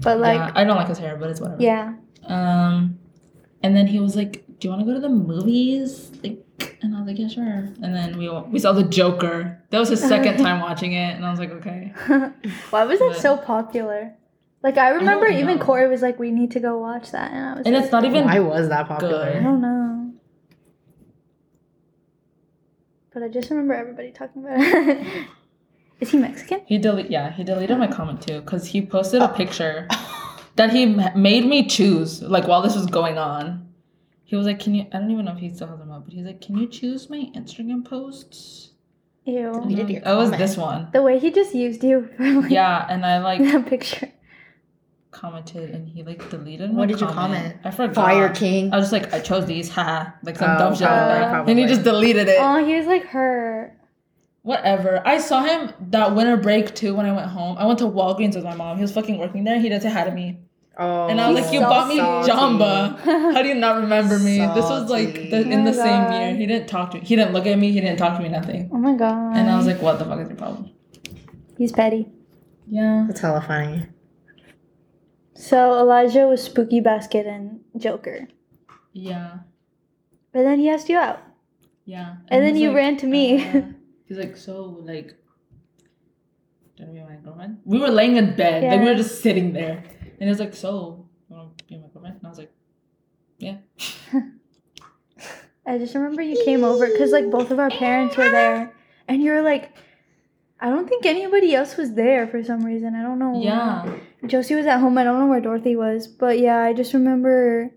but 0.00 0.18
yeah, 0.18 0.26
like 0.26 0.56
I 0.56 0.64
don't 0.64 0.76
like 0.76 0.88
his 0.88 0.98
hair, 0.98 1.16
but 1.16 1.30
it's 1.30 1.40
whatever. 1.40 1.60
yeah. 1.62 1.94
Um, 2.26 2.98
and 3.62 3.76
then 3.76 3.86
he 3.86 3.98
was 4.00 4.14
like, 4.14 4.44
"Do 4.58 4.68
you 4.68 4.70
want 4.70 4.80
to 4.82 4.86
go 4.86 4.94
to 4.94 5.00
the 5.00 5.08
movies?" 5.08 6.12
Like, 6.22 6.44
and 6.82 6.94
I 6.94 6.98
was 7.00 7.08
like, 7.08 7.18
"Yeah, 7.18 7.28
sure." 7.28 7.68
And 7.82 7.94
then 7.94 8.16
we 8.16 8.28
we 8.28 8.58
saw 8.60 8.72
the 8.72 8.84
Joker. 8.84 9.60
That 9.70 9.78
was 9.80 9.88
his 9.88 10.00
second 10.00 10.36
time 10.44 10.60
watching 10.60 10.92
it, 10.92 11.16
and 11.16 11.26
I 11.26 11.30
was 11.30 11.40
like, 11.40 11.50
"Okay." 11.50 11.92
Why 12.70 12.84
was 12.84 12.98
that 13.00 13.12
But- 13.14 13.20
so 13.20 13.36
popular? 13.36 14.14
Like 14.62 14.76
I 14.76 14.90
remember 14.90 15.26
don't 15.26 15.38
even 15.38 15.58
know. 15.58 15.64
Corey 15.64 15.88
was 15.88 16.02
like, 16.02 16.18
"We 16.18 16.30
need 16.30 16.50
to 16.52 16.60
go 16.60 16.78
watch 16.78 17.12
that," 17.12 17.30
and 17.30 17.46
I 17.46 17.54
was 17.54 17.66
And 17.66 17.74
like, 17.74 17.84
it's 17.84 17.92
not 17.92 18.04
even 18.04 18.24
Why 18.24 18.40
was 18.40 18.68
that 18.68 18.88
popular? 18.88 19.32
good. 19.32 19.42
don't 19.42 19.60
know. 19.60 20.12
but 23.18 23.22
I 23.22 23.28
just 23.28 23.50
remember 23.50 23.74
everybody 23.74 24.10
talking 24.12 24.44
about 24.44 24.58
it. 24.60 25.26
Is 26.00 26.10
he 26.10 26.18
Mexican? 26.18 26.60
He 26.66 26.78
delete 26.78 27.10
yeah, 27.10 27.32
he 27.32 27.42
deleted 27.42 27.76
my 27.78 27.88
comment 27.88 28.22
too 28.22 28.40
because 28.40 28.66
he 28.66 28.84
posted 28.84 29.20
a 29.20 29.30
oh. 29.30 29.34
picture 29.34 29.88
that 30.56 30.70
he 30.70 30.86
made 30.86 31.44
me 31.44 31.66
choose 31.66 32.22
like 32.22 32.46
while 32.46 32.62
this 32.62 32.76
was 32.76 32.86
going 32.86 33.18
on. 33.18 33.66
He 34.24 34.36
was 34.36 34.46
like, 34.46 34.60
"Can 34.60 34.74
you?" 34.74 34.86
I 34.92 34.98
don't 34.98 35.10
even 35.10 35.24
know 35.24 35.32
if 35.32 35.38
he 35.38 35.52
still 35.52 35.66
has 35.68 35.78
them 35.78 35.90
up, 35.90 36.04
but 36.04 36.12
he's 36.12 36.24
like, 36.26 36.40
"Can 36.40 36.56
you 36.58 36.68
choose 36.68 37.10
my 37.10 37.28
Instagram 37.34 37.84
posts?" 37.84 38.70
Ew. 39.24 39.52
Deleted 39.52 39.90
your 39.90 40.02
It 40.02 40.14
was 40.16 40.30
this 40.30 40.56
one. 40.56 40.88
The 40.92 41.02
way 41.02 41.18
he 41.18 41.30
just 41.30 41.54
used 41.54 41.82
you 41.82 42.08
for 42.16 42.24
like 42.42 42.50
Yeah, 42.50 42.86
and 42.88 43.04
I 43.04 43.18
like 43.18 43.40
that 43.52 43.66
picture. 43.66 44.12
Commented, 45.10 45.70
and 45.70 45.88
he 45.88 46.02
like 46.02 46.28
deleted 46.30 46.72
my 46.72 46.80
What 46.80 46.88
did 46.88 47.00
you 47.00 47.06
comment. 47.06 47.42
comment? 47.44 47.56
I 47.64 47.70
forgot. 47.70 47.94
Fire 47.94 48.28
King. 48.30 48.72
I 48.72 48.76
was 48.76 48.90
just 48.90 48.92
like, 48.92 49.12
I 49.14 49.20
chose 49.20 49.46
these, 49.46 49.68
haha, 49.70 50.10
like 50.22 50.36
some 50.36 50.50
Oh, 50.50 50.58
dumb 50.58 50.74
shit. 50.74 50.82
like 50.82 50.90
probably, 50.90 51.18
that. 51.18 51.30
probably. 51.30 51.50
And 51.52 51.60
he 51.60 51.66
just 51.66 51.82
deleted 51.84 52.28
it. 52.28 52.36
Oh, 52.38 52.64
he 52.64 52.74
was 52.76 52.86
like 52.86 53.04
hurt. 53.06 53.74
Whatever. 54.42 55.02
I 55.06 55.18
saw 55.18 55.42
him 55.44 55.72
that 55.90 56.14
winter 56.14 56.36
break 56.36 56.74
too 56.74 56.94
when 56.94 57.04
I 57.06 57.12
went 57.12 57.28
home. 57.28 57.56
I 57.58 57.66
went 57.66 57.78
to 57.80 57.84
Walgreens 57.86 58.34
with 58.34 58.44
my 58.44 58.54
mom. 58.54 58.76
He 58.76 58.82
was 58.82 58.92
fucking 58.92 59.18
working 59.18 59.44
there. 59.44 59.58
He 59.60 59.68
didn't 59.68 59.82
say 59.82 59.90
hi 59.90 60.04
to 60.04 60.10
me. 60.12 60.38
Oh, 60.78 61.08
And 61.08 61.20
I 61.20 61.28
was 61.30 61.42
like, 61.42 61.52
You 61.52 61.58
so 61.60 61.68
bought 61.68 61.88
me 61.88 61.96
salty. 61.96 62.30
Jamba. 62.30 62.98
How 63.00 63.42
do 63.42 63.48
you 63.48 63.56
not 63.56 63.80
remember 63.82 64.18
me? 64.18 64.38
This 64.38 64.64
was 64.70 64.88
like 64.88 65.12
the, 65.30 65.40
in 65.40 65.66
Oh 65.66 65.72
the 65.72 65.76
my 65.76 65.84
same 65.84 66.12
year. 66.12 66.34
He 66.36 66.46
didn't 66.46 66.68
talk 66.68 66.92
to 66.92 66.98
me. 66.98 67.04
He 67.04 67.16
didn't 67.16 67.32
look 67.34 67.46
at 67.46 67.58
me. 67.58 67.72
He 67.72 67.80
didn't 67.80 67.98
talk 67.98 68.16
to 68.16 68.22
me, 68.22 68.28
nothing. 68.28 68.70
Oh 68.72 68.78
my 68.78 68.94
god. 68.94 69.36
And 69.36 69.50
I 69.50 69.56
was 69.56 69.66
like, 69.66 69.82
What 69.82 69.98
the 69.98 70.04
fuck 70.04 70.20
is 70.20 70.28
your 70.28 70.36
problem? 70.38 70.70
he's 71.58 71.72
petty. 71.72 72.06
Yeah. 72.70 73.06
It's 73.10 73.18
hella 73.20 73.40
funny. 73.42 73.86
So 75.38 75.78
Elijah 75.78 76.26
was 76.26 76.42
Spooky 76.42 76.80
Basket 76.80 77.24
and 77.24 77.60
Joker. 77.76 78.26
Yeah. 78.92 79.38
But 80.32 80.42
then 80.42 80.58
he 80.58 80.68
asked 80.68 80.88
you 80.88 80.98
out. 80.98 81.20
Yeah. 81.84 82.16
And 82.26 82.44
then 82.44 82.54
he's 82.56 82.62
you 82.64 82.74
ran 82.74 82.96
to 82.98 83.06
me. 83.06 83.46
uh, 83.46 83.62
he's 84.06 84.18
like, 84.18 84.36
So, 84.36 84.82
like, 84.84 85.14
do 86.76 86.82
you 86.82 86.86
want 86.86 86.96
to 86.96 87.04
be 87.06 87.14
my 87.14 87.16
girlfriend? 87.22 87.58
We 87.64 87.78
were 87.78 87.88
laying 87.88 88.16
in 88.16 88.34
bed. 88.34 88.64
yeah. 88.64 88.70
Like, 88.72 88.80
we 88.80 88.86
were 88.86 88.96
just 88.96 89.22
sitting 89.22 89.52
there. 89.52 89.84
And 90.02 90.22
he 90.22 90.26
was 90.28 90.40
like, 90.40 90.54
So, 90.54 91.06
you 91.30 91.36
want 91.36 91.56
to 91.58 91.64
be 91.66 91.76
my 91.76 91.86
girlfriend? 91.86 92.16
And 92.16 92.26
I 92.26 92.28
was 92.28 92.38
like, 92.38 92.52
yeah. 93.38 93.58
I 95.66 95.78
just 95.78 95.94
remember 95.94 96.20
you 96.22 96.42
came 96.44 96.64
over 96.64 96.86
because 96.88 97.12
like 97.12 97.30
both 97.30 97.52
of 97.52 97.60
our 97.60 97.70
parents 97.70 98.16
were 98.16 98.28
there, 98.30 98.74
and 99.06 99.22
you 99.22 99.30
were 99.30 99.42
like, 99.42 99.70
I 100.58 100.70
don't 100.70 100.88
think 100.88 101.06
anybody 101.06 101.54
else 101.54 101.76
was 101.76 101.92
there 101.94 102.26
for 102.26 102.42
some 102.42 102.64
reason. 102.64 102.96
I 102.96 103.02
don't 103.02 103.18
know. 103.20 103.30
why. 103.30 104.00
Yeah. 104.22 104.28
Josie 104.28 104.54
was 104.54 104.66
at 104.66 104.80
home. 104.80 104.98
I 104.98 105.04
don't 105.04 105.18
know 105.18 105.26
where 105.26 105.40
Dorothy 105.40 105.76
was, 105.76 106.06
but 106.06 106.38
yeah, 106.38 106.62
I 106.62 106.72
just 106.72 106.94
remember 106.94 107.70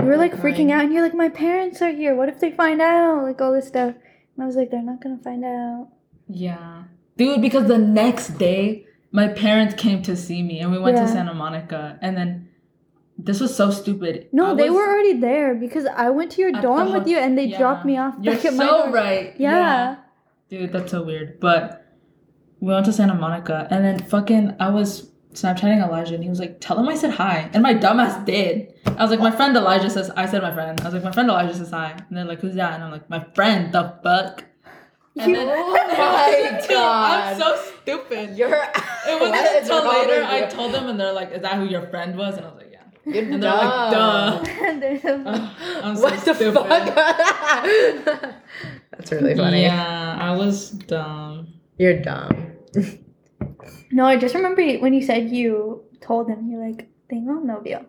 we 0.00 0.08
were 0.08 0.16
like 0.16 0.34
freaking 0.34 0.72
out, 0.72 0.84
and 0.84 0.92
you're 0.92 1.02
like, 1.02 1.14
my 1.14 1.28
parents 1.28 1.80
are 1.80 1.92
here. 1.92 2.14
What 2.14 2.28
if 2.28 2.40
they 2.40 2.50
find 2.50 2.82
out? 2.82 3.22
Like 3.22 3.40
all 3.40 3.52
this 3.52 3.68
stuff. 3.68 3.94
And 4.34 4.42
I 4.42 4.46
was 4.46 4.56
like, 4.56 4.70
they're 4.70 4.82
not 4.82 5.00
gonna 5.00 5.18
find 5.22 5.44
out. 5.44 5.88
Yeah. 6.28 6.84
Dude, 7.16 7.40
because 7.40 7.68
the 7.68 7.78
next 7.78 8.38
day, 8.38 8.86
my 9.12 9.28
parents 9.28 9.74
came 9.74 10.02
to 10.02 10.16
see 10.16 10.42
me 10.42 10.60
and 10.60 10.72
we 10.72 10.78
went 10.78 10.96
Yeah. 10.96 11.02
to 11.02 11.08
Santa 11.08 11.34
Monica. 11.34 11.98
And 12.00 12.16
then 12.16 12.48
this 13.18 13.40
was 13.40 13.54
so 13.54 13.70
stupid. 13.70 14.28
No, 14.32 14.52
I 14.52 14.54
they 14.54 14.70
were 14.70 14.82
already 14.88 15.12
there 15.12 15.54
because 15.54 15.86
I 15.86 16.10
went 16.10 16.32
to 16.32 16.40
your 16.40 16.52
dorm 16.52 16.92
with 16.92 17.06
you, 17.06 17.18
and 17.18 17.36
they 17.38 17.44
yeah. 17.44 17.58
dropped 17.58 17.84
me 17.84 17.98
off 17.98 18.14
You're 18.20 18.34
back 18.34 18.44
at 18.46 18.54
my 18.54 18.66
so 18.66 18.90
right. 18.90 19.34
Yeah. 19.38 19.96
Dude, 20.48 20.72
that's 20.72 20.90
so 20.90 21.02
weird. 21.02 21.38
But 21.38 21.86
we 22.60 22.72
went 22.72 22.86
to 22.86 22.92
Santa 22.92 23.14
Monica 23.14 23.66
and 23.70 23.84
then 23.84 23.98
fucking 23.98 24.56
I 24.60 24.70
was 24.70 25.11
Snapchatting 25.34 25.82
Elijah 25.86 26.14
and 26.14 26.22
he 26.22 26.28
was 26.30 26.38
like, 26.38 26.60
tell 26.60 26.78
him 26.78 26.88
I 26.88 26.94
said 26.94 27.10
hi. 27.12 27.50
And 27.52 27.62
my 27.62 27.74
dumbass 27.74 28.24
did. 28.24 28.74
I 28.86 29.02
was 29.02 29.10
like, 29.10 29.20
my 29.20 29.30
friend 29.30 29.56
Elijah 29.56 29.88
says, 29.90 30.10
I 30.10 30.26
said 30.26 30.42
my 30.42 30.52
friend. 30.52 30.80
I 30.80 30.84
was 30.84 30.94
like, 30.94 31.04
my 31.04 31.12
friend 31.12 31.28
Elijah 31.28 31.54
says 31.54 31.70
hi. 31.70 31.92
And 32.08 32.16
they're 32.16 32.24
like, 32.24 32.40
who's 32.40 32.54
that? 32.56 32.74
And 32.74 32.84
I'm 32.84 32.90
like, 32.90 33.08
my 33.10 33.24
friend, 33.34 33.72
the 33.72 33.94
fuck? 34.02 34.44
And 35.18 35.34
then, 35.34 35.48
Oh 35.48 35.72
my 35.72 36.66
God. 36.68 37.32
I'm 37.34 37.38
so 37.38 37.62
stupid. 37.82 38.36
You're. 38.36 38.48
It 38.54 39.20
wasn't 39.20 39.30
What 39.32 39.56
is 39.56 39.68
until 39.68 39.84
wrong 39.84 39.94
later 40.08 40.20
with 40.20 40.30
I 40.30 40.46
told 40.46 40.72
them, 40.72 40.88
and 40.88 40.98
they're 40.98 41.12
like, 41.12 41.32
"Is 41.32 41.42
that 41.42 41.56
who 41.56 41.64
your 41.66 41.86
friend 41.88 42.16
was?" 42.16 42.36
And 42.38 42.46
I 42.46 42.48
was 42.48 42.56
like, 42.56 42.72
"Yeah." 42.72 43.12
You're 43.12 43.24
And 43.32 43.42
they're 43.42 43.50
like, 43.52 43.90
dumb. 43.92 44.42
"Duh." 44.44 44.80
There's 44.80 45.04
I'm 45.84 45.96
so 45.96 46.02
what 46.02 46.24
the 46.24 46.34
stupid. 46.34 46.54
fuck? 46.54 46.94
That's 48.92 49.12
really 49.12 49.34
funny. 49.36 49.62
Yeah, 49.62 50.16
I 50.18 50.34
was 50.34 50.70
dumb. 50.70 51.48
You're 51.76 52.00
dumb. 52.00 52.52
No, 53.92 54.04
I 54.06 54.16
just 54.16 54.34
remember 54.34 54.62
when 54.78 54.92
you 54.94 55.02
said 55.02 55.30
you 55.30 55.82
told 56.00 56.28
him 56.28 56.48
you're 56.50 56.64
like, 56.66 56.88
tengo 57.08 57.32
un 57.32 57.46
novio. 57.46 57.86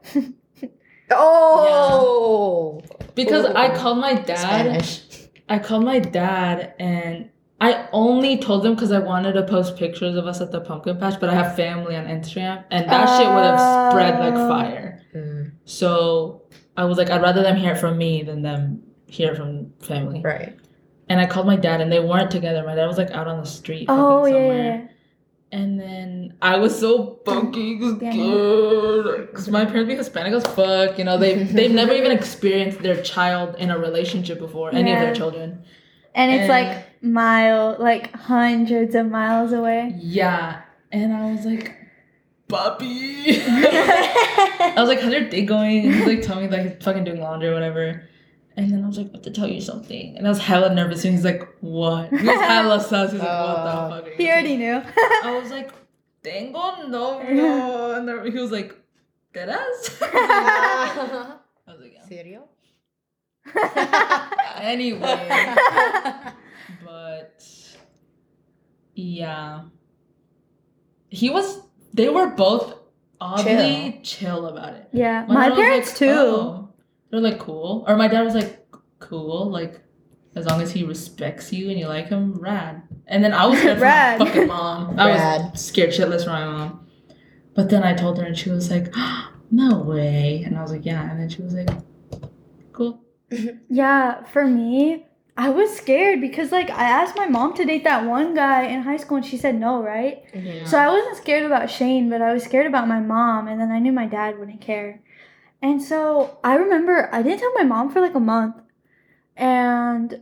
Oh. 1.11 2.81
Because 3.15 3.45
Ooh. 3.45 3.53
I 3.55 3.75
called 3.75 3.97
my 3.99 4.13
dad. 4.15 4.37
Spanish. 4.39 5.01
I 5.49 5.59
called 5.59 5.83
my 5.83 5.99
dad, 5.99 6.73
and 6.79 7.29
I 7.61 7.87
only 7.91 8.37
told 8.37 8.65
him 8.65 8.73
because 8.75 8.91
I 8.91 8.99
wanted 8.99 9.33
to 9.33 9.43
post 9.43 9.77
pictures 9.77 10.15
of 10.15 10.25
us 10.25 10.41
at 10.41 10.51
the 10.51 10.61
pumpkin 10.61 10.97
patch. 10.97 11.19
But 11.19 11.29
I 11.29 11.35
have 11.35 11.55
family 11.55 11.95
on 11.95 12.05
Instagram, 12.05 12.63
and 12.71 12.89
that 12.89 13.17
shit 13.17 13.27
would 13.27 13.43
have 13.43 13.91
spread 13.91 14.19
like 14.19 14.33
Oh. 14.33 14.47
fire. 14.49 15.01
Mm, 15.13 15.51
So 15.65 16.43
I 16.77 16.85
was 16.85 16.97
like, 16.97 17.09
I'd 17.09 17.21
rather 17.21 17.43
them 17.43 17.57
hear 17.57 17.73
it 17.73 17.77
from 17.77 17.97
me 17.97 18.23
than 18.23 18.41
them 18.41 18.81
hear 19.05 19.31
it 19.33 19.37
from 19.37 19.71
family. 19.79 20.21
right. 20.23 20.57
And 21.09 21.19
I 21.19 21.25
called 21.25 21.45
my 21.45 21.57
dad, 21.57 21.81
and 21.81 21.91
they 21.91 21.99
weren't 21.99 22.31
together. 22.31 22.63
My 22.65 22.73
dad 22.75 22.87
was 22.87 22.97
like 22.97 23.11
out 23.11 23.27
on 23.27 23.37
the 23.39 23.45
street. 23.45 23.85
oh 23.89 24.21
fucking 24.23 24.33
yeah, 24.33 24.39
somewhere. 24.39 24.89
Yeah, 25.53 25.59
yeah. 25.59 25.63
And 25.63 25.79
then 25.79 26.33
I 26.41 26.57
was 26.57 26.79
so 26.79 27.19
fucking 27.25 27.97
scared. 27.97 29.27
Because 29.31 29.49
my 29.49 29.65
parents 29.65 29.87
be 29.87 29.95
Hispanic 29.95 30.33
as 30.33 30.43
fuck. 30.47 30.97
You 30.97 31.03
know, 31.05 31.17
they, 31.17 31.43
they've 31.43 31.71
never 31.71 31.93
even 31.93 32.11
experienced 32.17 32.79
their 32.81 33.01
child 33.01 33.55
in 33.59 33.71
a 33.71 33.77
relationship 33.77 34.39
before, 34.39 34.73
any 34.73 34.91
of 34.93 34.99
their 34.99 35.15
children. 35.15 35.63
And 36.15 36.31
it's 36.31 36.41
And- 36.41 36.49
like 36.49 36.85
mile, 37.03 37.75
like 37.79 38.11
hundreds 38.13 38.95
of 38.95 39.09
miles 39.09 39.51
away. 39.53 39.93
Yeah. 39.97 40.61
And 40.91 41.13
I 41.13 41.31
was 41.31 41.45
like, 41.45 41.75
Bobby. 42.47 43.41
I 43.47 44.73
was 44.77 44.87
like, 44.87 44.99
how's 44.99 45.11
your 45.11 45.27
day 45.29 45.43
going? 45.45 45.85
And 45.85 45.95
he's 45.95 46.05
like, 46.05 46.21
tell 46.21 46.39
me 46.39 46.47
like 46.47 46.61
he's 46.75 46.83
fucking 46.83 47.03
doing 47.03 47.19
laundry 47.21 47.49
or 47.49 47.53
whatever. 47.53 48.07
And 48.55 48.71
then 48.71 48.83
I 48.83 48.87
was 48.87 48.97
like, 48.97 49.07
I 49.07 49.13
have 49.13 49.21
to 49.23 49.31
tell 49.31 49.47
you 49.47 49.61
something. 49.61 50.15
And 50.17 50.27
I 50.27 50.29
was 50.29 50.39
hella 50.39 50.73
nervous. 50.73 51.03
And 51.05 51.15
he's 51.15 51.25
like, 51.25 51.47
what? 51.61 52.09
He 52.09 52.15
was 52.27 52.39
hella 52.41 52.79
sus. 52.89 53.11
He's 53.11 53.19
like, 53.21 53.27
Uh, 53.29 53.89
what 53.89 54.03
the 54.05 54.09
fuck? 54.11 54.17
he 54.19 54.29
already 54.29 54.57
knew. 54.57 54.81
I 55.23 55.39
was 55.41 55.49
like, 55.51 55.71
tengo 56.23 56.87
novio. 56.87 57.91
And 57.97 58.07
then 58.07 58.31
he 58.31 58.37
was 58.37 58.51
like, 58.51 58.75
deadass? 59.33 59.97
I 60.01 61.37
was 61.67 61.79
like, 61.81 61.93
yeah. 61.93 62.05
Serio? 62.07 62.47
Anyway, 64.57 65.55
but 66.85 67.43
yeah. 68.95 69.61
He 71.09 71.29
was, 71.29 71.59
they 71.93 72.09
were 72.09 72.27
both 72.27 72.75
oddly 73.19 73.99
chill, 74.03 74.45
about 74.47 74.73
it. 74.73 74.87
yeah, 74.91 75.25
my 75.27 75.49
dad 75.49 75.49
was 75.49 75.59
parents 75.59 75.89
like, 75.89 75.97
too. 75.97 76.09
"Oh." 76.09 76.62
They're 77.13 77.21
like, 77.21 77.37
cool. 77.37 77.85
Or 77.87 77.95
my 77.95 78.07
dad 78.07 78.23
was 78.23 78.33
like, 78.33 78.65
cool. 78.97 79.51
Like, 79.51 79.79
as 80.35 80.47
long 80.47 80.61
as 80.63 80.71
he 80.71 80.83
respects 80.83 81.53
you 81.53 81.69
and 81.69 81.77
you 81.77 81.87
like 81.87 82.07
him, 82.09 82.33
rad. 82.39 82.81
And 83.05 83.23
then 83.23 83.33
I 83.33 83.45
was 83.45 83.59
scared 83.59 83.77
for 83.77 83.83
my 83.85 83.91
Rad. 83.91 84.17
fucking 84.17 84.47
mom. 84.47 84.99
I 84.99 85.09
Rad. 85.09 85.51
was 85.51 85.63
scared 85.63 85.91
shitless 85.91 86.23
for 86.23 86.31
my 86.31 86.43
mom. 86.45 86.87
But 87.53 87.69
then 87.69 87.83
I 87.83 87.93
told 87.93 88.17
her 88.17 88.23
and 88.23 88.35
she 88.35 88.49
was 88.49 88.71
like, 88.71 88.91
no 89.51 89.77
way. 89.77 90.41
And 90.43 90.57
I 90.57 90.63
was 90.63 90.71
like, 90.71 90.87
yeah. 90.87 91.07
And 91.07 91.19
then 91.19 91.29
she 91.29 91.43
was 91.43 91.53
like, 91.53 91.69
cool. 92.71 92.99
Yeah, 93.69 94.23
for 94.25 94.47
me, 94.47 95.05
I 95.37 95.49
was 95.49 95.75
scared 95.75 96.19
because 96.19 96.51
like 96.51 96.71
I 96.71 96.83
asked 96.83 97.15
my 97.15 97.27
mom 97.27 97.53
to 97.55 97.65
date 97.65 97.83
that 97.83 98.05
one 98.07 98.33
guy 98.33 98.63
in 98.65 98.81
high 98.81 98.97
school 98.97 99.17
and 99.17 99.25
she 99.25 99.37
said 99.37 99.53
no, 99.59 99.83
right? 99.83 100.23
Mhm. 100.33 100.67
So 100.67 100.79
I 100.79 100.87
wasn't 100.87 101.17
scared 101.17 101.45
about 101.45 101.69
Shane, 101.69 102.09
but 102.09 102.23
I 102.23 102.33
was 102.33 102.43
scared 102.43 102.65
about 102.67 102.87
my 102.87 102.99
mom, 102.99 103.47
and 103.47 103.59
then 103.61 103.71
I 103.71 103.77
knew 103.79 103.91
my 103.91 104.05
dad 104.07 104.37
wouldn't 104.39 104.61
care. 104.61 105.01
And 105.63 105.81
so 105.81 106.37
I 106.43 106.55
remember 106.55 107.09
I 107.13 107.23
didn't 107.23 107.39
tell 107.39 107.53
my 107.53 107.63
mom 107.63 107.89
for 107.89 108.01
like 108.01 108.15
a 108.15 108.19
month, 108.19 108.57
and 109.37 110.21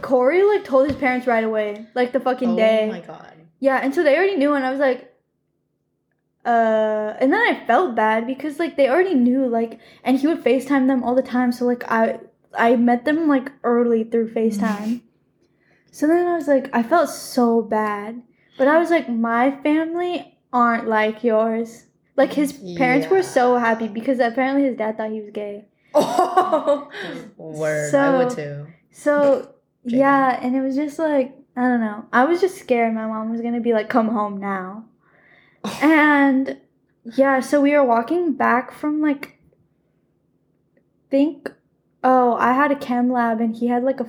Corey 0.00 0.44
like 0.44 0.64
told 0.64 0.88
his 0.88 0.96
parents 0.96 1.26
right 1.26 1.42
away, 1.42 1.84
like 1.96 2.12
the 2.12 2.20
fucking 2.20 2.50
Oh 2.50 2.56
day. 2.56 2.84
Oh 2.84 2.92
my 2.92 3.00
god. 3.00 3.32
Yeah, 3.58 3.80
and 3.82 3.92
so 3.92 4.04
they 4.04 4.16
already 4.16 4.36
knew, 4.36 4.54
and 4.54 4.64
I 4.64 4.70
was 4.70 4.78
like, 4.78 5.12
uh, 6.44 7.14
and 7.18 7.32
then 7.32 7.40
I 7.40 7.66
felt 7.66 7.96
bad 7.96 8.24
because 8.24 8.60
like 8.60 8.76
they 8.76 8.88
already 8.88 9.14
knew, 9.14 9.48
like, 9.48 9.80
and 10.04 10.16
he 10.16 10.28
would 10.28 10.44
FaceTime 10.44 10.86
them 10.86 11.02
all 11.02 11.16
the 11.16 11.22
time. 11.22 11.50
So 11.50 11.64
like 11.64 11.82
I, 11.90 12.20
I 12.56 12.76
met 12.76 13.04
them 13.04 13.26
like 13.26 13.50
early 13.64 14.04
through 14.04 14.32
FaceTime. 14.32 15.00
so 15.90 16.06
then 16.06 16.24
I 16.24 16.36
was 16.36 16.46
like, 16.46 16.70
I 16.72 16.84
felt 16.84 17.10
so 17.10 17.62
bad, 17.62 18.22
but 18.56 18.68
I 18.68 18.78
was 18.78 18.90
like, 18.90 19.08
my 19.08 19.50
family 19.50 20.38
aren't 20.52 20.86
like 20.86 21.24
yours. 21.24 21.86
Like 22.16 22.32
his 22.34 22.52
parents 22.76 23.08
were 23.08 23.22
so 23.22 23.56
happy 23.56 23.88
because 23.88 24.18
apparently 24.20 24.64
his 24.64 24.76
dad 24.76 24.96
thought 24.96 25.10
he 25.10 25.20
was 25.20 25.30
gay. 25.32 25.64
Oh, 25.94 26.88
word. 27.36 27.94
I 27.94 28.16
would 28.18 28.32
So- 28.32 28.36
too. 28.36 28.66
So 28.90 29.54
yeah, 29.84 30.38
and 30.42 30.54
it 30.56 30.60
was 30.60 30.76
just 30.76 30.98
like 30.98 31.34
I 31.56 31.62
don't 31.62 31.80
know. 31.80 32.06
I 32.12 32.24
was 32.24 32.40
just 32.40 32.58
scared 32.58 32.94
my 32.94 33.06
mom 33.06 33.30
was 33.30 33.40
gonna 33.40 33.60
be 33.60 33.72
like, 33.72 33.88
"Come 33.88 34.08
home 34.08 34.38
now," 34.38 34.84
and 35.82 36.58
yeah. 37.04 37.40
So 37.40 37.60
we 37.60 37.72
were 37.72 37.84
walking 37.84 38.32
back 38.32 38.72
from 38.72 39.00
like, 39.02 39.38
think, 41.10 41.50
oh, 42.02 42.34
I 42.36 42.52
had 42.52 42.72
a 42.72 42.76
chem 42.76 43.10
lab 43.12 43.40
and 43.40 43.54
he 43.56 43.66
had 43.68 43.82
like 43.84 44.00
a 44.00 44.06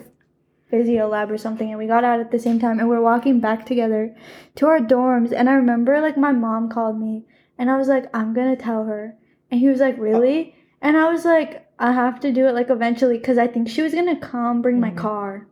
physio 0.69 1.07
lab 1.07 1.31
or 1.31 1.37
something, 1.37 1.69
and 1.69 1.77
we 1.77 1.87
got 1.87 2.03
out 2.03 2.19
at 2.19 2.31
the 2.31 2.39
same 2.39 2.59
time, 2.59 2.79
and 2.79 2.89
we're 2.89 3.01
walking 3.01 3.39
back 3.39 3.65
together 3.65 4.15
to 4.55 4.67
our 4.67 4.79
dorms. 4.79 5.31
And 5.31 5.49
I 5.49 5.53
remember 5.53 5.99
like 6.01 6.17
my 6.17 6.31
mom 6.31 6.69
called 6.69 6.99
me, 6.99 7.25
and 7.57 7.69
I 7.71 7.77
was 7.77 7.87
like, 7.87 8.05
I'm 8.15 8.33
gonna 8.33 8.55
tell 8.55 8.85
her, 8.85 9.15
and 9.51 9.59
he 9.59 9.67
was 9.67 9.79
like, 9.79 9.97
really? 9.97 10.55
And 10.81 10.97
I 10.97 11.11
was 11.11 11.23
like, 11.25 11.65
I 11.79 11.91
have 11.91 12.19
to 12.21 12.31
do 12.31 12.47
it 12.47 12.53
like 12.55 12.69
eventually, 12.69 13.19
cause 13.19 13.37
I 13.37 13.47
think 13.47 13.69
she 13.69 13.81
was 13.81 13.93
gonna 13.93 14.19
come 14.19 14.61
bring 14.61 14.79
my 14.79 14.91
Mhm. 14.91 14.97
car, 14.97 15.47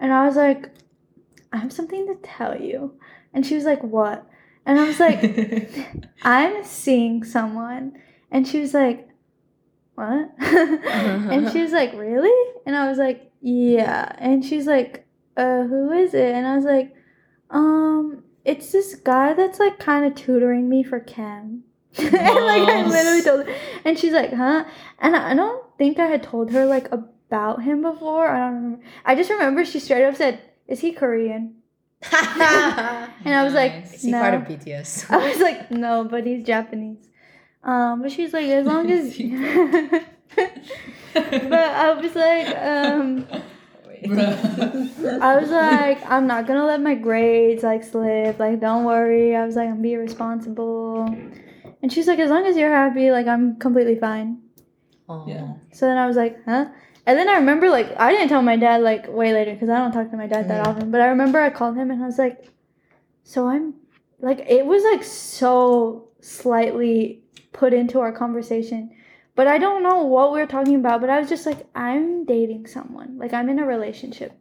and 0.00 0.12
I 0.12 0.26
was 0.26 0.36
like, 0.36 0.70
I 1.52 1.58
have 1.58 1.72
something 1.72 2.06
to 2.06 2.16
tell 2.22 2.60
you, 2.60 2.94
and 3.32 3.44
she 3.46 3.54
was 3.54 3.64
like, 3.64 3.82
what? 3.82 4.26
And 4.66 4.80
I 4.80 4.84
was 4.86 4.98
like, 4.98 5.20
I'm 6.22 6.64
seeing 6.64 7.22
someone. 7.22 7.92
And 8.30 8.48
she 8.48 8.60
was 8.60 8.72
like, 8.74 9.06
What? 9.94 10.30
and 10.40 11.50
she 11.52 11.60
was 11.60 11.70
like, 11.72 11.92
Really? 11.94 12.52
And 12.66 12.74
I 12.74 12.88
was 12.88 12.96
like, 12.98 13.30
Yeah. 13.42 14.10
And 14.18 14.42
she's 14.44 14.66
like, 14.66 15.06
Uh, 15.36 15.64
who 15.64 15.92
is 15.92 16.14
it? 16.14 16.34
And 16.34 16.46
I 16.46 16.56
was 16.56 16.64
like, 16.64 16.94
Um, 17.50 18.23
it's 18.44 18.72
this 18.72 18.94
guy 18.94 19.32
that's 19.34 19.58
like 19.58 19.78
kind 19.78 20.04
of 20.04 20.14
tutoring 20.14 20.68
me 20.68 20.82
for 20.82 21.00
chem. 21.00 21.64
and 21.98 22.12
like 22.12 22.68
I 22.68 22.86
literally 22.86 23.22
told 23.22 23.46
her. 23.46 23.54
And 23.84 23.98
she's 23.98 24.12
like, 24.12 24.32
Huh? 24.32 24.64
And 24.98 25.14
I 25.16 25.34
don't 25.34 25.64
think 25.78 25.98
I 25.98 26.06
had 26.06 26.22
told 26.22 26.50
her 26.50 26.66
like 26.66 26.90
about 26.92 27.62
him 27.62 27.82
before. 27.82 28.28
I 28.28 28.38
don't 28.40 28.54
remember. 28.54 28.84
I 29.04 29.14
just 29.14 29.30
remember 29.30 29.64
she 29.64 29.78
straight 29.80 30.04
up 30.04 30.16
said, 30.16 30.40
Is 30.68 30.80
he 30.80 30.92
Korean? 30.92 31.56
And 32.02 33.34
I 33.34 33.44
was 33.44 33.54
like, 33.54 33.72
Nice. 33.74 33.94
Is 33.94 34.02
he 34.02 34.10
No. 34.10 34.20
part 34.20 34.34
of 34.34 34.42
BTS? 34.42 35.10
I 35.10 35.28
was 35.28 35.38
like, 35.40 35.70
no, 35.70 36.04
but 36.04 36.26
he's 36.26 36.44
Japanese. 36.44 37.08
Um, 37.62 38.02
but 38.02 38.12
she's 38.12 38.32
like, 38.34 38.44
as 38.46 38.66
long 38.66 38.90
as. 38.90 39.16
but 41.14 41.54
I 41.54 41.92
was 41.92 42.14
like, 42.14 42.48
um, 42.58 43.26
Bruh. 44.02 45.20
I 45.20 45.36
was 45.40 45.50
like, 45.50 45.98
I'm 46.10 46.26
not 46.26 46.46
gonna 46.46 46.64
let 46.66 46.80
my 46.80 46.94
grades 46.94 47.62
like 47.62 47.84
slip. 47.84 48.38
Like, 48.38 48.60
don't 48.60 48.84
worry. 48.84 49.34
I 49.36 49.44
was 49.46 49.56
like, 49.56 49.68
I'm 49.68 49.80
be 49.82 49.96
responsible. 49.96 51.04
And 51.82 51.92
she's 51.92 52.06
like, 52.06 52.18
as 52.18 52.30
long 52.30 52.46
as 52.46 52.56
you're 52.56 52.70
happy, 52.70 53.10
like 53.10 53.26
I'm 53.26 53.56
completely 53.56 53.98
fine. 53.98 54.40
Aw. 55.08 55.26
Yeah. 55.26 55.54
So 55.72 55.86
then 55.86 55.96
I 55.98 56.06
was 56.06 56.16
like, 56.16 56.42
huh? 56.44 56.66
And 57.06 57.18
then 57.18 57.28
I 57.28 57.34
remember 57.34 57.68
like 57.68 57.92
I 57.98 58.10
didn't 58.12 58.28
tell 58.28 58.42
my 58.42 58.56
dad 58.56 58.80
like 58.82 59.08
way 59.08 59.32
later 59.32 59.52
because 59.52 59.68
I 59.68 59.78
don't 59.78 59.92
talk 59.92 60.10
to 60.10 60.16
my 60.16 60.26
dad 60.26 60.48
that 60.48 60.64
Mhm. 60.64 60.68
often. 60.68 60.90
But 60.90 61.00
I 61.02 61.08
remember 61.08 61.38
I 61.40 61.50
called 61.50 61.76
him 61.76 61.90
and 61.90 62.02
I 62.02 62.06
was 62.06 62.18
like, 62.18 62.48
so 63.24 63.46
I'm 63.48 63.74
like 64.20 64.40
it 64.48 64.64
was 64.64 64.82
like 64.84 65.02
so 65.04 66.08
slightly 66.20 67.22
put 67.52 67.74
into 67.74 68.00
our 68.00 68.12
conversation. 68.12 68.90
But 69.36 69.48
I 69.48 69.58
don't 69.58 69.82
know 69.82 70.04
what 70.04 70.32
we 70.32 70.38
were 70.40 70.46
talking 70.46 70.76
about, 70.76 71.00
but 71.00 71.10
I 71.10 71.18
was 71.18 71.28
just 71.28 71.44
like, 71.44 71.66
I'm 71.74 72.24
dating 72.24 72.66
someone. 72.68 73.18
Like 73.18 73.32
I'm 73.32 73.48
in 73.48 73.58
a 73.58 73.66
relationship. 73.66 74.32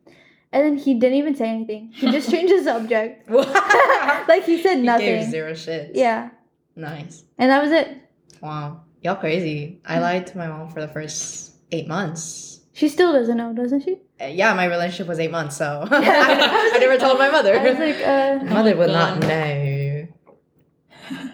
And 0.51 0.63
then 0.63 0.77
he 0.77 0.93
didn't 0.93 1.17
even 1.17 1.35
say 1.35 1.49
anything. 1.49 1.89
He 1.93 2.11
just 2.11 2.29
changed 2.29 2.53
the 2.53 2.63
subject. 2.63 3.27
like 4.27 4.43
he 4.45 4.61
said 4.61 4.79
nothing. 4.79 5.05
He 5.07 5.11
gave 5.21 5.29
zero 5.31 5.53
shit. 5.55 5.91
Yeah. 5.95 6.29
Nice. 6.75 7.23
And 7.39 7.49
that 7.49 7.61
was 7.63 7.71
it. 7.71 7.97
Wow. 8.41 8.81
Y'all 9.01 9.15
crazy. 9.15 9.81
I 9.85 9.99
lied 9.99 10.27
to 10.27 10.37
my 10.37 10.47
mom 10.47 10.69
for 10.69 10.79
the 10.79 10.87
first 10.87 11.53
eight 11.71 11.87
months. 11.87 12.61
She 12.73 12.87
still 12.89 13.13
doesn't 13.13 13.37
know, 13.37 13.53
doesn't 13.53 13.81
she? 13.81 13.99
Uh, 14.21 14.25
Yeah, 14.25 14.53
my 14.53 14.65
relationship 14.65 15.07
was 15.07 15.19
eight 15.19 15.29
months, 15.31 15.57
so 15.57 15.85
I, 15.89 16.71
I 16.75 16.77
never 16.79 16.97
told 16.97 17.19
my 17.19 17.29
mother. 17.29 17.59
I 17.59 17.69
was 17.69 17.79
like, 17.79 17.97
uh 18.05 18.43
Mother 18.45 18.73
Oh 18.73 18.77
would 18.77 18.87
God. 18.87 19.19
not 19.19 19.27
know. 19.27 19.72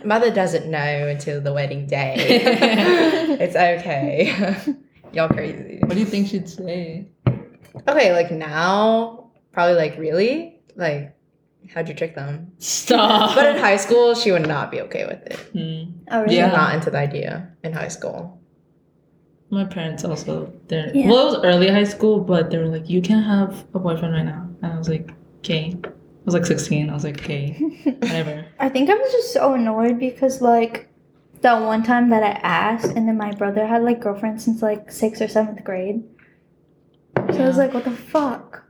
Mother 0.04 0.32
doesn't 0.32 0.70
know 0.70 1.08
until 1.08 1.42
the 1.42 1.54
wedding 1.54 1.86
day. 1.88 2.16
it's 3.40 3.56
okay. 3.56 4.56
Y'all 5.14 5.30
crazy. 5.30 5.80
What 5.82 5.94
do 5.94 6.00
you 6.00 6.06
think 6.06 6.28
she'd 6.28 6.48
say? 6.50 7.08
Okay, 7.88 8.14
like 8.14 8.32
now, 8.32 9.32
probably 9.52 9.76
like 9.76 9.98
really? 9.98 10.60
Like, 10.76 11.16
how'd 11.74 11.88
you 11.90 11.94
trick 11.96 12.16
them? 12.16 12.52
Stop. 12.60 13.36
But 13.36 13.56
in 13.56 13.58
high 13.62 13.78
school, 13.78 14.16
she 14.16 14.32
would 14.32 14.48
not 14.48 14.72
be 14.72 14.82
okay 14.82 15.06
with 15.06 15.22
it. 15.26 15.40
Hmm. 15.54 15.92
Oh, 16.12 16.22
really? 16.22 16.38
Yeah. 16.38 16.48
was 16.50 16.58
not 16.58 16.76
into 16.76 16.90
the 16.92 16.98
idea 16.98 17.52
in 17.64 17.74
high 17.74 17.88
school. 17.88 18.40
My 19.52 19.66
parents 19.66 20.04
also 20.06 20.54
they're 20.68 20.92
Yeah. 20.96 21.08
well 21.10 21.34
it 21.34 21.38
was 21.38 21.46
early 21.46 21.70
high 21.70 21.84
school, 21.86 22.20
but 22.20 22.52
they 22.52 22.58
were 22.60 22.68
like, 22.68 22.88
You 22.90 23.02
can't 23.02 23.26
have 23.26 23.66
a 23.74 23.80
boyfriend 23.80 24.14
right 24.14 24.26
now. 24.26 24.48
And 24.62 24.74
I 24.74 24.78
was 24.78 24.88
like, 24.90 25.12
Okay. 25.40 25.76
Was 26.30 26.36
like 26.36 26.46
sixteen, 26.46 26.92
I 26.92 26.94
was 26.94 27.04
like, 27.04 27.20
Okay, 27.20 27.54
whatever. 27.84 28.46
I 28.60 28.70
think 28.70 28.90
I 28.90 28.94
was 28.94 29.12
just 29.12 29.34
so 29.34 29.54
annoyed 29.56 29.98
because 30.00 30.42
like 30.42 30.88
that 31.42 31.60
one 31.60 31.82
time 31.82 32.10
that 32.10 32.22
I 32.22 32.40
asked, 32.44 32.96
and 32.96 33.08
then 33.08 33.18
my 33.18 33.32
brother 33.32 33.66
had 33.66 33.84
like 33.84 34.00
girlfriend 34.00 34.40
since 34.40 34.62
like 34.62 34.92
sixth 34.92 35.24
or 35.24 35.28
seventh 35.28 35.64
grade. 35.64 36.04
So 37.16 37.44
I 37.44 37.48
was 37.48 37.58
like, 37.58 37.74
what 37.74 37.84
the 37.84 37.92
fuck? 37.92 38.64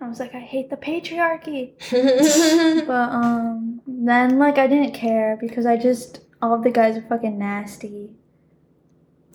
I 0.00 0.08
was 0.08 0.18
like, 0.18 0.34
I 0.34 0.40
hate 0.40 0.70
the 0.70 0.76
patriarchy. 0.76 1.74
But 2.86 3.10
um, 3.10 3.80
then 3.86 4.38
like 4.38 4.58
I 4.58 4.66
didn't 4.66 4.94
care 4.94 5.36
because 5.40 5.66
I 5.66 5.76
just 5.76 6.22
all 6.42 6.54
of 6.54 6.62
the 6.64 6.70
guys 6.70 6.96
are 6.96 7.02
fucking 7.02 7.38
nasty. 7.38 8.16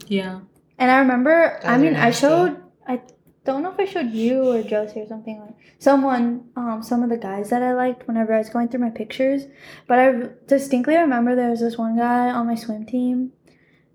Yeah. 0.07 0.41
And 0.77 0.91
I 0.91 0.99
remember, 0.99 1.61
I 1.63 1.77
mean, 1.77 1.95
I 1.95 2.11
showed, 2.11 2.61
I 2.87 3.01
don't 3.45 3.61
know 3.63 3.71
if 3.71 3.79
I 3.79 3.85
showed 3.85 4.11
you 4.11 4.43
or 4.51 4.63
Josie 4.63 5.01
or 5.01 5.07
something 5.07 5.39
like 5.39 5.55
someone, 5.79 6.45
um, 6.55 6.81
some 6.83 7.03
of 7.03 7.09
the 7.09 7.17
guys 7.17 7.49
that 7.49 7.61
I 7.61 7.73
liked 7.73 8.07
whenever 8.07 8.33
I 8.33 8.37
was 8.37 8.49
going 8.49 8.69
through 8.69 8.79
my 8.81 8.89
pictures. 8.89 9.43
But 9.87 9.99
I 9.99 10.29
distinctly 10.47 10.95
remember 10.95 11.35
there 11.35 11.49
was 11.49 11.59
this 11.59 11.77
one 11.77 11.97
guy 11.97 12.29
on 12.29 12.47
my 12.47 12.55
swim 12.55 12.85
team 12.85 13.33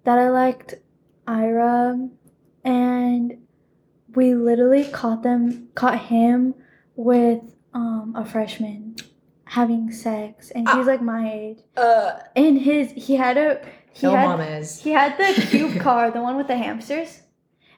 that 0.05 0.19
I 0.19 0.29
liked, 0.31 0.75
Ira, 1.27 2.09
and 2.65 3.39
we 4.15 4.35
literally 4.35 4.85
caught 4.85 5.23
them, 5.23 5.69
caught 5.75 5.99
him 5.99 6.55
with 6.97 7.41
um 7.75 8.15
a 8.17 8.25
freshman 8.25 8.97
having 9.45 9.91
sex, 9.91 10.51
and 10.51 10.69
he's 10.69 10.77
was 10.77 10.87
like 10.87 11.01
my 11.01 11.33
age. 11.33 11.59
uh, 11.77 12.19
And 12.37 12.59
his, 12.59 12.91
he 12.93 13.17
had 13.17 13.39
a, 13.39 13.67
he 13.95 14.07
no 14.07 14.15
had. 14.15 14.29
mamas. 14.29 14.79
He 14.83 14.91
had 14.91 15.17
the 15.17 15.41
cube 15.47 15.81
car, 15.87 16.11
the 16.11 16.21
one 16.21 16.37
with 16.37 16.49
the 16.49 16.57
hamsters, 16.59 17.23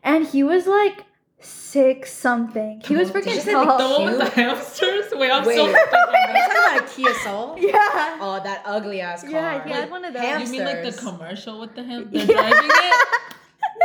and 0.02 0.26
he 0.26 0.42
was 0.42 0.66
like 0.66 1.04
six 1.40 2.12
something. 2.12 2.80
He 2.84 2.96
was 2.96 3.10
Did 3.10 3.24
you 3.26 3.32
freaking 3.32 3.40
say 3.40 3.54
the 3.54 3.64
tall. 3.64 3.78
The 3.78 4.00
one 4.04 4.10
with 4.10 4.18
the 4.18 4.30
hamsters? 4.30 5.06
Wait, 5.12 5.30
I'm 5.30 5.44
Wait, 5.44 5.56
so 5.56 5.64
are 5.66 5.68
you 5.70 5.74
talking 5.90 6.30
about 6.30 6.90
a 6.90 6.94
Kia 6.94 7.14
Soul? 7.14 7.56
Yeah. 7.58 8.18
Oh, 8.20 8.40
that 8.44 8.62
ugly 8.64 9.00
ass 9.00 9.22
car. 9.22 9.30
Yeah, 9.32 9.64
he 9.64 9.70
had 9.70 9.90
one 9.90 10.04
of 10.04 10.12
those. 10.14 10.22
Ham- 10.22 10.42
You 10.42 10.48
mean 10.52 10.64
like 10.64 10.82
the 10.82 10.92
commercial 10.92 11.60
with 11.60 11.74
the 11.74 11.82
ham 11.82 12.08
they're 12.10 12.24
Yeah. 12.26 12.34
driving 12.50 12.70
it? 12.72 13.06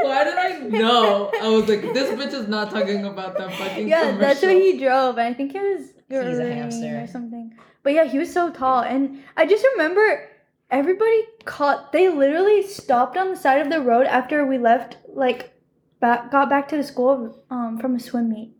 Why 0.01 0.23
did 0.25 0.33
I 0.35 0.59
know? 0.79 1.31
I 1.41 1.47
was 1.49 1.69
like, 1.69 1.81
this 1.81 2.09
bitch 2.19 2.33
is 2.33 2.47
not 2.47 2.69
talking 2.71 3.05
about 3.05 3.37
that 3.37 3.53
fucking 3.53 3.87
Yeah, 3.87 4.01
commercial. 4.11 4.19
that's 4.19 4.41
what 4.41 4.51
he 4.55 4.77
drove. 4.79 5.17
and 5.17 5.27
I 5.27 5.33
think 5.33 5.55
it 5.55 5.61
was 5.61 5.87
He's 6.09 6.39
a 6.39 6.53
hamster. 6.53 7.01
or 7.03 7.07
something. 7.07 7.57
But 7.83 7.93
yeah, 7.93 8.03
he 8.05 8.17
was 8.19 8.31
so 8.33 8.51
tall, 8.51 8.81
and 8.81 9.23
I 9.37 9.45
just 9.45 9.63
remember 9.73 10.29
everybody 10.69 11.23
caught. 11.45 11.91
They 11.93 12.09
literally 12.09 12.63
stopped 12.63 13.15
on 13.17 13.29
the 13.29 13.35
side 13.37 13.61
of 13.61 13.69
the 13.71 13.79
road 13.81 14.05
after 14.07 14.45
we 14.45 14.57
left, 14.57 14.97
like, 15.07 15.53
back 15.99 16.31
got 16.31 16.49
back 16.49 16.67
to 16.69 16.77
the 16.77 16.83
school 16.83 17.43
um 17.49 17.77
from 17.79 17.95
a 17.95 17.99
swim 17.99 18.29
meet, 18.29 18.51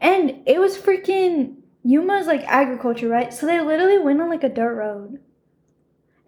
and 0.00 0.42
it 0.46 0.58
was 0.60 0.76
freaking 0.78 1.56
Yuma's 1.82 2.26
like 2.26 2.42
agriculture, 2.46 3.08
right? 3.08 3.32
So 3.32 3.46
they 3.46 3.60
literally 3.60 3.98
went 3.98 4.20
on 4.20 4.28
like 4.30 4.44
a 4.44 4.48
dirt 4.48 4.74
road, 4.74 5.18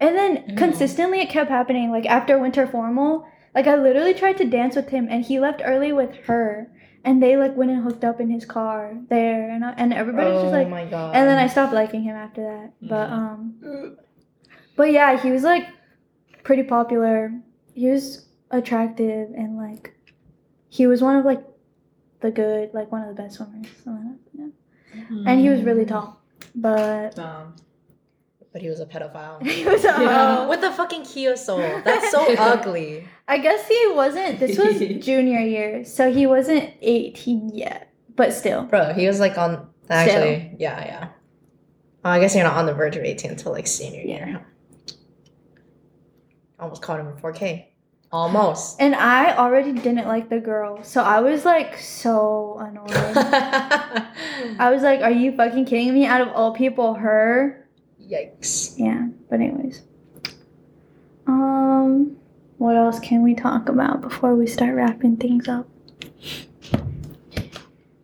and 0.01 0.17
then 0.17 0.45
Ew. 0.49 0.57
consistently 0.57 1.21
it 1.21 1.31
kept 1.31 1.51
happening. 1.51 1.91
Like 1.91 2.07
after 2.07 2.39
winter 2.39 2.67
formal, 2.67 3.27
like 3.55 3.67
I 3.67 3.77
literally 3.77 4.15
tried 4.15 4.37
to 4.39 4.45
dance 4.45 4.77
with 4.77 4.89
him, 4.91 5.09
and 5.11 5.25
he 5.25 5.41
left 5.41 5.63
early 5.65 5.93
with 5.93 6.15
her 6.27 6.71
and 7.05 7.23
they 7.23 7.37
like 7.37 7.57
went 7.57 7.71
and 7.71 7.85
hooked 7.85 8.03
up 8.03 8.21
in 8.21 8.29
his 8.29 8.45
car 8.45 8.93
there 9.09 9.49
and 9.49 9.65
I, 9.65 9.71
and 9.77 9.95
everybody 9.95 10.29
was 10.29 10.41
oh 10.41 10.43
just 10.43 10.53
like 10.53 10.69
my 10.69 10.85
god. 10.87 11.15
and 11.15 11.29
then 11.29 11.39
I 11.39 11.47
stopped 11.47 11.73
liking 11.73 12.03
him 12.03 12.17
after 12.17 12.43
that 12.43 12.73
but 12.83 13.09
Mm. 13.09 13.13
um 13.13 13.97
but 14.75 14.91
yeah 14.91 15.17
he 15.17 15.31
was 15.31 15.45
like 15.45 15.69
pretty 16.43 16.65
popular 16.65 17.31
he 17.75 17.89
was 17.89 18.27
attractive 18.51 19.31
and 19.37 19.57
like 19.57 19.96
he 20.77 20.87
was 20.87 21.01
one 21.03 21.17
of 21.17 21.25
like 21.25 21.43
the 22.21 22.31
good 22.31 22.73
like 22.79 22.91
one 22.93 23.03
of 23.03 23.09
the 23.15 23.23
best 23.23 23.37
swimmers 23.37 23.67
so, 23.85 23.91
yeah. 24.39 24.49
and 25.29 25.41
he 25.41 25.49
was 25.49 25.63
really 25.63 25.85
Mm. 25.85 25.89
tall 25.95 26.09
but 26.55 27.19
Um, 27.19 27.55
But 28.53 28.63
he 28.63 28.69
was 28.71 28.81
a 28.81 28.87
pedophile. 28.87 29.37
he 29.59 29.65
was 29.67 29.85
Yeah. 29.85 30.43
uh, 30.45 30.49
With 30.49 30.63
the 30.63 30.73
fucking 30.73 31.05
Kia 31.05 31.37
Soul. 31.37 31.59
That's 31.85 32.11
so 32.11 32.21
ugly. 32.53 33.07
I 33.29 33.37
guess 33.47 33.69
he 33.69 33.81
wasn't 33.95 34.39
this 34.41 34.57
was 34.59 34.79
junior 35.09 35.41
year 35.41 35.85
so 35.85 36.03
he 36.19 36.25
wasn't 36.27 36.65
18 36.81 37.51
yet 37.65 37.93
but 38.21 38.33
still 38.33 38.63
Bro, 38.65 38.95
he 38.95 39.07
was 39.07 39.21
like 39.21 39.37
on 39.39 39.69
actually, 39.91 40.57
yeah, 40.59 40.79
yeah. 40.93 41.09
Oh, 42.05 42.11
I 42.11 42.19
guess 42.21 42.35
you're 42.35 42.45
not 42.51 42.57
on 42.57 42.67
the 42.67 42.75
verge 42.81 42.97
of 42.97 43.05
18 43.05 43.31
until 43.33 43.53
like 43.53 43.67
senior 43.67 44.03
year. 44.13 44.25
Almost 46.59 46.81
caught 46.83 46.99
him 47.01 47.09
in 47.09 47.15
4K. 47.17 47.67
Almost. 48.13 48.81
And 48.81 48.95
I 48.95 49.37
already 49.37 49.73
didn't 49.73 50.07
like 50.07 50.29
the 50.29 50.39
girl, 50.39 50.83
so 50.83 51.03
I 51.03 51.21
was 51.21 51.45
like 51.45 51.77
so 51.79 52.57
annoyed. 52.61 52.91
I 54.59 54.71
was 54.73 54.83
like, 54.83 55.01
"Are 55.01 55.11
you 55.11 55.37
fucking 55.37 55.67
kidding 55.67 55.93
me?" 55.93 56.07
Out 56.07 56.21
of 56.21 56.29
all 56.29 56.55
people, 56.55 56.95
her. 56.95 57.67
Yikes. 58.01 58.79
Yeah. 58.79 59.09
But 59.29 59.41
anyways, 59.41 59.83
um, 61.27 62.17
what 62.59 62.77
else 62.77 63.01
can 63.01 63.23
we 63.23 63.35
talk 63.35 63.69
about 63.69 64.01
before 64.01 64.37
we 64.37 64.47
start 64.47 64.75
wrapping 64.77 65.17
things 65.17 65.49
up? 65.49 65.69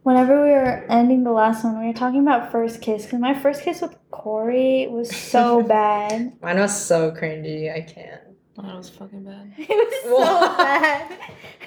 whenever 0.03 0.43
we 0.43 0.51
were 0.51 0.85
ending 0.89 1.25
the 1.25 1.33
last 1.33 1.65
one, 1.65 1.79
we 1.79 1.87
were 1.87 1.93
talking 1.93 2.21
about 2.21 2.51
first 2.51 2.81
kiss 2.81 3.05
because 3.05 3.21
my 3.21 3.35
first 3.39 3.63
kiss 3.63 3.81
with 3.81 3.97
Corey 4.11 4.87
was 4.89 5.15
so 5.15 5.63
bad. 5.69 6.33
Mine 6.43 6.59
was 6.59 6.77
so 6.77 7.11
cringy. 7.11 7.75
I 7.75 7.81
can't. 7.81 8.22
That 8.57 8.77
was 8.77 8.91
fucking 8.91 9.25
bad. 9.25 9.53
It 9.59 9.69
was 9.69 10.03
so 10.05 10.15
What? 10.15 10.59
bad. 10.59 11.19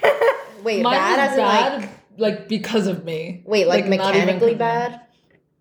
Wait, 0.63 0.81
Mine 0.83 0.93
bad 0.93 1.17
was 1.17 1.31
as 1.31 1.37
in 1.37 1.43
like 1.81 1.89
like, 2.17 2.47
because 2.47 2.87
of 2.87 3.03
me. 3.03 3.43
wait, 3.45 3.67
like, 3.67 3.81
like, 3.81 3.89
mechanically 3.89 4.33
because 4.33 4.47
me. 4.53 4.53
bad 4.55 5.01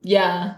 Yeah. 0.02 0.54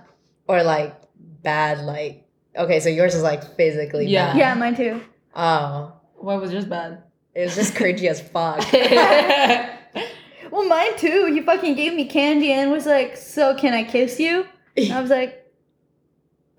or 0.46 0.62
like 0.62 0.94
bad 1.42 1.78
like 1.84 2.26
okay, 2.56 2.80
so 2.80 2.88
yours 2.90 3.14
is 3.14 3.22
like 3.22 3.56
physically 3.56 4.06
Yeah. 4.06 4.28
bad. 4.32 4.36
yeah, 4.38 4.54
mine 4.54 4.76
too. 4.76 5.00
Oh, 5.34 5.92
Why 6.16 6.36
was 6.36 6.52
yours 6.52 6.64
bad? 6.66 7.02
it 7.34 7.44
was 7.44 7.54
just 7.54 7.74
cringy 7.74 8.08
as 8.08 8.20
fuck. 8.20 8.60
Well, 10.50 10.68
mine 10.68 10.96
too. 10.96 11.26
He 11.34 11.40
fucking 11.42 11.74
gave 11.74 11.92
me 11.92 12.04
candy 12.06 12.52
and 12.52 12.70
was 12.70 12.86
like, 12.86 13.16
"So 13.16 13.54
can 13.56 13.74
I 13.74 13.82
kiss 13.84 14.20
you?" 14.20 14.46
And 14.76 14.92
I 14.92 15.00
was 15.00 15.10
like, 15.10 15.44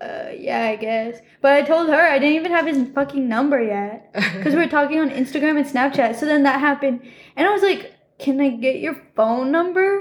"Uh, 0.00 0.30
yeah, 0.36 0.62
I 0.72 0.76
guess." 0.76 1.20
But 1.40 1.52
I 1.52 1.62
told 1.62 1.88
her 1.88 2.00
I 2.00 2.18
didn't 2.18 2.36
even 2.36 2.52
have 2.52 2.66
his 2.66 2.88
fucking 2.94 3.28
number 3.28 3.62
yet 3.62 4.12
because 4.14 4.54
we 4.54 4.60
were 4.60 4.68
talking 4.68 4.98
on 5.00 5.10
Instagram 5.10 5.56
and 5.58 5.66
Snapchat. 5.66 6.16
So 6.16 6.26
then 6.26 6.42
that 6.44 6.60
happened, 6.60 7.00
and 7.36 7.46
I 7.48 7.52
was 7.52 7.62
like, 7.62 7.94
"Can 8.18 8.40
I 8.40 8.50
get 8.50 8.80
your 8.80 8.96
phone 9.16 9.50
number?" 9.50 10.00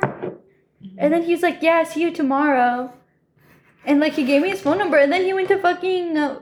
And 0.98 1.14
then 1.14 1.24
he's 1.24 1.42
like, 1.44 1.62
"Yeah, 1.62 1.84
see 1.84 2.02
you 2.02 2.12
tomorrow." 2.12 2.94
And 3.86 4.00
like 4.00 4.14
he 4.14 4.26
gave 4.26 4.42
me 4.42 4.50
his 4.50 4.62
phone 4.62 4.78
number, 4.78 4.98
and 4.98 5.12
then 5.12 5.24
he 5.24 5.34
went 5.34 5.48
to 5.48 5.58
fucking, 5.60 6.18
uh, 6.18 6.40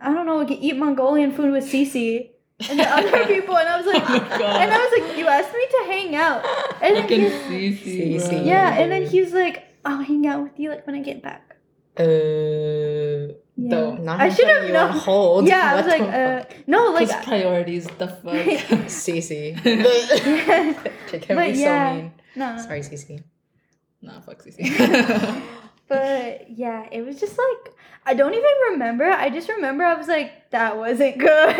I 0.00 0.12
don't 0.14 0.26
know, 0.26 0.46
eat 0.48 0.76
Mongolian 0.76 1.32
food 1.32 1.52
with 1.52 1.64
Cece 1.70 2.30
and 2.70 2.78
the 2.80 2.88
other 2.88 3.26
people, 3.34 3.56
and 3.56 3.68
I 3.68 3.76
was 3.76 3.86
like, 3.86 4.02
Oh 4.08 4.14
and 4.14 4.72
I 4.72 4.78
was 4.78 4.92
like, 4.98 5.18
"You 5.18 5.26
asked 5.28 5.52
me 5.52 5.66
to 5.70 5.84
hang 5.92 6.16
out," 6.16 6.44
and 6.82 6.96
then 6.96 7.02
Fucking 7.02 7.20
he, 7.20 7.28
Cece. 7.70 8.14
Cece. 8.22 8.46
yeah, 8.46 8.74
and 8.78 8.90
then 8.90 9.06
he's 9.06 9.32
like, 9.32 9.64
"I'll 9.84 10.02
hang 10.02 10.26
out 10.26 10.42
with 10.42 10.58
you 10.58 10.70
like 10.70 10.86
when 10.86 10.96
I 10.96 11.02
get 11.02 11.22
back." 11.22 11.56
uh, 12.00 12.02
Yeah. 13.60 13.70
though, 13.70 13.96
not 13.96 14.20
I 14.20 14.28
should 14.28 14.46
have 14.48 14.70
known. 14.70 14.90
hold. 14.92 15.48
Yeah, 15.48 15.72
I 15.72 15.76
was 15.76 15.86
like, 15.86 16.00
uh, 16.00 16.44
no, 16.68 16.92
like, 16.92 17.08
His 17.10 17.24
priorities, 17.24 17.86
the 17.98 18.06
fuck. 18.06 18.22
Cece. 18.86 19.58
Yeah. 19.64 20.82
She 21.10 21.18
can 21.18 21.34
But 21.36 21.52
be 21.52 21.58
yeah. 21.58 21.90
so 21.90 21.96
mean. 21.96 22.12
no, 22.36 22.56
Sorry, 22.58 22.80
Cece. 22.82 23.24
nah, 24.00 24.20
fuck 24.20 24.44
Cece. 24.44 25.42
but 25.88 26.50
yeah, 26.50 26.86
it 26.92 27.02
was 27.02 27.18
just 27.18 27.36
like 27.36 27.74
I 28.06 28.14
don't 28.14 28.32
even 28.32 28.54
remember. 28.70 29.04
I 29.10 29.28
just 29.28 29.48
remember 29.48 29.82
I 29.84 29.94
was 29.94 30.06
like, 30.08 30.50
that 30.50 30.76
wasn't 30.76 31.18
good. 31.18 31.56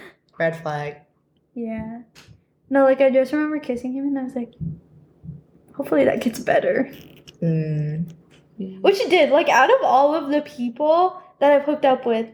Red 0.38 0.56
flag. 0.62 0.96
yeah, 1.54 2.00
no, 2.70 2.84
like 2.84 3.02
I 3.02 3.10
just 3.10 3.30
remember 3.32 3.58
kissing 3.58 3.92
him, 3.92 4.06
and 4.06 4.18
I 4.18 4.22
was 4.24 4.34
like, 4.34 4.54
hopefully 5.74 6.04
that 6.06 6.20
gets 6.22 6.38
better. 6.38 6.90
Mm. 7.42 8.10
Which 8.80 9.00
it 9.00 9.10
did. 9.10 9.30
Like 9.30 9.48
out 9.48 9.70
of 9.70 9.80
all 9.82 10.14
of 10.14 10.30
the 10.30 10.40
people 10.42 11.20
that 11.42 11.50
I've 11.52 11.64
hooked 11.64 11.84
up 11.84 12.06
with, 12.06 12.28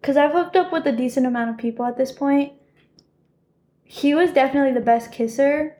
because 0.00 0.16
I've 0.16 0.32
hooked 0.32 0.56
up 0.56 0.72
with 0.72 0.86
a 0.86 0.92
decent 0.92 1.26
amount 1.26 1.50
of 1.50 1.58
people 1.58 1.84
at 1.84 1.98
this 1.98 2.10
point, 2.10 2.54
he 3.84 4.14
was 4.14 4.32
definitely 4.32 4.72
the 4.72 4.80
best 4.84 5.12
kisser, 5.12 5.76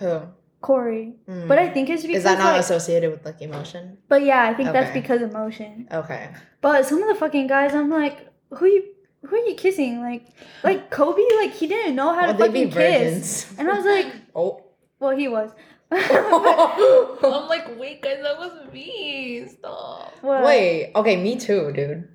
Who? 0.00 0.22
Corey. 0.60 1.14
Mm. 1.28 1.46
But 1.46 1.58
I 1.60 1.68
think 1.70 1.88
it's 1.90 2.02
because 2.02 2.18
is 2.18 2.24
that 2.24 2.38
not 2.38 2.52
like, 2.54 2.60
associated 2.60 3.12
with 3.12 3.24
like 3.24 3.40
emotion? 3.40 3.98
but 4.08 4.22
yeah, 4.24 4.42
I 4.50 4.54
think 4.54 4.72
that's 4.72 4.90
Okay. 4.90 5.00
because 5.00 5.22
emotion. 5.22 5.86
Okay. 5.92 6.30
But 6.60 6.86
some 6.86 7.00
of 7.00 7.08
the 7.08 7.14
fucking 7.14 7.46
guys, 7.46 7.72
I'm 7.72 7.88
like, 7.90 8.26
who 8.50 8.66
you 8.66 8.82
who 9.24 9.36
are 9.36 9.46
you 9.46 9.54
kissing? 9.54 10.00
Like 10.00 10.26
like 10.64 10.90
Kobe, 10.90 11.22
like 11.36 11.52
he 11.52 11.68
didn't 11.68 11.94
know 11.94 12.12
how 12.14 12.26
Would 12.26 12.38
to 12.38 12.46
fucking 12.46 12.70
kiss. 12.72 13.54
And 13.58 13.70
I 13.70 13.74
was 13.76 13.84
like, 13.84 14.12
Oh. 14.34 14.64
well, 14.98 15.16
he 15.16 15.28
was. 15.28 15.50
I'm 17.22 17.48
like, 17.48 17.78
wait, 17.78 18.02
guys, 18.02 18.18
that 18.22 18.38
was 18.38 18.52
me. 18.72 19.46
Stop. 19.48 20.12
What? 20.20 20.44
Wait. 20.44 20.92
Okay, 20.94 21.16
me 21.22 21.36
too, 21.36 21.72
dude. 21.72 22.08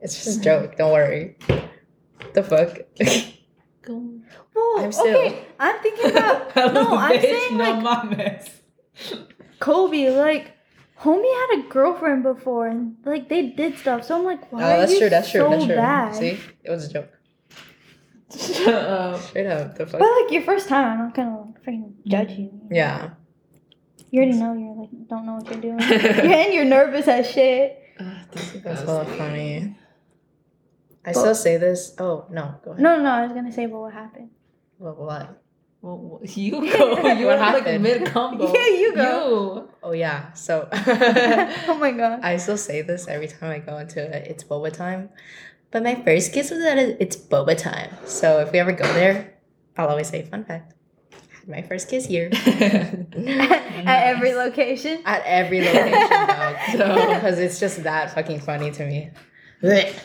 It's 0.00 0.22
just 0.24 0.40
a 0.40 0.42
joke. 0.42 0.76
Don't 0.76 0.92
worry. 0.92 1.36
The 2.34 2.42
fuck. 2.42 2.78
Go. 3.82 4.20
Whoa, 4.54 4.82
I'm 4.84 4.92
still- 4.92 5.06
okay. 5.16 5.46
I'm 5.58 5.78
thinking 5.82 6.10
about 6.10 6.56
no, 6.74 6.96
I'm 6.96 7.20
saying 7.20 7.58
like 7.58 7.76
mames. 7.82 8.48
Kobe, 9.60 10.10
like 10.10 10.52
homie 11.00 11.48
had 11.50 11.58
a 11.60 11.68
girlfriend 11.68 12.22
before 12.22 12.66
and 12.66 12.96
like 13.04 13.28
they 13.28 13.48
did 13.48 13.76
stuff. 13.78 14.04
So 14.04 14.16
I'm 14.18 14.24
like, 14.24 14.50
why 14.52 14.62
Oh, 14.62 14.64
are 14.64 14.78
that's 14.80 14.92
you 14.92 14.98
true. 15.00 15.10
That's 15.10 15.30
true. 15.30 15.40
so 15.42 15.50
That's 15.50 15.64
true. 15.66 15.74
bad? 15.76 16.14
See, 16.16 16.38
it 16.62 16.70
was 16.70 16.86
a 16.88 16.92
joke. 16.92 17.10
Shut 18.38 18.74
up. 18.74 19.20
Straight 19.20 19.46
up. 19.46 19.76
The 19.76 19.86
fuck. 19.86 20.00
But 20.00 20.08
like 20.22 20.30
your 20.32 20.42
first 20.42 20.68
time, 20.68 20.86
I'm 20.92 20.98
not 21.06 21.14
gonna 21.14 21.40
like, 21.40 21.62
freaking 21.64 21.92
judge 22.06 22.32
you. 22.32 22.50
Yeah. 22.70 23.10
You 24.10 24.22
already 24.22 24.38
know 24.38 24.54
you're 24.54 24.74
like 24.74 25.08
don't 25.08 25.26
know 25.26 25.34
what 25.34 25.50
you're 25.50 25.60
doing. 25.60 25.80
and 25.82 26.54
you're 26.54 26.64
nervous 26.64 27.08
as 27.08 27.30
shit. 27.30 27.80
That's 28.62 28.80
hella 28.82 29.04
funny. 29.04 29.76
I 31.04 31.12
still 31.12 31.34
say 31.34 31.56
this. 31.56 31.94
Oh 31.98 32.26
no. 32.30 32.54
Go 32.64 32.72
ahead. 32.72 32.82
No, 32.82 33.00
no, 33.00 33.10
I 33.10 33.22
was 33.22 33.32
gonna 33.32 33.52
say, 33.52 33.66
but 33.66 33.78
what 33.78 33.92
happened? 33.92 34.30
What? 34.78 34.98
what? 34.98 35.42
Well, 35.82 35.98
well, 35.98 36.20
you 36.24 36.52
go. 36.72 36.96
You 36.96 37.02
What 37.02 37.18
were 37.18 37.36
like 37.36 37.64
happened? 37.64 37.82
mid 37.82 38.06
combo. 38.06 38.52
Yeah, 38.54 38.68
you 38.68 38.94
go. 38.94 39.68
Oh 39.82 39.92
yeah. 39.92 40.32
So. 40.32 40.68
oh 40.72 41.76
my 41.78 41.92
god. 41.92 42.20
I 42.22 42.38
still 42.38 42.56
say 42.56 42.82
this 42.82 43.06
every 43.06 43.28
time 43.28 43.50
I 43.50 43.58
go 43.58 43.76
into 43.78 44.00
it. 44.00 44.26
It's 44.28 44.44
boba 44.44 44.72
time. 44.72 45.10
But 45.74 45.82
my 45.82 45.96
first 45.96 46.32
kiss 46.32 46.52
was 46.52 46.62
at 46.62 46.78
a, 46.78 47.02
it's 47.02 47.16
boba 47.16 47.58
time. 47.58 47.90
So 48.06 48.38
if 48.38 48.52
we 48.52 48.60
ever 48.60 48.70
go 48.70 48.84
there, 48.92 49.34
I'll 49.76 49.88
always 49.88 50.08
say 50.08 50.22
fun 50.22 50.44
fact. 50.44 50.72
Had 51.32 51.48
my 51.48 51.62
first 51.62 51.88
kiss 51.90 52.06
here. 52.06 52.30
At 52.32 54.06
every 54.06 54.34
location. 54.34 55.02
At 55.04 55.22
every 55.26 55.62
location, 55.62 55.98
dog. 56.10 56.56
So- 56.76 56.94
because 57.16 57.40
it's 57.40 57.58
just 57.58 57.82
that 57.82 58.14
fucking 58.14 58.38
funny 58.38 58.70
to 58.70 58.86
me. 58.86 59.10
Blech. 59.64 59.98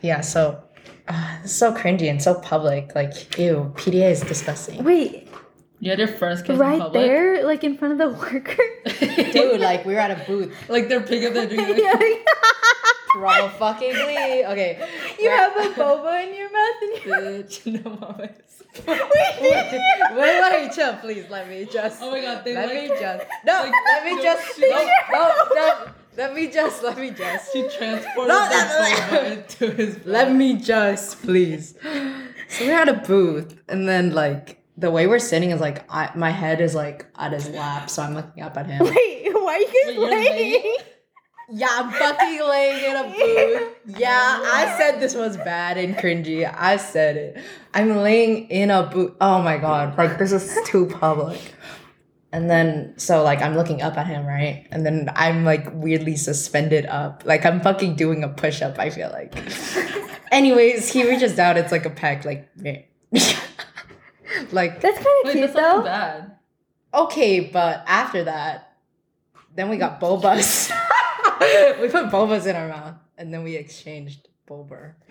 Yeah, 0.00 0.20
so 0.20 0.62
uh, 1.08 1.38
it's 1.42 1.52
so 1.52 1.72
cringy 1.74 2.08
and 2.08 2.22
so 2.22 2.34
public. 2.36 2.94
Like, 2.94 3.36
ew, 3.36 3.72
PDA 3.76 4.12
is 4.12 4.20
disgusting. 4.20 4.84
Wait, 4.84 5.26
You 5.80 5.90
had 5.90 5.98
your 5.98 6.06
first 6.06 6.44
kiss 6.44 6.54
in 6.54 6.58
right 6.60 6.78
public? 6.78 7.02
there, 7.02 7.44
like 7.44 7.64
in 7.64 7.76
front 7.76 7.92
of 7.94 7.98
the 7.98 8.16
worker. 8.16 8.62
Dude, 9.32 9.60
like 9.60 9.84
we 9.84 9.94
were 9.94 9.98
at 9.98 10.12
a 10.12 10.24
booth. 10.24 10.54
like 10.68 10.88
they're 10.88 11.00
picking 11.00 11.26
up 11.26 11.34
their 11.34 11.48
drink. 11.48 11.78
yeah, 11.78 11.98
Probably 13.14 13.58
fucking 13.58 13.90
Okay. 13.94 14.78
you 15.20 15.28
we're- 15.28 15.36
have 15.36 15.56
a 15.56 15.68
boba 15.80 16.26
in 16.26 16.34
your 16.34 16.50
mouth 16.52 16.82
and 16.82 16.92
you're 17.04 17.42
Bitch, 17.44 17.66
no 17.84 17.90
mames. 17.96 18.40
wait, 18.88 20.18
wait, 20.18 20.40
wait, 20.52 20.72
chill, 20.72 20.94
please. 20.96 21.24
Let 21.30 21.48
me 21.48 21.64
just. 21.70 22.02
Oh 22.02 22.10
my 22.10 22.20
god, 22.20 22.44
they 22.44 22.54
let 22.54 22.68
like. 22.68 22.74
me 22.74 22.88
just. 22.88 23.24
No, 23.46 23.52
like, 23.62 23.72
let 23.92 24.04
me 24.04 24.14
no, 24.16 24.22
just. 24.22 24.56
she- 24.56 24.68
No, 24.68 24.88
no, 25.12 25.48
no. 25.54 25.86
Let 26.16 26.34
me 26.34 26.48
just. 26.48 26.82
Let 26.82 26.98
me 26.98 27.10
just. 27.10 27.52
She 27.52 27.62
transported 27.62 28.28
No, 28.28 28.48
no. 28.48 28.48
boba 28.50 29.32
into 29.32 29.70
his. 29.70 30.04
Let 30.04 30.32
me 30.32 30.56
just, 30.56 31.22
please. 31.22 31.74
So 32.48 32.66
we're 32.66 32.74
at 32.74 32.88
a 32.88 32.94
booth, 32.94 33.56
and 33.68 33.88
then 33.88 34.12
like 34.12 34.60
the 34.76 34.90
way 34.90 35.06
we're 35.06 35.18
sitting 35.20 35.50
is 35.50 35.60
like 35.60 35.84
I, 35.88 36.10
my 36.16 36.30
head 36.30 36.60
is 36.60 36.74
like 36.74 37.06
at 37.16 37.32
his 37.32 37.48
lap, 37.50 37.88
so 37.90 38.02
I'm 38.02 38.14
looking 38.16 38.42
up 38.42 38.56
at 38.56 38.66
him. 38.66 38.84
Wait, 38.84 39.28
why 39.34 39.54
are 39.54 39.90
you 39.92 40.72
guys? 40.74 40.86
Yeah, 41.50 41.68
I'm 41.70 41.90
fucking 41.92 42.40
laying 42.48 42.84
in 42.84 42.96
a 42.96 43.04
booth. 43.04 43.98
Yeah, 43.98 44.10
I 44.42 44.74
said 44.78 44.98
this 45.00 45.14
was 45.14 45.36
bad 45.36 45.76
and 45.76 45.94
cringy. 45.96 46.50
I 46.52 46.76
said 46.78 47.16
it. 47.16 47.38
I'm 47.74 47.96
laying 47.96 48.48
in 48.50 48.70
a 48.70 48.84
booth. 48.84 49.12
Oh 49.20 49.42
my 49.42 49.58
god, 49.58 49.96
like 49.98 50.18
this 50.18 50.32
is 50.32 50.56
too 50.66 50.86
public. 50.86 51.40
And 52.32 52.50
then 52.50 52.94
so 52.96 53.22
like 53.22 53.42
I'm 53.42 53.54
looking 53.56 53.82
up 53.82 53.96
at 53.98 54.06
him, 54.06 54.24
right? 54.26 54.66
And 54.70 54.84
then 54.86 55.10
I'm 55.14 55.44
like 55.44 55.66
weirdly 55.72 56.16
suspended 56.16 56.86
up. 56.86 57.22
Like 57.26 57.44
I'm 57.44 57.60
fucking 57.60 57.94
doing 57.96 58.24
a 58.24 58.28
push-up, 58.28 58.78
I 58.78 58.90
feel 58.90 59.10
like. 59.10 59.34
Anyways, 60.32 60.90
he 60.92 61.08
reaches 61.08 61.36
down, 61.36 61.56
it's 61.56 61.70
like 61.70 61.84
a 61.84 61.90
peck, 61.90 62.24
like 62.24 62.48
meh. 62.56 62.82
like 64.50 64.80
That's 64.80 64.96
kind 64.96 65.06
of 65.06 65.24
Wait, 65.26 65.32
cute 65.32 65.52
that's 65.52 65.54
though. 65.54 65.82
bad. 65.82 66.32
okay, 66.92 67.40
but 67.40 67.84
after 67.86 68.24
that, 68.24 68.76
then 69.54 69.68
we 69.68 69.76
got 69.76 70.00
bobas. 70.00 70.72
we 71.80 71.88
put 71.88 72.06
bobas 72.10 72.46
in 72.46 72.56
our 72.56 72.68
mouth, 72.68 72.94
and 73.18 73.32
then 73.32 73.42
we 73.44 73.56
exchanged 73.56 74.28
boba. 74.48 74.92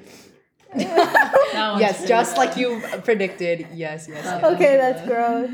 That 0.75 1.69
one's 1.73 1.81
yes, 1.81 1.97
pretty 1.97 2.07
just 2.09 2.35
like 2.37 2.57
you 2.57 2.81
predicted. 3.03 3.67
Yes, 3.73 4.07
yes, 4.09 4.23
yes. 4.25 4.43
Okay, 4.43 4.75
that's 4.77 5.05
gross. 5.07 5.51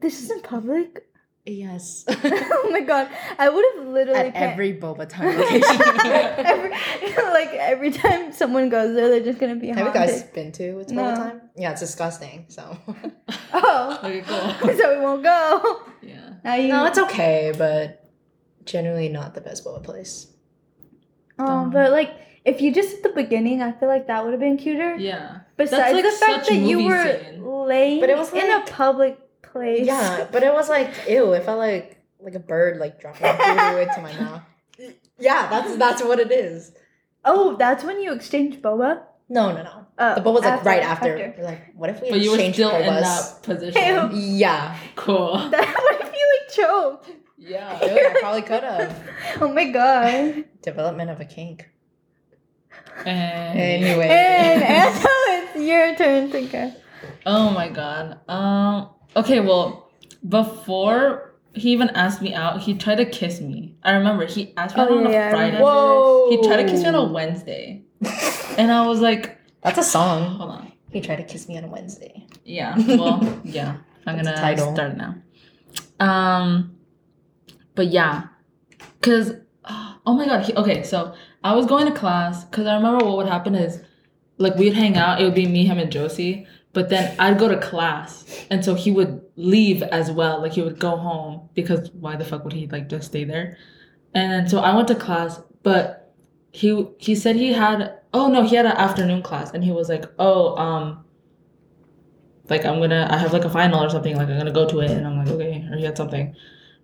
This 0.00 0.22
is 0.22 0.30
in 0.30 0.40
public. 0.42 1.04
Yes. 1.46 2.04
oh 2.08 2.68
my 2.70 2.80
god, 2.82 3.08
I 3.38 3.48
would 3.48 3.64
have 3.76 3.86
literally 3.86 4.20
At 4.20 4.34
pa- 4.34 4.40
every 4.40 4.74
boba 4.74 5.08
time 5.08 5.34
location. 5.38 5.80
every, 6.44 6.70
like 7.32 7.48
every 7.54 7.90
time 7.90 8.32
someone 8.34 8.68
goes 8.68 8.94
there, 8.94 9.08
they're 9.08 9.24
just 9.24 9.38
gonna 9.38 9.56
be 9.56 9.68
Have 9.68 9.78
you 9.78 9.92
guys 9.94 10.24
been 10.24 10.52
to 10.52 10.80
It's 10.80 10.92
No. 10.92 11.02
Boba 11.04 11.16
Time? 11.16 11.40
Yeah, 11.56 11.70
it's 11.70 11.80
disgusting. 11.80 12.44
So 12.48 12.76
Oh, 13.54 13.98
Okay, 14.04 14.20
cool. 14.20 14.76
so 14.76 14.98
we 14.98 15.00
won't 15.02 15.22
go. 15.22 15.82
Yeah. 16.02 16.34
Now 16.44 16.54
you. 16.56 16.68
no, 16.68 16.84
it's 16.84 16.98
okay, 16.98 17.54
but 17.56 18.04
generally 18.68 19.08
not 19.08 19.34
the 19.34 19.40
best 19.40 19.64
boba 19.64 19.82
place. 19.82 20.28
Um, 21.38 21.70
but 21.70 21.90
like 21.92 22.12
if 22.44 22.60
you 22.60 22.72
just 22.72 22.96
at 22.96 23.02
the 23.02 23.10
beginning, 23.10 23.62
I 23.62 23.72
feel 23.72 23.88
like 23.88 24.06
that 24.06 24.24
would 24.24 24.32
have 24.32 24.40
been 24.40 24.56
cuter. 24.56 24.96
Yeah. 24.96 25.40
Besides 25.56 25.94
like, 25.94 26.04
the 26.04 26.10
fact 26.12 26.48
that 26.48 26.54
you 26.56 26.84
were 26.84 27.18
scene. 27.20 27.44
laying 27.44 28.00
But 28.00 28.10
it 28.10 28.16
was 28.16 28.32
in 28.32 28.50
a 28.50 28.60
public 28.66 29.18
place. 29.42 29.86
Yeah, 29.86 30.26
but 30.30 30.42
it 30.42 30.52
was 30.52 30.68
like 30.68 30.92
ew. 31.08 31.32
It 31.32 31.44
felt 31.44 31.58
like 31.58 31.98
like 32.20 32.34
a 32.34 32.40
bird 32.40 32.78
like 32.78 33.00
dropping 33.00 33.22
doo 33.22 33.78
into 33.78 34.00
my 34.00 34.12
mouth. 34.20 34.42
Yeah, 35.20 35.48
that's 35.50 35.74
that's 35.76 36.02
what 36.04 36.20
it 36.20 36.30
is. 36.30 36.70
Oh, 37.24 37.56
that's 37.56 37.82
when 37.82 38.00
you 38.00 38.12
exchange 38.12 38.62
boba. 38.62 39.02
No, 39.28 39.50
no, 39.52 39.64
no. 39.64 39.86
Oh, 39.98 40.14
The 40.14 40.20
boba 40.20 40.34
was 40.34 40.42
like 40.44 40.52
after- 40.52 40.68
right 40.68 40.82
after. 40.82 41.12
after. 41.12 41.34
We're 41.38 41.44
like, 41.44 41.74
what 41.74 41.90
if 41.90 42.00
we 42.00 42.10
But 42.10 42.20
you 42.20 42.30
were 42.30 42.36
exchange 42.36 42.54
still 42.54 42.70
in 42.76 42.86
that 42.86 43.42
position. 43.42 43.82
Ew. 44.12 44.16
Yeah, 44.38 44.76
Cool. 44.94 45.36
That 45.50 45.74
what 45.76 46.00
if 46.00 46.14
you 46.14 46.38
like 46.38 46.52
choked? 46.54 47.10
Yeah. 47.38 47.84
Ew, 47.84 48.06
I 48.08 48.16
probably 48.20 48.42
could 48.42 48.62
have. 48.64 49.08
Oh 49.40 49.52
my 49.52 49.70
god. 49.70 50.44
Development 50.62 51.10
of 51.10 51.20
a 51.20 51.24
kink. 51.24 51.70
And 53.06 53.58
Anyway. 53.58 54.08
And 54.08 54.62
Anto, 54.62 55.08
it's 55.08 55.56
your 55.62 55.94
turn 55.94 56.30
to 56.32 56.42
go. 56.46 56.72
Oh 57.26 57.50
my 57.50 57.68
god. 57.68 58.18
Um. 58.28 58.88
Okay. 59.16 59.38
Well, 59.40 59.90
before 60.28 61.34
he 61.54 61.70
even 61.70 61.90
asked 61.90 62.20
me 62.20 62.34
out, 62.34 62.60
he 62.60 62.74
tried 62.74 62.96
to 62.96 63.04
kiss 63.06 63.40
me. 63.40 63.76
I 63.84 63.92
remember 63.92 64.26
he 64.26 64.52
asked 64.56 64.76
me 64.76 64.82
out 64.82 64.90
Oh, 64.90 64.98
on 64.98 65.06
a 65.06 65.10
yeah, 65.10 65.28
I 65.28 65.30
Friday. 65.30 65.60
Whoa. 65.62 66.30
He 66.30 66.42
tried 66.46 66.56
to 66.62 66.64
kiss 66.68 66.82
me 66.82 66.88
on 66.88 66.94
a 66.96 67.04
Wednesday, 67.04 67.82
and 68.58 68.70
I 68.72 68.86
was 68.86 69.00
like, 69.00 69.38
That's 69.62 69.78
a 69.78 69.82
song. 69.84 70.36
"Hold 70.36 70.50
on." 70.50 70.72
He 70.90 71.00
tried 71.00 71.16
to 71.16 71.24
kiss 71.24 71.48
me 71.48 71.56
on 71.58 71.64
a 71.64 71.68
Wednesday. 71.68 72.26
Yeah. 72.44 72.74
Well, 72.76 73.40
yeah. 73.44 73.76
I'm 74.06 74.16
That's 74.16 74.28
gonna 74.28 74.36
title. 74.40 74.74
start 74.74 74.96
now. 74.96 75.14
Um. 76.00 76.74
But 77.78 77.92
yeah, 77.92 78.24
cause 79.02 79.34
oh 79.64 80.14
my 80.14 80.26
god. 80.26 80.44
He, 80.44 80.52
okay, 80.54 80.82
so 80.82 81.14
I 81.44 81.54
was 81.54 81.64
going 81.64 81.86
to 81.86 81.92
class 81.92 82.44
because 82.44 82.66
I 82.66 82.74
remember 82.74 83.04
what 83.04 83.18
would 83.18 83.28
happen 83.28 83.54
is 83.54 83.80
like 84.36 84.56
we'd 84.56 84.74
hang 84.74 84.96
out. 84.96 85.20
It 85.20 85.24
would 85.24 85.36
be 85.36 85.46
me, 85.46 85.64
him, 85.64 85.78
and 85.78 85.92
Josie. 85.92 86.44
But 86.72 86.88
then 86.88 87.14
I'd 87.20 87.38
go 87.38 87.46
to 87.46 87.56
class, 87.56 88.24
and 88.50 88.64
so 88.64 88.74
he 88.74 88.90
would 88.90 89.22
leave 89.36 89.84
as 89.84 90.10
well. 90.10 90.42
Like 90.42 90.54
he 90.54 90.60
would 90.60 90.80
go 90.80 90.96
home 90.96 91.50
because 91.54 91.92
why 91.92 92.16
the 92.16 92.24
fuck 92.24 92.42
would 92.42 92.52
he 92.52 92.66
like 92.66 92.88
just 92.88 93.06
stay 93.06 93.22
there? 93.22 93.56
And 94.12 94.50
so 94.50 94.58
I 94.58 94.74
went 94.74 94.88
to 94.88 94.96
class, 94.96 95.40
but 95.62 96.12
he 96.50 96.84
he 96.98 97.14
said 97.14 97.36
he 97.36 97.52
had 97.52 98.00
oh 98.12 98.26
no 98.26 98.42
he 98.42 98.56
had 98.56 98.66
an 98.66 98.72
afternoon 98.72 99.22
class, 99.22 99.52
and 99.52 99.62
he 99.62 99.70
was 99.70 99.88
like 99.88 100.04
oh 100.18 100.56
um 100.56 101.04
like 102.50 102.64
I'm 102.64 102.80
gonna 102.80 103.06
I 103.08 103.18
have 103.18 103.32
like 103.32 103.44
a 103.44 103.50
final 103.50 103.84
or 103.84 103.88
something 103.88 104.16
like 104.16 104.28
I'm 104.28 104.36
gonna 104.36 104.50
go 104.50 104.66
to 104.66 104.80
it, 104.80 104.90
and 104.90 105.06
I'm 105.06 105.16
like 105.16 105.28
okay 105.28 105.64
or 105.70 105.76
he 105.76 105.84
had 105.84 105.96
something, 105.96 106.34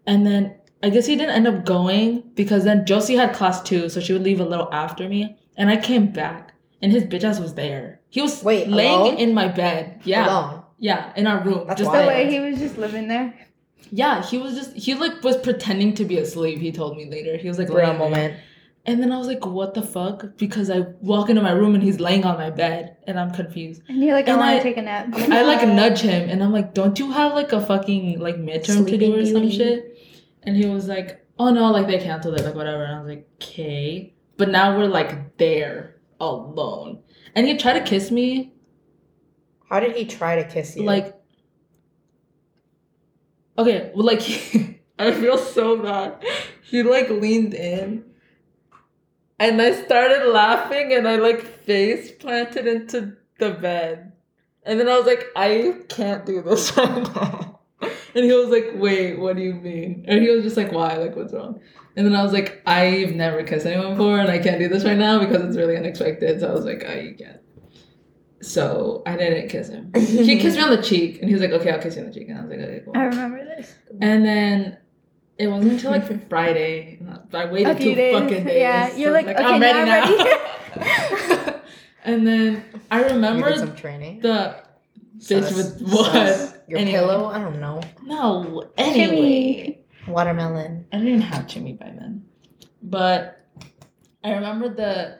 and 0.06 0.24
then 0.24 0.54
I 0.84 0.90
guess 0.90 1.06
he 1.06 1.16
didn't 1.16 1.34
end 1.38 1.46
up 1.48 1.64
going 1.64 2.22
because 2.34 2.62
then 2.64 2.84
Josie 2.90 3.16
had 3.16 3.34
class 3.34 3.62
too, 3.62 3.88
so 3.88 4.00
she 4.00 4.12
would 4.12 4.22
leave 4.22 4.40
a 4.40 4.44
little 4.52 4.68
after 4.72 5.08
me, 5.08 5.20
and 5.56 5.70
I 5.70 5.76
came 5.78 6.06
back 6.12 6.52
and 6.82 6.92
his 6.92 7.04
bitch 7.04 7.24
ass 7.24 7.40
was 7.40 7.54
there. 7.54 8.00
He 8.10 8.20
was 8.20 8.44
Wait, 8.44 8.68
laying 8.68 9.00
alone? 9.00 9.16
in 9.16 9.34
my 9.34 9.48
bed. 9.48 10.00
Yeah. 10.04 10.26
Alone. 10.28 10.62
Yeah, 10.78 11.12
in 11.16 11.26
our 11.26 11.40
room. 11.42 11.66
That's 11.66 11.80
just 11.80 11.90
The 11.90 11.98
wild. 11.98 12.10
there. 12.10 12.16
way 12.26 12.30
he 12.30 12.40
was 12.40 12.58
just 12.58 12.76
living 12.76 13.08
there. 13.08 13.32
Yeah, 13.90 14.22
he 14.22 14.36
was 14.38 14.54
just 14.54 14.72
he 14.76 14.94
like 14.94 15.22
was 15.24 15.36
pretending 15.38 15.94
to 15.94 16.04
be 16.04 16.18
asleep. 16.18 16.58
He 16.58 16.70
told 16.72 16.96
me 16.96 17.04
later. 17.08 17.36
He 17.36 17.48
was 17.48 17.58
like 17.58 17.68
For 17.68 17.80
a 17.80 17.96
moment. 17.96 18.34
and 18.86 19.00
then 19.02 19.12
I 19.12 19.18
was 19.18 19.26
like, 19.28 19.46
"What 19.46 19.72
the 19.74 19.82
fuck?" 19.82 20.36
Because 20.36 20.68
I 20.68 20.80
walk 21.00 21.30
into 21.30 21.40
my 21.42 21.52
room 21.52 21.74
and 21.74 21.82
he's 21.82 22.00
laying 22.00 22.24
on 22.24 22.36
my 22.36 22.50
bed, 22.50 22.96
and 23.06 23.18
I'm 23.20 23.30
confused. 23.30 23.80
And 23.88 23.98
you're 24.02 24.14
like, 24.14 24.28
I 24.28 24.32
And 24.32 24.40
want 24.40 24.50
I- 24.50 24.56
to 24.58 24.62
take 24.62 24.76
a 24.76 24.82
nap. 24.82 25.06
I 25.38 25.42
like 25.42 25.66
nudge 25.80 26.00
him, 26.00 26.28
and 26.28 26.42
I'm 26.42 26.52
like, 26.52 26.74
"Don't 26.74 26.98
you 26.98 27.12
have 27.12 27.32
like 27.34 27.52
a 27.52 27.60
fucking 27.64 28.18
like 28.20 28.36
midterm 28.36 28.84
to 28.84 28.98
do 28.98 28.98
Sleeping 28.98 29.14
or 29.14 29.24
some 29.24 29.42
Beauty. 29.42 29.56
shit?" 29.56 29.93
And 30.46 30.56
he 30.56 30.66
was 30.66 30.86
like, 30.88 31.26
"Oh 31.38 31.50
no, 31.50 31.70
like 31.72 31.86
they 31.86 31.98
canceled 31.98 32.38
it, 32.38 32.44
like 32.44 32.54
whatever." 32.54 32.84
And 32.84 32.94
I 32.94 32.98
was 33.00 33.08
like, 33.08 33.28
"Okay," 33.42 34.14
but 34.36 34.48
now 34.50 34.76
we're 34.76 34.86
like 34.86 35.36
there 35.38 35.96
alone, 36.20 37.02
and 37.34 37.46
he 37.46 37.56
tried 37.56 37.78
to 37.78 37.84
kiss 37.84 38.10
me, 38.10 38.52
How 39.68 39.80
did 39.80 39.96
he 39.96 40.04
try 40.04 40.36
to 40.36 40.44
kiss 40.48 40.76
you? 40.76 40.84
like 40.84 41.16
okay 43.58 43.90
well 43.94 44.04
like 44.06 44.20
i 44.98 45.12
feel 45.12 45.38
so 45.38 45.76
bad. 45.82 46.22
He 46.62 46.82
like 46.82 47.08
leaned 47.08 47.54
in 47.54 48.04
and 49.38 49.60
i 49.62 49.72
started 49.84 50.28
laughing 50.32 50.92
and 50.92 51.06
i 51.06 51.16
like 51.16 51.42
face 51.42 52.10
planted 52.12 52.66
into 52.66 53.16
the 53.38 53.50
bed. 53.50 54.12
And 54.64 54.80
then 54.80 54.88
i 54.88 54.96
was 54.96 55.06
like 55.06 55.26
i 55.36 55.76
can't 55.88 56.24
do 56.26 56.42
this 56.42 56.76
right 56.76 57.14
now 57.14 57.60
and 58.14 58.24
he 58.24 58.32
was 58.32 58.48
like 58.48 58.72
wait 58.74 59.18
what 59.18 59.36
do 59.36 59.42
you 59.42 59.54
mean 59.54 60.04
and 60.08 60.22
he 60.22 60.28
was 60.28 60.42
just 60.44 60.56
like 60.56 60.72
why 60.72 60.96
like 60.96 61.14
what's 61.16 61.32
wrong 61.32 61.60
and 61.96 62.06
then 62.06 62.14
i 62.14 62.22
was 62.22 62.32
like 62.32 62.62
i've 62.66 63.12
never 63.14 63.42
kissed 63.42 63.66
anyone 63.66 63.90
before 63.94 64.18
and 64.18 64.28
i 64.30 64.38
can't 64.38 64.58
do 64.60 64.68
this 64.68 64.84
right 64.84 64.98
now 64.98 65.18
because 65.18 65.42
it's 65.44 65.56
really 65.56 65.76
unexpected 65.76 66.40
so 66.40 66.48
i 66.48 66.52
was 66.52 66.64
like 66.64 66.84
oh, 66.86 66.90
i 66.92 67.14
can't 67.18 67.40
so 68.40 69.02
i 69.06 69.16
didn't 69.16 69.48
kiss 69.48 69.68
him 69.68 69.90
he 69.94 70.38
kissed 70.40 70.56
me 70.56 70.62
on 70.62 70.70
the 70.70 70.82
cheek 70.82 71.18
and 71.20 71.28
he 71.28 71.34
was 71.34 71.40
like, 71.42 71.52
okay, 71.52 71.70
I'll 71.70 71.80
kiss 71.80 71.96
you 71.96 72.02
on 72.02 72.08
the 72.08 72.14
cheek. 72.14 72.28
And 72.28 72.38
I 72.38 72.42
was 72.42 72.50
like, 72.50 72.60
okay, 72.60 72.82
cool. 72.84 72.92
I 72.94 73.04
remember 73.04 73.42
this. 73.42 73.72
And 74.02 74.22
then 74.24 74.76
it 75.38 75.46
wasn't 75.46 75.72
until 75.72 75.92
like 75.92 76.28
Friday. 76.28 77.00
I 77.32 77.46
waited 77.46 77.70
A 77.70 77.76
few 77.76 77.90
two 77.90 77.94
days. 77.94 78.12
fucking 78.20 78.44
days. 78.44 78.60
Yeah, 78.60 78.94
you're 78.96 79.16
I 79.16 79.22
was 79.22 79.24
like, 79.26 79.36
okay, 79.36 79.44
I'm 79.46 79.60
ready 79.62 79.84
now 79.88 80.04
now. 81.46 81.60
And 82.04 82.26
then 82.26 82.64
I 82.90 83.00
you 83.00 83.06
remember 83.14 83.48
did 83.48 83.58
some 83.60 83.74
training. 83.76 84.20
the 84.20 84.56
So 85.20 85.40
bitch 85.40 85.56
with 85.56 85.80
what? 85.90 86.53
Your 86.68 86.78
Anyway. 86.78 86.98
pillow? 86.98 87.26
I 87.26 87.38
don't 87.40 87.60
know. 87.60 87.80
no. 88.04 88.64
Anyway, 88.76 89.80
Watermelon. 90.08 90.86
I 90.92 90.96
didn't 90.96 91.08
even 91.08 91.20
have 91.22 91.46
Jimmy 91.46 91.74
by 91.74 91.86
then, 91.86 92.24
but 92.82 93.40
I 94.22 94.32
remember 94.32 94.68
the 94.68 95.18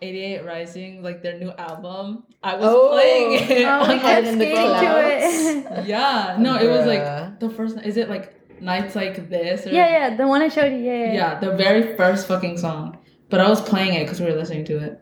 88 0.00 0.44
Rising, 0.44 1.02
like 1.02 1.22
their 1.22 1.38
new 1.38 1.50
album. 1.50 2.24
I 2.42 2.54
was 2.56 2.66
Oh. 2.66 2.90
playing 2.92 3.30
oh, 3.32 3.54
it. 3.54 3.64
Oh, 3.66 3.88
we 3.94 4.00
kept 4.00 4.24
my 4.24 4.30
in 4.30 4.38
the 4.38 4.44
to 4.44 5.80
it. 5.80 5.86
Yeah, 5.86 6.36
no, 6.38 6.56
it 6.56 6.68
was 6.68 6.86
like 6.86 7.38
the 7.40 7.50
first. 7.50 7.78
Is 7.84 7.96
it 7.96 8.08
like 8.08 8.34
nights 8.60 8.94
like 8.94 9.28
this? 9.28 9.66
Or, 9.66 9.70
yeah, 9.70 9.88
yeah, 10.08 10.16
the 10.16 10.26
one 10.26 10.40
I 10.42 10.48
showed 10.48 10.72
you. 10.72 10.78
Yeah, 10.78 11.04
yeah. 11.04 11.12
yeah, 11.12 11.40
the 11.40 11.56
very 11.56 11.96
first 11.96 12.26
fucking 12.26 12.58
song. 12.58 12.98
But 13.30 13.40
I 13.40 13.48
was 13.48 13.60
playing 13.60 13.94
it 13.94 14.04
because 14.04 14.20
we 14.20 14.26
were 14.26 14.36
listening 14.36 14.64
to 14.66 14.78
it, 14.78 15.00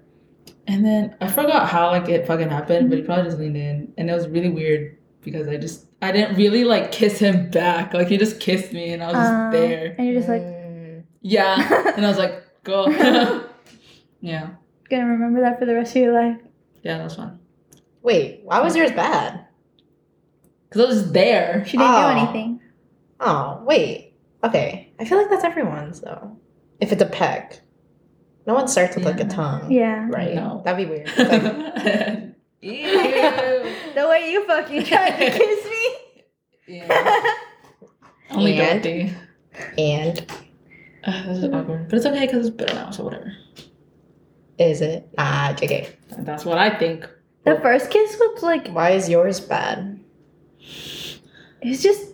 and 0.66 0.84
then 0.84 1.14
I 1.20 1.28
forgot 1.28 1.68
how 1.68 1.90
like 1.90 2.08
it 2.08 2.26
fucking 2.26 2.48
happened. 2.48 2.88
But 2.90 2.98
he 2.98 3.04
probably 3.04 3.24
just 3.24 3.38
leaned 3.38 3.56
in, 3.56 3.92
and 3.98 4.10
it 4.10 4.12
was 4.14 4.26
really 4.28 4.48
weird 4.50 4.95
because 5.26 5.46
I 5.48 5.56
just 5.58 5.84
I 6.00 6.12
didn't 6.12 6.36
really 6.36 6.64
like 6.64 6.90
kiss 6.92 7.18
him 7.18 7.50
back. 7.50 7.92
Like 7.92 8.08
he 8.08 8.16
just 8.16 8.40
kissed 8.40 8.72
me, 8.72 8.92
and 8.94 9.02
I 9.02 9.06
was 9.08 9.16
just 9.16 9.32
Uh, 9.32 9.50
there. 9.50 9.94
And 9.98 10.06
you're 10.06 10.16
just 10.16 10.28
like, 10.30 10.40
Mm. 10.42 11.02
Yeah, 11.20 11.92
and 11.96 12.06
I 12.06 12.08
was 12.08 12.16
like, 12.18 12.42
go. 12.64 12.86
yeah, 14.20 14.50
gonna 14.88 15.06
remember 15.06 15.40
that 15.42 15.58
for 15.58 15.66
the 15.66 15.74
rest 15.74 15.94
of 15.96 16.02
your 16.02 16.12
life. 16.14 16.40
yeah, 16.82 16.96
that 16.98 17.04
was 17.04 17.16
fun. 17.16 17.38
Wait, 18.02 18.40
why 18.44 18.60
was 18.60 18.76
yours 18.76 18.92
bad? 18.92 19.44
Cause 20.70 20.82
I 20.82 20.86
was 20.86 21.00
just 21.02 21.12
there. 21.12 21.64
She 21.66 21.76
didn't 21.76 21.92
Oh. 21.92 22.12
do 22.12 22.18
anything. 22.20 22.60
Oh, 23.20 23.62
wait. 23.66 24.14
Okay. 24.44 24.92
I 25.00 25.04
feel 25.04 25.18
like 25.18 25.28
that's 25.30 25.44
everyone's 25.44 26.00
though. 26.00 26.38
If 26.80 26.92
it's 26.92 27.02
a 27.02 27.06
peck. 27.06 27.60
No 28.46 28.54
one 28.54 28.68
starts 28.68 28.94
with 28.94 29.04
like 29.04 29.18
a 29.18 29.24
tongue. 29.24 29.72
Yeah. 29.72 30.06
Right. 30.08 30.34
No. 30.34 30.62
That'd 30.64 30.86
be 30.88 30.92
weird. 30.94 31.08
Like, 31.18 32.35
Ew. 32.66 33.74
the 33.94 34.08
way 34.08 34.30
you 34.32 34.46
fucking 34.46 34.84
tried 34.84 35.10
to 35.18 35.30
kiss 35.30 35.64
me. 35.64 36.24
Yeah. 36.68 37.34
Only 38.30 38.58
And? 38.60 38.82
Dorothy. 38.82 39.14
and 39.78 40.26
Uh, 41.04 41.22
this 41.26 41.38
is 41.38 41.44
awkward, 41.52 41.88
but 41.88 41.96
it's 41.96 42.06
okay 42.06 42.26
because 42.26 42.46
it's 42.46 42.56
bitter 42.56 42.74
now, 42.74 42.90
so 42.90 43.04
whatever. 43.04 43.32
is 44.58 44.80
it? 44.80 45.08
Ah, 45.18 45.54
JK. 45.56 45.88
That's 46.24 46.44
what 46.44 46.58
I 46.58 46.70
think. 46.76 47.08
The 47.44 47.60
first 47.60 47.90
kiss 47.90 48.16
was 48.18 48.42
like, 48.42 48.68
Why 48.68 48.90
is 48.90 49.08
yours 49.08 49.38
bad? 49.38 50.00
it's 51.62 51.82
just, 51.82 52.12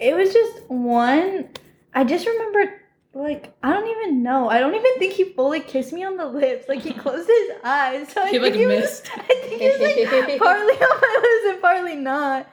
it 0.00 0.14
was 0.16 0.32
just 0.32 0.68
one. 0.68 1.48
I 1.94 2.02
just 2.04 2.26
remember, 2.26 2.72
like, 3.14 3.54
I 3.62 3.72
don't 3.72 3.86
even 3.88 4.22
know. 4.22 4.48
I 4.48 4.58
don't 4.60 4.74
even 4.74 4.98
think 4.98 5.12
he 5.14 5.24
fully 5.24 5.60
kissed 5.60 5.92
me 5.92 6.04
on 6.04 6.16
the 6.16 6.26
lips. 6.26 6.68
Like, 6.68 6.80
he 6.80 6.92
closed 7.02 7.28
his 7.28 7.50
eyes. 7.62 8.08
So 8.12 8.22
I 8.22 8.26
He 8.26 8.32
think 8.32 8.42
like 8.42 8.54
he 8.54 8.66
was- 8.66 8.80
missed. 8.80 9.10
I 9.14 9.22
think 9.22 9.60
he 9.62 9.68
was 9.68 9.80
like 9.80 10.38
partly 10.38 10.74
on 10.74 11.00
my 11.00 11.18
lips 11.22 11.52
and 11.54 11.60
partly 11.62 11.96
not. 11.96 12.48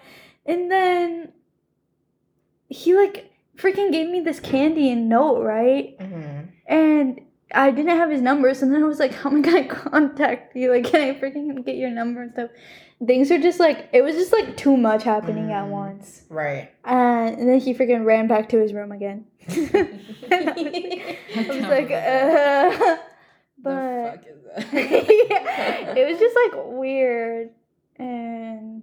And 0.46 0.72
then 0.72 1.34
he 2.68 2.96
like 2.96 3.32
freaking 3.58 3.92
gave 3.92 4.10
me 4.10 4.22
this 4.22 4.40
candy 4.40 4.92
and 4.92 5.10
note, 5.10 5.42
right? 5.44 5.98
Mhm. 6.00 6.48
And 6.68 7.22
I 7.54 7.72
didn't 7.72 7.98
have 7.98 8.10
his 8.10 8.22
number, 8.22 8.54
so 8.54 8.66
then 8.68 8.82
I 8.84 8.88
was 8.88 9.00
like, 9.00 9.14
how 9.14 9.30
am 9.30 9.38
I 9.38 9.42
gonna 9.42 9.68
contact 9.90 10.56
you? 10.56 10.72
Like, 10.72 10.86
can 10.86 11.02
I 11.02 11.14
freaking 11.20 11.66
get 11.66 11.76
your 11.76 11.90
number 11.90 12.22
and 12.24 12.32
stuff? 12.32 12.50
Things 13.06 13.30
were 13.32 13.40
just 13.40 13.60
like 13.60 13.90
it 13.94 14.02
was 14.04 14.16
just 14.16 14.32
like 14.32 14.56
too 14.58 14.78
much 14.78 15.04
happening 15.04 15.52
at 15.52 15.66
Mm. 15.66 15.70
once. 15.72 16.24
Right. 16.30 16.70
And, 16.86 17.38
and 17.40 17.50
then 17.50 17.60
he 17.60 17.74
freaking 17.74 18.06
ran 18.06 18.28
back 18.28 18.50
to 18.50 18.60
his 18.60 18.74
room 18.74 18.92
again. 18.92 19.26
I 19.50 21.46
was 21.48 21.66
like- 21.68 21.92
I 21.92 22.68
was 22.68 22.80
like, 22.80 22.88
uh, 22.88 22.98
but 23.64 24.26
yeah, 24.74 25.94
it 25.96 26.10
was 26.10 26.20
just 26.20 26.36
like 26.36 26.64
weird 26.66 27.50
and 27.98 28.82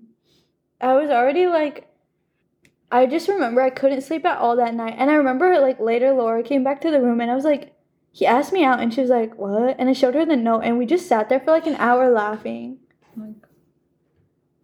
i 0.81 0.95
was 0.95 1.11
already 1.11 1.47
like 1.47 1.89
i 2.93 3.05
just 3.05 3.27
remember 3.29 3.61
i 3.61 3.71
couldn't 3.71 4.03
sleep 4.03 4.25
at 4.25 4.39
all 4.39 4.55
that 4.57 4.75
night 4.75 4.95
and 4.97 5.11
i 5.11 5.15
remember 5.15 5.59
like 5.59 5.81
later 5.81 6.13
laura 6.13 6.43
came 6.43 6.63
back 6.63 6.81
to 6.81 6.91
the 6.93 7.01
room 7.01 7.21
and 7.21 7.31
i 7.31 7.35
was 7.35 7.45
like 7.45 7.73
he 8.19 8.27
asked 8.27 8.53
me 8.53 8.65
out 8.65 8.81
and 8.81 8.93
she 8.93 9.01
was 9.01 9.11
like 9.11 9.35
what 9.37 9.77
and 9.79 9.89
i 9.89 9.93
showed 9.93 10.15
her 10.15 10.27
the 10.27 10.37
note 10.37 10.61
and 10.61 10.77
we 10.77 10.85
just 10.85 11.07
sat 11.07 11.29
there 11.29 11.41
for 11.41 11.53
like 11.53 11.67
an 11.67 11.77
hour 11.77 12.11
laughing 12.11 12.79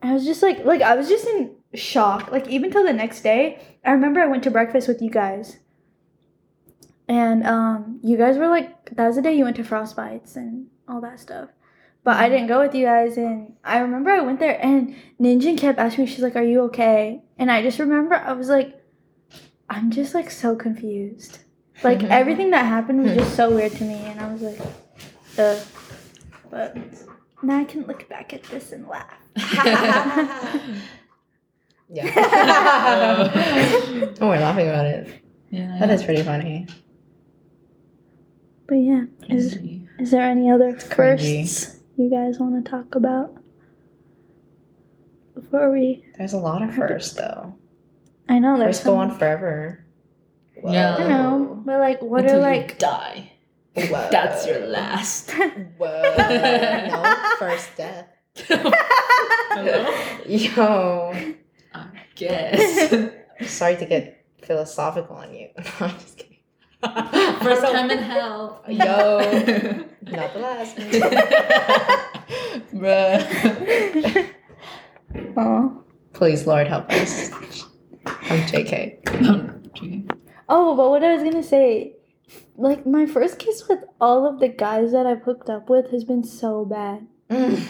I 0.05 0.13
was 0.13 0.27
just 0.27 0.43
like, 0.43 0.67
like 0.67 0.83
I 0.83 0.95
was 0.97 1.09
just 1.09 1.27
in 1.27 1.57
shock. 1.73 2.31
Like 2.31 2.47
even 2.49 2.71
till 2.71 2.85
the 2.85 2.93
next 2.93 3.23
day, 3.23 3.59
I 3.85 3.93
remember 3.93 4.21
I 4.21 4.27
went 4.27 4.45
to 4.45 4.51
breakfast 4.51 4.87
with 4.87 5.01
you 5.01 5.11
guys, 5.11 5.59
and 7.09 7.43
um, 7.47 8.01
you 8.03 8.19
guys 8.19 8.37
were 8.37 8.49
like, 8.49 8.95
that 8.97 9.07
was 9.07 9.17
the 9.17 9.23
day 9.23 9.35
you 9.35 9.45
went 9.45 9.57
to 9.57 9.65
Frostbites 9.65 10.37
and 10.37 10.67
all 10.87 11.01
that 11.01 11.21
stuff. 11.21 11.49
But 12.05 12.19
I 12.19 12.29
didn't 12.29 12.49
go 12.49 12.61
with 12.61 12.75
you 12.75 12.85
guys, 12.85 13.17
and 13.17 13.55
I 13.65 13.79
remember 13.79 14.11
I 14.11 14.21
went 14.21 14.41
there, 14.41 14.63
and 14.63 14.95
Ninja 15.19 15.57
kept 15.57 15.79
asking 15.79 16.05
me, 16.05 16.11
she's 16.11 16.23
like, 16.23 16.37
"Are 16.37 16.45
you 16.45 16.61
okay?" 16.65 17.23
And 17.39 17.51
I 17.51 17.63
just 17.63 17.79
remember 17.79 18.15
I 18.15 18.35
was 18.35 18.51
like, 18.51 18.79
I'm 19.71 19.91
just 19.91 20.13
like 20.13 20.31
so 20.31 20.55
confused. 20.55 21.39
Like 21.83 22.03
everything 22.05 22.51
that 22.51 22.65
happened 22.65 23.03
was 23.03 23.15
just 23.15 23.35
so 23.37 23.51
weird 23.55 23.73
to 23.73 23.85
me, 23.85 23.95
and 23.95 24.21
I 24.21 24.33
was 24.33 24.43
like, 24.43 24.61
uh. 25.39 25.61
But 26.51 26.77
now 27.43 27.59
I 27.59 27.65
can 27.65 27.85
look 27.87 28.09
back 28.09 28.33
at 28.33 28.45
this 28.45 28.73
and 28.73 28.87
laugh. 28.87 29.13
yeah. 31.89 32.13
oh, 34.21 34.29
we're 34.29 34.39
laughing 34.39 34.69
about 34.69 34.87
it. 34.87 35.21
Yeah. 35.51 35.77
That 35.81 35.91
is 35.91 36.03
pretty 36.05 36.23
funny. 36.23 36.67
But 38.67 38.77
yeah, 38.77 39.05
is 39.29 39.59
is 39.99 40.11
there 40.11 40.23
any 40.23 40.51
other 40.51 40.73
cringy. 40.73 40.95
firsts 40.95 41.81
you 41.97 42.11
guys 42.11 42.39
want 42.39 42.65
to 42.65 42.71
talk 42.71 42.95
about 42.95 43.37
before 45.35 45.71
we? 45.71 46.05
There's 46.17 46.33
a 46.33 46.39
lot 46.39 46.63
of 46.63 46.75
firsts 46.75 47.15
though. 47.15 47.55
I 48.29 48.39
know 48.39 48.59
there's 48.59 48.79
First 48.79 48.87
go 48.87 48.97
on 48.97 49.17
forever. 49.19 49.84
Yeah. 50.63 50.97
I 50.97 51.09
know, 51.09 51.63
but 51.65 51.79
like, 51.81 52.03
what 52.03 52.23
Until 52.23 52.45
are 52.45 52.55
you 52.55 52.61
like? 52.63 52.79
die. 52.79 53.33
Whoa. 53.77 54.09
That's 54.13 54.47
your 54.47 54.61
last. 54.67 55.31
Whoa. 55.79 56.15
no, 56.19 57.37
first 57.39 57.77
death. 57.77 58.07
Hello? 58.47 59.91
Yo. 60.27 61.13
I 61.75 61.87
guess. 62.15 62.95
Sorry 63.47 63.77
to 63.77 63.87
get 63.87 64.25
philosophical 64.43 65.17
on 65.17 65.35
you. 65.35 65.49
No, 65.57 65.65
I'm 65.81 65.91
just 65.99 66.19
kidding. 66.19 66.39
First 66.83 67.63
time 67.63 67.91
in 67.91 67.99
hell. 67.99 68.63
Yo. 68.69 69.19
Not 70.03 70.33
the 70.35 70.39
last. 70.39 70.77
Bruh. 72.75 74.31
oh. 75.37 75.81
Please, 76.13 76.47
Lord, 76.47 76.69
help 76.69 76.91
us. 76.93 77.31
I'm 78.07 78.41
JK. 78.47 79.01
I'm 79.29 79.63
joking. 79.65 80.09
Oh, 80.49 80.77
but 80.77 80.91
what 80.91 81.03
I 81.05 81.15
was 81.15 81.23
gonna 81.23 81.43
say, 81.43 81.97
like 82.57 82.87
my 82.87 83.07
first 83.07 83.39
kiss 83.39 83.69
with 83.69 83.81
all 84.01 84.27
of 84.27 84.41
the 84.41 84.49
guys 84.49 84.93
that 84.93 85.07
I've 85.07 85.23
hooked 85.23 85.49
up 85.49 85.69
with 85.71 85.91
has 85.91 86.05
been 86.05 86.25
so 86.25 86.65
bad. 86.65 87.07
Mm. 87.31 87.67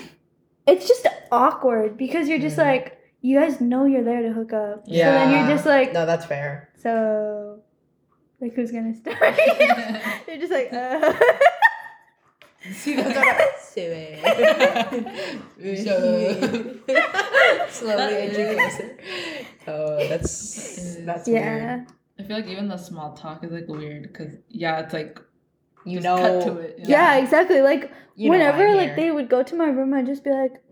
It's 0.66 0.89
just 0.89 1.07
awkward 1.31 1.97
because 1.97 2.29
you're 2.29 2.39
just 2.39 2.57
Mm. 2.57 2.64
like, 2.64 2.99
you 3.20 3.39
guys 3.39 3.61
know 3.61 3.85
you're 3.85 4.03
there 4.05 4.22
to 4.22 4.33
hook 4.33 4.53
up. 4.53 4.85
Yeah. 4.87 5.07
So 5.07 5.12
then 5.12 5.31
you're 5.47 5.57
just 5.57 5.66
like, 5.66 5.93
No, 5.93 6.07
that's 6.07 6.25
fair. 6.27 6.70
so, 6.77 7.61
like 8.41 8.55
who's 8.55 8.70
gonna 8.72 8.95
start? 8.95 9.18
you're 10.29 10.39
just 10.39 10.53
like, 10.53 10.72
uh. 10.72 11.12
Slowly 17.68 18.14
edging 18.14 18.57
closer. 18.57 18.97
Oh, 19.66 20.09
that's 20.09 20.97
that's 21.01 21.29
yeah. 21.29 21.66
weird. 21.66 21.87
I 22.19 22.23
feel 22.23 22.37
like 22.37 22.47
even 22.47 22.69
the 22.69 22.77
small 22.77 23.15
talk 23.15 23.43
is 23.45 23.51
like 23.51 23.69
weird 23.69 24.05
because 24.05 24.35
yeah, 24.49 24.81
it's 24.81 24.93
like 24.93 25.21
You 25.85 26.01
just 26.01 26.05
know, 26.05 26.17
cut 26.21 26.53
to 26.55 26.59
it. 26.61 26.79
you 26.79 26.85
know? 26.85 26.91
Yeah, 26.91 27.17
exactly. 27.17 27.61
Like 27.61 27.91
you 28.17 28.31
whenever 28.31 28.75
like 28.75 28.89
here. 28.89 28.97
they 28.97 29.11
would 29.11 29.29
go 29.29 29.43
to 29.43 29.55
my 29.57 29.67
room, 29.67 29.93
I'd 29.95 30.07
just 30.07 30.23
be 30.23 30.31
like, 30.31 30.62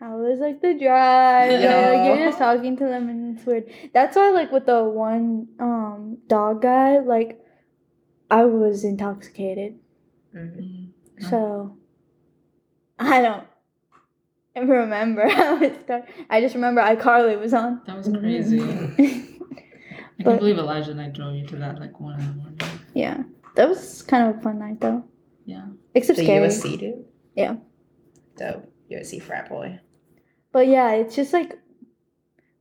"How 0.00 0.16
was 0.16 0.38
like 0.40 0.62
the 0.62 0.74
drive?" 0.74 1.50
And, 1.60 1.62
like, 1.98 2.06
you're 2.06 2.26
just 2.28 2.38
talking 2.38 2.76
to 2.78 2.84
them, 2.84 3.08
and 3.10 3.36
it's 3.36 3.46
weird. 3.46 3.70
That's 3.92 4.16
why, 4.16 4.30
like 4.30 4.50
with 4.52 4.66
the 4.66 4.82
one 4.84 5.48
um 5.60 6.18
dog 6.26 6.62
guy, 6.62 6.98
like 6.98 7.40
I 8.30 8.44
was 8.44 8.84
intoxicated, 8.84 9.78
Mhm. 10.34 10.88
Mm. 11.20 11.30
so 11.30 11.76
I 12.98 13.20
don't 13.20 13.44
remember 14.68 15.28
how 15.40 15.62
it 15.62 15.78
started. 15.84 16.08
I 16.30 16.40
just 16.40 16.54
remember 16.54 16.80
iCarly 16.80 17.38
was 17.38 17.52
on. 17.52 17.82
That 17.86 17.96
was 17.98 18.08
crazy. 18.08 19.28
I 20.26 20.30
But- 20.30 20.30
can't 20.32 20.40
believe 20.40 20.58
Elijah 20.58 20.90
and 20.90 21.00
I 21.00 21.08
drove 21.08 21.34
you 21.36 21.46
to 21.46 21.56
that 21.56 21.78
like 21.80 22.00
one 22.00 22.18
in 22.20 22.26
the 22.26 22.32
morning. 22.34 22.58
yeah, 22.94 23.22
that 23.54 23.68
was 23.68 24.02
kind 24.02 24.28
of 24.28 24.38
a 24.38 24.40
fun 24.42 24.58
night 24.58 24.80
though. 24.80 25.04
Yeah. 25.44 25.66
Except 25.94 26.18
The 26.18 26.24
scary. 26.24 26.46
USC 26.46 26.76
dude. 26.78 27.04
Yeah. 27.34 27.56
Dope. 28.36 28.66
USC 28.90 29.20
frat 29.22 29.48
boy. 29.48 29.78
But 30.52 30.66
yeah, 30.68 30.90
it's 30.92 31.14
just 31.14 31.32
like 31.32 31.58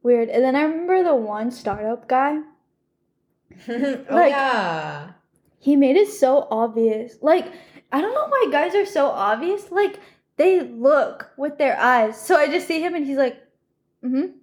weird. 0.04 0.30
And 0.30 0.44
then 0.44 0.56
I 0.56 0.62
remember 0.64 1.04
the 1.04 1.16
one 1.16 1.50
startup 1.52 2.08
guy. 2.08 2.38
oh 3.70 4.04
Like- 4.10 4.32
yeah. 4.32 5.12
He 5.60 5.76
made 5.76 5.96
it 5.96 6.10
so 6.10 6.48
obvious. 6.52 7.18
Like, 7.24 7.52
I 7.92 8.00
don't 8.00 8.14
know 8.14 8.28
why 8.28 8.50
guys 8.52 8.76
are 8.76 8.86
so 8.86 9.08
obvious. 9.08 9.72
Like, 9.72 10.00
they 10.38 10.62
look 10.62 11.32
with 11.38 11.58
their 11.58 11.76
eyes. 11.80 12.22
So 12.22 12.36
I 12.36 12.46
just 12.48 12.68
see 12.68 12.80
him 12.82 12.94
and 12.94 13.04
he's 13.04 13.18
like, 13.18 13.38
mm 14.04 14.10
hmm. 14.10 14.16
Mm-hmm. 14.18 14.38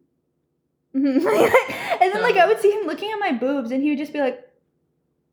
and 0.95 1.23
then, 1.25 2.23
like, 2.23 2.37
I 2.37 2.47
would 2.47 2.61
see 2.61 2.71
him 2.71 2.87
looking 2.87 3.11
at 3.11 3.19
my 3.19 3.33
boobs 3.33 3.71
and 3.71 3.83
he 3.83 3.91
would 3.91 3.99
just 3.99 4.13
be 4.13 4.21
like, 4.21 4.41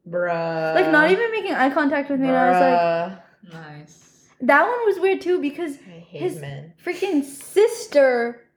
Bruh. 0.08 0.74
like, 0.76 0.90
not 0.92 1.12
even 1.12 1.32
making 1.32 1.54
eye 1.54 1.70
contact 1.70 2.10
with 2.10 2.20
me. 2.20 2.28
And 2.28 2.38
I 2.38 2.50
was 2.50 3.52
like, 3.52 3.54
Nice. 3.54 4.30
that 4.42 4.62
one 4.64 4.86
was 4.86 5.00
weird 5.00 5.22
too 5.22 5.40
because 5.42 5.78
his- 6.08 6.40
men. 6.40 6.74
freaking 6.84 7.24
sister 7.24 8.48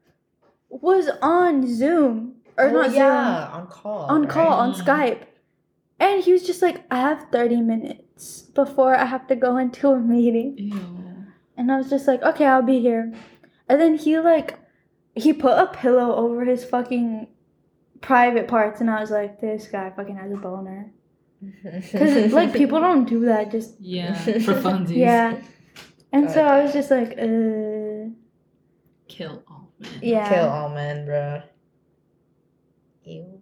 was 0.69 1.09
on 1.21 1.67
Zoom. 1.67 2.37
Or 2.57 2.67
oh, 2.67 2.73
not 2.73 2.91
Zoom. 2.91 2.95
yeah, 2.99 3.49
on 3.53 3.67
call. 3.67 4.03
on 4.07 4.27
call 4.29 4.53
on. 4.53 4.75
Skype. 4.75 5.23
And 5.99 6.23
he 6.23 6.33
was 6.33 6.45
just 6.47 6.63
like, 6.63 6.85
I 6.91 6.99
have 6.99 7.27
30 7.33 7.61
minutes 7.61 8.43
before 8.43 8.95
I 8.95 9.05
have 9.05 9.27
to 9.29 9.37
go 9.37 9.57
into 9.57 9.89
a 9.91 9.99
meeting. 9.99 10.57
Ew. 10.59 11.27
And 11.57 11.71
I 11.71 11.77
was 11.79 11.89
just 11.91 12.07
like, 12.09 12.23
okay, 12.23 12.45
I'll 12.47 12.63
be 12.63 12.81
here. 12.81 13.13
And 13.69 13.81
then 13.81 13.97
he 13.97 14.19
like, 14.19 14.59
he 15.15 15.33
put 15.33 15.59
a 15.59 15.67
pillow 15.67 16.15
over 16.17 16.45
his 16.45 16.65
fucking 16.65 17.27
private 18.01 18.49
parts. 18.49 18.81
And 18.81 18.91
I 18.91 19.01
was 19.01 19.11
like, 19.11 19.41
this 19.41 19.67
guy 19.69 19.91
fucking 19.91 20.17
has 20.17 20.33
a 20.33 20.37
boner. 20.37 20.93
Because 21.63 22.33
like 22.33 22.53
people 22.53 22.81
don't 22.81 23.05
do 23.09 23.25
that. 23.27 23.51
Just, 23.51 23.75
Yeah. 23.81 24.15
For 24.45 24.55
funsies. 24.55 24.97
yeah. 24.97 25.41
And 26.13 26.31
so 26.31 26.43
I 26.45 26.63
was 26.63 26.73
just 26.73 26.91
like, 26.91 27.13
uh, 27.19 28.11
Kill 29.09 29.43
all 29.49 29.71
men. 29.81 29.91
yeah. 30.01 30.29
Kill 30.29 30.49
all 30.49 30.69
men, 30.69 31.07
bruh. 31.07 31.43
Ew. 33.05 33.41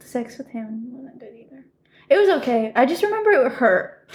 Sex 0.00 0.38
with 0.38 0.48
him 0.48 0.88
wasn't 0.92 1.20
good 1.20 1.34
either. 1.36 1.64
It 2.08 2.16
was 2.18 2.28
okay. 2.42 2.72
I 2.74 2.84
just 2.86 3.02
remember 3.02 3.30
it 3.30 3.52
hurt. 3.52 4.08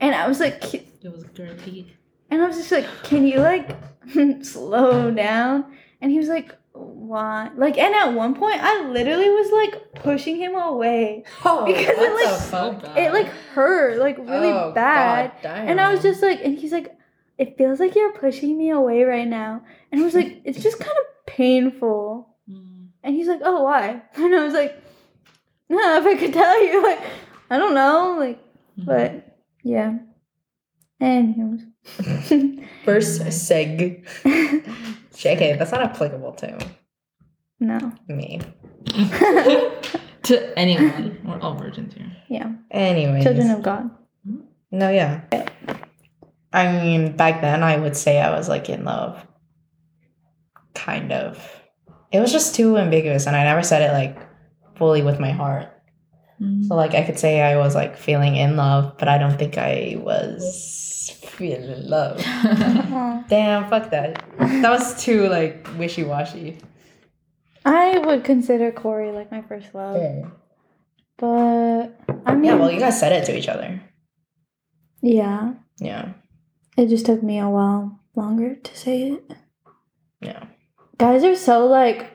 And 0.00 0.14
I 0.14 0.26
was 0.28 0.40
like, 0.40 0.74
It 0.74 0.86
was 1.04 1.24
dirty. 1.34 1.96
And 2.30 2.42
I 2.42 2.46
was 2.46 2.56
just 2.56 2.72
like, 2.72 2.86
can 3.04 3.26
you 3.26 3.38
like 3.38 3.70
slow 4.42 5.10
down? 5.10 5.76
And 6.00 6.10
he 6.10 6.18
was 6.18 6.28
like, 6.28 6.54
why? 6.72 7.50
Like, 7.56 7.78
and 7.78 7.94
at 7.94 8.12
one 8.14 8.34
point, 8.34 8.58
I 8.60 8.88
literally 8.88 9.28
was 9.28 9.50
like 9.52 9.94
pushing 10.02 10.36
him 10.36 10.54
away. 10.54 11.24
Oh, 11.44 11.64
Because 11.66 11.96
it, 11.98 12.24
like, 12.24 12.40
so 12.40 12.92
It 12.96 13.12
like 13.12 13.28
hurt, 13.54 13.98
like 13.98 14.18
really 14.18 14.50
Oh, 14.52 14.72
bad. 14.72 15.32
And 15.44 15.80
I 15.80 15.92
was 15.92 16.02
just 16.02 16.20
like, 16.22 16.40
and 16.44 16.58
he's 16.58 16.72
like, 16.72 16.96
it 17.38 17.56
feels 17.56 17.80
like 17.80 17.94
you're 17.94 18.12
pushing 18.12 18.56
me 18.58 18.70
away 18.70 19.02
right 19.04 19.26
now. 19.26 19.62
And 19.90 20.00
I 20.00 20.04
was 20.04 20.14
like, 20.14 20.40
it's 20.44 20.62
just 20.62 20.78
kind 20.78 20.96
of 20.96 21.26
painful. 21.26 22.28
Mm. 22.50 22.88
And 23.02 23.14
he's 23.14 23.28
like, 23.28 23.40
oh, 23.44 23.62
why? 23.62 24.02
And 24.16 24.34
I 24.34 24.44
was 24.44 24.52
like, 24.54 24.80
no, 25.68 25.96
if 25.98 26.04
I 26.06 26.16
could 26.16 26.32
tell 26.32 26.62
you, 26.62 26.82
like, 26.82 27.00
I 27.50 27.58
don't 27.58 27.74
know, 27.74 28.16
like, 28.18 28.38
Mhm. 28.78 28.84
but 28.86 29.36
yeah. 29.62 29.98
And 31.00 31.72
First 32.84 33.22
seg. 33.22 34.04
JK, 35.14 35.58
that's 35.58 35.72
not 35.72 35.82
applicable 35.82 36.32
to 36.32 36.58
no. 37.60 37.92
me. 38.08 38.40
to 40.24 40.58
anyone. 40.58 41.18
We're 41.24 41.40
all 41.40 41.54
virgins 41.54 41.94
here. 41.94 42.10
Yeah. 42.28 42.52
Anyway. 42.70 43.22
Children 43.22 43.50
of 43.50 43.62
God. 43.62 43.90
No, 44.70 44.90
yeah. 44.90 45.22
I 46.52 46.72
mean, 46.72 47.16
back 47.16 47.40
then 47.40 47.62
I 47.62 47.76
would 47.76 47.96
say 47.96 48.20
I 48.20 48.30
was 48.30 48.48
like 48.48 48.68
in 48.68 48.84
love. 48.84 49.24
Kind 50.74 51.12
of. 51.12 51.62
It 52.10 52.20
was 52.20 52.32
just 52.32 52.54
too 52.54 52.76
ambiguous 52.76 53.26
and 53.26 53.36
I 53.36 53.44
never 53.44 53.62
said 53.62 53.82
it 53.82 53.92
like 53.92 54.18
fully 54.76 55.02
with 55.02 55.20
my 55.20 55.30
heart. 55.30 55.68
Mm. 56.40 56.66
So 56.66 56.74
like 56.74 56.94
I 56.94 57.02
could 57.02 57.18
say 57.18 57.40
I 57.40 57.56
was 57.56 57.74
like 57.74 57.96
feeling 57.96 58.36
in 58.36 58.56
love, 58.56 58.96
but 58.98 59.08
I 59.08 59.18
don't 59.18 59.38
think 59.38 59.58
I 59.58 59.96
was 59.98 60.93
feeling 61.10 61.68
in 61.70 61.88
love. 61.88 62.18
Damn, 63.28 63.68
fuck 63.68 63.90
that. 63.90 64.24
That 64.38 64.70
was 64.70 65.02
too 65.02 65.28
like 65.28 65.66
wishy 65.78 66.04
washy. 66.04 66.58
I 67.64 67.98
would 67.98 68.24
consider 68.24 68.70
Corey 68.72 69.10
like 69.12 69.30
my 69.32 69.42
first 69.42 69.74
love, 69.74 70.30
but 71.16 71.88
I 72.26 72.34
mean, 72.34 72.44
Yeah, 72.44 72.54
well 72.56 72.70
you 72.70 72.78
guys 72.80 72.98
said 73.00 73.12
it 73.12 73.24
to 73.26 73.36
each 73.36 73.48
other. 73.48 73.80
yeah, 75.02 75.54
Yeah. 75.80 76.12
it 76.76 76.88
just 76.88 77.06
took 77.06 77.22
me 77.22 77.38
a 77.38 77.48
while 77.48 78.00
longer 78.16 78.54
to 78.56 78.76
say 78.76 79.12
it. 79.12 79.34
Yeah. 80.20 80.44
guys 80.98 81.24
are 81.24 81.36
so 81.36 81.66
like, 81.66 82.10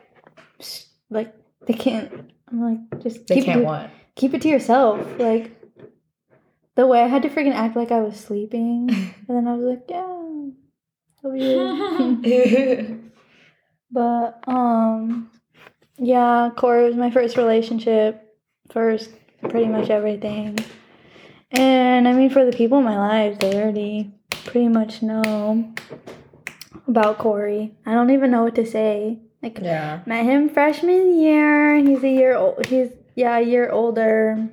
like 1.09 1.33
they 1.65 1.73
can't. 1.73 2.31
I'm 2.51 2.61
like 2.61 3.01
just 3.03 3.27
They 3.27 3.35
keep 3.35 3.45
can't 3.45 3.61
it, 3.61 3.65
what? 3.65 3.89
keep 4.15 4.33
it 4.33 4.41
to 4.43 4.49
yourself. 4.49 4.99
Like 5.19 5.58
the 6.79 6.87
way 6.87 7.01
I 7.01 7.07
had 7.07 7.23
to 7.23 7.29
freaking 7.29 7.53
act 7.53 7.75
like 7.75 7.91
I 7.91 7.99
was 7.99 8.17
sleeping, 8.17 8.89
and 9.27 9.27
then 9.27 9.47
I 9.49 9.53
was 9.53 9.65
like, 9.65 9.83
yeah, 9.89 10.51
but 13.91 14.41
um, 14.47 15.29
yeah, 15.97 16.49
Corey 16.55 16.85
was 16.85 16.95
my 16.95 17.11
first 17.11 17.35
relationship, 17.35 18.33
first 18.71 19.09
pretty 19.49 19.67
much 19.67 19.89
everything, 19.89 20.57
and 21.51 22.07
I 22.07 22.13
mean 22.13 22.29
for 22.29 22.45
the 22.45 22.55
people 22.55 22.77
in 22.77 22.85
my 22.85 22.97
life, 22.97 23.39
they 23.39 23.61
already 23.61 24.13
pretty 24.45 24.69
much 24.69 25.01
know 25.01 25.73
about 26.87 27.17
Corey. 27.17 27.73
I 27.85 27.91
don't 27.91 28.11
even 28.11 28.31
know 28.31 28.43
what 28.43 28.55
to 28.55 28.65
say. 28.65 29.19
Like 29.43 29.59
yeah. 29.59 29.99
Met 30.05 30.23
him 30.23 30.47
freshman 30.47 31.19
year. 31.19 31.75
He's 31.75 32.03
a 32.03 32.09
year 32.09 32.37
old. 32.37 32.65
He's 32.67 32.89
yeah, 33.15 33.37
a 33.37 33.41
year 33.41 33.69
older. 33.69 34.49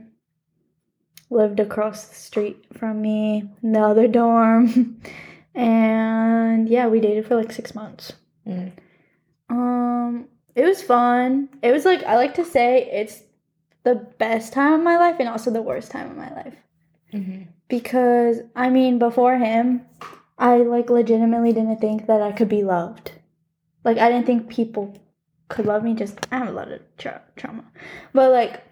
Lived 1.28 1.58
across 1.60 2.06
the 2.06 2.14
street 2.14 2.64
from 2.78 3.02
me 3.02 3.44
in 3.62 3.72
the 3.72 3.80
other 3.80 4.06
dorm, 4.06 5.00
and 5.54 6.68
yeah, 6.68 6.86
we 6.86 7.00
dated 7.00 7.26
for 7.26 7.34
like 7.36 7.50
six 7.50 7.74
months. 7.74 8.12
Mm. 8.46 8.72
Um, 9.48 10.28
it 10.54 10.64
was 10.64 10.82
fun. 10.82 11.48
It 11.62 11.72
was 11.72 11.84
like 11.84 12.02
I 12.04 12.16
like 12.16 12.34
to 12.34 12.44
say 12.44 12.88
it's 12.92 13.22
the 13.82 13.94
best 14.18 14.52
time 14.52 14.74
of 14.74 14.80
my 14.82 14.96
life 14.98 15.16
and 15.18 15.28
also 15.28 15.50
the 15.50 15.62
worst 15.62 15.90
time 15.92 16.10
of 16.10 16.16
my 16.16 16.32
life 16.34 16.54
Mhm. 17.12 17.46
because 17.68 18.40
I 18.56 18.68
mean 18.68 18.98
before 18.98 19.36
him, 19.36 19.82
I 20.38 20.56
like 20.58 20.90
legitimately 20.90 21.52
didn't 21.52 21.80
think 21.80 22.06
that 22.06 22.20
I 22.20 22.32
could 22.32 22.48
be 22.48 22.62
loved. 22.64 23.12
Like 23.84 23.98
I 23.98 24.10
didn't 24.10 24.26
think 24.26 24.48
people 24.48 24.96
could 25.48 25.66
love 25.66 25.84
me. 25.84 25.94
Just 25.94 26.18
I 26.32 26.38
have 26.38 26.48
a 26.48 26.52
lot 26.52 26.70
of 26.72 26.80
tra- 26.98 27.22
trauma, 27.36 27.64
but 28.12 28.30
like 28.32 28.62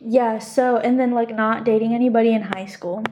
yeah. 0.00 0.38
So 0.38 0.76
and 0.78 0.98
then 0.98 1.12
like 1.12 1.34
not 1.34 1.64
dating 1.64 1.94
anybody 1.94 2.32
in 2.32 2.42
high 2.42 2.66
school. 2.66 3.04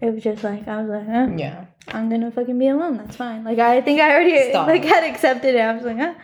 It 0.00 0.12
was 0.14 0.22
just 0.22 0.42
like 0.44 0.66
I 0.68 0.82
was 0.82 0.88
like, 0.90 1.38
Yeah. 1.38 1.66
I'm 1.88 2.08
gonna 2.08 2.30
fucking 2.30 2.58
be 2.58 2.68
alone. 2.68 2.96
That's 2.98 3.16
fine. 3.16 3.44
Like 3.44 3.58
I 3.58 3.80
think 3.80 4.00
I 4.00 4.12
already 4.14 4.50
Stop. 4.50 4.66
like 4.68 4.84
had 4.84 5.04
accepted 5.04 5.54
it. 5.54 5.60
I 5.60 5.72
was 5.74 5.84
like, 5.84 5.98
eh. 5.98 6.14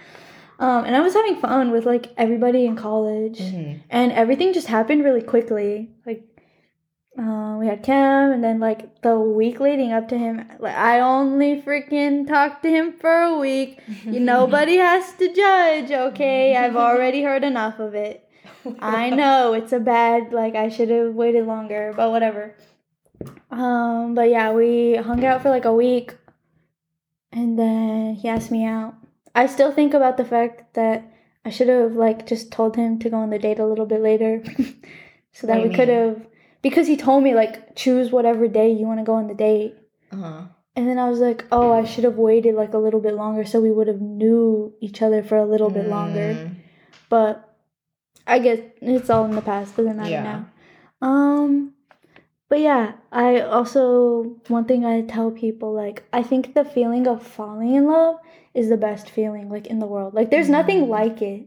um, 0.59 0.85
and 0.85 0.95
I 0.97 1.01
was 1.01 1.15
having 1.15 1.37
fun 1.37 1.71
with 1.71 1.85
like 1.87 2.13
everybody 2.17 2.65
in 2.67 2.77
college 2.77 3.39
Mhm. 3.41 3.81
and 3.91 4.13
everything 4.13 4.53
just 4.53 4.67
happened 4.69 5.05
really 5.05 5.23
quickly. 5.23 5.91
Like, 6.07 6.23
uh, 7.19 7.57
we 7.59 7.67
had 7.67 7.83
Cam, 7.83 8.31
and 8.31 8.43
then 8.45 8.61
like 8.61 9.03
the 9.03 9.19
week 9.19 9.59
leading 9.59 9.93
up 9.93 10.09
to 10.09 10.19
him, 10.19 10.45
like 10.61 10.77
I 10.77 11.01
only 11.01 11.61
freaking 11.63 12.27
talked 12.29 12.63
to 12.63 12.69
him 12.71 12.93
for 12.93 13.11
a 13.23 13.37
week. 13.39 13.81
Nobody 14.07 14.77
has 14.77 15.13
to 15.15 15.33
judge, 15.33 15.91
okay? 15.91 16.57
I've 16.57 16.77
already 16.77 17.23
heard 17.23 17.43
enough 17.43 17.81
of 17.81 17.95
it. 17.97 18.28
I 18.81 19.11
know 19.11 19.53
it's 19.55 19.73
a 19.73 19.81
bad. 19.81 20.33
Like 20.33 20.55
I 20.55 20.69
should 20.69 20.91
have 20.91 21.15
waited 21.15 21.47
longer, 21.47 21.93
but 21.97 22.11
whatever. 22.11 22.55
Um, 23.51 24.15
but 24.15 24.29
yeah, 24.31 24.53
we 24.53 24.97
hung 24.97 25.25
out 25.25 25.43
for 25.43 25.51
like 25.51 25.65
a 25.65 25.73
week, 25.73 26.17
and 27.33 27.59
then 27.59 28.15
he 28.15 28.29
asked 28.29 28.51
me 28.51 28.65
out. 28.65 28.95
I 29.35 29.47
still 29.47 29.73
think 29.73 29.95
about 29.95 30.17
the 30.17 30.25
fact 30.25 30.75
that 30.75 31.05
I 31.45 31.51
should 31.51 31.69
have 31.69 31.93
like 31.93 32.27
just 32.27 32.51
told 32.53 32.77
him 32.77 32.99
to 33.01 33.11
go 33.11 33.17
on 33.19 33.31
the 33.31 33.39
date 33.39 33.59
a 33.59 33.67
little 33.67 33.87
bit 33.87 34.01
later, 34.01 34.43
so 35.33 35.47
that 35.47 35.63
we 35.63 35.75
could 35.75 35.89
have. 35.89 36.27
Because 36.61 36.87
he 36.89 36.97
told 36.97 37.23
me 37.23 37.35
like 37.35 37.77
choose 37.77 38.11
whatever 38.11 38.49
day 38.49 38.71
you 38.73 38.87
want 38.87 38.99
to 39.01 39.05
go 39.05 39.15
on 39.15 39.29
the 39.29 39.35
date, 39.35 39.75
Uh-huh. 40.13 40.43
and 40.75 40.89
then 40.89 40.99
I 40.99 41.09
was 41.09 41.21
like, 41.21 41.45
oh, 41.53 41.73
I 41.73 41.85
should 41.85 42.05
have 42.05 42.17
waited 42.17 42.55
like 42.57 42.75
a 42.75 42.79
little 42.79 43.01
bit 43.01 43.15
longer 43.15 43.45
so 43.45 43.61
we 43.61 43.71
would 43.71 43.87
have 43.87 44.01
knew 44.01 44.75
each 44.81 45.01
other 45.01 45.23
for 45.23 45.37
a 45.37 45.47
little 45.47 45.71
bit 45.71 45.87
longer. 45.87 46.35
Mm. 46.35 46.57
But 47.09 47.48
I 48.29 48.39
guess 48.39 48.61
it's 48.81 49.11
all 49.11 49.25
in 49.25 49.33
the 49.33 49.43
past. 49.43 49.77
Doesn't 49.77 49.97
matter 49.97 50.11
Yeah. 50.11 50.23
now. 50.23 50.47
Um, 51.01 51.73
but 52.49 52.61
yeah, 52.61 52.93
I 53.11 53.41
also 53.41 54.37
one 54.49 54.65
thing 54.65 54.85
I 54.85 55.03
tell 55.03 55.31
people 55.31 55.73
like 55.73 56.05
I 56.13 56.23
think 56.23 56.55
the 56.55 56.65
feeling 56.65 57.07
of 57.07 57.23
falling 57.23 57.75
in 57.75 57.87
love 57.87 58.17
is 58.55 58.69
the 58.69 58.77
best 58.77 59.11
feeling 59.11 59.49
like 59.51 59.67
in 59.67 59.79
the 59.79 59.87
world. 59.87 60.15
Like 60.15 60.31
there's 60.31 60.49
nothing 60.49 60.85
Mhm. 60.85 60.89
like 60.89 61.23
it. 61.23 61.47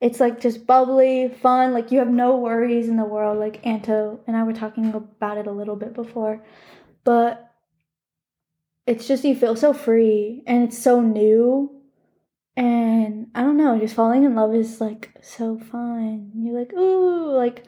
It's 0.00 0.20
like 0.20 0.40
just 0.40 0.66
bubbly, 0.66 1.28
fun. 1.28 1.72
Like 1.72 1.90
you 1.92 1.98
have 1.98 2.10
no 2.10 2.36
worries 2.36 2.88
in 2.88 2.96
the 2.96 3.04
world. 3.04 3.38
Like 3.38 3.66
Anto 3.66 4.20
and 4.26 4.36
I 4.36 4.42
were 4.42 4.52
talking 4.52 4.92
about 4.94 5.38
it 5.38 5.46
a 5.46 5.52
little 5.52 5.76
bit 5.76 5.94
before, 5.94 6.42
but 7.04 7.50
it's 8.86 9.06
just 9.06 9.24
you 9.24 9.34
feel 9.34 9.56
so 9.56 9.72
free 9.72 10.42
and 10.46 10.64
it's 10.64 10.78
so 10.78 11.00
new 11.00 11.70
and 12.56 13.28
I 13.34 13.42
don't 13.42 13.56
know, 13.56 13.78
just 13.78 13.94
falling 13.94 14.24
in 14.24 14.34
love 14.34 14.54
is 14.54 14.80
like 14.80 15.10
so 15.22 15.58
fun. 15.58 16.30
You're 16.36 16.58
like, 16.58 16.72
ooh, 16.72 17.32
like 17.36 17.64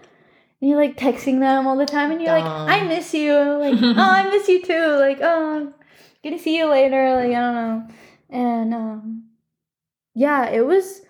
and 0.60 0.70
you're 0.70 0.78
like 0.80 0.96
texting 0.96 1.40
them 1.40 1.66
all 1.66 1.76
the 1.76 1.86
time 1.86 2.10
and 2.12 2.20
you're 2.22 2.32
like, 2.32 2.44
I 2.44 2.86
miss 2.86 3.12
you. 3.12 3.34
Like, 3.34 3.74
oh, 3.82 3.94
I 3.96 4.30
miss 4.30 4.48
you 4.48 4.62
too. 4.62 4.96
Like, 4.98 5.18
oh, 5.20 5.72
gonna 6.24 6.38
see 6.38 6.56
you 6.56 6.66
later. 6.66 7.14
Like, 7.16 7.30
I 7.36 7.40
don't 7.40 7.54
know. 7.54 7.88
And 8.30 8.74
um 8.74 9.22
yeah, 10.14 10.48
it 10.48 10.64
was 10.66 11.02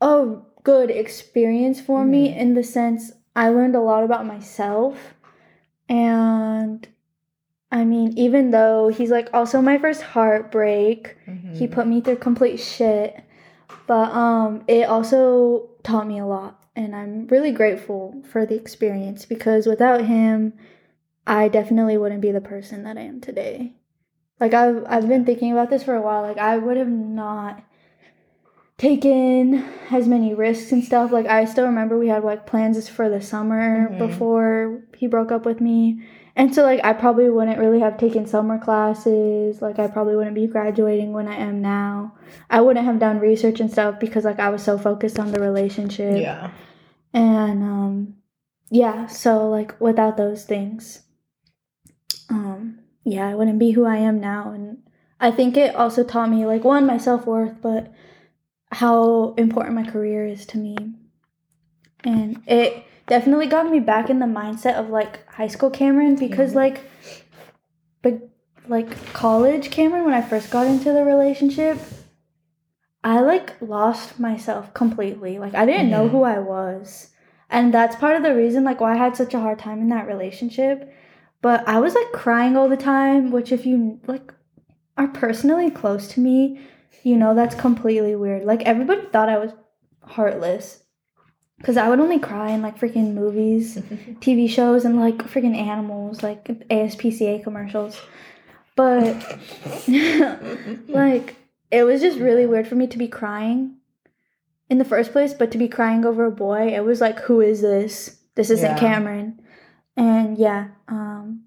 a 0.00 0.36
good 0.64 0.90
experience 0.90 1.80
for 1.80 2.04
me 2.04 2.28
Mhm. 2.30 2.36
in 2.36 2.54
the 2.54 2.64
sense 2.64 3.12
I 3.36 3.50
learned 3.50 3.76
a 3.76 3.80
lot 3.80 4.02
about 4.04 4.26
myself. 4.26 5.14
And 5.88 6.86
I 7.70 7.84
mean, 7.84 8.12
even 8.16 8.50
though 8.50 8.88
he's 8.88 9.10
like 9.10 9.28
also 9.34 9.60
my 9.60 9.78
first 9.78 10.02
heartbreak, 10.02 11.16
he 11.52 11.66
Mhm. 11.66 11.72
put 11.72 11.86
me 11.86 12.00
through 12.00 12.16
complete 12.16 12.58
shit 12.58 13.20
but 13.86 14.10
um 14.12 14.62
it 14.66 14.84
also 14.88 15.68
taught 15.82 16.06
me 16.06 16.18
a 16.18 16.26
lot 16.26 16.62
and 16.76 16.94
i'm 16.94 17.26
really 17.28 17.50
grateful 17.50 18.22
for 18.30 18.44
the 18.46 18.54
experience 18.54 19.24
because 19.26 19.66
without 19.66 20.04
him 20.04 20.52
i 21.26 21.48
definitely 21.48 21.96
wouldn't 21.98 22.20
be 22.20 22.30
the 22.30 22.40
person 22.40 22.82
that 22.84 22.96
i 22.98 23.00
am 23.02 23.20
today 23.20 23.72
like 24.40 24.52
i've, 24.54 24.84
I've 24.86 25.08
been 25.08 25.24
thinking 25.24 25.52
about 25.52 25.68
this 25.70 25.82
for 25.82 25.94
a 25.94 26.00
while 26.02 26.22
like 26.22 26.38
i 26.38 26.56
would 26.58 26.76
have 26.76 26.88
not 26.88 27.62
taken 28.76 29.64
as 29.90 30.06
many 30.06 30.34
risks 30.34 30.70
and 30.72 30.84
stuff 30.84 31.10
like 31.10 31.26
i 31.26 31.44
still 31.44 31.66
remember 31.66 31.98
we 31.98 32.08
had 32.08 32.22
like 32.24 32.46
plans 32.46 32.88
for 32.88 33.08
the 33.08 33.20
summer 33.20 33.88
Mhm. 33.90 33.98
before 33.98 34.82
he 34.96 35.06
broke 35.06 35.32
up 35.32 35.44
with 35.44 35.60
me 35.60 36.02
and 36.38 36.54
so 36.54 36.62
like 36.62 36.80
I 36.84 36.92
probably 36.92 37.28
wouldn't 37.28 37.58
really 37.58 37.80
have 37.80 37.98
taken 37.98 38.24
summer 38.24 38.58
classes. 38.60 39.60
Like 39.60 39.80
I 39.80 39.88
probably 39.88 40.14
wouldn't 40.14 40.36
be 40.36 40.46
graduating 40.46 41.12
when 41.12 41.26
I 41.26 41.34
am 41.34 41.60
now. 41.60 42.14
I 42.48 42.60
wouldn't 42.60 42.86
have 42.86 43.00
done 43.00 43.18
research 43.18 43.58
and 43.58 43.68
stuff 43.70 43.98
because 43.98 44.24
like 44.24 44.38
I 44.38 44.48
was 44.48 44.62
so 44.62 44.78
focused 44.78 45.18
on 45.18 45.32
the 45.32 45.40
relationship. 45.40 46.20
Yeah. 46.20 46.52
And 47.12 47.64
um 47.64 48.14
yeah, 48.70 49.06
so 49.06 49.48
like 49.48 49.78
without 49.80 50.16
those 50.16 50.44
things 50.44 51.02
um 52.30 52.78
yeah, 53.02 53.26
I 53.26 53.34
wouldn't 53.34 53.58
be 53.58 53.72
who 53.72 53.84
I 53.84 53.96
am 53.96 54.20
now 54.20 54.52
and 54.52 54.78
I 55.18 55.32
think 55.32 55.56
it 55.56 55.74
also 55.74 56.04
taught 56.04 56.30
me 56.30 56.46
like 56.46 56.62
one 56.62 56.86
my 56.86 56.98
self-worth 56.98 57.60
but 57.60 57.92
how 58.70 59.34
important 59.34 59.74
my 59.74 59.90
career 59.90 60.24
is 60.24 60.46
to 60.46 60.58
me. 60.58 60.76
And 62.04 62.40
it 62.46 62.84
definitely 63.08 63.46
got 63.46 63.70
me 63.70 63.80
back 63.80 64.10
in 64.10 64.18
the 64.18 64.26
mindset 64.26 64.74
of 64.74 64.90
like 64.90 65.26
high 65.32 65.46
school 65.48 65.70
Cameron 65.70 66.14
because 66.16 66.52
Mhm. 66.52 66.56
like 66.56 66.80
but 68.02 68.28
like 68.68 69.12
college 69.12 69.70
Cameron 69.70 70.04
when 70.04 70.14
I 70.14 70.22
first 70.22 70.50
got 70.50 70.66
into 70.66 70.92
the 70.92 71.04
relationship 71.04 71.78
I 73.04 73.20
like 73.20 73.54
lost 73.60 74.18
myself 74.18 74.74
completely. 74.74 75.38
Like 75.38 75.54
I 75.54 75.64
didn't 75.66 75.90
know 75.90 76.08
who 76.08 76.24
I 76.24 76.40
was. 76.40 77.10
And 77.48 77.72
that's 77.72 77.96
part 77.96 78.16
of 78.16 78.22
the 78.22 78.34
reason 78.34 78.64
like 78.64 78.80
why 78.80 78.94
I 78.94 78.96
had 78.96 79.16
such 79.16 79.34
a 79.34 79.40
hard 79.40 79.58
time 79.58 79.80
in 79.80 79.88
that 79.88 80.06
relationship. 80.06 80.92
But 81.40 81.66
I 81.68 81.78
was 81.80 81.94
like 81.94 82.10
crying 82.12 82.56
all 82.56 82.68
the 82.68 82.76
time, 82.76 83.30
which 83.30 83.52
if 83.52 83.64
you 83.64 84.00
like 84.06 84.32
are 84.96 85.08
personally 85.08 85.70
close 85.70 86.08
to 86.08 86.20
me, 86.20 86.60
you 87.04 87.16
know 87.16 87.34
that's 87.34 87.54
completely 87.54 88.16
weird. 88.16 88.44
Like 88.44 88.62
everybody 88.62 89.02
thought 89.06 89.28
I 89.28 89.38
was 89.38 89.52
heartless 90.02 90.82
cuz 91.62 91.76
I 91.76 91.88
would 91.88 92.00
only 92.00 92.18
cry 92.18 92.50
in 92.50 92.62
like 92.62 92.78
freaking 92.78 93.14
movies, 93.14 93.76
TV 94.20 94.48
shows 94.48 94.84
and 94.84 94.96
like 95.00 95.18
freaking 95.18 95.56
animals, 95.56 96.22
like 96.22 96.44
ASPCA 96.68 97.42
commercials. 97.42 98.00
But 98.76 99.16
like 100.88 101.36
it 101.70 101.82
was 101.84 102.00
just 102.00 102.18
really 102.18 102.46
weird 102.46 102.66
for 102.68 102.74
me 102.76 102.86
to 102.86 102.98
be 102.98 103.08
crying 103.08 103.76
in 104.70 104.78
the 104.78 104.84
first 104.84 105.12
place 105.12 105.32
but 105.34 105.50
to 105.50 105.58
be 105.58 105.66
crying 105.68 106.04
over 106.04 106.24
a 106.26 106.30
boy 106.30 106.68
it 106.74 106.84
was 106.84 107.00
like 107.00 107.18
who 107.20 107.40
is 107.40 107.60
this 107.62 108.18
this 108.36 108.50
isn't 108.50 108.70
Yeah. 108.72 108.78
cameron 108.78 109.40
and 109.96 110.36
yeah 110.38 110.68
um 110.88 111.44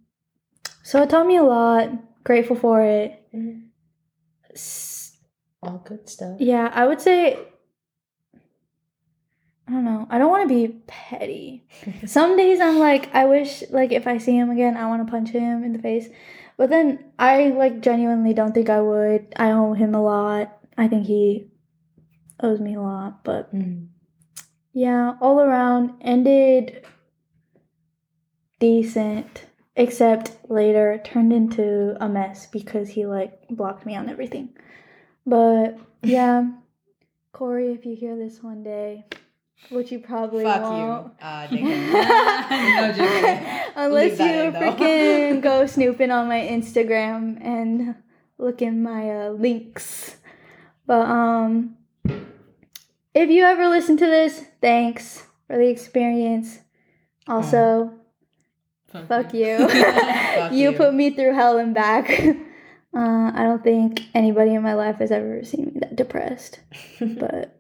so 0.83 1.01
it 1.03 1.09
taught 1.09 1.27
me 1.27 1.37
a 1.37 1.43
lot 1.43 1.89
grateful 2.23 2.55
for 2.55 2.81
it 2.81 3.23
Mhm. 3.33 3.67
All 5.63 5.81
good 5.85 6.09
stuff. 6.09 6.37
yeah 6.39 6.71
i 6.73 6.85
would 6.87 6.99
say 6.99 7.37
I 9.71 9.73
don't 9.73 9.85
know. 9.85 10.05
I 10.09 10.17
don't 10.17 10.29
want 10.29 10.49
to 10.49 10.53
be 10.53 10.75
petty. 10.85 11.63
Some 12.05 12.35
days 12.35 12.59
I'm 12.59 12.77
like, 12.77 13.15
I 13.15 13.23
wish 13.23 13.63
like 13.69 13.93
if 13.93 14.05
I 14.05 14.17
see 14.17 14.35
him 14.35 14.49
again, 14.49 14.75
I 14.75 14.87
want 14.87 15.05
to 15.07 15.09
punch 15.09 15.29
him 15.29 15.63
in 15.63 15.71
the 15.71 15.79
face. 15.79 16.09
But 16.57 16.69
then 16.69 17.05
I 17.17 17.47
like 17.51 17.79
genuinely 17.79 18.33
don't 18.33 18.53
think 18.53 18.69
I 18.69 18.81
would. 18.81 19.33
I 19.37 19.51
owe 19.51 19.71
him 19.73 19.95
a 19.95 20.01
lot. 20.03 20.57
I 20.77 20.89
think 20.89 21.05
he 21.07 21.47
owes 22.41 22.59
me 22.59 22.75
a 22.75 22.81
lot. 22.81 23.23
But 23.23 23.55
Mm. 23.55 23.87
yeah, 24.73 25.13
all 25.21 25.39
around 25.39 25.93
ended 26.01 26.85
decent. 28.59 29.45
Except 29.77 30.35
later 30.49 30.99
turned 31.05 31.31
into 31.31 31.95
a 32.03 32.09
mess 32.09 32.45
because 32.45 32.89
he 32.89 33.05
like 33.05 33.47
blocked 33.49 33.85
me 33.85 33.95
on 33.95 34.09
everything. 34.09 34.49
But 35.25 35.79
yeah, 36.03 36.51
Corey, 37.31 37.71
if 37.71 37.85
you 37.85 37.95
hear 37.95 38.17
this 38.17 38.43
one 38.43 38.63
day, 38.63 39.05
which 39.69 39.91
you 39.91 39.99
probably 39.99 40.43
Fuck 40.43 40.63
won't. 40.63 41.13
you. 41.21 41.25
Uh, 41.25 41.47
No, 41.51 42.93
JK. 42.93 43.71
Unless 43.75 44.19
you 44.19 44.25
in, 44.25 44.53
freaking 44.53 45.41
go 45.49 45.65
snooping 45.65 46.11
on 46.11 46.27
my 46.27 46.39
Instagram 46.41 47.37
and 47.43 47.95
look 48.37 48.61
in 48.61 48.83
my 48.83 49.09
uh, 49.09 49.29
links. 49.29 50.17
But 50.85 51.07
um, 51.07 51.77
if 53.13 53.29
you 53.29 53.43
ever 53.43 53.67
listen 53.69 53.97
to 53.97 54.05
this, 54.05 54.43
thanks 54.61 55.23
for 55.47 55.57
the 55.57 55.67
experience. 55.67 56.59
Also, 57.27 57.93
fuck 59.07 59.33
you. 59.33 59.67
Fuck 59.69 60.51
you 60.51 60.71
you. 60.71 60.77
put 60.77 60.93
me 60.93 61.11
through 61.11 61.33
hell 61.35 61.57
and 61.57 61.73
back. 61.73 62.09
Uh, 62.93 63.31
I 63.33 63.43
don't 63.43 63.63
think 63.63 64.01
anybody 64.13 64.53
in 64.53 64.63
my 64.63 64.73
life 64.73 64.97
has 64.97 65.11
ever 65.11 65.45
seen 65.45 65.71
me 65.73 65.79
that 65.79 65.95
depressed, 65.95 66.59
but 66.99 67.57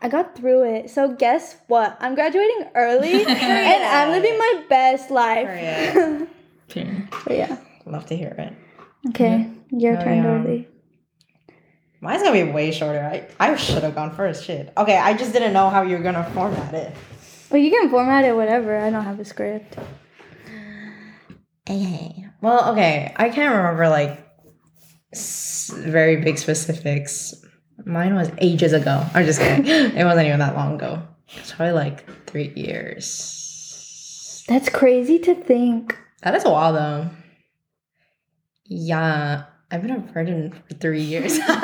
I 0.00 0.08
got 0.08 0.36
through 0.36 0.64
it. 0.74 0.90
So 0.90 1.14
guess 1.14 1.56
what? 1.66 1.96
I'm 2.00 2.14
graduating 2.14 2.68
early, 2.74 3.24
and 3.26 3.82
I'm 3.84 4.10
living 4.10 4.38
my 4.38 4.64
best 4.68 5.10
life. 5.10 5.46
Period. 5.48 6.28
Period. 6.68 7.08
but 7.24 7.36
yeah. 7.36 7.56
Love 7.86 8.06
to 8.06 8.16
hear 8.16 8.34
it. 8.38 8.52
Okay, 9.10 9.48
your 9.70 9.98
Oh, 9.98 10.04
turn, 10.04 10.16
yeah. 10.18 10.22
Dorothy. 10.22 10.68
Mine's 12.00 12.22
gonna 12.22 12.44
be 12.44 12.50
way 12.52 12.70
shorter. 12.70 13.00
I, 13.00 13.26
I 13.40 13.56
should 13.56 13.82
have 13.82 13.94
gone 13.94 14.14
first. 14.14 14.44
Shit. 14.44 14.72
Okay, 14.76 14.96
I 14.96 15.14
just 15.14 15.32
didn't 15.32 15.52
know 15.52 15.68
how 15.70 15.82
you 15.82 15.96
were 15.96 16.02
gonna 16.02 16.28
format 16.32 16.72
it. 16.74 16.94
Well, 17.50 17.60
you 17.60 17.70
can 17.70 17.88
format 17.90 18.24
it 18.24 18.36
whatever. 18.36 18.78
I 18.78 18.90
don't 18.90 19.04
have 19.04 19.18
a 19.18 19.24
script. 19.24 19.76
Okay. 21.68 22.26
Well, 22.40 22.72
okay. 22.72 23.12
I 23.16 23.30
can't 23.30 23.54
remember 23.54 23.88
like 23.88 24.24
s- 25.12 25.72
very 25.74 26.16
big 26.16 26.38
specifics. 26.38 27.34
Mine 27.84 28.14
was 28.14 28.30
ages 28.38 28.72
ago. 28.72 29.04
I'm 29.14 29.24
just 29.24 29.40
kidding. 29.40 29.66
it 29.66 30.04
wasn't 30.04 30.26
even 30.26 30.40
that 30.40 30.56
long 30.56 30.74
ago. 30.74 31.02
It's 31.36 31.52
probably 31.52 31.74
like 31.74 32.04
three 32.26 32.52
years. 32.56 34.44
That's 34.48 34.68
crazy 34.68 35.18
to 35.20 35.34
think. 35.34 35.96
That 36.22 36.34
is 36.34 36.44
a 36.44 36.50
while 36.50 36.72
though. 36.72 37.10
Yeah. 38.64 39.44
I've 39.70 39.82
been 39.82 39.90
a 39.90 39.98
virgin 39.98 40.50
for 40.66 40.74
three 40.76 41.02
years. 41.02 41.38
I'm 41.44 41.58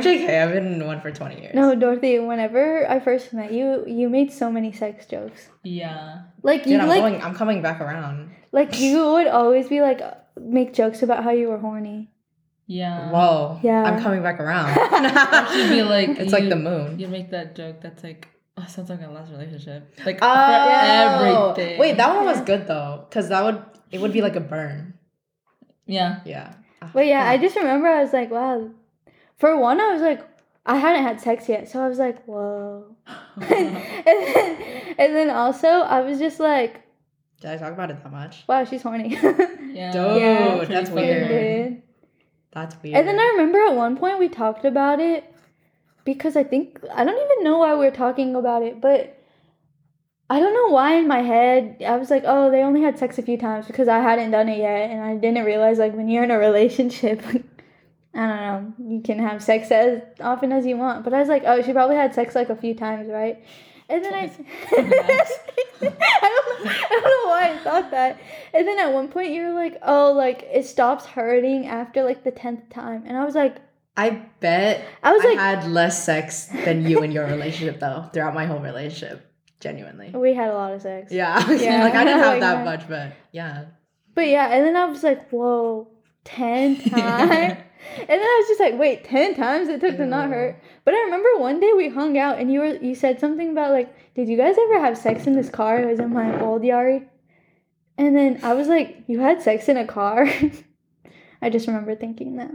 JK. 0.00 0.40
I've 0.42 0.52
been 0.52 0.74
in 0.74 0.86
one 0.86 1.00
for 1.00 1.10
20 1.10 1.40
years. 1.40 1.54
No, 1.54 1.74
Dorothy. 1.74 2.20
Whenever 2.20 2.88
I 2.88 3.00
first 3.00 3.32
met 3.32 3.52
you, 3.52 3.84
you 3.88 4.08
made 4.08 4.32
so 4.32 4.52
many 4.52 4.70
sex 4.72 5.06
jokes. 5.06 5.48
Yeah. 5.64 6.22
Like 6.42 6.62
Dude, 6.62 6.74
you 6.74 6.78
I'm 6.78 6.86
like 6.88 7.00
going 7.00 7.20
I'm 7.22 7.34
coming 7.34 7.60
back 7.60 7.80
around. 7.80 8.30
like 8.52 8.78
you 8.78 9.04
would 9.04 9.26
always 9.26 9.68
be 9.68 9.80
like 9.80 10.00
make 10.40 10.72
jokes 10.74 11.02
about 11.02 11.24
how 11.24 11.30
you 11.30 11.48
were 11.48 11.58
horny. 11.58 12.10
Yeah. 12.68 13.10
Whoa. 13.10 13.58
Yeah. 13.62 13.82
I'm 13.82 14.00
coming 14.00 14.22
back 14.22 14.38
around. 14.38 14.74
Should 15.52 15.70
be 15.70 15.82
like 15.96 16.10
it's 16.10 16.32
like 16.32 16.48
the 16.48 16.56
moon. 16.56 16.98
You 17.00 17.08
make 17.08 17.30
that 17.30 17.56
joke 17.56 17.80
that's 17.80 18.04
like, 18.04 18.28
oh, 18.58 18.64
sounds 18.68 18.90
like 18.90 19.00
a 19.02 19.08
last 19.08 19.32
relationship. 19.32 19.90
Like 20.06 20.18
Oh, 20.22 21.54
for 21.54 21.56
everything. 21.56 21.78
Wait, 21.80 21.96
that 21.96 22.14
one 22.14 22.26
was 22.26 22.40
good 22.42 22.66
though, 22.68 23.06
because 23.08 23.30
that 23.30 23.42
would 23.42 23.62
it 23.90 24.00
would 24.00 24.12
be 24.12 24.20
like 24.22 24.36
a 24.36 24.40
burn. 24.40 24.94
Yeah. 25.86 26.20
Yeah. 26.26 26.52
But 26.92 27.06
yeah, 27.06 27.28
I 27.28 27.38
just 27.38 27.56
remember 27.56 27.88
I 27.88 28.02
was 28.02 28.12
like, 28.12 28.30
wow. 28.30 28.68
For 29.38 29.56
one, 29.56 29.80
I 29.80 29.92
was 29.92 30.02
like, 30.02 30.20
I 30.66 30.76
hadn't 30.76 31.02
had 31.02 31.20
sex 31.20 31.48
yet, 31.48 31.68
so 31.70 31.82
I 31.82 31.88
was 31.88 31.98
like, 31.98 32.22
whoa. 32.24 32.94
and, 33.36 33.76
then, 33.76 34.94
and 34.98 35.16
then 35.16 35.30
also, 35.30 35.68
I 35.68 36.00
was 36.02 36.18
just 36.18 36.38
like, 36.38 36.82
Did 37.40 37.52
I 37.52 37.56
talk 37.56 37.72
about 37.72 37.90
it 37.90 38.02
that 38.02 38.12
much? 38.12 38.44
wow, 38.46 38.64
she's 38.64 38.82
horny. 38.82 39.14
yeah. 39.16 39.90
Dude, 39.92 40.20
Yeah. 40.20 40.64
that's 40.68 40.90
weird. 40.90 41.28
Dude. 41.28 41.82
That's 42.60 42.82
weird. 42.82 42.96
And 42.96 43.08
then 43.08 43.18
I 43.18 43.34
remember 43.36 43.58
at 43.60 43.74
one 43.74 43.96
point 43.96 44.18
we 44.18 44.28
talked 44.28 44.64
about 44.64 45.00
it 45.00 45.32
because 46.04 46.36
I 46.36 46.44
think 46.44 46.80
I 46.92 47.04
don't 47.04 47.32
even 47.32 47.44
know 47.44 47.58
why 47.58 47.74
we 47.74 47.86
are 47.86 47.92
talking 47.92 48.34
about 48.34 48.62
it, 48.62 48.80
but 48.80 49.14
I 50.30 50.40
don't 50.40 50.54
know 50.54 50.74
why 50.74 50.94
in 50.94 51.08
my 51.08 51.22
head 51.22 51.82
I 51.86 51.96
was 51.96 52.10
like, 52.10 52.24
oh, 52.26 52.50
they 52.50 52.62
only 52.62 52.82
had 52.82 52.98
sex 52.98 53.18
a 53.18 53.22
few 53.22 53.38
times 53.38 53.66
because 53.66 53.88
I 53.88 53.98
hadn't 53.98 54.30
done 54.30 54.48
it 54.48 54.58
yet, 54.58 54.90
and 54.90 55.02
I 55.02 55.16
didn't 55.16 55.44
realize 55.44 55.78
like 55.78 55.94
when 55.94 56.08
you're 56.08 56.24
in 56.24 56.30
a 56.30 56.38
relationship, 56.48 57.22
I 58.14 58.26
don't 58.26 58.36
know, 58.36 58.74
you 58.94 59.00
can 59.02 59.18
have 59.18 59.42
sex 59.42 59.70
as 59.70 60.02
often 60.20 60.52
as 60.52 60.66
you 60.66 60.76
want. 60.76 61.04
But 61.04 61.14
I 61.14 61.20
was 61.20 61.28
like, 61.28 61.44
oh, 61.46 61.62
she 61.62 61.72
probably 61.72 61.96
had 61.96 62.14
sex 62.14 62.34
like 62.34 62.50
a 62.50 62.56
few 62.56 62.74
times, 62.74 63.08
right? 63.08 63.42
And 63.90 64.04
then 64.04 64.12
I, 64.14 64.24
I 64.70 64.80
don't, 65.80 65.92
I 66.66 66.88
don't 66.90 67.04
know 67.04 67.30
why 67.30 67.52
I 67.54 67.58
thought 67.64 67.90
that. 67.90 68.20
And 68.52 68.66
then 68.68 68.78
at 68.78 68.92
one 68.92 69.08
point 69.08 69.30
you 69.32 69.46
were 69.46 69.52
like, 69.54 69.78
oh, 69.82 70.12
like 70.12 70.42
it 70.52 70.66
stops 70.66 71.06
hurting 71.06 71.66
after 71.66 72.02
like 72.02 72.22
the 72.24 72.30
tenth 72.30 72.68
time, 72.70 73.04
and 73.06 73.16
I 73.16 73.24
was 73.24 73.34
like, 73.34 73.56
I 73.96 74.10
bet 74.40 74.84
I 75.02 75.12
was 75.12 75.24
I 75.24 75.28
like, 75.28 75.38
had 75.38 75.70
less 75.70 76.04
sex 76.04 76.46
than 76.46 76.86
you 76.86 77.02
in 77.02 77.12
your 77.12 77.26
relationship 77.26 77.80
though, 77.80 78.08
throughout 78.12 78.34
my 78.34 78.44
whole 78.46 78.60
relationship. 78.60 79.24
Genuinely. 79.60 80.10
we 80.10 80.34
had 80.34 80.50
a 80.50 80.54
lot 80.54 80.72
of 80.72 80.82
sex. 80.82 81.10
Yeah. 81.10 81.36
Yeah, 81.50 81.82
like 81.82 81.94
I 81.94 82.04
didn't 82.04 82.20
have 82.20 82.32
like 82.34 82.40
that 82.42 82.54
that. 82.56 82.64
much, 82.64 82.88
but 82.88 83.12
yeah. 83.32 83.64
But 84.14 84.28
yeah, 84.28 84.48
and 84.54 84.64
then 84.64 84.76
I 84.76 84.84
was 84.84 85.02
like, 85.02 85.28
whoa, 85.30 85.88
10 86.24 86.76
times? 86.90 87.58
And 87.98 88.08
then 88.08 88.20
I 88.20 88.36
was 88.40 88.48
just 88.48 88.60
like, 88.60 88.78
wait, 88.78 89.04
10 89.04 89.34
times 89.34 89.68
it 89.68 89.80
took 89.80 89.96
to 89.96 90.06
not 90.06 90.28
hurt. 90.28 90.60
But 90.84 90.94
I 90.94 90.98
remember 91.04 91.28
one 91.38 91.60
day 91.60 91.72
we 91.76 91.88
hung 91.88 92.18
out 92.18 92.38
and 92.38 92.52
you 92.52 92.60
were 92.60 92.76
you 92.76 92.94
said 92.94 93.20
something 93.20 93.50
about 93.50 93.72
like, 93.72 93.94
did 94.14 94.28
you 94.28 94.36
guys 94.36 94.56
ever 94.58 94.80
have 94.80 94.98
sex 94.98 95.26
in 95.26 95.34
this 95.34 95.50
car? 95.50 95.80
It 95.80 95.86
was 95.86 96.00
in 96.00 96.12
my 96.12 96.40
old 96.40 96.62
Yari. 96.62 97.06
And 97.96 98.16
then 98.16 98.40
I 98.42 98.54
was 98.54 98.68
like, 98.68 99.04
you 99.06 99.20
had 99.20 99.42
sex 99.42 99.68
in 99.68 99.76
a 99.76 99.86
car? 99.86 100.28
I 101.42 101.50
just 101.50 101.66
remember 101.66 101.94
thinking 101.94 102.36
that. 102.36 102.50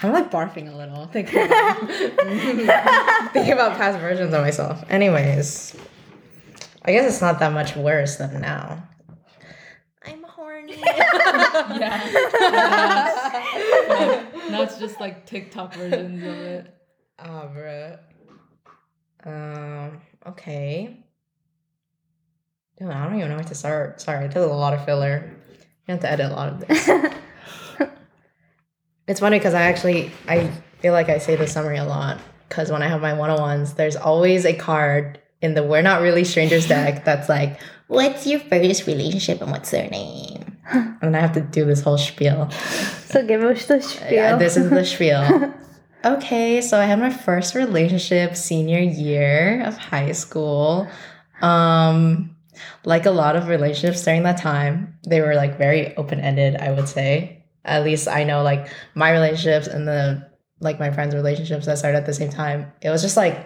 I'm 0.00 0.12
like 0.12 0.30
barfing 0.30 0.72
a 0.72 0.76
little 0.76 1.06
thinking 1.06 1.42
about, 1.42 1.88
thinking 3.32 3.52
about 3.52 3.76
past 3.76 3.98
versions 3.98 4.32
of 4.32 4.40
myself. 4.40 4.82
Anyways, 4.88 5.76
I 6.84 6.92
guess 6.92 7.06
it's 7.06 7.20
not 7.20 7.38
that 7.40 7.52
much 7.52 7.76
worse 7.76 8.16
than 8.16 8.40
now. 8.40 8.82
I'm. 10.76 11.78
Yeah. 11.80 12.10
Yeah. 13.88 14.26
now 14.50 14.62
it's 14.62 14.78
just 14.78 15.00
like 15.00 15.26
TikTok 15.26 15.74
versions 15.74 16.22
of 16.22 16.38
it. 16.38 16.74
Ah, 17.18 17.48
bruh. 17.54 17.98
Um, 19.24 20.00
okay. 20.26 21.04
Dude, 22.78 22.90
I 22.90 23.04
don't 23.04 23.16
even 23.16 23.28
know 23.30 23.36
where 23.36 23.44
to 23.44 23.54
start. 23.54 24.00
Sorry, 24.00 24.28
there's 24.28 24.44
a 24.50 24.52
lot 24.52 24.74
of 24.74 24.84
filler. 24.84 25.30
You 25.86 25.92
have 25.92 26.00
to 26.00 26.10
edit 26.10 26.30
a 26.30 26.34
lot 26.34 26.48
of 26.48 26.60
this. 26.66 26.88
It's 29.08 29.20
funny 29.20 29.38
because 29.38 29.54
I 29.54 29.62
actually 29.62 30.12
I 30.28 30.48
feel 30.78 30.92
like 30.92 31.08
I 31.08 31.18
say 31.18 31.34
the 31.36 31.46
summary 31.46 31.76
a 31.76 31.84
lot 31.84 32.20
because 32.48 32.70
when 32.70 32.82
I 32.82 32.88
have 32.88 33.00
my 33.02 33.12
one 33.12 33.30
on 33.30 33.40
ones, 33.40 33.74
there's 33.74 33.96
always 33.96 34.44
a 34.44 34.54
card 34.54 35.20
in 35.40 35.54
the 35.54 35.62
We're 35.62 35.82
Not 35.82 36.02
Really 36.02 36.24
Strangers 36.24 36.68
deck 36.68 37.04
that's 37.04 37.28
like, 37.28 37.60
"What's 37.88 38.26
your 38.26 38.38
first 38.38 38.86
relationship 38.86 39.42
and 39.42 39.50
what's 39.50 39.70
their 39.70 39.90
name?" 39.90 40.51
And 40.72 41.16
I 41.16 41.20
have 41.20 41.32
to 41.32 41.40
do 41.40 41.64
this 41.64 41.82
whole 41.82 41.98
spiel. 41.98 42.50
so 43.06 43.26
give 43.26 43.42
us 43.42 43.66
the 43.66 43.80
spiel. 43.80 44.12
Yeah, 44.12 44.36
this 44.36 44.56
is 44.56 44.70
the 44.70 44.84
spiel. 44.84 45.52
Okay, 46.04 46.60
so 46.60 46.80
I 46.80 46.84
had 46.84 46.98
my 46.98 47.10
first 47.10 47.54
relationship 47.54 48.34
senior 48.34 48.80
year 48.80 49.62
of 49.64 49.76
high 49.76 50.10
school. 50.10 50.88
Um, 51.40 52.36
like 52.84 53.06
a 53.06 53.12
lot 53.12 53.36
of 53.36 53.46
relationships 53.46 54.04
during 54.04 54.24
that 54.24 54.38
time, 54.38 54.98
they 55.06 55.20
were 55.20 55.36
like 55.36 55.58
very 55.58 55.96
open 55.96 56.18
ended. 56.18 56.56
I 56.56 56.72
would 56.72 56.88
say. 56.88 57.44
At 57.64 57.84
least 57.84 58.08
I 58.08 58.24
know 58.24 58.42
like 58.42 58.68
my 58.96 59.12
relationships 59.12 59.68
and 59.68 59.86
the 59.86 60.28
like 60.58 60.80
my 60.80 60.90
friends' 60.90 61.14
relationships 61.14 61.66
that 61.66 61.78
started 61.78 61.98
at 61.98 62.06
the 62.06 62.14
same 62.14 62.30
time. 62.30 62.72
It 62.80 62.90
was 62.90 63.02
just 63.02 63.16
like, 63.16 63.38